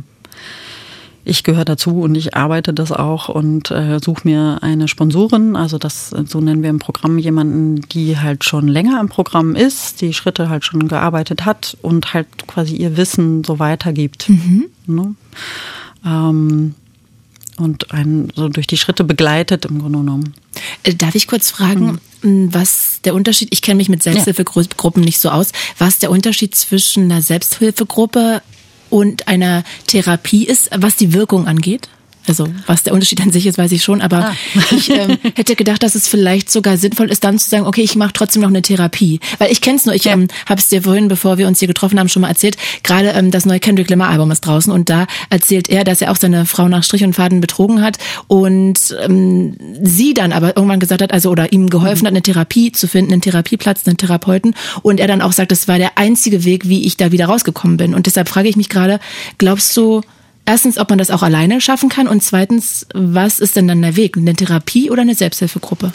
ich 1.26 1.42
gehöre 1.42 1.64
dazu 1.64 2.02
und 2.02 2.14
ich 2.16 2.36
arbeite 2.36 2.74
das 2.74 2.92
auch 2.92 3.28
und 3.30 3.70
äh, 3.70 3.98
suche 3.98 4.22
mir 4.24 4.58
eine 4.60 4.88
Sponsorin. 4.88 5.56
Also 5.56 5.78
das, 5.78 6.10
so 6.10 6.40
nennen 6.40 6.62
wir 6.62 6.68
im 6.68 6.78
Programm 6.78 7.18
jemanden, 7.18 7.80
die 7.80 8.18
halt 8.18 8.44
schon 8.44 8.68
länger 8.68 9.00
im 9.00 9.08
Programm 9.08 9.54
ist, 9.54 10.02
die 10.02 10.12
Schritte 10.12 10.50
halt 10.50 10.64
schon 10.64 10.86
gearbeitet 10.86 11.46
hat 11.46 11.78
und 11.80 12.12
halt 12.12 12.26
quasi 12.46 12.76
ihr 12.76 12.96
Wissen 12.98 13.42
so 13.42 13.58
weitergibt. 13.58 14.28
Mhm. 14.28 14.64
Ne? 14.86 15.14
Ähm, 16.04 16.74
und 17.58 17.92
einen 17.92 18.32
so 18.34 18.48
durch 18.48 18.66
die 18.66 18.76
Schritte 18.76 19.04
begleitet 19.04 19.64
im 19.64 19.80
Grunde 19.80 19.98
genommen. 19.98 20.34
Äh, 20.82 20.94
darf 20.94 21.14
ich 21.14 21.26
kurz 21.26 21.50
fragen, 21.50 22.00
mhm. 22.22 22.52
was 22.52 23.00
der 23.04 23.14
Unterschied, 23.14 23.48
ich 23.52 23.62
kenne 23.62 23.76
mich 23.76 23.88
mit 23.88 24.02
Selbsthilfegruppen 24.02 25.02
nicht 25.02 25.18
so 25.18 25.30
aus, 25.30 25.52
was 25.78 25.98
der 25.98 26.10
Unterschied 26.10 26.54
zwischen 26.54 27.04
einer 27.04 27.22
Selbsthilfegruppe 27.22 28.42
und 28.90 29.28
einer 29.28 29.64
Therapie 29.86 30.44
ist, 30.44 30.70
was 30.74 30.96
die 30.96 31.12
Wirkung 31.12 31.46
angeht? 31.46 31.88
Also 32.26 32.48
was 32.66 32.82
der 32.82 32.94
Unterschied 32.94 33.20
an 33.20 33.30
sich 33.30 33.46
ist, 33.46 33.58
weiß 33.58 33.72
ich 33.72 33.82
schon. 33.82 34.00
Aber 34.00 34.28
ah. 34.28 34.36
ich 34.70 34.90
ähm, 34.90 35.18
hätte 35.34 35.56
gedacht, 35.56 35.82
dass 35.82 35.94
es 35.94 36.08
vielleicht 36.08 36.50
sogar 36.50 36.76
sinnvoll 36.76 37.10
ist, 37.10 37.24
dann 37.24 37.38
zu 37.38 37.48
sagen, 37.48 37.66
okay, 37.66 37.82
ich 37.82 37.96
mache 37.96 38.12
trotzdem 38.12 38.42
noch 38.42 38.48
eine 38.48 38.62
Therapie. 38.62 39.20
Weil 39.38 39.52
ich 39.52 39.60
kenne 39.60 39.76
es 39.76 39.86
nur, 39.86 39.94
ich 39.94 40.04
ja. 40.04 40.12
ähm, 40.12 40.28
habe 40.46 40.60
es 40.60 40.68
dir 40.68 40.82
vorhin, 40.82 41.08
bevor 41.08 41.38
wir 41.38 41.46
uns 41.46 41.58
hier 41.58 41.68
getroffen 41.68 41.98
haben, 41.98 42.08
schon 42.08 42.22
mal 42.22 42.28
erzählt. 42.28 42.56
Gerade 42.82 43.10
ähm, 43.10 43.30
das 43.30 43.46
neue 43.46 43.60
Kendrick 43.60 43.90
Lamar 43.90 44.08
Album 44.08 44.30
ist 44.30 44.40
draußen 44.40 44.72
und 44.72 44.88
da 44.88 45.06
erzählt 45.30 45.68
er, 45.68 45.84
dass 45.84 46.00
er 46.00 46.10
auch 46.10 46.16
seine 46.16 46.46
Frau 46.46 46.68
nach 46.68 46.82
Strich 46.82 47.04
und 47.04 47.14
Faden 47.14 47.40
betrogen 47.40 47.82
hat 47.82 47.98
und 48.26 48.96
ähm, 49.02 49.56
sie 49.82 50.14
dann 50.14 50.32
aber 50.32 50.56
irgendwann 50.56 50.80
gesagt 50.80 51.02
hat, 51.02 51.12
also 51.12 51.30
oder 51.30 51.52
ihm 51.52 51.68
geholfen 51.68 52.02
mhm. 52.02 52.06
hat, 52.06 52.12
eine 52.12 52.22
Therapie 52.22 52.72
zu 52.72 52.88
finden, 52.88 53.12
einen 53.12 53.22
Therapieplatz, 53.22 53.86
einen 53.86 53.96
Therapeuten. 53.96 54.54
Und 54.82 55.00
er 55.00 55.08
dann 55.08 55.22
auch 55.22 55.32
sagt, 55.32 55.52
das 55.52 55.68
war 55.68 55.78
der 55.78 55.98
einzige 55.98 56.44
Weg, 56.44 56.68
wie 56.68 56.86
ich 56.86 56.96
da 56.96 57.12
wieder 57.12 57.26
rausgekommen 57.26 57.76
bin. 57.76 57.94
Und 57.94 58.06
deshalb 58.06 58.28
frage 58.28 58.48
ich 58.48 58.56
mich 58.56 58.68
gerade, 58.68 59.00
glaubst 59.38 59.76
du, 59.76 60.02
erstens, 60.44 60.78
ob 60.78 60.90
man 60.90 60.98
das 60.98 61.10
auch 61.10 61.22
alleine 61.22 61.60
schaffen 61.60 61.88
kann 61.88 62.08
und 62.08 62.22
zweitens, 62.22 62.86
was 62.94 63.40
ist 63.40 63.56
denn 63.56 63.68
dann 63.68 63.82
der 63.82 63.96
Weg? 63.96 64.16
Eine 64.16 64.34
Therapie 64.34 64.90
oder 64.90 65.02
eine 65.02 65.14
Selbsthilfegruppe? 65.14 65.92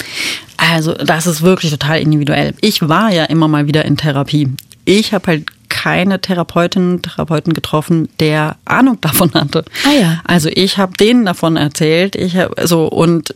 Also, 0.57 0.93
das 0.93 1.27
ist 1.27 1.41
wirklich 1.41 1.71
total 1.71 1.99
individuell. 1.99 2.53
Ich 2.61 2.87
war 2.87 3.11
ja 3.11 3.25
immer 3.25 3.47
mal 3.47 3.67
wieder 3.67 3.85
in 3.85 3.97
Therapie. 3.97 4.49
Ich 4.85 5.13
habe 5.13 5.27
halt 5.27 5.45
keine 5.69 6.19
Therapeutin, 6.19 7.01
Therapeuten 7.01 7.53
getroffen, 7.53 8.09
der 8.19 8.57
Ahnung 8.65 8.97
davon 9.01 9.33
hatte. 9.33 9.63
Ah 9.85 9.93
ja. 9.99 10.21
Also 10.25 10.49
ich 10.51 10.77
habe 10.77 10.97
denen 10.97 11.25
davon 11.25 11.55
erzählt, 11.55 12.15
ich 12.15 12.35
habe 12.35 12.67
so 12.67 12.87
und 12.87 13.35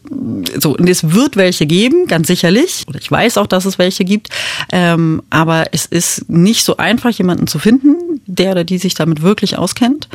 so 0.60 0.76
und 0.76 0.90
es 0.90 1.14
wird 1.14 1.38
welche 1.38 1.66
geben, 1.66 2.08
ganz 2.08 2.28
sicherlich. 2.28 2.84
Oder 2.88 3.00
ich 3.00 3.10
weiß 3.10 3.38
auch, 3.38 3.48
dass 3.48 3.66
es 3.66 3.78
welche 3.78 4.04
gibt, 4.04 4.30
ähm, 4.72 5.22
aber 5.30 5.66
es 5.72 5.86
ist 5.86 6.30
nicht 6.30 6.64
so 6.64 6.78
einfach, 6.78 7.12
jemanden 7.12 7.48
zu 7.48 7.60
finden, 7.60 8.22
der 8.26 8.52
oder 8.52 8.64
die 8.64 8.78
sich 8.78 8.96
damit 8.96 9.22
wirklich 9.22 9.58
auskennt. 9.58 10.08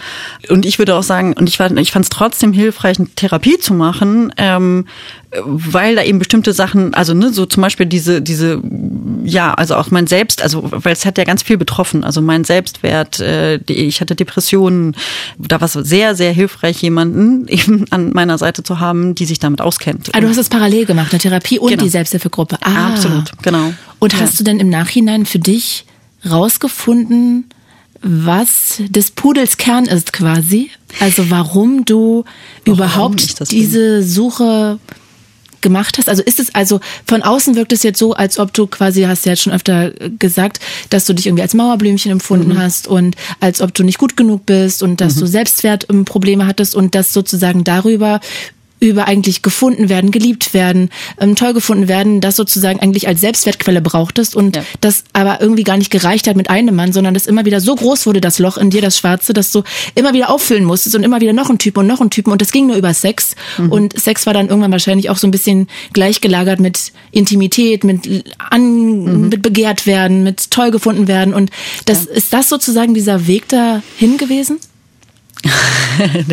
Und 0.48 0.66
ich 0.66 0.78
würde 0.78 0.94
auch 0.96 1.02
sagen, 1.02 1.32
und 1.34 1.48
ich 1.48 1.56
fand 1.56 1.78
ich 1.78 1.92
fand 1.92 2.04
es 2.04 2.10
trotzdem 2.10 2.52
hilfreich, 2.52 2.98
eine 2.98 3.08
Therapie 3.08 3.58
zu 3.58 3.74
machen, 3.74 4.32
ähm, 4.36 4.86
weil 5.42 5.96
da 5.96 6.02
eben 6.02 6.18
bestimmte 6.18 6.52
Sachen, 6.52 6.94
also 6.94 7.14
ne, 7.14 7.32
so 7.32 7.46
zum 7.46 7.62
Beispiel 7.62 7.86
diese 7.86 8.22
diese 8.22 8.62
ja, 9.24 9.52
also 9.54 9.76
auch 9.76 9.90
mein 9.90 10.06
Selbst, 10.06 10.42
also 10.42 10.62
weil 10.70 10.92
es 10.92 11.04
hat 11.04 11.18
ja 11.18 11.24
ganz 11.24 11.42
viel 11.42 11.58
betroffen 11.58 12.02
also 12.08 12.22
mein 12.22 12.44
Selbstwert, 12.44 13.20
äh, 13.20 13.56
ich 13.66 14.00
hatte 14.00 14.14
Depressionen. 14.14 14.96
Da 15.38 15.60
war 15.60 15.66
es 15.66 15.74
sehr, 15.74 16.14
sehr 16.14 16.32
hilfreich, 16.32 16.80
jemanden 16.80 17.46
eben 17.48 17.84
an 17.90 18.12
meiner 18.14 18.38
Seite 18.38 18.62
zu 18.62 18.80
haben, 18.80 19.14
die 19.14 19.26
sich 19.26 19.38
damit 19.38 19.60
auskennt. 19.60 20.08
Ah, 20.12 20.20
du 20.20 20.28
hast 20.28 20.38
es 20.38 20.48
parallel 20.48 20.86
gemacht, 20.86 21.12
eine 21.12 21.20
Therapie 21.20 21.58
und 21.58 21.68
genau. 21.68 21.82
die 21.82 21.90
Selbsthilfegruppe. 21.90 22.56
Ah. 22.62 22.88
Absolut, 22.88 23.30
genau. 23.42 23.74
Und 23.98 24.14
ja. 24.14 24.20
hast 24.20 24.40
du 24.40 24.44
denn 24.44 24.58
im 24.58 24.70
Nachhinein 24.70 25.26
für 25.26 25.38
dich 25.38 25.84
rausgefunden, 26.28 27.50
was 28.00 28.80
des 28.88 29.10
Pudels 29.10 29.56
Kern 29.56 29.84
ist 29.84 30.12
quasi? 30.12 30.70
Also 31.00 31.30
warum 31.30 31.84
du 31.84 32.24
warum 32.64 32.74
überhaupt 32.74 33.50
diese 33.50 34.02
Suche 34.02 34.78
gemacht 35.60 35.98
hast? 35.98 36.08
Also 36.08 36.22
ist 36.22 36.40
es 36.40 36.54
also 36.54 36.80
von 37.06 37.22
außen 37.22 37.56
wirkt 37.56 37.72
es 37.72 37.82
jetzt 37.82 37.98
so, 37.98 38.14
als 38.14 38.38
ob 38.38 38.52
du 38.52 38.66
quasi 38.66 39.02
hast 39.02 39.26
ja 39.26 39.32
jetzt 39.32 39.42
schon 39.42 39.52
öfter 39.52 39.90
gesagt, 40.18 40.60
dass 40.90 41.04
du 41.04 41.12
dich 41.14 41.26
irgendwie 41.26 41.42
als 41.42 41.54
Mauerblümchen 41.54 42.12
empfunden 42.12 42.54
mhm. 42.54 42.58
hast 42.58 42.88
und 42.88 43.16
als 43.40 43.60
ob 43.60 43.74
du 43.74 43.84
nicht 43.84 43.98
gut 43.98 44.16
genug 44.16 44.46
bist 44.46 44.82
und 44.82 45.00
dass 45.00 45.16
mhm. 45.16 45.20
du 45.20 45.26
Selbstwertprobleme 45.26 46.46
hattest 46.46 46.74
und 46.74 46.94
dass 46.94 47.12
sozusagen 47.12 47.64
darüber 47.64 48.20
über 48.80 49.08
eigentlich 49.08 49.42
gefunden 49.42 49.88
werden, 49.88 50.10
geliebt 50.10 50.54
werden, 50.54 50.90
ähm, 51.20 51.34
toll 51.34 51.52
gefunden 51.52 51.88
werden, 51.88 52.20
das 52.20 52.36
sozusagen 52.36 52.80
eigentlich 52.80 53.08
als 53.08 53.20
Selbstwertquelle 53.20 53.80
brauchtest 53.80 54.36
und 54.36 54.56
ja. 54.56 54.62
das 54.80 55.04
aber 55.12 55.40
irgendwie 55.40 55.64
gar 55.64 55.76
nicht 55.76 55.90
gereicht 55.90 56.28
hat 56.28 56.36
mit 56.36 56.50
einem 56.50 56.76
Mann, 56.76 56.92
sondern 56.92 57.14
das 57.14 57.26
immer 57.26 57.44
wieder 57.44 57.60
so 57.60 57.74
groß 57.74 58.06
wurde, 58.06 58.20
das 58.20 58.38
Loch 58.38 58.56
in 58.56 58.70
dir, 58.70 58.80
das 58.80 58.98
Schwarze, 58.98 59.32
dass 59.32 59.50
du 59.50 59.62
immer 59.94 60.12
wieder 60.12 60.30
auffüllen 60.30 60.64
musstest 60.64 60.94
und 60.94 61.02
immer 61.02 61.20
wieder 61.20 61.32
noch 61.32 61.50
ein 61.50 61.58
Typen 61.58 61.80
und 61.80 61.86
noch 61.86 62.00
ein 62.00 62.10
Typen 62.10 62.32
und 62.32 62.40
das 62.40 62.52
ging 62.52 62.66
nur 62.66 62.76
über 62.76 62.94
Sex 62.94 63.34
mhm. 63.58 63.72
und 63.72 63.98
Sex 63.98 64.26
war 64.26 64.34
dann 64.34 64.48
irgendwann 64.48 64.72
wahrscheinlich 64.72 65.10
auch 65.10 65.16
so 65.16 65.26
ein 65.26 65.32
bisschen 65.32 65.68
gleichgelagert 65.92 66.60
mit 66.60 66.92
Intimität, 67.10 67.84
mit 67.84 68.24
an, 68.38 69.02
mhm. 69.02 69.28
mit 69.28 69.42
begehrt 69.42 69.86
werden, 69.86 70.22
mit 70.22 70.50
toll 70.50 70.70
gefunden 70.70 71.08
werden 71.08 71.34
und 71.34 71.50
das 71.84 72.06
ja. 72.06 72.12
ist 72.12 72.32
das 72.32 72.48
sozusagen 72.48 72.94
dieser 72.94 73.26
Weg 73.26 73.48
dahin 73.48 74.18
gewesen? 74.18 74.58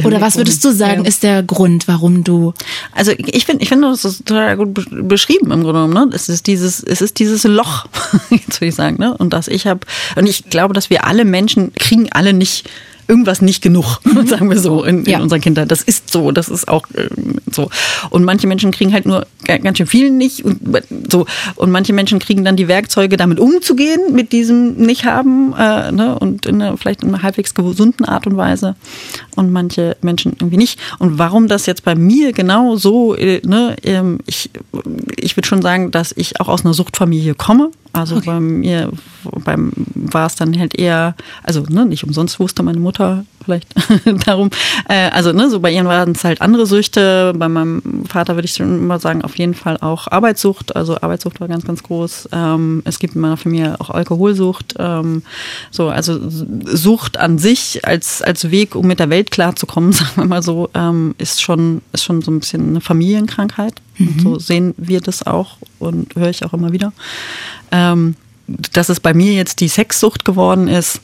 Oder 0.03 0.21
was 0.21 0.37
würdest 0.37 0.63
du 0.63 0.71
sagen, 0.71 1.03
ja. 1.03 1.07
ist 1.07 1.23
der 1.23 1.43
Grund, 1.43 1.87
warum 1.87 2.23
du? 2.23 2.53
Also 2.91 3.11
ich 3.17 3.45
finde, 3.45 3.63
ich 3.63 3.69
finde, 3.69 3.89
das 3.89 4.05
ist 4.05 4.25
total 4.25 4.57
gut 4.57 4.73
beschrieben 5.07 5.51
im 5.51 5.63
Grunde 5.63 5.85
genommen. 5.85 5.93
Ne? 5.93 6.15
Es 6.15 6.29
ist 6.29 6.47
dieses, 6.47 6.83
es 6.83 7.01
ist 7.01 7.19
dieses 7.19 7.43
Loch, 7.43 7.85
jetzt 8.29 8.61
würde 8.61 8.67
ich 8.67 8.75
sagen, 8.75 8.97
ne? 8.99 9.15
Und 9.17 9.33
dass 9.33 9.47
ich 9.47 9.67
habe, 9.67 9.81
und 10.15 10.27
ich 10.27 10.49
glaube, 10.49 10.73
dass 10.73 10.89
wir 10.89 11.05
alle 11.05 11.25
Menschen 11.25 11.73
kriegen 11.73 12.11
alle 12.11 12.33
nicht 12.33 12.69
irgendwas 13.07 13.41
nicht 13.41 13.61
genug, 13.61 13.99
mhm. 14.03 14.27
sagen 14.27 14.49
wir 14.49 14.59
so, 14.59 14.83
in, 14.83 15.03
in 15.03 15.11
ja. 15.11 15.19
unserer 15.19 15.39
Kindheit. 15.39 15.71
Das 15.71 15.81
ist 15.81 16.11
so, 16.11 16.31
das 16.31 16.49
ist 16.49 16.67
auch 16.67 16.85
äh, 16.93 17.09
so. 17.51 17.69
Und 18.09 18.23
manche 18.23 18.47
Menschen 18.47 18.71
kriegen 18.71 18.93
halt 18.93 19.05
nur 19.05 19.25
ganz 19.45 19.77
schön 19.77 19.87
viel 19.87 20.09
nicht 20.09 20.43
und 20.43 20.59
so. 21.09 21.25
Und 21.55 21.71
manche 21.71 21.93
Menschen 21.93 22.19
kriegen 22.19 22.43
dann 22.43 22.55
die 22.55 22.67
Werkzeuge, 22.67 23.17
damit 23.17 23.39
umzugehen, 23.39 24.13
mit 24.13 24.31
diesem 24.31 24.75
Nicht-Haben 24.75 25.53
äh, 25.57 25.91
ne? 25.91 26.17
und 26.19 26.45
in 26.45 26.61
einer, 26.61 26.77
vielleicht 26.77 27.03
in 27.03 27.09
einer 27.09 27.23
halbwegs 27.23 27.53
gesunden 27.53 28.05
Art 28.05 28.27
und 28.27 28.37
Weise. 28.37 28.75
Und 29.35 29.51
manche 29.51 29.97
Menschen 30.01 30.33
irgendwie 30.33 30.57
nicht. 30.57 30.79
Und 30.99 31.17
warum 31.17 31.47
das 31.47 31.65
jetzt 31.65 31.83
bei 31.83 31.95
mir 31.95 32.31
genau 32.33 32.75
so, 32.75 33.15
äh, 33.15 33.41
ne? 33.45 33.75
Ähm, 33.83 34.19
ich, 34.25 34.49
ich 35.17 35.35
würde 35.35 35.47
schon 35.47 35.61
sagen, 35.61 35.91
dass 35.91 36.13
ich 36.15 36.39
auch 36.39 36.47
aus 36.47 36.63
einer 36.63 36.73
Suchtfamilie 36.73 37.35
komme. 37.35 37.71
Also 37.95 38.17
okay. 38.17 38.25
bei 38.25 38.39
mir 38.39 38.91
beim, 39.43 39.71
war 39.95 40.27
es 40.27 40.35
dann 40.35 40.57
halt 40.59 40.75
eher, 40.75 41.15
also 41.43 41.63
ne, 41.69 41.85
nicht 41.85 42.03
umsonst 42.03 42.39
wusste 42.39 42.61
meine 42.61 42.79
Mutter 42.79 43.25
vielleicht 43.43 43.73
darum. 44.27 44.49
Äh, 44.89 45.09
also 45.11 45.31
ne, 45.31 45.49
so 45.49 45.59
bei 45.59 45.71
ihren 45.71 45.87
waren 45.87 46.11
es 46.11 46.23
halt 46.23 46.41
andere 46.41 46.65
Süchte. 46.65 47.33
Bei 47.37 47.47
meinem 47.47 48.03
Vater 48.07 48.35
würde 48.35 48.47
ich 48.47 48.53
schon 48.53 48.79
immer 48.79 48.99
sagen, 48.99 49.21
auf 49.21 49.37
jeden 49.37 49.53
Fall 49.53 49.77
auch 49.77 50.07
Arbeitssucht. 50.07 50.75
Also 50.75 50.95
Arbeitssucht 50.95 51.39
war 51.39 51.47
ganz, 51.47 51.65
ganz 51.65 51.83
groß. 51.83 52.29
Ähm, 52.31 52.81
es 52.85 52.99
gibt 52.99 53.15
in 53.15 53.21
meiner 53.21 53.37
Familie 53.37 53.79
auch 53.79 53.89
Alkoholsucht. 53.89 54.75
Ähm, 54.77 55.23
so, 55.71 55.89
also 55.89 56.19
Sucht 56.29 57.17
an 57.17 57.37
sich 57.37 57.85
als, 57.85 58.21
als 58.21 58.51
Weg, 58.51 58.75
um 58.75 58.87
mit 58.87 58.99
der 58.99 59.09
Welt 59.09 59.31
klarzukommen, 59.31 59.91
sagen 59.93 60.11
wir 60.15 60.25
mal 60.25 60.43
so, 60.43 60.69
ähm, 60.73 61.15
ist 61.17 61.41
schon, 61.41 61.81
ist 61.93 62.03
schon 62.03 62.21
so 62.21 62.31
ein 62.31 62.39
bisschen 62.39 62.69
eine 62.69 62.81
Familienkrankheit. 62.81 63.81
Mhm. 63.97 64.19
So 64.19 64.39
sehen 64.39 64.73
wir 64.77 65.01
das 65.01 65.25
auch 65.25 65.57
und 65.79 66.15
höre 66.15 66.29
ich 66.29 66.43
auch 66.45 66.53
immer 66.53 66.71
wieder. 66.71 66.93
Ähm, 67.71 68.15
dass 68.47 68.89
es 68.89 68.99
bei 68.99 69.13
mir 69.13 69.33
jetzt 69.33 69.59
die 69.59 69.67
Sexsucht 69.67 70.23
geworden 70.23 70.67
ist, 70.67 71.01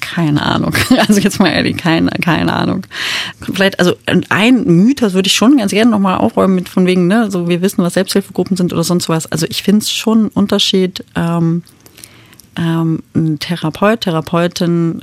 keine 0.00 0.42
Ahnung. 0.42 0.74
Also 0.96 1.20
jetzt 1.20 1.38
mal 1.38 1.50
ehrlich, 1.50 1.76
keine, 1.76 2.10
keine 2.10 2.52
Ahnung. 2.52 2.86
Vielleicht, 3.40 3.78
also 3.78 3.94
ein 4.28 4.64
Mythos 4.64 5.12
würde 5.12 5.28
ich 5.28 5.34
schon 5.34 5.58
ganz 5.58 5.70
gerne 5.72 5.90
nochmal 5.90 6.18
aufräumen 6.18 6.54
mit 6.54 6.68
von 6.68 6.86
wegen, 6.86 7.06
ne, 7.06 7.30
so 7.30 7.48
wir 7.48 7.62
wissen, 7.62 7.82
was 7.82 7.94
Selbsthilfegruppen 7.94 8.56
sind 8.56 8.72
oder 8.72 8.82
sonst 8.82 9.08
was. 9.08 9.30
Also 9.30 9.46
ich 9.48 9.62
finde 9.62 9.82
es 9.82 9.92
schon 9.92 10.18
einen 10.18 10.28
Unterschied, 10.28 11.04
ähm, 11.14 11.62
ähm, 12.56 13.02
ein 13.14 13.38
Therapeut, 13.38 14.00
Therapeutin 14.00 15.02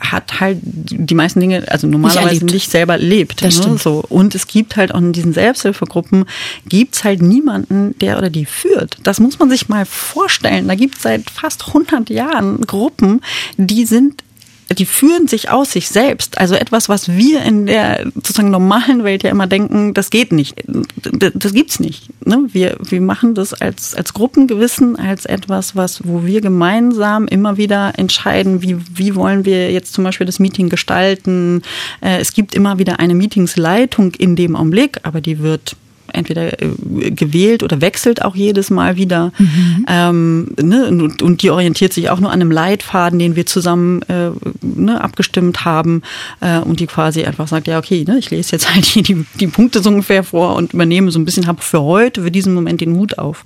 hat 0.00 0.40
halt 0.40 0.58
die 0.62 1.14
meisten 1.14 1.40
Dinge, 1.40 1.64
also 1.68 1.86
normalerweise 1.86 2.44
nicht, 2.44 2.54
nicht 2.54 2.70
selber 2.70 2.98
lebt. 2.98 3.42
Das 3.42 3.66
ne? 3.66 3.78
so. 3.78 4.04
Und 4.08 4.34
es 4.34 4.46
gibt 4.46 4.76
halt 4.76 4.94
auch 4.94 4.98
in 4.98 5.12
diesen 5.12 5.32
Selbsthilfegruppen, 5.32 6.26
gibt's 6.68 7.04
halt 7.04 7.22
niemanden, 7.22 7.96
der 8.00 8.18
oder 8.18 8.30
die 8.30 8.44
führt. 8.44 8.96
Das 9.02 9.20
muss 9.20 9.38
man 9.38 9.50
sich 9.50 9.68
mal 9.68 9.86
vorstellen. 9.86 10.68
Da 10.68 10.74
gibt's 10.74 11.02
seit 11.02 11.30
fast 11.30 11.68
100 11.68 12.10
Jahren 12.10 12.60
Gruppen, 12.62 13.20
die 13.56 13.86
sind 13.86 14.23
die 14.70 14.86
führen 14.86 15.28
sich 15.28 15.50
aus 15.50 15.72
sich 15.72 15.88
selbst. 15.88 16.38
Also 16.38 16.54
etwas, 16.54 16.88
was 16.88 17.08
wir 17.08 17.42
in 17.42 17.66
der 17.66 18.04
sozusagen 18.14 18.50
normalen 18.50 19.04
Welt 19.04 19.22
ja 19.22 19.30
immer 19.30 19.46
denken, 19.46 19.94
das 19.94 20.10
geht 20.10 20.32
nicht. 20.32 20.54
Das 21.02 21.52
gibt's 21.52 21.80
nicht. 21.80 22.08
Ne? 22.26 22.48
Wir, 22.52 22.78
wir 22.80 23.00
machen 23.00 23.34
das 23.34 23.52
als, 23.54 23.94
als 23.94 24.14
Gruppengewissen, 24.14 24.96
als 24.96 25.26
etwas, 25.26 25.76
was, 25.76 26.06
wo 26.06 26.24
wir 26.24 26.40
gemeinsam 26.40 27.28
immer 27.28 27.56
wieder 27.56 27.92
entscheiden, 27.98 28.62
wie, 28.62 28.76
wie 28.94 29.14
wollen 29.14 29.44
wir 29.44 29.70
jetzt 29.70 29.92
zum 29.92 30.04
Beispiel 30.04 30.26
das 30.26 30.40
Meeting 30.40 30.68
gestalten. 30.68 31.62
Äh, 32.00 32.18
es 32.20 32.32
gibt 32.32 32.54
immer 32.54 32.78
wieder 32.78 32.98
eine 32.98 33.14
Meetingsleitung 33.14 34.14
in 34.14 34.36
dem 34.36 34.56
Augenblick, 34.56 34.98
aber 35.02 35.20
die 35.20 35.40
wird 35.40 35.76
entweder 36.14 36.60
äh, 36.62 37.10
gewählt 37.10 37.62
oder 37.62 37.80
wechselt 37.80 38.24
auch 38.24 38.34
jedes 38.34 38.70
Mal 38.70 38.96
wieder. 38.96 39.32
Mhm. 39.38 39.86
Ähm, 39.88 40.54
ne, 40.60 40.86
und, 40.86 41.22
und, 41.22 41.42
die 41.42 41.50
orientiert 41.50 41.92
sich 41.92 42.10
auch 42.10 42.20
nur 42.20 42.30
an 42.30 42.40
einem 42.40 42.50
Leitfaden, 42.50 43.18
den 43.18 43.36
wir 43.36 43.46
zusammen 43.46 44.02
äh, 44.02 44.30
ne, 44.62 45.00
abgestimmt 45.00 45.64
haben 45.64 46.02
äh, 46.40 46.58
und 46.58 46.80
die 46.80 46.86
quasi 46.86 47.24
einfach 47.24 47.48
sagt, 47.48 47.66
ja 47.66 47.78
okay, 47.78 48.04
ne, 48.06 48.18
ich 48.18 48.30
lese 48.30 48.52
jetzt 48.52 48.70
halt 48.74 48.84
hier 48.84 49.02
die, 49.02 49.24
die 49.40 49.46
Punkte 49.46 49.82
so 49.82 49.90
ungefähr 49.90 50.24
vor 50.24 50.56
und 50.56 50.72
übernehme 50.74 51.10
so 51.10 51.18
ein 51.18 51.24
bisschen, 51.24 51.46
habe 51.46 51.62
für 51.62 51.82
heute, 51.82 52.22
für 52.22 52.30
diesen 52.30 52.54
Moment 52.54 52.80
den 52.80 52.94
Hut 52.96 53.18
auf. 53.18 53.44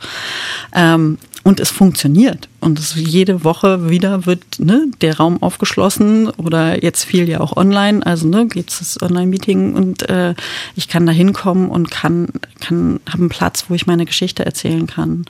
Ähm, 0.74 1.18
und 1.44 1.60
es 1.60 1.70
funktioniert. 1.70 2.48
Und 2.60 2.78
es, 2.78 2.94
jede 2.96 3.44
Woche 3.44 3.88
wieder 3.88 4.26
wird 4.26 4.42
ne, 4.58 4.86
der 5.00 5.16
Raum 5.16 5.42
aufgeschlossen 5.42 6.28
oder 6.30 6.82
jetzt 6.82 7.04
viel 7.04 7.28
ja 7.28 7.40
auch 7.40 7.56
online. 7.56 8.04
Also 8.04 8.26
ne, 8.26 8.46
geht 8.46 8.68
das 8.80 9.00
Online-Meeting 9.00 9.74
und 9.74 10.08
äh, 10.08 10.34
ich 10.74 10.88
kann 10.88 11.06
da 11.06 11.12
hinkommen 11.12 11.68
und 11.70 11.90
kann, 11.90 12.28
kann 12.60 13.00
habe 13.08 13.18
einen 13.18 13.28
Platz, 13.28 13.66
wo 13.68 13.74
ich 13.74 13.86
meine 13.86 14.06
Geschichte 14.06 14.44
erzählen 14.44 14.86
kann. 14.86 15.24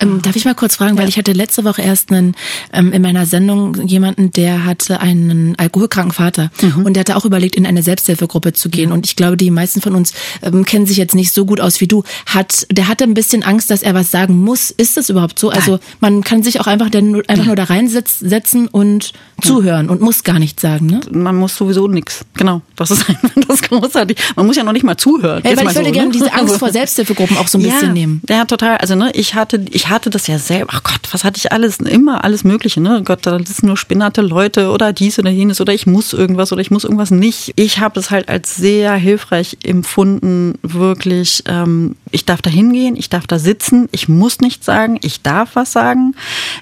Ähm, 0.00 0.22
darf 0.22 0.36
ich 0.36 0.44
mal 0.44 0.54
kurz 0.54 0.76
fragen, 0.76 0.96
ja. 0.96 1.02
weil 1.02 1.08
ich 1.08 1.18
hatte 1.18 1.32
letzte 1.32 1.64
Woche 1.64 1.82
erst 1.82 2.10
einen, 2.10 2.34
ähm, 2.72 2.92
in 2.92 3.02
meiner 3.02 3.26
Sendung 3.26 3.86
jemanden, 3.86 4.30
der 4.32 4.64
hatte 4.64 5.00
einen 5.00 5.54
alkoholkranken 5.58 6.12
Vater 6.12 6.50
mhm. 6.60 6.86
und 6.86 6.94
der 6.94 7.00
hatte 7.00 7.16
auch 7.16 7.24
überlegt, 7.24 7.56
in 7.56 7.66
eine 7.66 7.82
Selbsthilfegruppe 7.82 8.52
zu 8.52 8.68
gehen. 8.68 8.92
Und 8.92 9.06
ich 9.06 9.16
glaube, 9.16 9.36
die 9.36 9.50
meisten 9.50 9.80
von 9.80 9.94
uns 9.94 10.12
ähm, 10.42 10.64
kennen 10.64 10.86
sich 10.86 10.96
jetzt 10.96 11.14
nicht 11.14 11.32
so 11.32 11.44
gut 11.44 11.60
aus 11.60 11.80
wie 11.80 11.86
du. 11.86 12.04
Hat, 12.26 12.66
der 12.70 12.88
hatte 12.88 13.04
ein 13.04 13.14
bisschen 13.14 13.42
Angst, 13.42 13.70
dass 13.70 13.82
er 13.82 13.94
was 13.94 14.10
sagen 14.10 14.38
muss. 14.38 14.70
Ist 14.70 14.96
das 14.96 15.08
überhaupt 15.08 15.38
so? 15.38 15.50
Also 15.50 15.78
man 16.00 16.22
kann 16.22 16.42
sich 16.42 16.60
auch 16.60 16.66
einfach, 16.66 16.90
denn, 16.90 17.22
einfach 17.28 17.46
nur 17.46 17.56
da 17.56 17.64
reinsetzen 17.64 18.68
und 18.68 19.12
zuhören 19.42 19.88
und 19.88 20.00
muss 20.00 20.24
gar 20.24 20.38
nichts 20.38 20.62
sagen. 20.62 20.86
Ne? 20.86 21.00
Man 21.10 21.36
muss 21.36 21.56
sowieso 21.56 21.88
nichts. 21.88 22.24
Genau. 22.34 22.62
Das 22.76 22.90
ist 22.90 23.08
einfach 23.08 23.30
das 23.46 23.62
Großartige. 23.62 24.20
Man 24.36 24.46
muss 24.46 24.56
ja 24.56 24.64
noch 24.64 24.72
nicht 24.72 24.84
mal 24.84 24.96
zuhören. 24.96 25.42
Ja, 25.44 25.56
weil 25.56 25.68
ich 25.68 25.74
würde 25.74 25.88
so, 25.88 25.92
gerne 25.92 26.08
ne? 26.08 26.12
diese 26.12 26.32
Angst 26.32 26.56
vor 26.56 26.70
Selbsthilfegruppen 26.70 27.36
auch 27.36 27.48
so 27.48 27.58
ein 27.58 27.64
ja, 27.64 27.72
bisschen 27.72 27.92
nehmen. 27.92 28.22
Ja, 28.28 28.44
total. 28.44 28.78
Also 28.78 28.94
ne, 28.94 29.10
ich 29.14 29.34
hatte, 29.34 29.64
ich 29.70 29.87
hatte 29.90 30.10
das 30.10 30.26
ja 30.26 30.38
selber. 30.38 30.72
Ach 30.72 30.82
Gott, 30.82 31.00
was 31.12 31.24
hatte 31.24 31.38
ich 31.38 31.52
alles? 31.52 31.78
Immer 31.78 32.24
alles 32.24 32.44
Mögliche. 32.44 32.80
Ne, 32.80 33.02
Gott, 33.04 33.20
da 33.26 33.38
sind 33.38 33.62
nur 33.62 33.76
spinnerte 33.76 34.20
Leute 34.20 34.70
oder 34.70 34.92
dies 34.92 35.18
oder 35.18 35.30
jenes 35.30 35.60
oder 35.60 35.72
ich 35.72 35.86
muss 35.86 36.12
irgendwas 36.12 36.52
oder 36.52 36.60
ich 36.60 36.70
muss 36.70 36.84
irgendwas 36.84 37.10
nicht. 37.10 37.52
Ich 37.56 37.78
habe 37.78 37.98
es 38.00 38.10
halt 38.10 38.28
als 38.28 38.56
sehr 38.56 38.94
hilfreich 38.94 39.58
empfunden. 39.62 40.58
Wirklich, 40.62 41.42
ähm, 41.46 41.96
ich 42.10 42.24
darf 42.24 42.42
da 42.42 42.50
hingehen, 42.50 42.96
ich 42.96 43.08
darf 43.08 43.26
da 43.26 43.38
sitzen, 43.38 43.88
ich 43.92 44.08
muss 44.08 44.40
nichts 44.40 44.66
sagen, 44.66 44.98
ich 45.02 45.22
darf 45.22 45.50
was 45.54 45.72
sagen. 45.72 46.14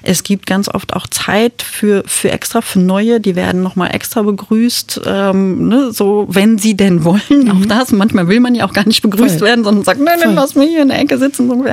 Es 0.03 0.23
gibt 0.23 0.45
ganz 0.45 0.69
oft 0.69 0.93
auch 0.93 1.07
Zeit 1.07 1.61
für 1.61 2.03
für 2.05 2.31
extra 2.31 2.61
für 2.61 2.79
neue. 2.79 3.19
Die 3.19 3.35
werden 3.35 3.63
noch 3.63 3.75
mal 3.75 3.87
extra 3.87 4.21
begrüßt. 4.21 5.01
Ähm, 5.05 5.67
ne, 5.67 5.91
so 5.91 6.27
wenn 6.29 6.57
sie 6.57 6.75
denn 6.75 7.03
wollen. 7.03 7.21
Mhm. 7.29 7.51
Auch 7.51 7.65
das. 7.65 7.91
Manchmal 7.91 8.27
will 8.27 8.39
man 8.39 8.55
ja 8.55 8.65
auch 8.65 8.73
gar 8.73 8.87
nicht 8.87 9.01
begrüßt 9.01 9.39
Voll. 9.39 9.47
werden, 9.47 9.63
sondern 9.63 9.83
sagt, 9.83 9.99
nein, 9.99 10.19
nein, 10.23 10.35
lass 10.35 10.55
mich 10.55 10.69
hier 10.69 10.81
in 10.81 10.89
der 10.89 10.99
Ecke 10.99 11.17
sitzen. 11.17 11.47
So 11.47 11.65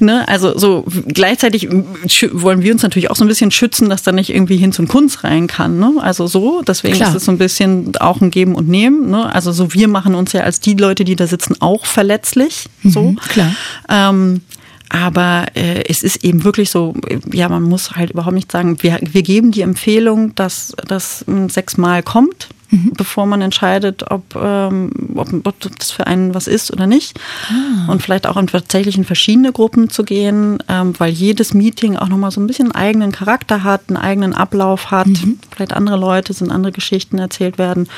Ne? 0.00 0.28
Also 0.28 0.56
so 0.56 0.84
gleichzeitig 1.08 1.68
wollen 1.70 2.62
wir 2.62 2.72
uns 2.72 2.82
natürlich 2.82 3.10
auch 3.10 3.16
so 3.16 3.24
ein 3.24 3.28
bisschen 3.28 3.50
schützen, 3.50 3.88
dass 3.88 4.02
da 4.02 4.12
nicht 4.12 4.30
irgendwie 4.30 4.56
hin 4.56 4.72
zum 4.72 4.88
Kunst 4.88 5.24
rein 5.24 5.46
kann. 5.46 5.78
Ne? 5.78 5.94
Also 6.00 6.26
so, 6.26 6.62
deswegen 6.62 6.96
Klar. 6.96 7.10
ist 7.10 7.16
es 7.16 7.24
so 7.24 7.32
ein 7.32 7.38
bisschen 7.38 7.96
auch 7.98 8.20
ein 8.20 8.30
Geben 8.30 8.54
und 8.54 8.68
Nehmen. 8.68 9.10
Ne? 9.10 9.32
Also 9.34 9.52
so 9.52 9.74
wir 9.74 9.88
machen 9.88 10.14
uns 10.14 10.32
ja 10.32 10.42
als 10.42 10.60
die 10.60 10.74
Leute, 10.74 11.04
die 11.04 11.16
da 11.16 11.26
sitzen, 11.26 11.56
auch 11.60 11.86
verletzlich. 11.86 12.66
Mhm, 12.82 12.90
so. 12.90 13.14
Klar. 13.28 13.54
Ähm, 13.88 14.42
aber 14.90 15.46
äh, 15.54 15.84
es 15.88 16.02
ist 16.02 16.24
eben 16.24 16.44
wirklich 16.44 16.70
so, 16.70 16.94
ja, 17.32 17.48
man 17.48 17.62
muss 17.62 17.92
halt 17.92 18.10
überhaupt 18.10 18.34
nicht 18.34 18.50
sagen, 18.50 18.82
wir, 18.82 18.98
wir 19.02 19.22
geben 19.22 19.50
die 19.50 19.60
Empfehlung, 19.60 20.34
dass 20.34 20.74
das 20.86 21.24
sechsmal 21.48 22.02
kommt 22.02 22.48
mhm. 22.70 22.92
bevor 22.96 23.26
man 23.26 23.40
entscheidet, 23.40 24.10
ob, 24.10 24.34
ähm, 24.36 24.90
ob, 25.14 25.28
ob, 25.46 25.60
das 25.78 25.90
für 25.90 26.06
einen 26.06 26.34
was 26.34 26.46
ist 26.46 26.72
oder 26.72 26.86
nicht. 26.86 27.18
Ah. 27.48 27.90
Und 27.90 28.02
vielleicht 28.02 28.26
auch 28.26 28.36
in, 28.36 28.46
tatsächlich 28.46 28.96
in 28.96 29.04
verschiedene 29.04 29.52
Gruppen 29.52 29.90
zu 29.90 30.04
gehen, 30.04 30.58
ähm, 30.68 30.94
weil 30.98 31.12
jedes 31.12 31.54
Meeting 31.54 31.96
auch 31.96 32.08
nochmal 32.08 32.30
so 32.30 32.40
ein 32.40 32.46
bisschen 32.46 32.72
einen 32.72 32.88
eigenen 32.88 33.12
Charakter 33.12 33.64
hat, 33.64 33.82
einen 33.88 33.96
eigenen 33.96 34.34
Ablauf 34.34 34.90
hat. 34.90 35.06
Mhm. 35.06 35.38
Vielleicht 35.54 35.72
andere 35.72 35.96
Leute 35.96 36.32
sind 36.32 36.50
andere 36.50 36.72
Geschichten 36.72 37.18
erzählt 37.18 37.58
werden 37.58 37.88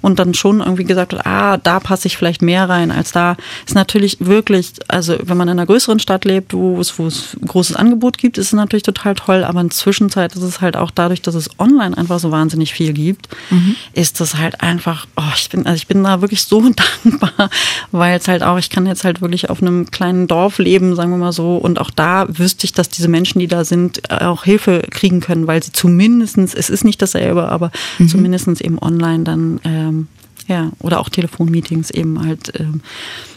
und 0.00 0.18
dann 0.18 0.34
schon 0.34 0.60
irgendwie 0.60 0.84
gesagt 0.84 1.12
wird, 1.12 1.26
ah, 1.26 1.56
da 1.56 1.80
passe 1.80 2.06
ich 2.08 2.16
vielleicht 2.16 2.42
mehr 2.42 2.68
rein 2.68 2.90
als 2.90 3.12
da. 3.12 3.36
Ist 3.66 3.74
natürlich 3.74 4.18
wirklich, 4.20 4.72
also 4.88 5.16
wenn 5.22 5.36
man 5.36 5.48
in 5.48 5.58
einer 5.58 5.66
größeren 5.66 5.98
Stadt 5.98 6.24
lebt, 6.24 6.54
wo 6.54 6.80
es, 6.80 6.98
wo 6.98 7.06
es 7.06 7.36
großes 7.46 7.76
Angebot 7.76 8.18
gibt, 8.18 8.38
ist 8.38 8.46
es 8.46 8.52
natürlich 8.52 8.82
total 8.82 9.14
toll, 9.14 9.44
aber 9.44 9.60
in 9.60 9.70
Zwischenzeit 9.70 10.34
ist 10.34 10.42
es 10.42 10.60
halt 10.60 10.76
auch 10.76 10.90
dadurch, 10.90 11.22
dass 11.22 11.34
es 11.34 11.50
online 11.58 11.96
einfach 11.96 12.18
so 12.18 12.30
wahnsinnig 12.30 12.72
viel 12.72 12.92
gibt, 12.92 13.28
mhm. 13.50 13.76
ist 13.92 14.19
das 14.20 14.36
halt 14.36 14.60
einfach, 14.60 15.06
oh, 15.16 15.22
ich 15.34 15.48
bin, 15.50 15.66
also 15.66 15.76
ich 15.76 15.86
bin 15.86 16.04
da 16.04 16.20
wirklich 16.20 16.42
so 16.42 16.60
dankbar, 17.04 17.50
weil 17.90 18.18
es 18.18 18.28
halt 18.28 18.42
auch, 18.42 18.58
ich 18.58 18.70
kann 18.70 18.86
jetzt 18.86 19.04
halt 19.04 19.20
wirklich 19.20 19.50
auf 19.50 19.62
einem 19.62 19.90
kleinen 19.90 20.26
Dorf 20.26 20.58
leben, 20.58 20.94
sagen 20.94 21.10
wir 21.10 21.18
mal 21.18 21.32
so, 21.32 21.56
und 21.56 21.80
auch 21.80 21.90
da 21.90 22.26
wüsste 22.28 22.64
ich, 22.64 22.72
dass 22.72 22.88
diese 22.88 23.08
Menschen, 23.08 23.38
die 23.38 23.46
da 23.46 23.64
sind, 23.64 24.10
auch 24.10 24.44
Hilfe 24.44 24.82
kriegen 24.90 25.20
können, 25.20 25.46
weil 25.46 25.62
sie 25.62 25.72
zumindestens, 25.72 26.54
es 26.54 26.70
ist 26.70 26.84
nicht 26.84 27.00
dasselbe, 27.02 27.48
aber 27.48 27.70
mhm. 27.98 28.08
zumindestens 28.08 28.60
eben 28.60 28.78
online 28.80 29.24
dann, 29.24 29.60
ähm, 29.64 30.08
ja, 30.48 30.72
oder 30.80 31.00
auch 31.00 31.08
Telefonmeetings 31.08 31.90
eben 31.90 32.24
halt 32.24 32.52
ähm, 32.58 32.80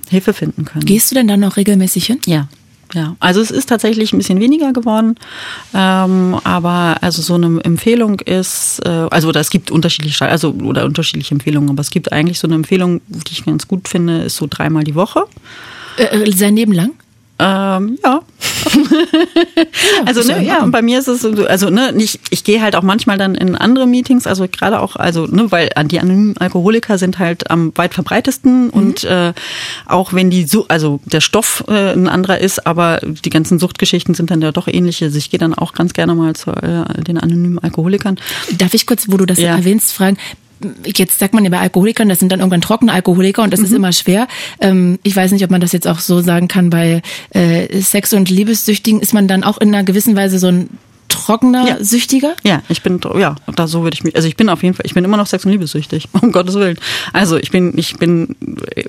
Hilfe 0.09 0.33
finden 0.33 0.65
können. 0.65 0.85
Gehst 0.85 1.11
du 1.11 1.15
denn 1.15 1.27
dann 1.27 1.39
noch 1.39 1.57
regelmäßig 1.57 2.05
hin? 2.05 2.19
Ja. 2.25 2.47
Ja, 2.93 3.15
also 3.19 3.41
es 3.41 3.49
ist 3.49 3.69
tatsächlich 3.69 4.13
ein 4.13 4.19
bisschen 4.19 4.39
weniger 4.39 4.71
geworden, 4.71 5.15
ähm, 5.73 6.39
aber 6.43 6.97
also 7.01 7.21
so 7.21 7.33
eine 7.33 7.63
Empfehlung 7.63 8.19
ist, 8.19 8.81
äh, 8.85 9.07
also 9.09 9.29
oder 9.29 9.39
es 9.39 9.49
gibt 9.49 9.71
unterschiedliche, 9.71 10.25
also 10.25 10.51
oder 10.51 10.85
unterschiedliche 10.85 11.33
Empfehlungen, 11.33 11.69
aber 11.71 11.81
es 11.81 11.89
gibt 11.89 12.11
eigentlich 12.11 12.39
so 12.39 12.47
eine 12.47 12.55
Empfehlung, 12.55 13.01
die 13.07 13.31
ich 13.31 13.45
ganz 13.45 13.67
gut 13.67 13.87
finde, 13.87 14.23
ist 14.23 14.35
so 14.35 14.47
dreimal 14.47 14.83
die 14.83 14.95
Woche. 14.95 15.23
Äh, 15.97 16.03
äh 16.03 16.31
sein 16.31 16.55
Leben 16.55 16.73
lang? 16.73 16.91
Ähm, 17.39 17.97
ja. 18.03 18.21
also 20.05 20.21
ne, 20.23 20.45
ja, 20.45 20.63
und 20.63 20.71
bei 20.71 20.81
mir 20.81 20.99
ist 20.99 21.07
es 21.07 21.21
so, 21.21 21.45
also 21.45 21.69
ne, 21.69 21.93
ich, 21.97 22.19
ich 22.29 22.43
gehe 22.43 22.61
halt 22.61 22.75
auch 22.75 22.83
manchmal 22.83 23.17
dann 23.17 23.35
in 23.35 23.55
andere 23.55 23.87
Meetings, 23.87 24.27
also 24.27 24.47
gerade 24.47 24.79
auch, 24.79 24.95
also 24.95 25.25
ne, 25.25 25.51
weil 25.51 25.69
die 25.85 25.99
anonymen 25.99 26.37
Alkoholiker 26.37 26.97
sind 26.97 27.19
halt 27.19 27.49
am 27.49 27.71
weit 27.75 27.93
verbreitesten 27.93 28.65
mhm. 28.65 28.69
und 28.69 29.03
äh, 29.03 29.33
auch 29.85 30.13
wenn 30.13 30.29
die 30.29 30.45
so, 30.45 30.67
also 30.67 30.99
der 31.05 31.21
Stoff 31.21 31.63
äh, 31.67 31.93
ein 31.93 32.07
anderer 32.07 32.37
ist, 32.37 32.65
aber 32.65 32.99
die 33.03 33.29
ganzen 33.29 33.59
Suchtgeschichten 33.59 34.13
sind 34.13 34.29
dann 34.29 34.41
ja 34.41 34.51
doch 34.51 34.67
ähnliche. 34.67 35.05
Also 35.05 35.17
ich 35.17 35.29
gehe 35.31 35.39
dann 35.39 35.53
auch 35.53 35.73
ganz 35.73 35.93
gerne 35.93 36.13
mal 36.15 36.35
zu 36.35 36.51
äh, 36.51 37.01
den 37.01 37.17
anonymen 37.17 37.59
Alkoholikern. 37.59 38.17
Darf 38.57 38.73
ich 38.73 38.85
kurz, 38.85 39.07
wo 39.09 39.17
du 39.17 39.25
das 39.25 39.39
ja. 39.39 39.55
erwähnst, 39.55 39.93
fragen, 39.93 40.17
jetzt 40.85 41.19
sagt 41.19 41.33
man 41.33 41.43
ja 41.43 41.49
bei 41.49 41.59
Alkoholikern, 41.59 42.09
das 42.09 42.19
sind 42.19 42.31
dann 42.31 42.39
irgendwann 42.39 42.61
trockene 42.61 42.91
Alkoholiker 42.91 43.43
und 43.43 43.51
das 43.51 43.59
mhm. 43.59 43.65
ist 43.65 43.71
immer 43.73 43.91
schwer. 43.91 44.27
Ähm, 44.59 44.99
ich 45.03 45.15
weiß 45.15 45.31
nicht, 45.31 45.43
ob 45.43 45.51
man 45.51 45.61
das 45.61 45.71
jetzt 45.71 45.87
auch 45.87 45.99
so 45.99 46.21
sagen 46.21 46.47
kann, 46.47 46.69
bei 46.69 47.01
äh, 47.31 47.81
Sex- 47.81 48.13
und 48.13 48.29
Liebessüchtigen 48.29 49.01
ist 49.01 49.13
man 49.13 49.27
dann 49.27 49.43
auch 49.43 49.57
in 49.59 49.73
einer 49.73 49.83
gewissen 49.83 50.15
Weise 50.15 50.39
so 50.39 50.47
ein 50.47 50.69
trockener 51.07 51.67
ja. 51.67 51.83
Süchtiger? 51.83 52.35
Ja, 52.43 52.61
ich 52.69 52.81
bin, 52.81 52.99
ja, 53.17 53.35
da 53.55 53.67
so 53.67 53.83
würde 53.83 53.95
ich 53.95 54.03
mich, 54.03 54.15
also 54.15 54.27
ich 54.27 54.35
bin 54.35 54.49
auf 54.49 54.63
jeden 54.63 54.75
Fall, 54.75 54.85
ich 54.85 54.93
bin 54.93 55.03
immer 55.03 55.17
noch 55.17 55.27
Sex- 55.27 55.45
und 55.45 55.51
Liebessüchtig, 55.51 56.09
um 56.21 56.31
Gottes 56.31 56.55
Willen. 56.55 56.77
Also 57.13 57.37
ich 57.37 57.51
bin, 57.51 57.73
ich 57.77 57.97
bin, 57.97 58.35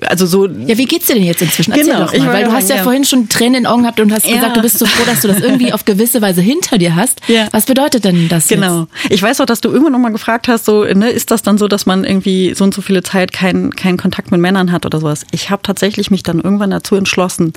also 0.07 0.25
so. 0.25 0.47
Ja, 0.47 0.77
wie 0.77 0.85
geht's 0.85 1.07
dir 1.07 1.15
denn 1.15 1.23
jetzt 1.23 1.41
inzwischen? 1.41 1.71
Erzähl 1.71 1.93
genau, 1.93 2.05
doch 2.05 2.17
mal, 2.17 2.33
weil 2.33 2.43
du 2.45 2.51
hast 2.51 2.69
ja, 2.69 2.77
ja, 2.77 2.83
vorhin 2.83 3.03
schon 3.03 3.29
Tränen 3.29 3.55
in 3.55 3.63
den 3.63 3.67
Augen 3.67 3.83
gehabt 3.83 3.99
und 3.99 4.11
hast 4.11 4.27
ja. 4.27 4.35
gesagt, 4.35 4.57
du 4.57 4.61
bist 4.61 4.79
so 4.79 4.85
froh, 4.85 5.03
dass 5.05 5.21
du 5.21 5.27
das 5.27 5.39
irgendwie 5.39 5.73
auf 5.73 5.85
gewisse 5.85 6.21
Weise 6.21 6.41
hinter 6.41 6.77
dir 6.77 6.95
hast. 6.95 7.21
Ja. 7.27 7.47
Was 7.51 7.65
bedeutet 7.65 8.05
denn 8.05 8.27
das 8.29 8.47
Genau. 8.47 8.87
Jetzt? 9.03 9.13
Ich 9.13 9.21
weiß 9.21 9.41
auch, 9.41 9.45
dass 9.45 9.61
du 9.61 9.69
irgendwann 9.69 9.93
nochmal 9.93 10.11
gefragt 10.11 10.47
hast, 10.47 10.65
so, 10.65 10.83
ne, 10.83 11.09
ist 11.09 11.31
das 11.31 11.41
dann 11.41 11.57
so, 11.57 11.67
dass 11.67 11.85
man 11.85 12.03
irgendwie 12.03 12.53
so 12.53 12.63
und 12.63 12.73
so 12.73 12.81
viele 12.81 13.03
Zeit 13.03 13.33
keinen 13.33 13.75
keinen 13.75 13.97
Kontakt 13.97 14.31
mit 14.31 14.41
Männern 14.41 14.71
hat 14.71 14.85
oder 14.85 14.99
sowas? 14.99 15.25
Ich 15.31 15.49
habe 15.49 15.61
tatsächlich 15.63 16.11
mich 16.11 16.23
dann 16.23 16.39
irgendwann 16.39 16.71
dazu 16.71 16.95
entschlossen, 16.95 17.53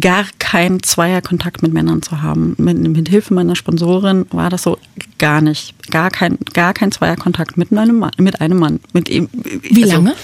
gar 0.00 0.24
keinen 0.38 0.82
Zweierkontakt 0.82 1.62
mit 1.62 1.72
Männern 1.72 2.00
zu 2.00 2.22
haben. 2.22 2.54
Mit, 2.56 2.78
mit, 2.78 3.08
Hilfe 3.08 3.34
meiner 3.34 3.56
Sponsorin 3.56 4.26
war 4.30 4.48
das 4.48 4.62
so 4.62 4.78
gar 5.18 5.42
nicht. 5.42 5.74
Gar 5.90 6.10
kein, 6.10 6.38
gar 6.54 6.72
kein 6.72 6.92
Zweierkontakt 6.92 7.58
mit 7.58 7.70
einem 7.72 7.98
Mann. 7.98 8.12
Mit 8.16 8.40
einem 8.40 8.58
Mann. 8.58 8.80
Mit 8.94 9.08
ihm, 9.10 9.28
Wie 9.62 9.82
also, 9.84 9.96
lange? 9.96 10.14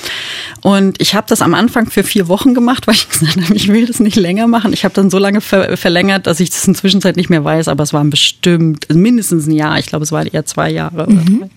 Und 0.63 1.01
ich 1.01 1.15
habe 1.15 1.27
das 1.29 1.43
am 1.43 1.55
Anfang 1.55 1.91
für 1.91 2.03
vier 2.03 2.29
Wochen 2.29 2.55
gemacht, 2.55 2.87
weil 2.87 2.95
ich 2.95 3.09
gesagt 3.11 3.41
habe, 3.43 3.55
ich 3.55 3.69
will 3.69 3.87
das 3.87 4.01
nicht 4.01 4.17
länger 4.17 4.47
machen. 4.47 4.73
Ich 4.73 4.85
habe 4.85 4.95
dann 4.95 5.11
so 5.11 5.19
lange 5.19 5.41
ver 5.41 5.77
verlängert, 5.77 6.27
dass 6.27 6.41
ich 6.41 6.51
das 6.51 6.67
inzwischen 6.67 7.01
nicht 7.17 7.31
mehr 7.31 7.45
weiß, 7.45 7.69
aber 7.69 7.83
es 7.85 7.93
waren 7.93 8.11
bestimmt 8.11 8.87
mindestens 8.93 9.47
ein 9.47 9.53
Jahr. 9.53 9.79
Ich 9.79 9.87
glaube, 9.87 10.05
es 10.05 10.13
waren 10.13 10.27
eher 10.27 10.47
zwei 10.47 10.71
Jahre. 10.71 11.11
Mhm. 11.11 11.51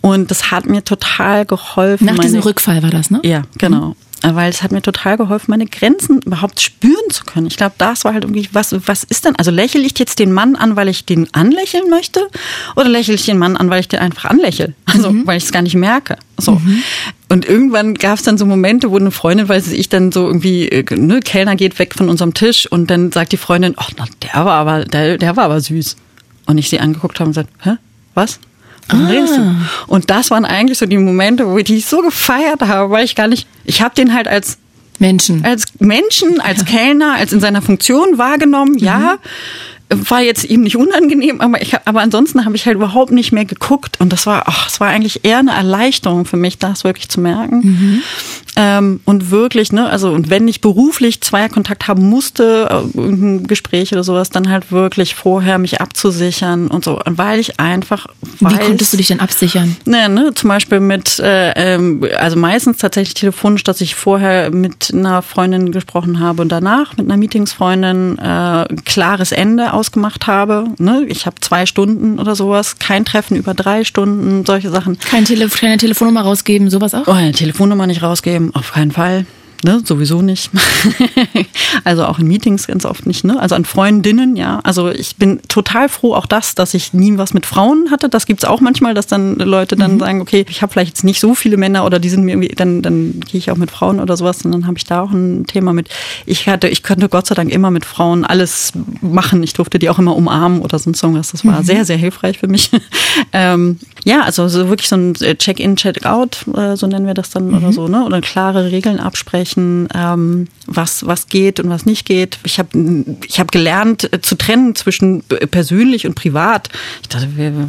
Und 0.00 0.30
das 0.30 0.50
hat 0.50 0.66
mir 0.66 0.82
total 0.82 1.46
geholfen. 1.46 2.06
Nach 2.06 2.18
diesem 2.18 2.40
Rückfall 2.40 2.82
war 2.82 2.90
das, 2.90 3.10
ne? 3.10 3.20
Ja, 3.24 3.42
genau. 3.56 3.90
Mhm 3.90 4.07
weil 4.22 4.50
es 4.50 4.62
hat 4.62 4.72
mir 4.72 4.82
total 4.82 5.16
geholfen, 5.16 5.50
meine 5.50 5.66
Grenzen 5.66 6.20
überhaupt 6.22 6.60
spüren 6.60 7.10
zu 7.10 7.24
können. 7.24 7.46
Ich 7.46 7.56
glaube, 7.56 7.74
das 7.78 8.04
war 8.04 8.14
halt 8.14 8.24
irgendwie, 8.24 8.48
was, 8.52 8.74
was 8.86 9.04
ist 9.04 9.24
denn? 9.24 9.36
Also 9.36 9.50
lächle 9.50 9.80
ich 9.80 9.98
jetzt 9.98 10.18
den 10.18 10.32
Mann 10.32 10.56
an, 10.56 10.76
weil 10.76 10.88
ich 10.88 11.04
den 11.04 11.32
anlächeln 11.32 11.88
möchte? 11.88 12.28
Oder 12.74 12.88
lächle 12.88 13.14
ich 13.14 13.26
den 13.26 13.38
Mann 13.38 13.56
an, 13.56 13.70
weil 13.70 13.80
ich 13.80 13.88
den 13.88 14.00
einfach 14.00 14.24
anlächle? 14.26 14.74
Also, 14.86 15.12
mhm. 15.12 15.26
weil 15.26 15.38
ich 15.38 15.44
es 15.44 15.52
gar 15.52 15.62
nicht 15.62 15.74
merke. 15.74 16.16
So. 16.36 16.52
Mhm. 16.52 16.82
Und 17.28 17.44
irgendwann 17.44 17.94
gab 17.94 18.18
es 18.18 18.24
dann 18.24 18.38
so 18.38 18.46
Momente, 18.46 18.90
wo 18.90 18.96
eine 18.96 19.10
Freundin, 19.10 19.48
weiß 19.48 19.68
ich, 19.68 19.88
dann 19.88 20.10
so 20.12 20.26
irgendwie, 20.26 20.68
äh, 20.68 20.84
ne, 20.96 21.20
Kellner 21.20 21.56
geht 21.56 21.78
weg 21.78 21.94
von 21.94 22.08
unserem 22.08 22.34
Tisch 22.34 22.66
und 22.66 22.90
dann 22.90 23.12
sagt 23.12 23.32
die 23.32 23.36
Freundin, 23.36 23.74
ach, 23.76 23.90
oh, 24.00 24.04
der 24.22 24.44
war 24.44 24.54
aber, 24.54 24.84
der, 24.84 25.18
der 25.18 25.36
war 25.36 25.44
aber 25.44 25.60
süß. 25.60 25.96
Und 26.46 26.58
ich 26.58 26.70
sie 26.70 26.80
angeguckt 26.80 27.20
habe 27.20 27.28
und 27.28 27.34
gesagt, 27.34 27.50
hä? 27.62 27.76
Was? 28.14 28.40
Ah. 28.88 29.54
Und 29.86 30.10
das 30.10 30.30
waren 30.30 30.44
eigentlich 30.44 30.78
so 30.78 30.86
die 30.86 30.98
Momente, 30.98 31.46
wo 31.46 31.58
ich 31.58 31.64
die 31.64 31.80
so 31.80 32.00
gefeiert 32.00 32.62
habe, 32.62 32.90
weil 32.90 33.04
ich 33.04 33.14
gar 33.14 33.28
nicht, 33.28 33.46
ich 33.64 33.82
habe 33.82 33.94
den 33.94 34.14
halt 34.14 34.28
als 34.28 34.58
Menschen, 34.98 35.44
als 35.44 35.64
Menschen, 35.78 36.40
als 36.40 36.60
ja. 36.60 36.64
Kellner, 36.64 37.14
als 37.14 37.32
in 37.32 37.40
seiner 37.40 37.62
Funktion 37.62 38.18
wahrgenommen, 38.18 38.72
mhm. 38.72 38.78
ja. 38.78 39.18
War 39.90 40.20
jetzt 40.20 40.44
ihm 40.44 40.62
nicht 40.62 40.76
unangenehm, 40.76 41.40
aber 41.40 41.62
ich, 41.62 41.74
aber 41.84 42.00
ansonsten 42.00 42.44
habe 42.44 42.56
ich 42.56 42.66
halt 42.66 42.76
überhaupt 42.76 43.10
nicht 43.10 43.32
mehr 43.32 43.46
geguckt 43.46 43.96
und 44.00 44.12
das 44.12 44.26
war, 44.26 44.44
ach, 44.46 44.68
es 44.68 44.80
war 44.80 44.88
eigentlich 44.88 45.24
eher 45.24 45.38
eine 45.38 45.52
Erleichterung 45.52 46.26
für 46.26 46.36
mich, 46.36 46.58
das 46.58 46.84
wirklich 46.84 47.08
zu 47.08 47.20
merken. 47.20 47.60
Mhm. 47.62 48.02
Ähm, 48.56 49.00
und 49.04 49.30
wirklich, 49.30 49.72
ne, 49.72 49.88
also 49.88 50.10
und 50.10 50.30
wenn 50.30 50.46
ich 50.48 50.60
beruflich 50.60 51.20
Zweierkontakt 51.20 51.88
haben 51.88 52.08
musste, 52.08 52.68
äh, 52.70 52.98
irgendein 52.98 53.46
Gespräch 53.46 53.92
oder 53.92 54.02
sowas, 54.04 54.30
dann 54.30 54.50
halt 54.50 54.72
wirklich 54.72 55.14
vorher 55.14 55.58
mich 55.58 55.80
abzusichern 55.80 56.66
und 56.66 56.84
so, 56.84 57.00
weil 57.06 57.38
ich 57.38 57.60
einfach 57.60 58.08
weiß, 58.40 58.52
Wie 58.52 58.58
konntest 58.58 58.92
du 58.92 58.96
dich 58.96 59.06
denn 59.08 59.20
absichern? 59.20 59.76
Ne, 59.84 60.08
ne, 60.08 60.32
zum 60.34 60.48
Beispiel 60.48 60.80
mit, 60.80 61.18
äh, 61.18 61.52
ähm, 61.52 62.04
also 62.18 62.36
meistens 62.36 62.78
tatsächlich 62.78 63.14
telefonisch, 63.14 63.64
dass 63.64 63.80
ich 63.80 63.94
vorher 63.94 64.50
mit 64.50 64.92
einer 64.92 65.22
Freundin 65.22 65.72
gesprochen 65.72 66.20
habe 66.20 66.42
und 66.42 66.50
danach 66.50 66.96
mit 66.96 67.06
einer 67.06 67.16
Meetingsfreundin 67.16 68.18
äh, 68.18 68.66
klares 68.84 69.32
Ende 69.32 69.72
ausgemacht 69.78 70.26
habe. 70.26 70.66
Ne? 70.78 71.06
Ich 71.08 71.24
habe 71.26 71.36
zwei 71.40 71.64
Stunden 71.64 72.18
oder 72.18 72.34
sowas, 72.34 72.78
kein 72.78 73.04
Treffen 73.04 73.36
über 73.36 73.54
drei 73.54 73.84
Stunden, 73.84 74.44
solche 74.44 74.70
Sachen. 74.70 74.98
Kein 74.98 75.24
Tele 75.24 75.48
keine 75.48 75.76
Telefonnummer 75.76 76.22
rausgeben, 76.22 76.68
sowas 76.68 76.94
auch? 76.94 77.06
Oh, 77.06 77.12
eine 77.12 77.32
Telefonnummer 77.32 77.86
nicht 77.86 78.02
rausgeben, 78.02 78.54
auf 78.54 78.72
keinen 78.72 78.90
Fall. 78.90 79.24
Ne, 79.64 79.80
sowieso 79.84 80.22
nicht. 80.22 80.50
also 81.84 82.04
auch 82.04 82.20
in 82.20 82.28
Meetings 82.28 82.68
ganz 82.68 82.84
oft 82.84 83.06
nicht. 83.06 83.24
Ne? 83.24 83.40
Also 83.40 83.56
an 83.56 83.64
Freundinnen, 83.64 84.36
ja. 84.36 84.60
Also 84.62 84.88
ich 84.88 85.16
bin 85.16 85.40
total 85.48 85.88
froh 85.88 86.14
auch 86.14 86.26
das, 86.26 86.54
dass 86.54 86.74
ich 86.74 86.92
nie 86.92 87.18
was 87.18 87.34
mit 87.34 87.44
Frauen 87.44 87.90
hatte. 87.90 88.08
Das 88.08 88.26
gibt's 88.26 88.44
auch 88.44 88.60
manchmal, 88.60 88.94
dass 88.94 89.08
dann 89.08 89.34
Leute 89.36 89.74
dann 89.74 89.94
mhm. 89.94 89.98
sagen, 89.98 90.20
okay, 90.20 90.46
ich 90.48 90.62
habe 90.62 90.72
vielleicht 90.72 90.90
jetzt 90.90 91.02
nicht 91.02 91.18
so 91.18 91.34
viele 91.34 91.56
Männer 91.56 91.84
oder 91.84 91.98
die 91.98 92.08
sind 92.08 92.22
mir 92.22 92.32
irgendwie, 92.32 92.54
dann, 92.54 92.82
dann 92.82 93.18
gehe 93.18 93.38
ich 93.38 93.50
auch 93.50 93.56
mit 93.56 93.72
Frauen 93.72 93.98
oder 93.98 94.16
sowas 94.16 94.44
und 94.44 94.52
dann 94.52 94.68
habe 94.68 94.78
ich 94.78 94.84
da 94.84 95.02
auch 95.02 95.10
ein 95.10 95.44
Thema 95.46 95.72
mit. 95.72 95.88
Ich 96.24 96.48
hatte, 96.48 96.68
ich 96.68 96.84
könnte 96.84 97.08
Gott 97.08 97.26
sei 97.26 97.34
Dank 97.34 97.50
immer 97.50 97.72
mit 97.72 97.84
Frauen 97.84 98.24
alles 98.24 98.72
machen. 99.00 99.42
Ich 99.42 99.54
durfte 99.54 99.80
die 99.80 99.90
auch 99.90 99.98
immer 99.98 100.14
umarmen 100.14 100.60
oder 100.60 100.78
sonst 100.78 101.02
irgendwas. 101.02 101.32
Das 101.32 101.44
war 101.44 101.60
mhm. 101.60 101.64
sehr, 101.64 101.84
sehr 101.84 101.96
hilfreich 101.96 102.38
für 102.38 102.48
mich. 102.48 102.70
ähm, 103.32 103.80
ja, 104.04 104.22
also 104.22 104.46
so 104.46 104.68
wirklich 104.68 104.88
so 104.88 104.94
ein 104.94 105.14
Check-in, 105.14 105.74
Check-out, 105.74 106.46
äh, 106.56 106.76
so 106.76 106.86
nennen 106.86 107.06
wir 107.06 107.14
das 107.14 107.30
dann 107.30 107.48
mhm. 107.48 107.56
oder 107.56 107.72
so, 107.72 107.88
ne? 107.88 108.04
Oder 108.04 108.20
klare 108.20 108.70
Regeln 108.70 109.00
absprechen 109.00 109.47
besprechen, 109.48 109.88
ähm, 109.94 110.48
was, 110.66 111.06
was 111.06 111.28
geht 111.28 111.60
und 111.60 111.70
was 111.70 111.86
nicht 111.86 112.06
geht. 112.06 112.38
Ich 112.44 112.58
habe 112.58 112.68
ich 113.26 113.40
hab 113.40 113.50
gelernt 113.52 114.12
äh, 114.12 114.20
zu 114.20 114.36
trennen 114.36 114.74
zwischen 114.74 115.22
persönlich 115.50 116.06
und 116.06 116.14
privat. 116.14 116.68
Ich 117.02 117.08
dachte, 117.08 117.28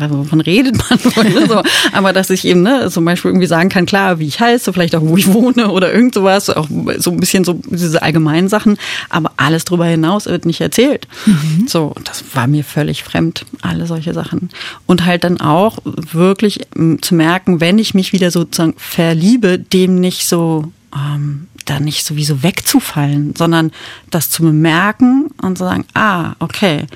wovon 0.09 0.41
redet 0.41 0.77
man? 0.77 0.99
so. 1.47 1.61
Aber 1.93 2.13
dass 2.13 2.29
ich 2.29 2.45
eben 2.45 2.63
ne, 2.63 2.89
zum 2.89 3.05
Beispiel 3.05 3.29
irgendwie 3.29 3.47
sagen 3.47 3.69
kann, 3.69 3.85
klar, 3.85 4.19
wie 4.19 4.27
ich 4.27 4.39
heiße, 4.39 4.73
vielleicht 4.73 4.95
auch, 4.95 5.01
wo 5.01 5.17
ich 5.17 5.31
wohne 5.33 5.69
oder 5.69 5.93
irgend 5.93 6.13
sowas, 6.13 6.49
auch 6.49 6.67
so 6.97 7.11
ein 7.11 7.19
bisschen 7.19 7.43
so 7.43 7.59
diese 7.65 8.01
allgemeinen 8.01 8.49
Sachen. 8.49 8.77
Aber 9.09 9.31
alles 9.37 9.65
darüber 9.65 9.85
hinaus 9.85 10.25
wird 10.25 10.45
nicht 10.45 10.61
erzählt. 10.61 11.07
Mhm. 11.25 11.67
So, 11.67 11.95
das 12.03 12.23
war 12.33 12.47
mir 12.47 12.63
völlig 12.63 13.03
fremd, 13.03 13.45
alle 13.61 13.85
solche 13.87 14.13
Sachen. 14.13 14.49
Und 14.85 15.05
halt 15.05 15.23
dann 15.23 15.39
auch 15.39 15.77
wirklich 15.85 16.67
zu 17.01 17.15
merken, 17.15 17.61
wenn 17.61 17.79
ich 17.79 17.93
mich 17.93 18.13
wieder 18.13 18.31
sozusagen 18.31 18.73
verliebe, 18.77 19.59
dem 19.59 19.99
nicht 19.99 20.27
so 20.27 20.71
ähm, 20.95 21.47
da 21.65 21.79
nicht 21.79 22.05
sowieso 22.05 22.43
wegzufallen, 22.43 23.35
sondern 23.35 23.71
das 24.09 24.29
zu 24.29 24.43
bemerken 24.43 25.29
und 25.41 25.57
zu 25.57 25.65
sagen, 25.65 25.85
ah, 25.93 26.33
okay, 26.39 26.87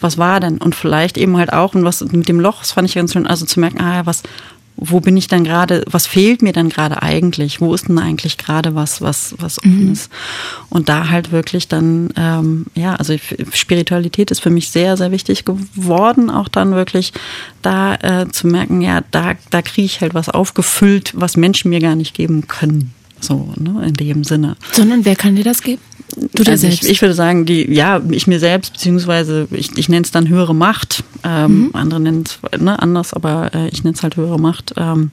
was 0.00 0.18
war 0.18 0.40
denn? 0.40 0.58
Und 0.58 0.74
vielleicht 0.74 1.16
eben 1.16 1.36
halt 1.36 1.52
auch, 1.52 1.74
und 1.74 1.84
was 1.84 2.00
mit 2.02 2.28
dem 2.28 2.40
Loch, 2.40 2.60
das 2.60 2.72
fand 2.72 2.88
ich 2.88 2.94
ganz 2.94 3.12
schön, 3.12 3.26
also 3.26 3.46
zu 3.46 3.60
merken, 3.60 3.80
ah, 3.80 4.04
was, 4.04 4.22
wo 4.76 5.00
bin 5.00 5.16
ich 5.16 5.26
dann 5.26 5.44
gerade, 5.44 5.84
was 5.90 6.06
fehlt 6.06 6.42
mir 6.42 6.52
dann 6.52 6.68
gerade 6.68 7.02
eigentlich? 7.02 7.60
Wo 7.60 7.72
ist 7.72 7.88
denn 7.88 7.98
eigentlich 7.98 8.36
gerade 8.36 8.74
was, 8.74 9.00
was, 9.00 9.34
was 9.38 9.58
offen 9.58 9.86
mhm. 9.86 9.92
ist? 9.92 10.10
Und 10.68 10.88
da 10.90 11.08
halt 11.08 11.32
wirklich 11.32 11.68
dann, 11.68 12.10
ähm, 12.16 12.66
ja, 12.74 12.94
also 12.96 13.16
Spiritualität 13.52 14.30
ist 14.30 14.40
für 14.40 14.50
mich 14.50 14.68
sehr, 14.68 14.96
sehr 14.98 15.12
wichtig 15.12 15.46
geworden, 15.46 16.30
auch 16.30 16.48
dann 16.48 16.74
wirklich 16.74 17.14
da 17.62 17.94
äh, 17.94 18.28
zu 18.28 18.48
merken, 18.48 18.82
ja, 18.82 19.02
da, 19.10 19.32
da 19.50 19.62
kriege 19.62 19.86
ich 19.86 20.02
halt 20.02 20.14
was 20.14 20.28
aufgefüllt, 20.28 21.12
was 21.16 21.38
Menschen 21.38 21.70
mir 21.70 21.80
gar 21.80 21.96
nicht 21.96 22.14
geben 22.14 22.46
können. 22.46 22.92
So, 23.20 23.52
ne, 23.56 23.86
in 23.86 23.94
dem 23.94 24.24
Sinne. 24.24 24.56
Sondern 24.72 25.04
wer 25.04 25.16
kann 25.16 25.36
dir 25.36 25.44
das 25.44 25.62
geben? 25.62 25.80
Du 26.34 26.44
dir 26.44 26.52
also 26.52 26.62
selbst? 26.62 26.84
Ich, 26.84 26.90
ich, 26.90 27.02
würde 27.02 27.14
sagen, 27.14 27.46
die, 27.46 27.72
ja, 27.72 28.00
ich 28.10 28.26
mir 28.26 28.38
selbst, 28.38 28.74
beziehungsweise 28.74 29.48
ich, 29.50 29.76
ich 29.76 29.88
nenne 29.88 30.04
es 30.04 30.10
dann 30.10 30.28
höhere 30.28 30.54
Macht. 30.54 31.02
Ähm, 31.24 31.64
mhm. 31.64 31.70
Andere 31.72 32.00
nennen 32.00 32.24
es 32.24 32.60
ne, 32.60 32.80
anders, 32.80 33.14
aber 33.14 33.54
äh, 33.54 33.68
ich 33.68 33.84
nenne 33.84 33.94
es 33.94 34.02
halt 34.02 34.16
höhere 34.16 34.38
Macht. 34.38 34.74
Ähm, 34.76 35.10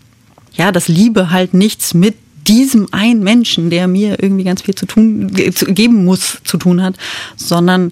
ja, 0.54 0.72
dass 0.72 0.88
Liebe 0.88 1.32
halt 1.32 1.54
nichts 1.54 1.94
mit 1.94 2.16
diesem 2.48 2.88
einen 2.92 3.24
Menschen, 3.24 3.70
der 3.70 3.88
mir 3.88 4.22
irgendwie 4.22 4.44
ganz 4.44 4.62
viel 4.62 4.76
zu 4.76 4.86
tun, 4.86 5.32
zu, 5.56 5.66
geben 5.66 6.06
muss, 6.06 6.40
zu 6.44 6.58
tun 6.58 6.82
hat, 6.82 6.96
sondern 7.36 7.92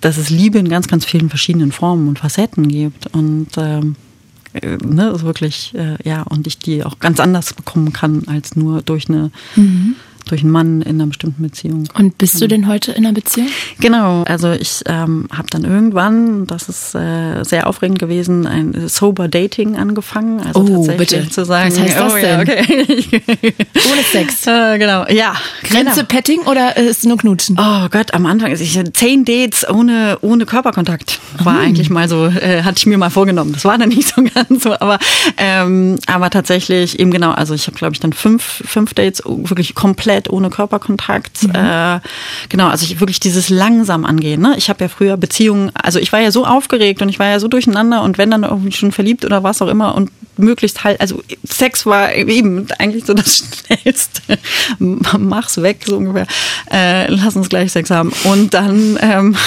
dass 0.00 0.16
es 0.16 0.30
Liebe 0.30 0.58
in 0.58 0.68
ganz, 0.68 0.88
ganz 0.88 1.04
vielen 1.04 1.28
verschiedenen 1.28 1.72
Formen 1.72 2.08
und 2.08 2.18
Facetten 2.18 2.68
gibt. 2.68 3.06
Und 3.14 3.48
ähm, 3.56 3.96
äh, 4.54 4.76
ne, 4.76 5.10
ist 5.10 5.24
wirklich, 5.24 5.74
äh, 5.74 5.96
ja, 6.02 6.22
und 6.22 6.46
ich 6.46 6.58
die 6.58 6.84
auch 6.84 6.98
ganz 6.98 7.20
anders 7.20 7.52
bekommen 7.54 7.92
kann 7.92 8.24
als 8.26 8.56
nur 8.56 8.82
durch 8.82 9.08
eine 9.08 9.30
mhm 9.56 9.96
durch 10.30 10.42
einen 10.42 10.50
Mann 10.50 10.82
in 10.82 10.96
einer 10.96 11.06
bestimmten 11.06 11.42
Beziehung. 11.42 11.88
Und 11.94 12.18
bist 12.18 12.40
du 12.40 12.46
denn 12.46 12.66
heute 12.66 12.92
in 12.92 13.04
einer 13.04 13.14
Beziehung? 13.14 13.48
Genau, 13.80 14.22
also 14.24 14.52
ich 14.52 14.82
ähm, 14.86 15.28
habe 15.32 15.48
dann 15.50 15.64
irgendwann, 15.64 16.46
das 16.46 16.68
ist 16.68 16.94
äh, 16.94 17.42
sehr 17.42 17.66
aufregend 17.66 17.98
gewesen, 17.98 18.46
ein 18.46 18.88
Sober 18.88 19.28
Dating 19.28 19.76
angefangen. 19.76 20.40
Also 20.40 20.60
oh, 20.60 20.86
bitte. 20.96 21.28
zu 21.28 21.44
sagen, 21.44 21.72
Was 21.72 21.80
heißt 21.80 21.96
das 21.96 22.12
oh, 22.12 22.16
denn? 22.16 22.30
Ja, 22.30 22.40
okay. 22.40 23.14
Ohne 23.92 24.02
Sex. 24.10 24.46
Äh, 24.50 24.78
genau, 24.78 25.06
ja. 25.08 25.34
Grenze 25.62 26.00
genau. 26.00 26.06
Petting 26.08 26.40
oder 26.40 26.76
äh, 26.76 26.86
ist 26.86 26.98
es 26.98 27.04
nur 27.04 27.16
Knutschen? 27.18 27.56
Oh 27.58 27.88
Gott, 27.88 28.12
am 28.14 28.26
Anfang, 28.26 28.50
ich, 28.52 28.80
zehn 28.94 29.24
Dates 29.24 29.68
ohne, 29.68 30.18
ohne 30.22 30.44
Körperkontakt 30.44 31.20
war 31.38 31.56
oh. 31.56 31.60
eigentlich 31.60 31.88
mal 31.88 32.08
so, 32.08 32.26
äh, 32.26 32.62
hatte 32.62 32.78
ich 32.78 32.86
mir 32.86 32.98
mal 32.98 33.10
vorgenommen. 33.10 33.52
Das 33.52 33.64
war 33.64 33.78
dann 33.78 33.90
nicht 33.90 34.08
so 34.08 34.22
ganz 34.34 34.62
so, 34.62 34.72
aber, 34.72 34.98
ähm, 35.36 35.98
aber 36.06 36.30
tatsächlich 36.30 36.98
eben 36.98 37.10
genau, 37.10 37.30
also 37.30 37.54
ich 37.54 37.66
habe 37.66 37.76
glaube 37.76 37.94
ich 37.94 38.00
dann 38.00 38.12
fünf, 38.12 38.62
fünf 38.66 38.94
Dates 38.94 39.22
wirklich 39.24 39.74
komplett 39.74 40.19
komplett 40.20 40.30
ohne 40.30 40.50
Körperkontakt. 40.50 41.44
Mhm. 41.44 41.54
Äh, 41.54 42.00
genau, 42.48 42.68
also 42.68 42.84
ich 42.84 43.00
wirklich 43.00 43.20
dieses 43.20 43.48
langsam 43.48 44.04
angehen. 44.04 44.40
Ne? 44.40 44.54
Ich 44.56 44.68
habe 44.68 44.84
ja 44.84 44.88
früher 44.88 45.16
Beziehungen, 45.16 45.70
also 45.74 45.98
ich 45.98 46.12
war 46.12 46.20
ja 46.20 46.30
so 46.30 46.44
aufgeregt 46.44 47.02
und 47.02 47.08
ich 47.08 47.18
war 47.18 47.28
ja 47.28 47.40
so 47.40 47.48
durcheinander 47.48 48.02
und 48.02 48.18
wenn 48.18 48.30
dann 48.30 48.44
irgendwie 48.44 48.72
schon 48.72 48.92
verliebt 48.92 49.24
oder 49.24 49.42
was 49.42 49.62
auch 49.62 49.68
immer 49.68 49.94
und 49.94 50.10
möglichst 50.36 50.84
halt, 50.84 51.00
also 51.00 51.22
Sex 51.44 51.86
war 51.86 52.14
eben 52.14 52.66
eigentlich 52.78 53.04
so 53.04 53.14
das 53.14 53.44
Schnellste. 53.66 54.38
Mach's 54.78 55.60
weg, 55.60 55.82
so 55.86 55.96
ungefähr. 55.96 56.26
Äh, 56.72 57.10
lass 57.10 57.36
uns 57.36 57.48
gleich 57.48 57.72
Sex 57.72 57.90
haben. 57.90 58.12
Und 58.24 58.54
dann. 58.54 58.98
Ähm, 59.00 59.36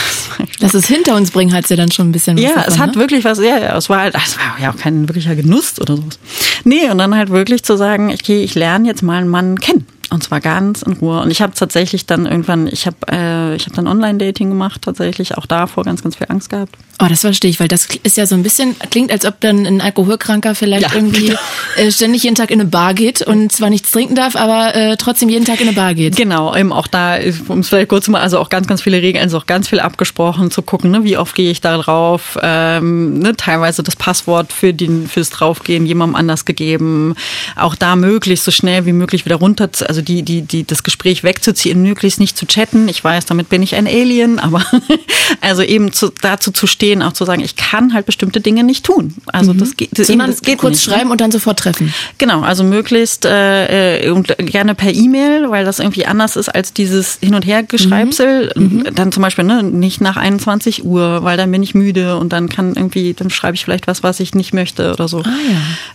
Lass 0.60 0.74
es 0.74 0.88
hinter 0.88 1.16
uns 1.16 1.32
bringen, 1.32 1.54
hat 1.54 1.70
ja 1.70 1.76
dann 1.76 1.92
schon 1.92 2.10
ein 2.10 2.12
bisschen 2.12 2.38
was. 2.38 2.44
Ja, 2.44 2.56
davon, 2.56 2.74
es 2.74 2.80
hat 2.80 2.96
ne? 2.96 3.02
wirklich 3.02 3.26
was, 3.26 3.40
ja, 3.40 3.58
ja, 3.58 3.78
es 3.78 3.90
war 3.90 4.00
halt, 4.00 4.16
es 4.16 4.38
war 4.38 4.60
ja 4.62 4.72
auch 4.72 4.78
kein 4.78 5.08
wirklicher 5.10 5.36
Genuss 5.36 5.80
oder 5.80 5.98
sowas. 5.98 6.20
Nee, 6.64 6.90
und 6.90 6.98
dann 7.00 7.16
halt 7.16 7.30
wirklich 7.30 7.64
zu 7.64 7.76
sagen, 7.76 8.12
okay, 8.12 8.44
ich 8.44 8.56
lerne 8.56 8.88
jetzt 8.88 9.04
mal 9.04 9.20
einen 9.20 9.30
Mann 9.30 9.60
kennen. 9.60 9.86
Und 10.14 10.22
zwar 10.22 10.42
ganz 10.42 10.84
in 10.84 10.94
Ruhe. 10.94 11.22
Und 11.22 11.32
ich 11.32 11.42
habe 11.42 11.54
tatsächlich 11.56 12.06
dann 12.06 12.28
irgendwann, 12.28 12.68
ich 12.68 12.86
habe 12.86 12.98
äh, 13.12 13.56
ich 13.56 13.66
hab 13.66 13.74
dann 13.74 13.88
Online-Dating 13.88 14.48
gemacht, 14.48 14.84
tatsächlich 14.84 15.36
auch 15.36 15.48
davor 15.48 15.84
ganz, 15.84 16.04
ganz 16.04 16.18
viel 16.18 16.28
Angst 16.30 16.52
gehabt. 16.52 16.76
Oh, 17.00 17.08
das 17.10 17.22
verstehe 17.22 17.50
ich, 17.50 17.60
weil 17.60 17.68
das 17.68 17.88
ist 18.04 18.18
ja 18.18 18.28
so 18.28 18.36
ein 18.36 18.44
bisschen, 18.44 18.76
klingt, 18.92 19.12
als 19.12 19.26
ob 19.26 19.40
dann 19.40 19.66
ein 19.66 19.82
Alkoholkranker 19.82 20.54
vielleicht 20.54 20.84
ja, 20.84 20.90
irgendwie 20.96 21.34
äh, 21.76 21.92
ständig 21.92 22.24
jeden 22.24 22.36
Tag 22.36 22.52
in 22.52 22.62
eine 22.62 22.70
Bar 22.70 22.94
geht 22.94 23.24
und 23.24 23.52
zwar 23.52 23.72
nichts 23.72 23.90
trinken 23.90 24.14
darf, 24.14 24.36
aber 24.36 24.76
äh, 24.76 24.96
trotzdem 24.98 25.30
jeden 25.30 25.46
Tag 25.46 25.60
in 25.60 25.68
eine 25.68 25.76
Bar 25.76 25.96
geht. 25.96 26.16
Genau, 26.16 26.56
eben 26.56 26.72
auch 26.72 26.86
da, 26.86 27.18
um 27.48 27.60
es 27.60 27.70
vielleicht 27.70 27.90
kurz 27.90 28.06
zu 28.06 28.12
machen, 28.12 28.22
also 28.22 28.38
auch 28.38 28.50
ganz, 28.50 28.68
ganz 28.68 28.84
viele 28.84 29.02
Regeln, 29.02 29.24
also 29.24 29.40
auch 29.40 29.48
ganz 29.48 29.68
viel 29.68 29.80
abgesprochen, 29.80 30.52
zu 30.52 30.62
gucken, 30.62 30.92
ne, 30.92 31.04
wie 31.04 31.18
oft 31.18 31.34
gehe 31.34 31.50
ich 31.50 31.62
da 31.62 31.78
drauf, 31.78 32.38
ähm, 32.44 33.18
ne, 33.18 33.36
teilweise 33.36 33.82
das 33.82 33.96
Passwort 33.96 34.54
für 34.54 34.72
den, 34.72 35.08
fürs 35.08 35.32
Draufgehen 35.32 35.88
jemandem 35.88 36.16
anders 36.16 36.46
gegeben, 36.46 37.16
auch 37.56 37.74
da 37.74 37.96
möglichst 37.96 38.46
so 38.46 38.52
schnell 38.52 38.86
wie 38.86 38.94
möglich 38.94 39.26
wieder 39.26 39.38
runter, 39.38 39.68
also 39.88 40.03
die, 40.04 40.24
die, 40.24 40.42
die, 40.42 40.66
das 40.66 40.84
Gespräch 40.84 41.24
wegzuziehen, 41.24 41.82
möglichst 41.82 42.20
nicht 42.20 42.38
zu 42.38 42.46
chatten. 42.46 42.88
Ich 42.88 43.04
weiß, 43.04 43.26
damit 43.26 43.50
bin 43.50 43.64
ich 43.64 43.76
ein 43.76 43.88
Alien, 43.88 44.40
aber 44.40 44.64
also 45.42 45.62
eben 45.62 45.92
zu, 45.92 46.12
dazu 46.22 46.52
zu 46.52 46.68
stehen, 46.68 47.02
auch 47.02 47.14
zu 47.14 47.26
sagen, 47.26 47.42
ich 47.42 47.56
kann 47.56 47.94
halt 47.94 48.06
bestimmte 48.06 48.42
Dinge 48.42 48.64
nicht 48.64 48.86
tun. 48.86 49.16
Also 49.28 49.54
mhm. 49.54 49.60
das 49.60 49.78
geht, 49.78 49.90
Sondern 49.98 50.30
das 50.30 50.42
geht 50.42 50.60
kurz 50.60 50.74
nicht. 50.74 50.84
schreiben 50.84 51.12
und 51.12 51.22
dann 51.22 51.32
sofort 51.32 51.60
treffen. 51.60 51.94
Genau, 52.18 52.42
also 52.42 52.64
möglichst 52.64 53.26
äh, 53.26 54.10
und 54.12 54.36
gerne 54.38 54.76
per 54.76 54.94
E-Mail, 54.94 55.50
weil 55.50 55.66
das 55.66 55.80
irgendwie 55.80 56.06
anders 56.06 56.36
ist 56.36 56.50
als 56.50 56.74
dieses 56.74 57.18
Hin 57.22 57.36
und 57.36 57.46
Her 57.46 57.64
Geschreibsel. 57.64 58.52
Mhm. 58.56 58.64
mhm. 58.64 58.96
Dann 58.96 59.12
zum 59.12 59.24
Beispiel 59.24 59.46
ne, 59.46 59.64
nicht 59.64 60.02
nach 60.02 60.18
21 60.18 60.86
Uhr, 60.86 61.24
weil 61.24 61.38
dann 61.38 61.52
bin 61.52 61.64
ich 61.64 61.74
müde 61.74 62.18
und 62.18 62.34
dann 62.34 62.50
kann 62.50 62.74
irgendwie, 62.76 63.14
dann 63.14 63.30
schreibe 63.30 63.56
ich 63.56 63.64
vielleicht 63.64 63.88
was, 63.88 64.04
was 64.04 64.20
ich 64.20 64.36
nicht 64.36 64.54
möchte 64.54 64.92
oder 64.94 65.08
so. 65.08 65.20
Ah, 65.20 65.30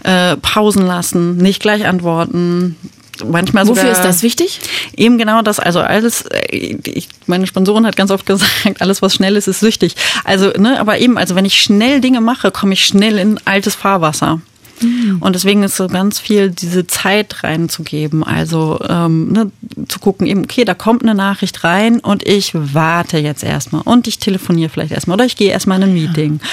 ja. 0.04 0.32
äh, 0.32 0.36
Pausen 0.36 0.86
lassen, 0.86 1.36
nicht 1.36 1.60
gleich 1.60 1.86
antworten 1.86 2.76
manchmal 3.24 3.66
Wofür 3.66 3.82
sogar, 3.82 3.92
ist 3.92 4.04
das 4.04 4.22
wichtig? 4.22 4.60
Eben 4.96 5.18
genau 5.18 5.42
das. 5.42 5.60
Also 5.60 5.80
alles, 5.80 6.22
äh, 6.22 6.76
ich, 6.84 7.08
meine 7.26 7.46
Sponsorin 7.46 7.86
hat 7.86 7.96
ganz 7.96 8.10
oft 8.10 8.26
gesagt, 8.26 8.80
alles 8.80 9.02
was 9.02 9.14
schnell 9.14 9.36
ist, 9.36 9.48
ist 9.48 9.60
süchtig. 9.60 9.94
Also, 10.24 10.50
ne, 10.50 10.78
aber 10.80 10.98
eben, 10.98 11.18
also 11.18 11.34
wenn 11.34 11.44
ich 11.44 11.60
schnell 11.60 12.00
Dinge 12.00 12.20
mache, 12.20 12.50
komme 12.50 12.72
ich 12.74 12.84
schnell 12.84 13.18
in 13.18 13.40
altes 13.44 13.74
Fahrwasser. 13.74 14.40
Mhm. 14.80 15.18
Und 15.20 15.34
deswegen 15.34 15.62
ist 15.62 15.76
so 15.76 15.88
ganz 15.88 16.18
viel 16.20 16.50
diese 16.50 16.86
Zeit 16.86 17.42
reinzugeben. 17.42 18.24
Also 18.24 18.78
ähm, 18.88 19.32
ne, 19.32 19.50
zu 19.88 19.98
gucken, 19.98 20.26
eben, 20.26 20.44
okay, 20.44 20.64
da 20.64 20.74
kommt 20.74 21.02
eine 21.02 21.14
Nachricht 21.14 21.64
rein 21.64 22.00
und 22.00 22.26
ich 22.26 22.52
warte 22.54 23.18
jetzt 23.18 23.42
erstmal 23.42 23.82
und 23.82 24.06
ich 24.06 24.18
telefoniere 24.18 24.70
vielleicht 24.70 24.92
erstmal 24.92 25.16
oder 25.16 25.24
ich 25.24 25.36
gehe 25.36 25.50
erstmal 25.50 25.78
in 25.78 25.88
ein 25.88 25.94
Meeting. 25.94 26.40
Ja. 26.42 26.48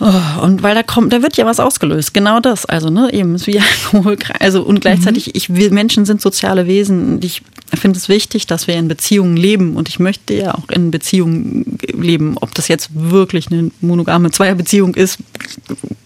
Oh, 0.00 0.42
und 0.42 0.62
weil 0.62 0.74
da 0.74 0.82
kommt, 0.82 1.12
da 1.12 1.22
wird 1.22 1.36
ja 1.36 1.46
was 1.46 1.60
ausgelöst. 1.60 2.14
Genau 2.14 2.40
das. 2.40 2.66
Also, 2.66 2.90
ne, 2.90 3.12
eben, 3.12 3.34
ist 3.34 3.46
wie 3.46 3.60
Alkohol. 3.92 4.16
Also, 4.40 4.62
und 4.62 4.80
gleichzeitig, 4.80 5.26
mhm. 5.26 5.32
ich 5.34 5.54
will, 5.54 5.70
Menschen 5.70 6.04
sind 6.04 6.20
soziale 6.20 6.66
Wesen. 6.66 7.20
Ich 7.22 7.42
finde 7.74 7.98
es 7.98 8.08
wichtig, 8.08 8.46
dass 8.46 8.66
wir 8.66 8.74
in 8.74 8.88
Beziehungen 8.88 9.36
leben. 9.36 9.76
Und 9.76 9.88
ich 9.88 9.98
möchte 9.98 10.34
ja 10.34 10.54
auch 10.54 10.68
in 10.68 10.90
Beziehungen 10.90 11.78
leben. 11.92 12.36
Ob 12.40 12.54
das 12.54 12.68
jetzt 12.68 12.90
wirklich 12.92 13.50
eine 13.50 13.70
monogame 13.80 14.30
Zweierbeziehung 14.30 14.94
ist, 14.94 15.18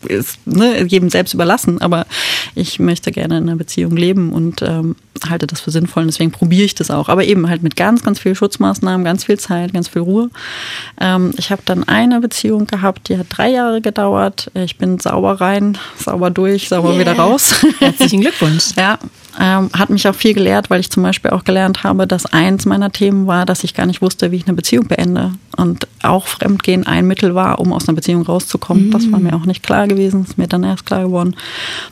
ist 0.06 0.38
ne, 0.46 0.84
jedem 0.84 1.08
selbst 1.08 1.34
überlassen. 1.34 1.80
Aber 1.80 2.06
ich 2.54 2.78
möchte 2.78 3.10
gerne 3.10 3.38
in 3.38 3.44
einer 3.44 3.56
Beziehung 3.56 3.96
leben 3.96 4.32
und 4.32 4.62
ähm, 4.62 4.96
halte 5.28 5.46
das 5.46 5.60
für 5.60 5.70
sinnvoll. 5.70 6.02
Und 6.02 6.08
deswegen 6.08 6.30
probiere 6.30 6.64
ich 6.64 6.74
das 6.74 6.90
auch. 6.90 7.08
Aber 7.08 7.24
eben 7.24 7.48
halt 7.48 7.62
mit 7.62 7.76
ganz, 7.76 8.02
ganz 8.02 8.18
viel 8.18 8.34
Schutzmaßnahmen, 8.34 9.04
ganz 9.04 9.24
viel 9.24 9.38
Zeit, 9.38 9.72
ganz 9.72 9.88
viel 9.88 10.02
Ruhe. 10.02 10.30
Ähm, 11.00 11.32
ich 11.36 11.50
habe 11.50 11.62
dann 11.64 11.84
eine 11.84 12.20
Beziehung 12.20 12.66
gehabt, 12.66 13.08
die 13.08 13.18
hat 13.18 13.26
drei 13.30 13.50
Jahre 13.50 13.80
gedauert. 13.80 14.50
Ich 14.54 14.78
bin 14.78 14.98
sauber 14.98 15.40
rein, 15.40 15.78
sauber 15.98 16.30
durch, 16.30 16.68
sauber 16.68 16.90
yeah. 16.90 17.00
wieder 17.00 17.12
raus. 17.16 17.64
Herzlichen 17.78 18.20
Glückwunsch. 18.20 18.72
ja, 18.76 18.98
ähm, 19.38 19.70
hat 19.72 19.90
mich 19.90 20.08
auch 20.08 20.14
viel 20.14 20.34
gelehrt, 20.34 20.68
weil 20.70 20.80
ich 20.80 20.90
zum 20.90 21.02
Beispiel 21.02 21.30
auch 21.30 21.44
gelernt 21.44 21.84
habe, 21.84 22.06
dass 22.06 22.26
eins 22.26 22.66
meiner 22.66 22.90
Themen 22.90 23.26
war, 23.26 23.46
dass 23.46 23.64
ich 23.64 23.74
gar 23.74 23.86
nicht 23.86 24.02
wusste, 24.02 24.32
wie 24.32 24.36
ich 24.36 24.46
eine 24.46 24.56
Beziehung 24.56 24.88
beende. 24.88 25.32
Und 25.56 25.86
auch 26.02 26.26
Fremdgehen 26.26 26.86
ein 26.86 27.06
Mittel 27.06 27.34
war, 27.34 27.60
um 27.60 27.72
aus 27.72 27.88
einer 27.88 27.96
Beziehung 27.96 28.22
rauszukommen. 28.22 28.86
Mhm. 28.86 28.90
Das 28.90 29.10
war 29.12 29.20
mir 29.20 29.34
auch 29.34 29.46
nicht 29.46 29.62
klar 29.62 29.86
gewesen. 29.86 30.24
Ist 30.24 30.38
mir 30.38 30.48
dann 30.48 30.64
erst 30.64 30.86
klar 30.86 31.04
geworden, 31.04 31.36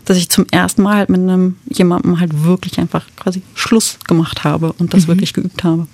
dass 0.04 0.16
ich 0.16 0.28
zum 0.28 0.46
ersten 0.50 0.82
Mal 0.82 0.96
halt 0.96 1.08
mit 1.08 1.20
einem 1.20 1.56
jemandem 1.68 2.18
halt 2.18 2.44
wirklich 2.44 2.78
einfach 2.78 3.04
quasi 3.16 3.42
Schluss 3.54 3.98
gemacht 4.06 4.44
habe 4.44 4.72
und 4.72 4.92
das 4.92 5.04
mhm. 5.04 5.08
wirklich 5.08 5.32
geübt 5.32 5.62
habe. 5.62 5.86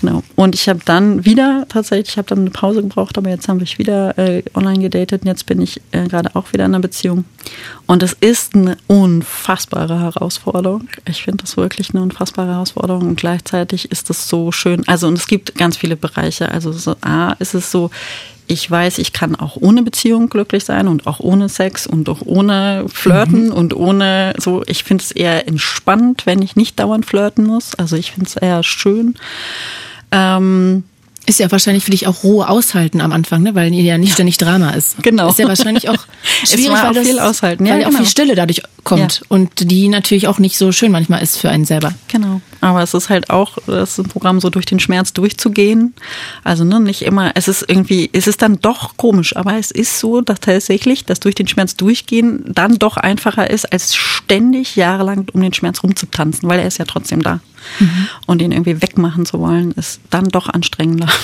Genau. 0.00 0.22
Und 0.36 0.54
ich 0.54 0.68
habe 0.68 0.80
dann 0.84 1.24
wieder, 1.24 1.66
tatsächlich, 1.68 2.10
ich 2.10 2.18
habe 2.18 2.28
dann 2.28 2.40
eine 2.40 2.50
Pause 2.50 2.82
gebraucht, 2.82 3.18
aber 3.18 3.30
jetzt 3.30 3.48
habe 3.48 3.62
ich 3.62 3.78
wieder 3.78 4.16
äh, 4.18 4.42
online 4.54 4.80
gedatet 4.80 5.22
und 5.22 5.28
jetzt 5.28 5.46
bin 5.46 5.60
ich 5.60 5.80
äh, 5.92 6.06
gerade 6.08 6.34
auch 6.34 6.52
wieder 6.52 6.64
in 6.64 6.74
einer 6.74 6.80
Beziehung. 6.80 7.24
Und 7.86 8.02
es 8.02 8.12
ist 8.14 8.54
eine 8.54 8.76
unfassbare 8.86 10.00
Herausforderung. 10.00 10.88
Ich 11.06 11.22
finde 11.22 11.44
das 11.44 11.56
wirklich 11.56 11.90
eine 11.90 12.02
unfassbare 12.02 12.52
Herausforderung 12.52 13.08
und 13.08 13.16
gleichzeitig 13.16 13.90
ist 13.90 14.10
es 14.10 14.28
so 14.28 14.52
schön. 14.52 14.86
Also, 14.86 15.08
und 15.08 15.18
es 15.18 15.26
gibt 15.26 15.54
ganz 15.56 15.76
viele 15.76 15.96
Bereiche. 15.96 16.50
Also, 16.50 16.72
so, 16.72 16.96
A, 17.00 17.32
ist 17.38 17.54
es 17.54 17.70
so, 17.70 17.90
ich 18.46 18.70
weiß, 18.70 18.98
ich 18.98 19.12
kann 19.12 19.34
auch 19.36 19.56
ohne 19.56 19.82
Beziehung 19.82 20.28
glücklich 20.28 20.64
sein 20.64 20.88
und 20.88 21.06
auch 21.06 21.20
ohne 21.20 21.48
Sex 21.48 21.86
und 21.86 22.08
auch 22.08 22.22
ohne 22.24 22.86
Flirten 22.92 23.46
mhm. 23.46 23.52
und 23.52 23.74
ohne 23.74 24.34
so. 24.38 24.62
Ich 24.66 24.84
finde 24.84 25.04
es 25.04 25.10
eher 25.10 25.48
entspannt, 25.48 26.26
wenn 26.26 26.42
ich 26.42 26.56
nicht 26.56 26.78
dauernd 26.78 27.06
flirten 27.06 27.46
muss. 27.46 27.74
Also 27.74 27.96
ich 27.96 28.12
finde 28.12 28.28
es 28.28 28.36
eher 28.36 28.62
schön. 28.62 29.14
Ähm, 30.10 30.84
ist 31.24 31.38
ja 31.38 31.50
wahrscheinlich 31.50 31.84
für 31.84 31.92
dich 31.92 32.06
auch 32.06 32.24
Ruhe 32.24 32.48
aushalten 32.48 33.00
am 33.00 33.12
Anfang, 33.12 33.42
ne? 33.42 33.54
weil 33.54 33.72
ja 33.72 33.96
nicht 33.96 34.14
ständig 34.14 34.38
Drama 34.38 34.70
ist. 34.70 35.02
Genau. 35.02 35.30
Ist 35.30 35.38
ja 35.38 35.46
wahrscheinlich 35.46 35.88
auch 35.88 36.04
schwierig, 36.44 36.70
weil, 36.70 36.86
auch 36.88 36.92
das, 36.92 37.06
viel 37.06 37.18
aushalten. 37.20 37.64
Ja, 37.64 37.74
weil 37.74 37.84
genau. 37.84 37.94
auch 37.94 37.96
viel 37.96 38.06
Stille 38.06 38.34
dadurch 38.34 38.62
kommt 38.82 39.20
ja. 39.20 39.26
und 39.28 39.70
die 39.70 39.88
natürlich 39.88 40.26
auch 40.26 40.38
nicht 40.38 40.58
so 40.58 40.72
schön 40.72 40.90
manchmal 40.90 41.22
ist 41.22 41.38
für 41.38 41.48
einen 41.48 41.64
selber. 41.64 41.94
Genau. 42.08 42.40
Aber 42.62 42.80
es 42.80 42.94
ist 42.94 43.10
halt 43.10 43.28
auch, 43.28 43.58
das 43.66 43.98
ist 43.98 44.06
ein 44.06 44.08
Programm, 44.08 44.40
so 44.40 44.48
durch 44.48 44.66
den 44.66 44.78
Schmerz 44.78 45.12
durchzugehen. 45.12 45.94
Also 46.44 46.62
ne, 46.62 46.78
nicht 46.78 47.02
immer, 47.02 47.32
es 47.34 47.48
ist 47.48 47.64
irgendwie, 47.68 48.08
es 48.12 48.28
ist 48.28 48.40
dann 48.40 48.60
doch 48.60 48.96
komisch, 48.96 49.36
aber 49.36 49.58
es 49.58 49.72
ist 49.72 49.98
so, 49.98 50.20
dass 50.20 50.38
tatsächlich, 50.38 51.04
dass 51.04 51.18
durch 51.18 51.34
den 51.34 51.48
Schmerz 51.48 51.74
durchgehen 51.74 52.44
dann 52.46 52.78
doch 52.78 52.96
einfacher 52.96 53.50
ist, 53.50 53.72
als 53.72 53.96
ständig 53.96 54.76
jahrelang 54.76 55.26
um 55.32 55.40
den 55.40 55.52
Schmerz 55.52 55.82
rumzutanzen, 55.82 56.48
weil 56.48 56.60
er 56.60 56.68
ist 56.68 56.78
ja 56.78 56.84
trotzdem 56.84 57.20
da. 57.22 57.40
Mhm. 57.80 58.08
Und 58.26 58.42
ihn 58.42 58.52
irgendwie 58.52 58.80
wegmachen 58.80 59.26
zu 59.26 59.40
wollen, 59.40 59.72
ist 59.72 60.00
dann 60.10 60.28
doch 60.28 60.48
anstrengender. 60.48 61.08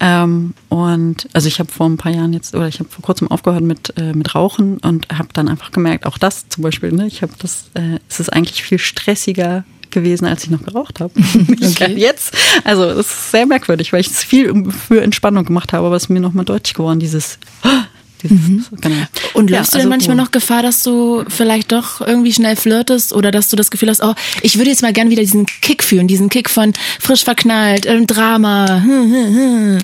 Ähm, 0.00 0.54
und 0.68 1.28
also 1.32 1.48
ich 1.48 1.58
habe 1.58 1.72
vor 1.72 1.88
ein 1.88 1.96
paar 1.96 2.12
Jahren 2.12 2.32
jetzt, 2.32 2.54
oder 2.54 2.68
ich 2.68 2.78
habe 2.78 2.88
vor 2.88 3.02
kurzem 3.02 3.28
aufgehört 3.32 3.64
mit, 3.64 3.94
äh, 3.96 4.12
mit 4.12 4.32
Rauchen 4.32 4.78
und 4.78 5.08
habe 5.08 5.30
dann 5.32 5.48
einfach 5.48 5.72
gemerkt, 5.72 6.06
auch 6.06 6.18
das 6.18 6.48
zum 6.48 6.62
Beispiel, 6.62 6.92
ne, 6.92 7.08
ich 7.08 7.22
habe 7.22 7.32
das, 7.40 7.64
äh, 7.74 7.98
es 8.08 8.20
ist 8.20 8.32
eigentlich 8.32 8.62
viel 8.62 8.78
stressiger 8.78 9.64
gewesen, 9.90 10.26
als 10.26 10.44
ich 10.44 10.50
noch 10.50 10.64
geraucht 10.64 11.00
habe. 11.00 11.12
Okay. 11.78 11.94
Jetzt, 11.96 12.32
also 12.64 12.86
das 12.86 13.06
ist 13.06 13.30
sehr 13.30 13.46
merkwürdig, 13.46 13.92
weil 13.92 14.00
ich 14.00 14.08
es 14.08 14.24
viel 14.24 14.52
für 14.88 15.02
Entspannung 15.02 15.44
gemacht 15.44 15.72
habe, 15.72 15.86
aber 15.86 15.96
es 15.96 16.04
ist 16.04 16.08
mir 16.08 16.20
nochmal 16.20 16.44
deutlich 16.44 16.74
geworden, 16.74 16.98
dieses 16.98 17.38
Mhm. 18.22 18.64
Genau. 18.80 18.96
Und 19.34 19.50
läufst 19.50 19.74
ja, 19.74 19.78
du 19.78 19.84
denn 19.84 19.92
also 19.92 20.08
manchmal 20.08 20.16
noch 20.16 20.30
Gefahr, 20.30 20.62
dass 20.62 20.82
du 20.82 21.24
vielleicht 21.28 21.72
doch 21.72 22.00
irgendwie 22.00 22.32
schnell 22.32 22.56
flirtest 22.56 23.12
oder 23.12 23.30
dass 23.30 23.48
du 23.48 23.56
das 23.56 23.70
Gefühl 23.70 23.90
hast, 23.90 24.02
oh, 24.02 24.14
ich 24.42 24.58
würde 24.58 24.70
jetzt 24.70 24.82
mal 24.82 24.92
gern 24.92 25.10
wieder 25.10 25.22
diesen 25.22 25.46
Kick 25.46 25.84
fühlen, 25.84 26.08
diesen 26.08 26.28
Kick 26.28 26.50
von 26.50 26.72
frisch 26.98 27.24
verknallt, 27.24 27.86
ähm, 27.86 28.06
Drama. 28.06 28.82
Hm, 28.82 29.12
hm, 29.12 29.34
hm. 29.36 29.78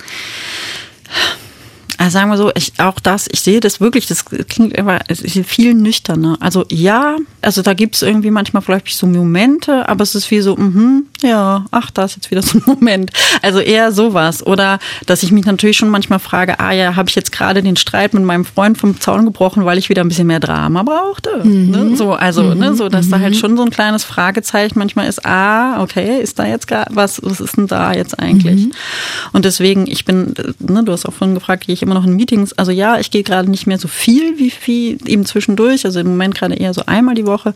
Also 1.98 2.10
sagen 2.14 2.30
wir 2.30 2.36
so, 2.36 2.50
ich, 2.54 2.72
auch 2.78 2.98
das, 3.00 3.28
ich 3.30 3.40
sehe 3.40 3.60
das 3.60 3.80
wirklich, 3.80 4.06
das 4.06 4.24
klingt 4.24 4.74
immer 4.74 5.00
viel 5.46 5.74
nüchterner. 5.74 6.36
Also 6.40 6.64
ja, 6.70 7.16
also 7.42 7.62
da 7.62 7.74
gibt 7.74 7.94
es 7.94 8.02
irgendwie 8.02 8.30
manchmal 8.30 8.62
vielleicht 8.62 8.88
so 8.96 9.06
Momente, 9.06 9.88
aber 9.88 10.02
es 10.02 10.14
ist 10.14 10.30
wie 10.30 10.40
so, 10.40 10.56
mhm, 10.56 11.06
ja, 11.22 11.64
ach, 11.70 11.90
da 11.90 12.04
ist 12.04 12.16
jetzt 12.16 12.30
wieder 12.30 12.42
so 12.42 12.58
ein 12.58 12.62
Moment. 12.66 13.12
Also 13.42 13.60
eher 13.60 13.92
sowas. 13.92 14.44
Oder 14.46 14.78
dass 15.06 15.22
ich 15.22 15.32
mich 15.32 15.44
natürlich 15.44 15.76
schon 15.76 15.88
manchmal 15.88 16.18
frage, 16.18 16.58
ah 16.60 16.72
ja, 16.72 16.96
habe 16.96 17.08
ich 17.08 17.14
jetzt 17.14 17.32
gerade 17.32 17.62
den 17.62 17.76
Streit 17.76 18.14
mit 18.14 18.24
meinem 18.24 18.44
Freund 18.44 18.78
vom 18.78 19.00
Zaun 19.00 19.24
gebrochen, 19.24 19.64
weil 19.64 19.78
ich 19.78 19.88
wieder 19.88 20.02
ein 20.02 20.08
bisschen 20.08 20.26
mehr 20.26 20.40
Drama 20.40 20.82
brauchte. 20.82 21.44
Mhm. 21.44 21.70
Ne? 21.70 21.96
So, 21.96 22.12
also, 22.12 22.42
mhm. 22.42 22.58
ne, 22.58 22.74
so, 22.74 22.88
dass 22.88 23.06
mhm. 23.06 23.10
da 23.10 23.20
halt 23.20 23.34
mhm. 23.34 23.38
schon 23.38 23.56
so 23.56 23.62
ein 23.62 23.70
kleines 23.70 24.04
Fragezeichen 24.04 24.78
manchmal 24.78 25.08
ist, 25.08 25.24
ah, 25.24 25.82
okay, 25.82 26.20
ist 26.20 26.38
da 26.38 26.46
jetzt 26.46 26.66
gerade, 26.66 26.94
was, 26.94 27.20
was 27.22 27.40
ist 27.40 27.56
denn 27.56 27.66
da 27.66 27.92
jetzt 27.92 28.18
eigentlich? 28.18 28.66
Mhm. 28.66 28.72
Und 29.32 29.44
deswegen, 29.44 29.86
ich 29.86 30.04
bin, 30.04 30.34
ne, 30.58 30.82
du 30.84 30.92
hast 30.92 31.06
auch 31.06 31.12
vorhin 31.12 31.34
gefragt, 31.34 31.66
gehe 31.66 31.74
ich 31.74 31.82
immer 31.84 31.94
noch 31.94 32.06
in 32.06 32.16
Meetings. 32.16 32.52
Also 32.54 32.72
ja, 32.72 32.98
ich 32.98 33.10
gehe 33.10 33.22
gerade 33.22 33.50
nicht 33.50 33.66
mehr 33.66 33.78
so 33.78 33.88
viel 33.88 34.38
wie 34.38 34.50
viel 34.50 34.98
eben 35.06 35.24
zwischendurch. 35.24 35.84
Also 35.84 36.00
im 36.00 36.08
Moment 36.08 36.34
gerade 36.34 36.54
eher 36.54 36.74
so 36.74 36.82
einmal 36.86 37.14
die 37.14 37.26
Woche. 37.26 37.54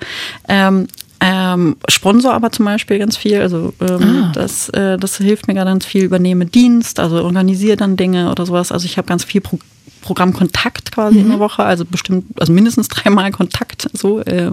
Ähm, 0.49 0.89
ähm, 1.21 1.77
Sponsor 1.89 2.33
aber 2.33 2.53
zum 2.53 2.65
Beispiel 2.65 2.99
ganz 2.99 3.17
viel. 3.17 3.41
Also 3.41 3.73
ähm, 3.81 4.25
ah. 4.25 4.33
das, 4.35 4.69
äh, 4.71 4.97
das 4.99 5.17
hilft 5.19 5.49
mir 5.49 5.55
ganz 5.55 5.85
viel. 5.85 6.05
Übernehme 6.05 6.47
Dienst, 6.47 7.01
also 7.01 7.25
organisiere 7.25 7.77
dann 7.77 7.97
Dinge 7.97 8.31
oder 8.31 8.47
sowas. 8.47 8.71
Also 8.73 8.87
ich 8.87 8.97
habe 8.99 9.09
ganz 9.09 9.25
viel 9.25 9.41
Pro 9.41 9.59
Programmkontakt 10.01 10.93
quasi 10.93 11.19
mhm. 11.19 11.25
in 11.25 11.31
der 11.31 11.39
Woche, 11.41 11.65
also 11.65 11.85
bestimmt, 11.85 12.25
also 12.39 12.53
mindestens 12.53 12.89
dreimal 12.89 13.31
Kontakt 13.33 13.91
so. 13.93 14.21
Äh, 14.21 14.53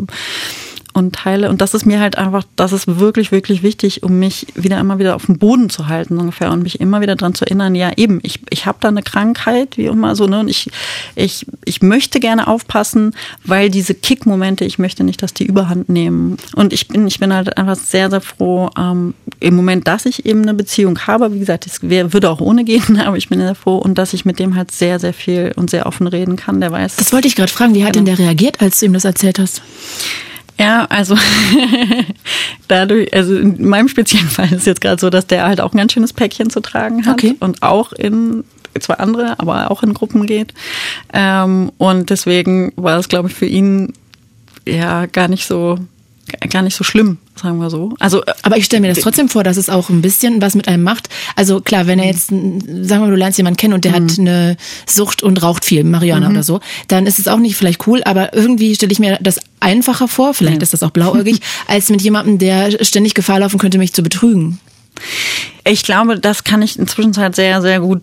und 0.95 1.13
teile. 1.13 1.49
Und 1.49 1.59
das 1.59 1.73
ist 1.73 1.85
mir 1.85 1.99
halt 1.99 2.17
einfach, 2.17 2.45
das 2.55 2.71
ist 2.71 2.99
wirklich, 2.99 3.33
wirklich 3.33 3.63
wichtig, 3.63 4.01
um 4.03 4.17
mich 4.17 4.47
wieder 4.55 4.79
immer 4.79 4.97
wieder 4.97 5.15
auf 5.15 5.25
dem 5.25 5.37
Boden 5.37 5.69
zu 5.69 5.89
halten 5.89 6.17
ungefähr 6.17 6.51
und 6.51 6.63
mich 6.63 6.79
immer 6.79 7.01
wieder 7.01 7.17
daran 7.17 7.35
zu 7.35 7.43
erinnern, 7.43 7.75
ja 7.75 7.91
eben, 7.97 8.21
ich, 8.23 8.39
ich 8.49 8.65
habe 8.65 8.77
da 8.79 8.87
eine 8.87 9.03
Krankheit, 9.03 9.77
wie 9.77 9.87
immer 9.87 10.15
so, 10.15 10.25
ne? 10.25 10.39
Und 10.39 10.47
ich, 10.47 10.71
ich, 11.15 11.45
ich 11.65 11.81
möchte 11.81 12.21
gerne 12.21 12.47
aufpassen, 12.47 13.13
weil 13.43 13.69
diese 13.69 13.93
Kick-Momente, 13.93 14.63
ich 14.63 14.79
möchte 14.79 15.03
nicht, 15.03 15.21
dass 15.21 15.33
die 15.33 15.45
überhand 15.45 15.89
nehmen. 15.89 16.37
Und 16.55 16.71
ich 16.71 16.87
bin, 16.87 17.05
ich 17.07 17.19
bin 17.19 17.33
halt 17.33 17.57
einfach 17.57 17.75
sehr, 17.75 18.09
sehr 18.09 18.21
froh, 18.21 18.69
ähm, 18.79 19.15
im 19.41 19.55
Moment, 19.57 19.89
dass 19.89 20.05
ich 20.05 20.25
eben 20.25 20.43
eine 20.43 20.53
Beziehung 20.53 20.97
habe. 20.99 21.33
Wie 21.33 21.39
gesagt, 21.39 21.67
es 21.67 21.81
würde 21.83 22.29
auch 22.29 22.39
ohne 22.39 22.63
gehen, 22.63 23.01
aber 23.05 23.17
ich 23.17 23.27
bin 23.27 23.39
sehr 23.39 23.55
froh 23.55 23.77
und 23.79 23.97
dass 23.97 24.13
ich 24.13 24.23
mit 24.23 24.39
dem 24.39 24.55
halt 24.55 24.71
sehr, 24.71 24.99
sehr 24.99 25.13
viel 25.13 25.51
und 25.57 25.69
sehr 25.69 25.87
offen 25.87 26.07
reden 26.07 26.37
kann. 26.37 26.61
Der 26.61 26.71
weiß. 26.71 26.95
Das 26.95 27.11
wollte 27.11 27.27
ich 27.27 27.35
gerade 27.35 27.51
fragen. 27.51 27.75
Wie 27.75 27.83
hat 27.83 27.93
genau. 27.93 28.05
denn 28.05 28.15
der 28.15 28.25
reagiert, 28.27 28.61
als 28.61 28.79
du 28.79 28.85
ihm 28.85 28.93
das 28.93 29.03
erzählt 29.03 29.39
hast? 29.39 29.61
Ja, 30.57 30.85
also 30.85 31.17
dadurch, 32.67 33.13
also 33.13 33.35
in 33.35 33.67
meinem 33.67 33.89
speziellen 33.89 34.29
Fall 34.29 34.45
ist 34.45 34.59
es 34.59 34.65
jetzt 34.65 34.81
gerade 34.81 34.99
so, 34.99 35.09
dass 35.09 35.27
der 35.27 35.45
halt 35.45 35.59
auch 35.59 35.73
ein 35.73 35.77
ganz 35.77 35.93
schönes 35.93 36.13
Päckchen 36.13 36.49
zu 36.49 36.61
tragen 36.61 37.05
hat 37.05 37.15
okay. 37.15 37.35
und 37.39 37.61
auch 37.61 37.91
in 37.91 38.43
zwei 38.79 38.95
andere, 38.95 39.39
aber 39.39 39.71
auch 39.71 39.83
in 39.83 39.93
Gruppen 39.93 40.25
geht. 40.25 40.53
Ähm, 41.13 41.71
und 41.77 42.09
deswegen 42.09 42.71
war 42.75 42.97
es, 42.99 43.09
glaube 43.09 43.29
ich, 43.29 43.35
für 43.35 43.45
ihn 43.45 43.93
ja 44.65 45.05
gar 45.05 45.27
nicht 45.27 45.45
so 45.45 45.77
gar 46.49 46.61
nicht 46.61 46.75
so 46.75 46.83
schlimm, 46.83 47.17
sagen 47.35 47.57
wir 47.57 47.69
so. 47.69 47.93
Also, 47.99 48.23
aber 48.41 48.57
ich 48.57 48.65
stelle 48.65 48.81
mir 48.81 48.87
das 48.89 48.99
trotzdem 48.99 49.29
vor, 49.29 49.43
dass 49.43 49.57
es 49.57 49.69
auch 49.69 49.89
ein 49.89 50.01
bisschen 50.01 50.41
was 50.41 50.55
mit 50.55 50.67
einem 50.67 50.83
macht. 50.83 51.09
Also 51.35 51.61
klar, 51.61 51.87
wenn 51.87 51.99
er 51.99 52.05
jetzt, 52.05 52.27
sagen 52.29 52.63
wir 52.67 52.99
mal, 52.99 53.09
du 53.09 53.15
lernst 53.15 53.37
jemanden 53.37 53.57
kennen 53.57 53.73
und 53.73 53.85
der 53.85 53.91
mhm. 53.91 54.09
hat 54.09 54.19
eine 54.19 54.57
Sucht 54.85 55.23
und 55.23 55.41
raucht 55.43 55.65
viel, 55.65 55.83
Marihuana 55.83 56.29
mhm. 56.29 56.35
oder 56.35 56.43
so, 56.43 56.59
dann 56.87 57.05
ist 57.05 57.19
es 57.19 57.27
auch 57.27 57.39
nicht 57.39 57.55
vielleicht 57.55 57.87
cool, 57.87 58.01
aber 58.03 58.33
irgendwie 58.33 58.75
stelle 58.75 58.91
ich 58.91 58.99
mir 58.99 59.17
das 59.21 59.39
einfacher 59.59 60.07
vor, 60.07 60.33
vielleicht 60.33 60.57
ja. 60.57 60.63
ist 60.63 60.73
das 60.73 60.83
auch 60.83 60.91
blauäugig, 60.91 61.41
als 61.67 61.89
mit 61.89 62.01
jemandem, 62.01 62.37
der 62.37 62.83
ständig 62.83 63.13
Gefahr 63.13 63.39
laufen 63.39 63.59
könnte, 63.59 63.77
mich 63.77 63.93
zu 63.93 64.03
betrügen. 64.03 64.59
Ich 65.67 65.83
glaube, 65.83 66.19
das 66.19 66.43
kann 66.43 66.61
ich 66.61 66.77
inzwischen 66.77 67.17
halt 67.17 67.35
sehr, 67.35 67.61
sehr 67.61 67.79
gut 67.79 68.01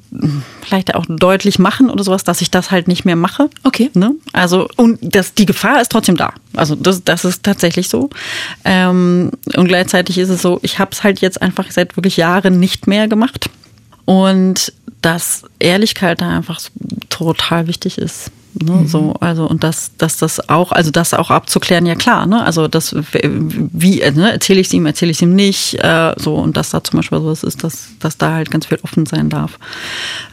vielleicht 0.62 0.94
auch 0.94 1.06
deutlich 1.09 1.59
machen 1.59 1.90
oder 1.90 2.02
sowas, 2.02 2.24
dass 2.24 2.40
ich 2.40 2.51
das 2.51 2.70
halt 2.70 2.89
nicht 2.89 3.05
mehr 3.05 3.14
mache. 3.14 3.51
Okay. 3.62 3.90
Ne? 3.94 4.14
Also, 4.32 4.69
und 4.77 4.98
das, 5.01 5.35
die 5.35 5.47
Gefahr 5.47 5.81
ist 5.81 5.93
trotzdem 5.93 6.16
da. 6.16 6.32
Also 6.55 6.74
das, 6.74 7.05
das 7.05 7.24
ist 7.24 7.44
tatsächlich 7.44 7.89
so. 7.89 8.10
Ähm, 8.64 9.31
und 9.55 9.69
gleichzeitig 9.69 10.19
ist 10.19 10.28
es 10.28 10.43
so, 10.43 10.59
ich 10.62 10.78
habe 10.78 10.90
es 10.93 11.05
halt 11.05 11.20
jetzt 11.20 11.40
einfach 11.40 11.70
seit 11.70 11.97
wirklich 11.97 12.16
Jahren 12.16 12.59
nicht 12.59 12.86
mehr 12.86 13.06
gemacht. 13.06 13.48
Und 14.05 14.73
dass 15.01 15.44
Ehrlichkeit 15.59 16.20
da 16.20 16.36
einfach 16.36 16.60
total 17.10 17.66
wichtig 17.66 17.98
ist. 17.98 18.31
Ne, 18.54 18.72
mhm. 18.72 18.86
So, 18.86 19.14
also 19.20 19.46
und 19.48 19.64
das, 19.64 19.92
dass 19.96 20.18
das 20.18 20.48
auch, 20.48 20.72
also 20.72 20.90
das 20.90 21.14
auch 21.14 21.30
abzuklären, 21.30 21.86
ja 21.86 21.94
klar, 21.94 22.26
ne? 22.26 22.44
Also 22.44 22.68
das 22.68 22.94
wie 23.14 23.98
ne, 23.98 24.32
erzähle 24.32 24.60
ich 24.60 24.66
es 24.66 24.72
ihm, 24.74 24.84
erzähle 24.84 25.10
ich 25.10 25.18
es 25.18 25.22
ihm 25.22 25.34
nicht, 25.34 25.74
äh, 25.82 26.14
so 26.18 26.36
und 26.36 26.56
dass 26.56 26.70
da 26.70 26.84
zum 26.84 26.98
Beispiel 26.98 27.20
so 27.20 27.30
ist, 27.30 27.64
dass, 27.64 27.88
dass 27.98 28.18
da 28.18 28.34
halt 28.34 28.50
ganz 28.50 28.66
viel 28.66 28.78
offen 28.82 29.06
sein 29.06 29.30
darf. 29.30 29.58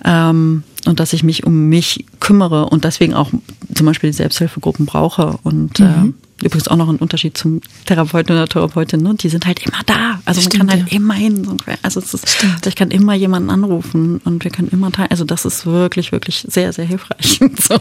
Ähm, 0.03 0.63
und 0.85 0.99
dass 0.99 1.13
ich 1.13 1.23
mich 1.23 1.45
um 1.45 1.69
mich 1.69 2.05
kümmere 2.19 2.65
und 2.65 2.83
deswegen 2.83 3.13
auch 3.13 3.31
zum 3.73 3.85
Beispiel 3.85 4.09
die 4.09 4.17
Selbsthilfegruppen 4.17 4.85
brauche 4.85 5.37
und 5.43 5.79
mhm. 5.79 5.85
äh, 5.85 6.28
übrigens 6.43 6.67
auch 6.67 6.75
noch 6.75 6.89
ein 6.89 6.97
Unterschied 6.97 7.37
zum 7.37 7.61
Therapeuten 7.85 8.35
oder 8.35 8.47
Therapeutin, 8.47 9.01
ne? 9.01 9.15
die 9.15 9.29
sind 9.29 9.45
halt 9.45 9.65
immer 9.65 9.79
da. 9.85 10.19
Also 10.25 10.41
Stimmt, 10.41 10.57
man 10.59 10.67
kann 10.67 10.79
halt 10.79 10.91
ja. 10.91 10.97
immer 10.97 11.13
hin. 11.13 11.47
Also 11.81 11.99
es 11.99 12.13
ist, 12.13 12.45
ich 12.65 12.75
kann 12.75 12.91
immer 12.91 13.13
jemanden 13.13 13.49
anrufen 13.49 14.21
und 14.23 14.43
wir 14.43 14.51
können 14.51 14.69
immer 14.69 14.91
teilen. 14.91 15.11
Also 15.11 15.25
das 15.25 15.45
ist 15.45 15.65
wirklich, 15.65 16.11
wirklich 16.11 16.45
sehr, 16.47 16.73
sehr 16.73 16.85
hilfreich. 16.85 17.39
so. 17.67 17.75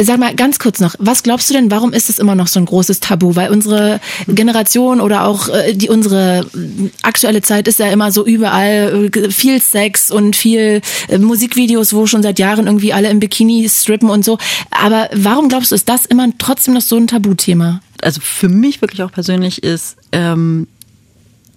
Sag 0.00 0.18
mal 0.18 0.34
ganz 0.34 0.58
kurz 0.58 0.80
noch, 0.80 0.94
was 0.98 1.22
glaubst 1.22 1.50
du 1.50 1.54
denn, 1.54 1.70
warum 1.70 1.92
ist 1.92 2.10
es 2.10 2.18
immer 2.18 2.34
noch 2.34 2.46
so 2.46 2.60
ein 2.60 2.66
großes 2.66 3.00
Tabu? 3.00 3.36
Weil 3.36 3.50
unsere 3.50 4.00
Generation 4.26 5.00
oder 5.00 5.26
auch 5.26 5.48
äh, 5.48 5.74
die 5.74 5.88
unsere 5.88 6.46
aktuelle 7.02 7.42
Zeit 7.42 7.68
ist 7.68 7.78
ja 7.78 7.86
immer 7.88 8.12
so 8.12 8.24
überall 8.24 9.10
äh, 9.14 9.30
viel 9.30 9.60
Sex 9.60 10.10
und 10.10 10.36
viel 10.36 10.80
äh, 11.08 11.18
Musikvideos, 11.18 11.92
wo 11.92 12.06
schon 12.06 12.22
seit 12.22 12.38
Jahren 12.38 12.66
irgendwie 12.66 12.92
alle 12.92 13.10
im 13.10 13.20
Bikini 13.20 13.68
strippen 13.68 14.10
und 14.10 14.24
so. 14.24 14.38
Aber 14.70 15.08
warum 15.14 15.48
glaubst 15.48 15.70
du, 15.70 15.74
ist 15.74 15.88
das 15.88 16.06
immer 16.06 16.28
trotzdem 16.38 16.74
noch 16.74 16.82
so 16.82 16.96
ein 16.96 17.06
Tabuthema? 17.06 17.77
Also 18.02 18.20
für 18.20 18.48
mich 18.48 18.80
wirklich 18.80 19.02
auch 19.02 19.12
persönlich 19.12 19.62
ist, 19.62 19.96
ähm, 20.12 20.66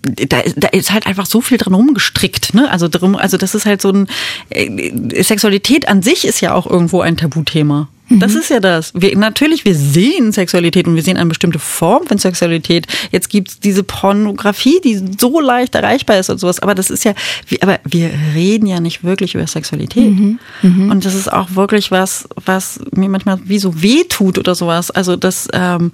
da, 0.02 0.42
da 0.56 0.68
ist 0.70 0.92
halt 0.92 1.06
einfach 1.06 1.28
so 1.28 1.42
viel 1.42 1.58
dran 1.58 1.74
rumgestrickt, 1.76 2.54
ne? 2.54 2.72
Also 2.72 2.88
drum, 2.88 3.16
also 3.16 3.38
das 3.38 3.54
ist 3.54 3.66
halt 3.66 3.82
so 3.82 3.90
ein 3.90 4.08
äh, 4.50 5.24
Sexualität 5.24 5.88
an 5.88 6.02
sich 6.02 6.26
ist 6.26 6.42
ja 6.42 6.54
auch 6.54 6.68
irgendwo 6.68 7.02
ein 7.02 7.18
Tabuthema. 7.18 7.88
Das 8.20 8.34
mhm. 8.34 8.40
ist 8.40 8.50
ja 8.50 8.60
das. 8.60 8.94
Wir, 8.94 9.18
natürlich, 9.18 9.64
wir 9.66 9.76
sehen 9.76 10.32
Sexualität 10.32 10.88
und 10.88 10.96
wir 10.96 11.04
sehen 11.04 11.18
eine 11.18 11.30
bestimmte 11.30 11.60
Form 11.60 12.08
von 12.08 12.18
Sexualität. 12.18 12.88
Jetzt 13.12 13.30
gibt's 13.30 13.60
diese 13.60 13.84
Pornografie, 13.84 14.82
die 14.84 15.02
so 15.20 15.40
leicht 15.40 15.76
erreichbar 15.76 16.20
ist 16.20 16.30
und 16.30 16.38
sowas. 16.38 16.60
Aber 16.60 16.76
das 16.76 16.90
ist 16.90 17.06
ja, 17.06 17.14
aber 17.62 17.80
wir 17.86 18.12
reden 18.36 18.66
ja 18.66 18.80
nicht 18.80 19.04
wirklich 19.04 19.36
über 19.36 19.48
Sexualität. 19.48 20.12
Mhm. 20.12 20.40
Mhm. 20.62 20.92
Und 20.92 21.06
das 21.06 21.16
ist 21.16 21.32
auch 21.32 21.56
wirklich 21.56 21.92
was, 21.92 22.28
was 22.46 22.80
mir 22.92 23.10
manchmal 23.10 23.40
wie 23.46 23.60
so 23.60 23.82
weh 23.82 24.04
tut 24.10 24.38
oder 24.38 24.56
sowas. 24.56 24.92
Also 24.92 25.16
das, 25.16 25.48
ähm, 25.54 25.92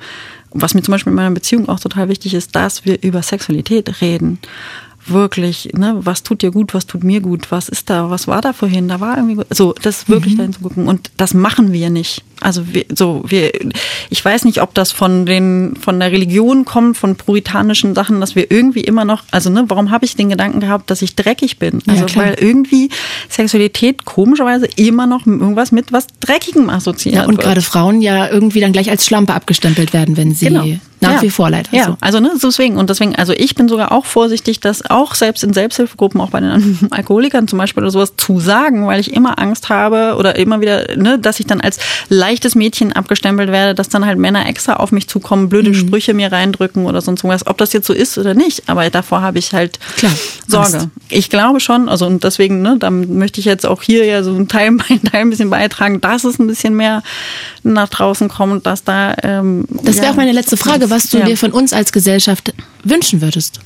was 0.52 0.74
mir 0.74 0.82
zum 0.82 0.94
Beispiel 0.94 1.11
in 1.11 1.15
meiner 1.15 1.32
Beziehung 1.32 1.69
auch 1.69 1.80
total 1.80 2.10
wichtig 2.10 2.34
ist, 2.34 2.56
dass 2.56 2.86
wir 2.86 3.02
über 3.03 3.22
Sexualität 3.22 4.02
reden. 4.02 4.40
Wirklich, 5.10 5.70
ne, 5.74 5.96
was 6.00 6.24
tut 6.24 6.42
dir 6.42 6.52
gut, 6.52 6.74
was 6.74 6.86
tut 6.86 7.04
mir 7.04 7.22
gut, 7.22 7.52
was 7.52 7.70
ist 7.70 7.90
da, 7.90 8.10
was 8.10 8.28
war 8.28 8.42
da 8.42 8.54
vorhin, 8.54 8.88
da 8.88 9.00
war 9.00 9.18
irgendwie. 9.18 9.44
So, 9.50 9.74
das 9.82 10.10
wirklich 10.10 10.34
mhm. 10.34 10.38
dahin 10.38 10.54
zu 10.54 10.60
gucken. 10.62 10.88
Und 10.88 11.12
das 11.18 11.34
machen 11.34 11.72
wir 11.72 11.90
nicht. 11.90 12.24
Also 12.40 12.74
wir, 12.74 12.86
so, 12.94 13.24
wir, 13.28 13.52
ich 14.10 14.24
weiß 14.24 14.46
nicht, 14.46 14.62
ob 14.62 14.74
das 14.74 14.92
von 14.92 15.26
den, 15.26 15.76
von 15.80 16.00
der 16.00 16.12
Religion 16.12 16.66
kommt, 16.66 16.98
von 16.98 17.16
puritanischen 17.16 17.96
Sachen, 17.96 18.20
dass 18.20 18.36
wir 18.36 18.52
irgendwie 18.52 18.82
immer 18.82 19.06
noch, 19.06 19.24
also 19.32 19.50
ne, 19.50 19.66
warum 19.68 19.90
habe 19.92 20.06
ich 20.06 20.16
den 20.16 20.30
Gedanken 20.30 20.60
gehabt, 20.60 20.92
dass 20.92 21.02
ich 21.02 21.16
dreckig 21.16 21.58
bin? 21.58 21.82
Also 21.88 22.06
ja, 22.06 22.16
weil 22.16 22.36
irgendwie 22.40 22.90
Sexualität 23.30 24.06
komischerweise 24.06 24.68
immer 24.76 25.08
noch 25.08 25.26
irgendwas 25.26 25.72
mit 25.72 25.92
was 25.92 26.08
Dreckigem 26.20 26.70
assoziiert 26.70 27.16
ja, 27.16 27.26
und 27.26 27.38
wird. 27.38 27.42
gerade 27.42 27.62
Frauen 27.62 28.02
ja 28.02 28.30
irgendwie 28.30 28.60
dann 28.60 28.74
gleich 28.74 28.90
als 28.90 29.06
Schlampe 29.06 29.34
abgestempelt 29.34 29.94
werden, 29.94 30.18
wenn 30.18 30.34
sie 30.34 30.48
genau. 30.48 30.66
Nach 30.99 31.15
ja. 31.15 31.22
wie 31.22 31.30
vor 31.30 31.49
leider. 31.49 31.69
Ja, 31.72 31.86
so. 31.86 31.98
also 32.02 32.19
ne, 32.19 32.32
deswegen 32.41 32.78
und 32.78 32.90
deswegen, 32.90 33.15
also 33.15 33.34
ich 33.34 33.56
bin 33.56 33.68
sogar 33.68 33.91
auch 33.91 34.06
vorsichtig, 34.06 34.60
das 34.60 34.90
auch 34.90 35.15
selbst 35.15 35.44
in 35.44 35.53
Selbsthilfegruppen, 35.53 36.19
auch 36.19 36.32
bei 36.32 36.40
den 36.40 36.88
Alkoholikern 36.91 37.48
zum 37.48 37.60
Beispiel 37.60 37.84
oder 37.84 37.91
sowas 37.91 38.14
zu 38.18 38.40
sagen, 38.40 38.88
weil 38.88 38.99
ich 38.99 39.14
immer 39.14 39.40
Angst 39.40 39.69
habe 39.69 40.15
oder 40.18 40.38
immer 40.38 40.61
wieder, 40.61 40.98
ne, 40.98 41.19
dass 41.19 41.40
ich 41.40 41.45
dann 41.45 41.61
als 41.61 41.80
leichtes 42.10 42.56
Mädchen 42.56 42.94
abgestempelt 42.94 43.52
werde, 43.52 43.76
dass 43.76 43.90
dann 43.90 44.06
halt 44.06 44.18
Männer 44.18 44.48
extra 44.48 44.74
auf 44.74 44.91
mich 44.91 45.07
zukommen, 45.07 45.49
blöde 45.49 45.69
mhm. 45.69 45.76
Sprüche 45.76 46.14
mir 46.14 46.32
reindrücken 46.32 46.86
oder 46.86 47.02
sonst 47.02 47.24
was. 47.24 47.45
Ob 47.45 47.57
das 47.57 47.74
jetzt 47.74 47.88
so 47.88 47.94
ist 47.94 48.18
oder 48.18 48.34
nicht, 48.34 48.64
aber 48.68 48.90
davor 48.90 49.22
habe 49.22 49.40
ich 49.40 49.53
halt 49.53 49.80
Klar, 49.98 50.14
Sorge. 50.48 50.78
Angst. 50.78 50.90
Ich 51.10 51.30
glaube 51.30 51.60
schon, 51.60 51.90
also 51.90 52.07
und 52.07 52.24
deswegen, 52.24 52.61
ne, 52.61 52.78
da 52.80 52.90
möchte 52.90 53.40
ich 53.40 53.45
jetzt 53.45 53.65
auch 53.65 53.82
hier 53.82 54.06
ja 54.06 54.24
so 54.24 54.34
ein 54.34 54.48
Teil, 54.48 54.72
mein 54.90 55.03
Teil 55.03 55.22
ein 55.22 55.30
bisschen 55.30 55.49
beitragen, 55.49 56.02
dass 56.02 56.24
es 56.24 56.40
ein 56.40 56.48
bisschen 56.48 56.76
mehr 56.76 57.03
nach 57.64 57.90
draußen 57.90 58.30
kommt, 58.30 58.65
dass 58.65 58.84
da. 58.84 59.14
Ähm, 59.24 59.65
das 59.69 59.98
wäre 59.98 60.06
ja, 60.07 60.11
auch 60.11 60.15
meine 60.15 60.32
letzte 60.32 60.57
Frage, 60.57 60.87
was 60.90 61.10
du 61.10 61.20
ja. 61.20 61.26
dir 61.26 61.38
von 61.38 61.52
uns 61.52 61.74
als 61.74 61.92
Gesellschaft 61.92 62.54
wünschen 62.84 63.22
würdest. 63.22 63.60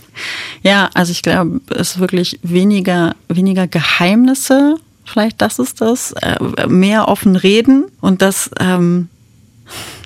Ja, 0.64 0.90
also 0.94 1.12
ich 1.12 1.22
glaube, 1.22 1.62
es 1.70 1.92
ist 1.92 2.00
wirklich 2.00 2.40
weniger, 2.44 3.16
weniger 3.28 3.68
Geheimnisse 3.68 4.76
vielleicht 5.12 5.42
das 5.42 5.60
ist 5.60 5.82
das, 5.82 6.14
äh, 6.14 6.68
mehr 6.68 7.08
offen 7.08 7.36
reden 7.36 7.86
und 8.00 8.22
das, 8.22 8.50
ähm, 8.60 9.10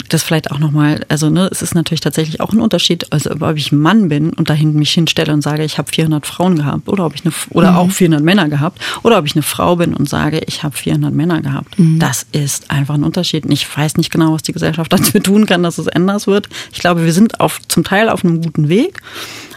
das 0.10 0.24
vielleicht 0.24 0.52
auch 0.52 0.60
nochmal, 0.60 1.06
also 1.10 1.30
ne, 1.30 1.50
es 1.52 1.62
ist 1.62 1.76
natürlich 1.76 2.02
tatsächlich 2.02 2.42
auch 2.42 2.52
ein 2.52 2.62
Unterschied, 2.62 3.12
also 3.12 3.32
ob 3.32 3.58
ich 3.58 3.72
ein 3.72 3.80
Mann 3.80 4.10
bin 4.10 4.32
und 4.32 4.50
dahin 4.50 4.74
mich 4.74 4.92
hinstelle 4.92 5.34
und 5.34 5.42
sage, 5.42 5.64
ich 5.64 5.78
habe 5.78 5.92
400 5.92 6.26
Frauen 6.26 6.56
gehabt 6.56 6.88
oder 6.88 7.06
ob 7.06 7.16
ich 7.16 7.26
eine 7.26 7.34
oder 7.50 7.72
mhm. 7.72 7.78
auch 7.78 7.92
400 7.92 8.24
Männer 8.24 8.50
gehabt 8.50 8.80
oder 9.04 9.18
ob 9.18 9.26
ich 9.26 9.36
eine 9.36 9.44
Frau 9.44 9.76
bin 9.76 9.94
und 9.94 10.10
sage, 10.10 10.42
ich 10.48 10.64
habe 10.64 10.76
400 10.76 11.14
Männer 11.14 11.42
gehabt. 11.42 11.78
Mhm. 11.80 12.00
Das 12.00 12.26
ist 12.32 12.72
einfach 12.72 12.96
ein 12.96 13.04
Unterschied. 13.04 13.46
Und 13.46 13.52
ich 13.52 13.78
weiß 13.78 13.98
nicht 13.98 14.12
genau, 14.12 14.34
was 14.34 14.44
die 14.44 14.54
Gesellschaft 14.54 14.92
dafür 14.94 15.22
tun 15.22 15.46
kann, 15.46 15.64
dass 15.64 15.78
es 15.78 15.88
anders 15.88 16.28
wird. 16.28 16.50
Ich 16.72 16.80
glaube, 16.80 17.06
wir 17.06 17.14
sind 17.14 17.40
auf 17.40 17.60
zum 17.68 17.84
Teil 17.84 18.10
auf 18.10 18.24
einem 18.24 18.42
guten 18.42 18.70
Weg 18.70 19.02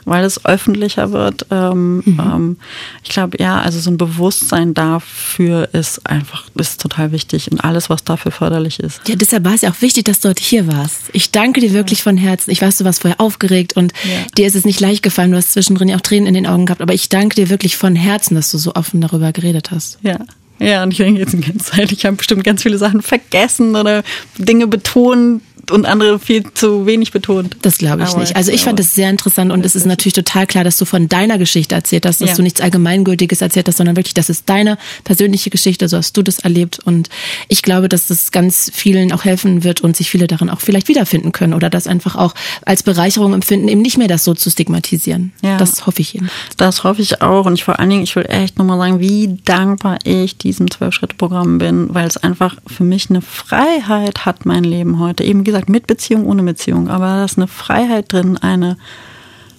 weil 0.09 0.25
es 0.25 0.45
öffentlicher 0.45 1.13
wird. 1.13 1.47
Ähm, 1.51 1.97
mhm. 1.97 2.21
ähm, 2.21 2.57
ich 3.03 3.11
glaube, 3.11 3.37
ja, 3.41 3.61
also 3.61 3.79
so 3.79 3.91
ein 3.91 3.99
Bewusstsein 3.99 4.75
dafür 4.75 5.69
ist 5.73 6.07
einfach, 6.07 6.45
ist 6.55 6.81
total 6.81 7.13
wichtig 7.13 7.51
und 7.53 7.63
alles, 7.63 7.91
was 7.91 8.05
dafür 8.05 8.33
förderlich 8.33 8.81
ist. 8.81 9.01
Ja, 9.07 9.17
deshalb 9.17 9.45
war 9.45 9.55
es 9.55 9.63
ja 9.63 9.71
auch 9.71 9.81
wichtig, 9.81 10.07
dass 10.07 10.21
du 10.39 10.45
hier 10.45 10.67
warst. 10.67 11.11
Ich 11.13 11.31
danke 11.31 11.61
dir 11.61 11.73
wirklich 11.73 12.03
von 12.03 12.17
Herzen. 12.17 12.51
Ich 12.51 12.63
weiß, 12.63 12.79
du 12.79 12.85
warst 12.85 13.03
vorher 13.03 13.21
aufgeregt 13.21 13.75
und 13.77 13.93
ja. 14.05 14.11
dir 14.37 14.47
ist 14.47 14.57
es 14.57 14.65
nicht 14.65 14.81
leicht 14.81 15.03
gefallen. 15.03 15.31
Du 15.31 15.37
hast 15.37 15.53
zwischendrin 15.53 15.89
ja 15.89 15.97
auch 15.97 16.01
Tränen 16.01 16.27
in 16.27 16.35
den 16.35 16.47
Augen 16.47 16.67
gehabt, 16.67 16.81
aber 16.81 16.95
ich 16.95 17.09
danke 17.09 17.37
dir 17.37 17.51
wirklich 17.51 17.77
von 17.77 17.97
Herzen, 17.97 18.35
dass 18.35 18.51
du 18.51 18.59
so 18.59 18.75
offen 18.75 19.01
darüber 19.01 19.33
geredet 19.33 19.71
hast. 19.71 19.99
Ja. 20.03 20.19
Ja, 20.61 20.83
und 20.83 20.91
ich 20.91 20.99
denke 20.99 21.21
jetzt 21.21 21.33
die 21.33 21.41
ganze 21.41 21.71
Zeit, 21.71 21.93
ich 21.93 22.05
habe 22.05 22.17
bestimmt 22.17 22.43
ganz 22.43 22.63
viele 22.63 22.79
Sachen 22.79 23.01
vergessen 23.01 23.77
oder 23.77 24.03
Dinge 24.39 24.67
betont, 24.67 25.43
und 25.71 25.87
andere 25.87 26.19
viel 26.19 26.45
zu 26.55 26.87
wenig 26.87 27.13
betont. 27.13 27.57
Das 27.63 27.79
glaube 27.79 28.03
ich 28.03 28.11
aber, 28.11 28.21
nicht. 28.21 28.37
Also 28.37 28.53
ich 28.53 28.63
fand 28.63 28.79
das 28.79 28.95
sehr 28.95 29.11
interessant 29.11 29.53
und 29.53 29.65
es 29.65 29.75
ist 29.75 29.87
natürlich 29.87 30.15
total 30.15 30.47
klar, 30.47 30.65
dass 30.65 30.77
du 30.77 30.85
von 30.85 31.09
deiner 31.09 31.39
Geschichte 31.39 31.75
erzählt 31.75 32.07
hast, 32.07 32.21
dass 32.21 32.31
ja. 32.31 32.37
du 32.37 32.43
nichts 32.43 32.61
Allgemeingültiges 32.61 33.41
erzählt 33.41 33.69
hast, 33.69 33.77
sondern 33.77 33.97
wirklich, 33.97 34.15
das 34.15 34.29
ist 34.29 34.49
deine 34.49 34.79
persönliche 35.05 35.51
Geschichte, 35.51 35.89
so 35.89 35.97
hast 35.97 36.17
du 36.17 36.23
das 36.23 36.41
erlebt 36.41 36.79
und 36.81 37.09
ich 37.49 37.63
glaube, 37.63 37.89
dass 37.89 38.07
das 38.07 38.31
ganz 38.31 38.71
vielen 38.75 39.13
auch 39.13 39.25
helfen 39.25 39.65
wird 39.65 39.81
und 39.81 39.97
sich 39.97 40.11
viele 40.11 40.27
darin 40.27 40.51
auch 40.51 40.61
vielleicht 40.61 40.89
wiederfinden 40.89 41.33
können 41.33 41.55
oder 41.55 41.71
das 41.71 41.87
einfach 41.87 42.17
auch 42.17 42.35
als 42.65 42.83
Bereicherung 42.83 43.35
empfinden, 43.35 43.69
eben 43.69 43.83
nicht 43.83 43.99
mehr 43.99 44.09
das 44.09 44.25
so 44.25 44.35
zu 44.35 44.51
stigmatisieren. 44.51 45.33
Ja. 45.43 45.57
Das 45.57 45.87
hoffe 45.87 46.01
ich 46.01 46.15
Ihnen. 46.15 46.31
Das 46.57 46.85
hoffe 46.85 47.03
ich 47.03 47.23
auch 47.23 47.47
und 47.47 47.55
ich 47.55 47.65
vor 47.65 47.79
allen 47.79 47.91
Dingen, 47.91 48.03
ich 48.03 48.15
will 48.17 48.27
echt 48.29 48.59
nochmal 48.59 48.79
sagen, 48.79 49.01
wie 49.01 49.39
dankbar 49.45 49.99
ich 50.05 50.39
diesem 50.39 50.71
Zwölf-Schritte-Programm 50.71 51.59
bin, 51.59 51.95
weil 51.95 52.07
es 52.07 52.17
einfach 52.17 52.57
für 52.67 52.85
mich 52.85 53.11
eine 53.11 53.23
Freiheit 53.23 54.25
hat, 54.27 54.47
mein 54.47 54.65
Leben 54.65 54.99
heute. 54.99 55.25
Eben 55.25 55.45
gesagt, 55.45 55.58
gesagt, 55.59 55.69
mit 55.69 55.87
Beziehung, 55.87 56.27
ohne 56.27 56.43
Beziehung, 56.43 56.89
aber 56.89 57.07
da 57.07 57.25
ist 57.25 57.37
eine 57.37 57.49
Freiheit 57.49 58.13
drin, 58.13 58.37
eine, 58.39 58.77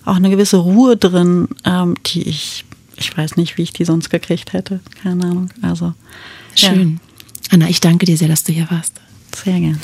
auch 0.06 0.16
eine 0.16 0.30
gewisse 0.30 0.58
Ruhe 0.58 0.96
drin, 0.96 1.50
ähm, 1.66 1.96
die 2.06 2.24
ich, 2.24 2.64
ich 2.96 3.16
weiß 3.16 3.36
nicht, 3.36 3.58
wie 3.58 3.64
ich 3.64 3.74
die 3.74 3.86
sonst 3.86 4.10
gekriegt 4.10 4.54
hätte. 4.54 4.80
Keine 5.04 5.26
Ahnung. 5.26 5.50
Also. 5.62 5.94
Schön. 6.56 7.00
Ja. 7.52 7.56
Anna, 7.56 7.70
ich 7.70 7.82
danke 7.82 8.06
dir 8.06 8.18
sehr, 8.18 8.28
dass 8.28 8.44
du 8.44 8.54
hier 8.54 8.70
warst. 8.70 8.94
Sehr 9.36 9.60
gern. 9.60 9.80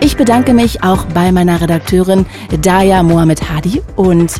Ich 0.00 0.16
bedanke 0.16 0.52
mich 0.52 0.82
auch 0.82 1.04
bei 1.06 1.30
meiner 1.32 1.60
Redakteurin 1.60 2.26
Daya 2.60 3.02
Mohamed 3.02 3.48
Hadi 3.48 3.82
und 3.96 4.32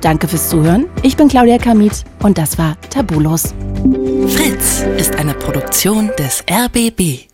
Danke 0.00 0.28
fürs 0.28 0.48
Zuhören. 0.48 0.86
Ich 1.02 1.16
bin 1.16 1.28
Claudia 1.28 1.58
Kamit 1.58 2.04
und 2.22 2.38
das 2.38 2.58
war 2.58 2.76
Tabulos. 2.90 3.54
Fritz 4.28 4.84
ist 4.98 5.16
eine 5.16 5.34
Produktion 5.34 6.10
des 6.18 6.44
RBB. 6.50 7.28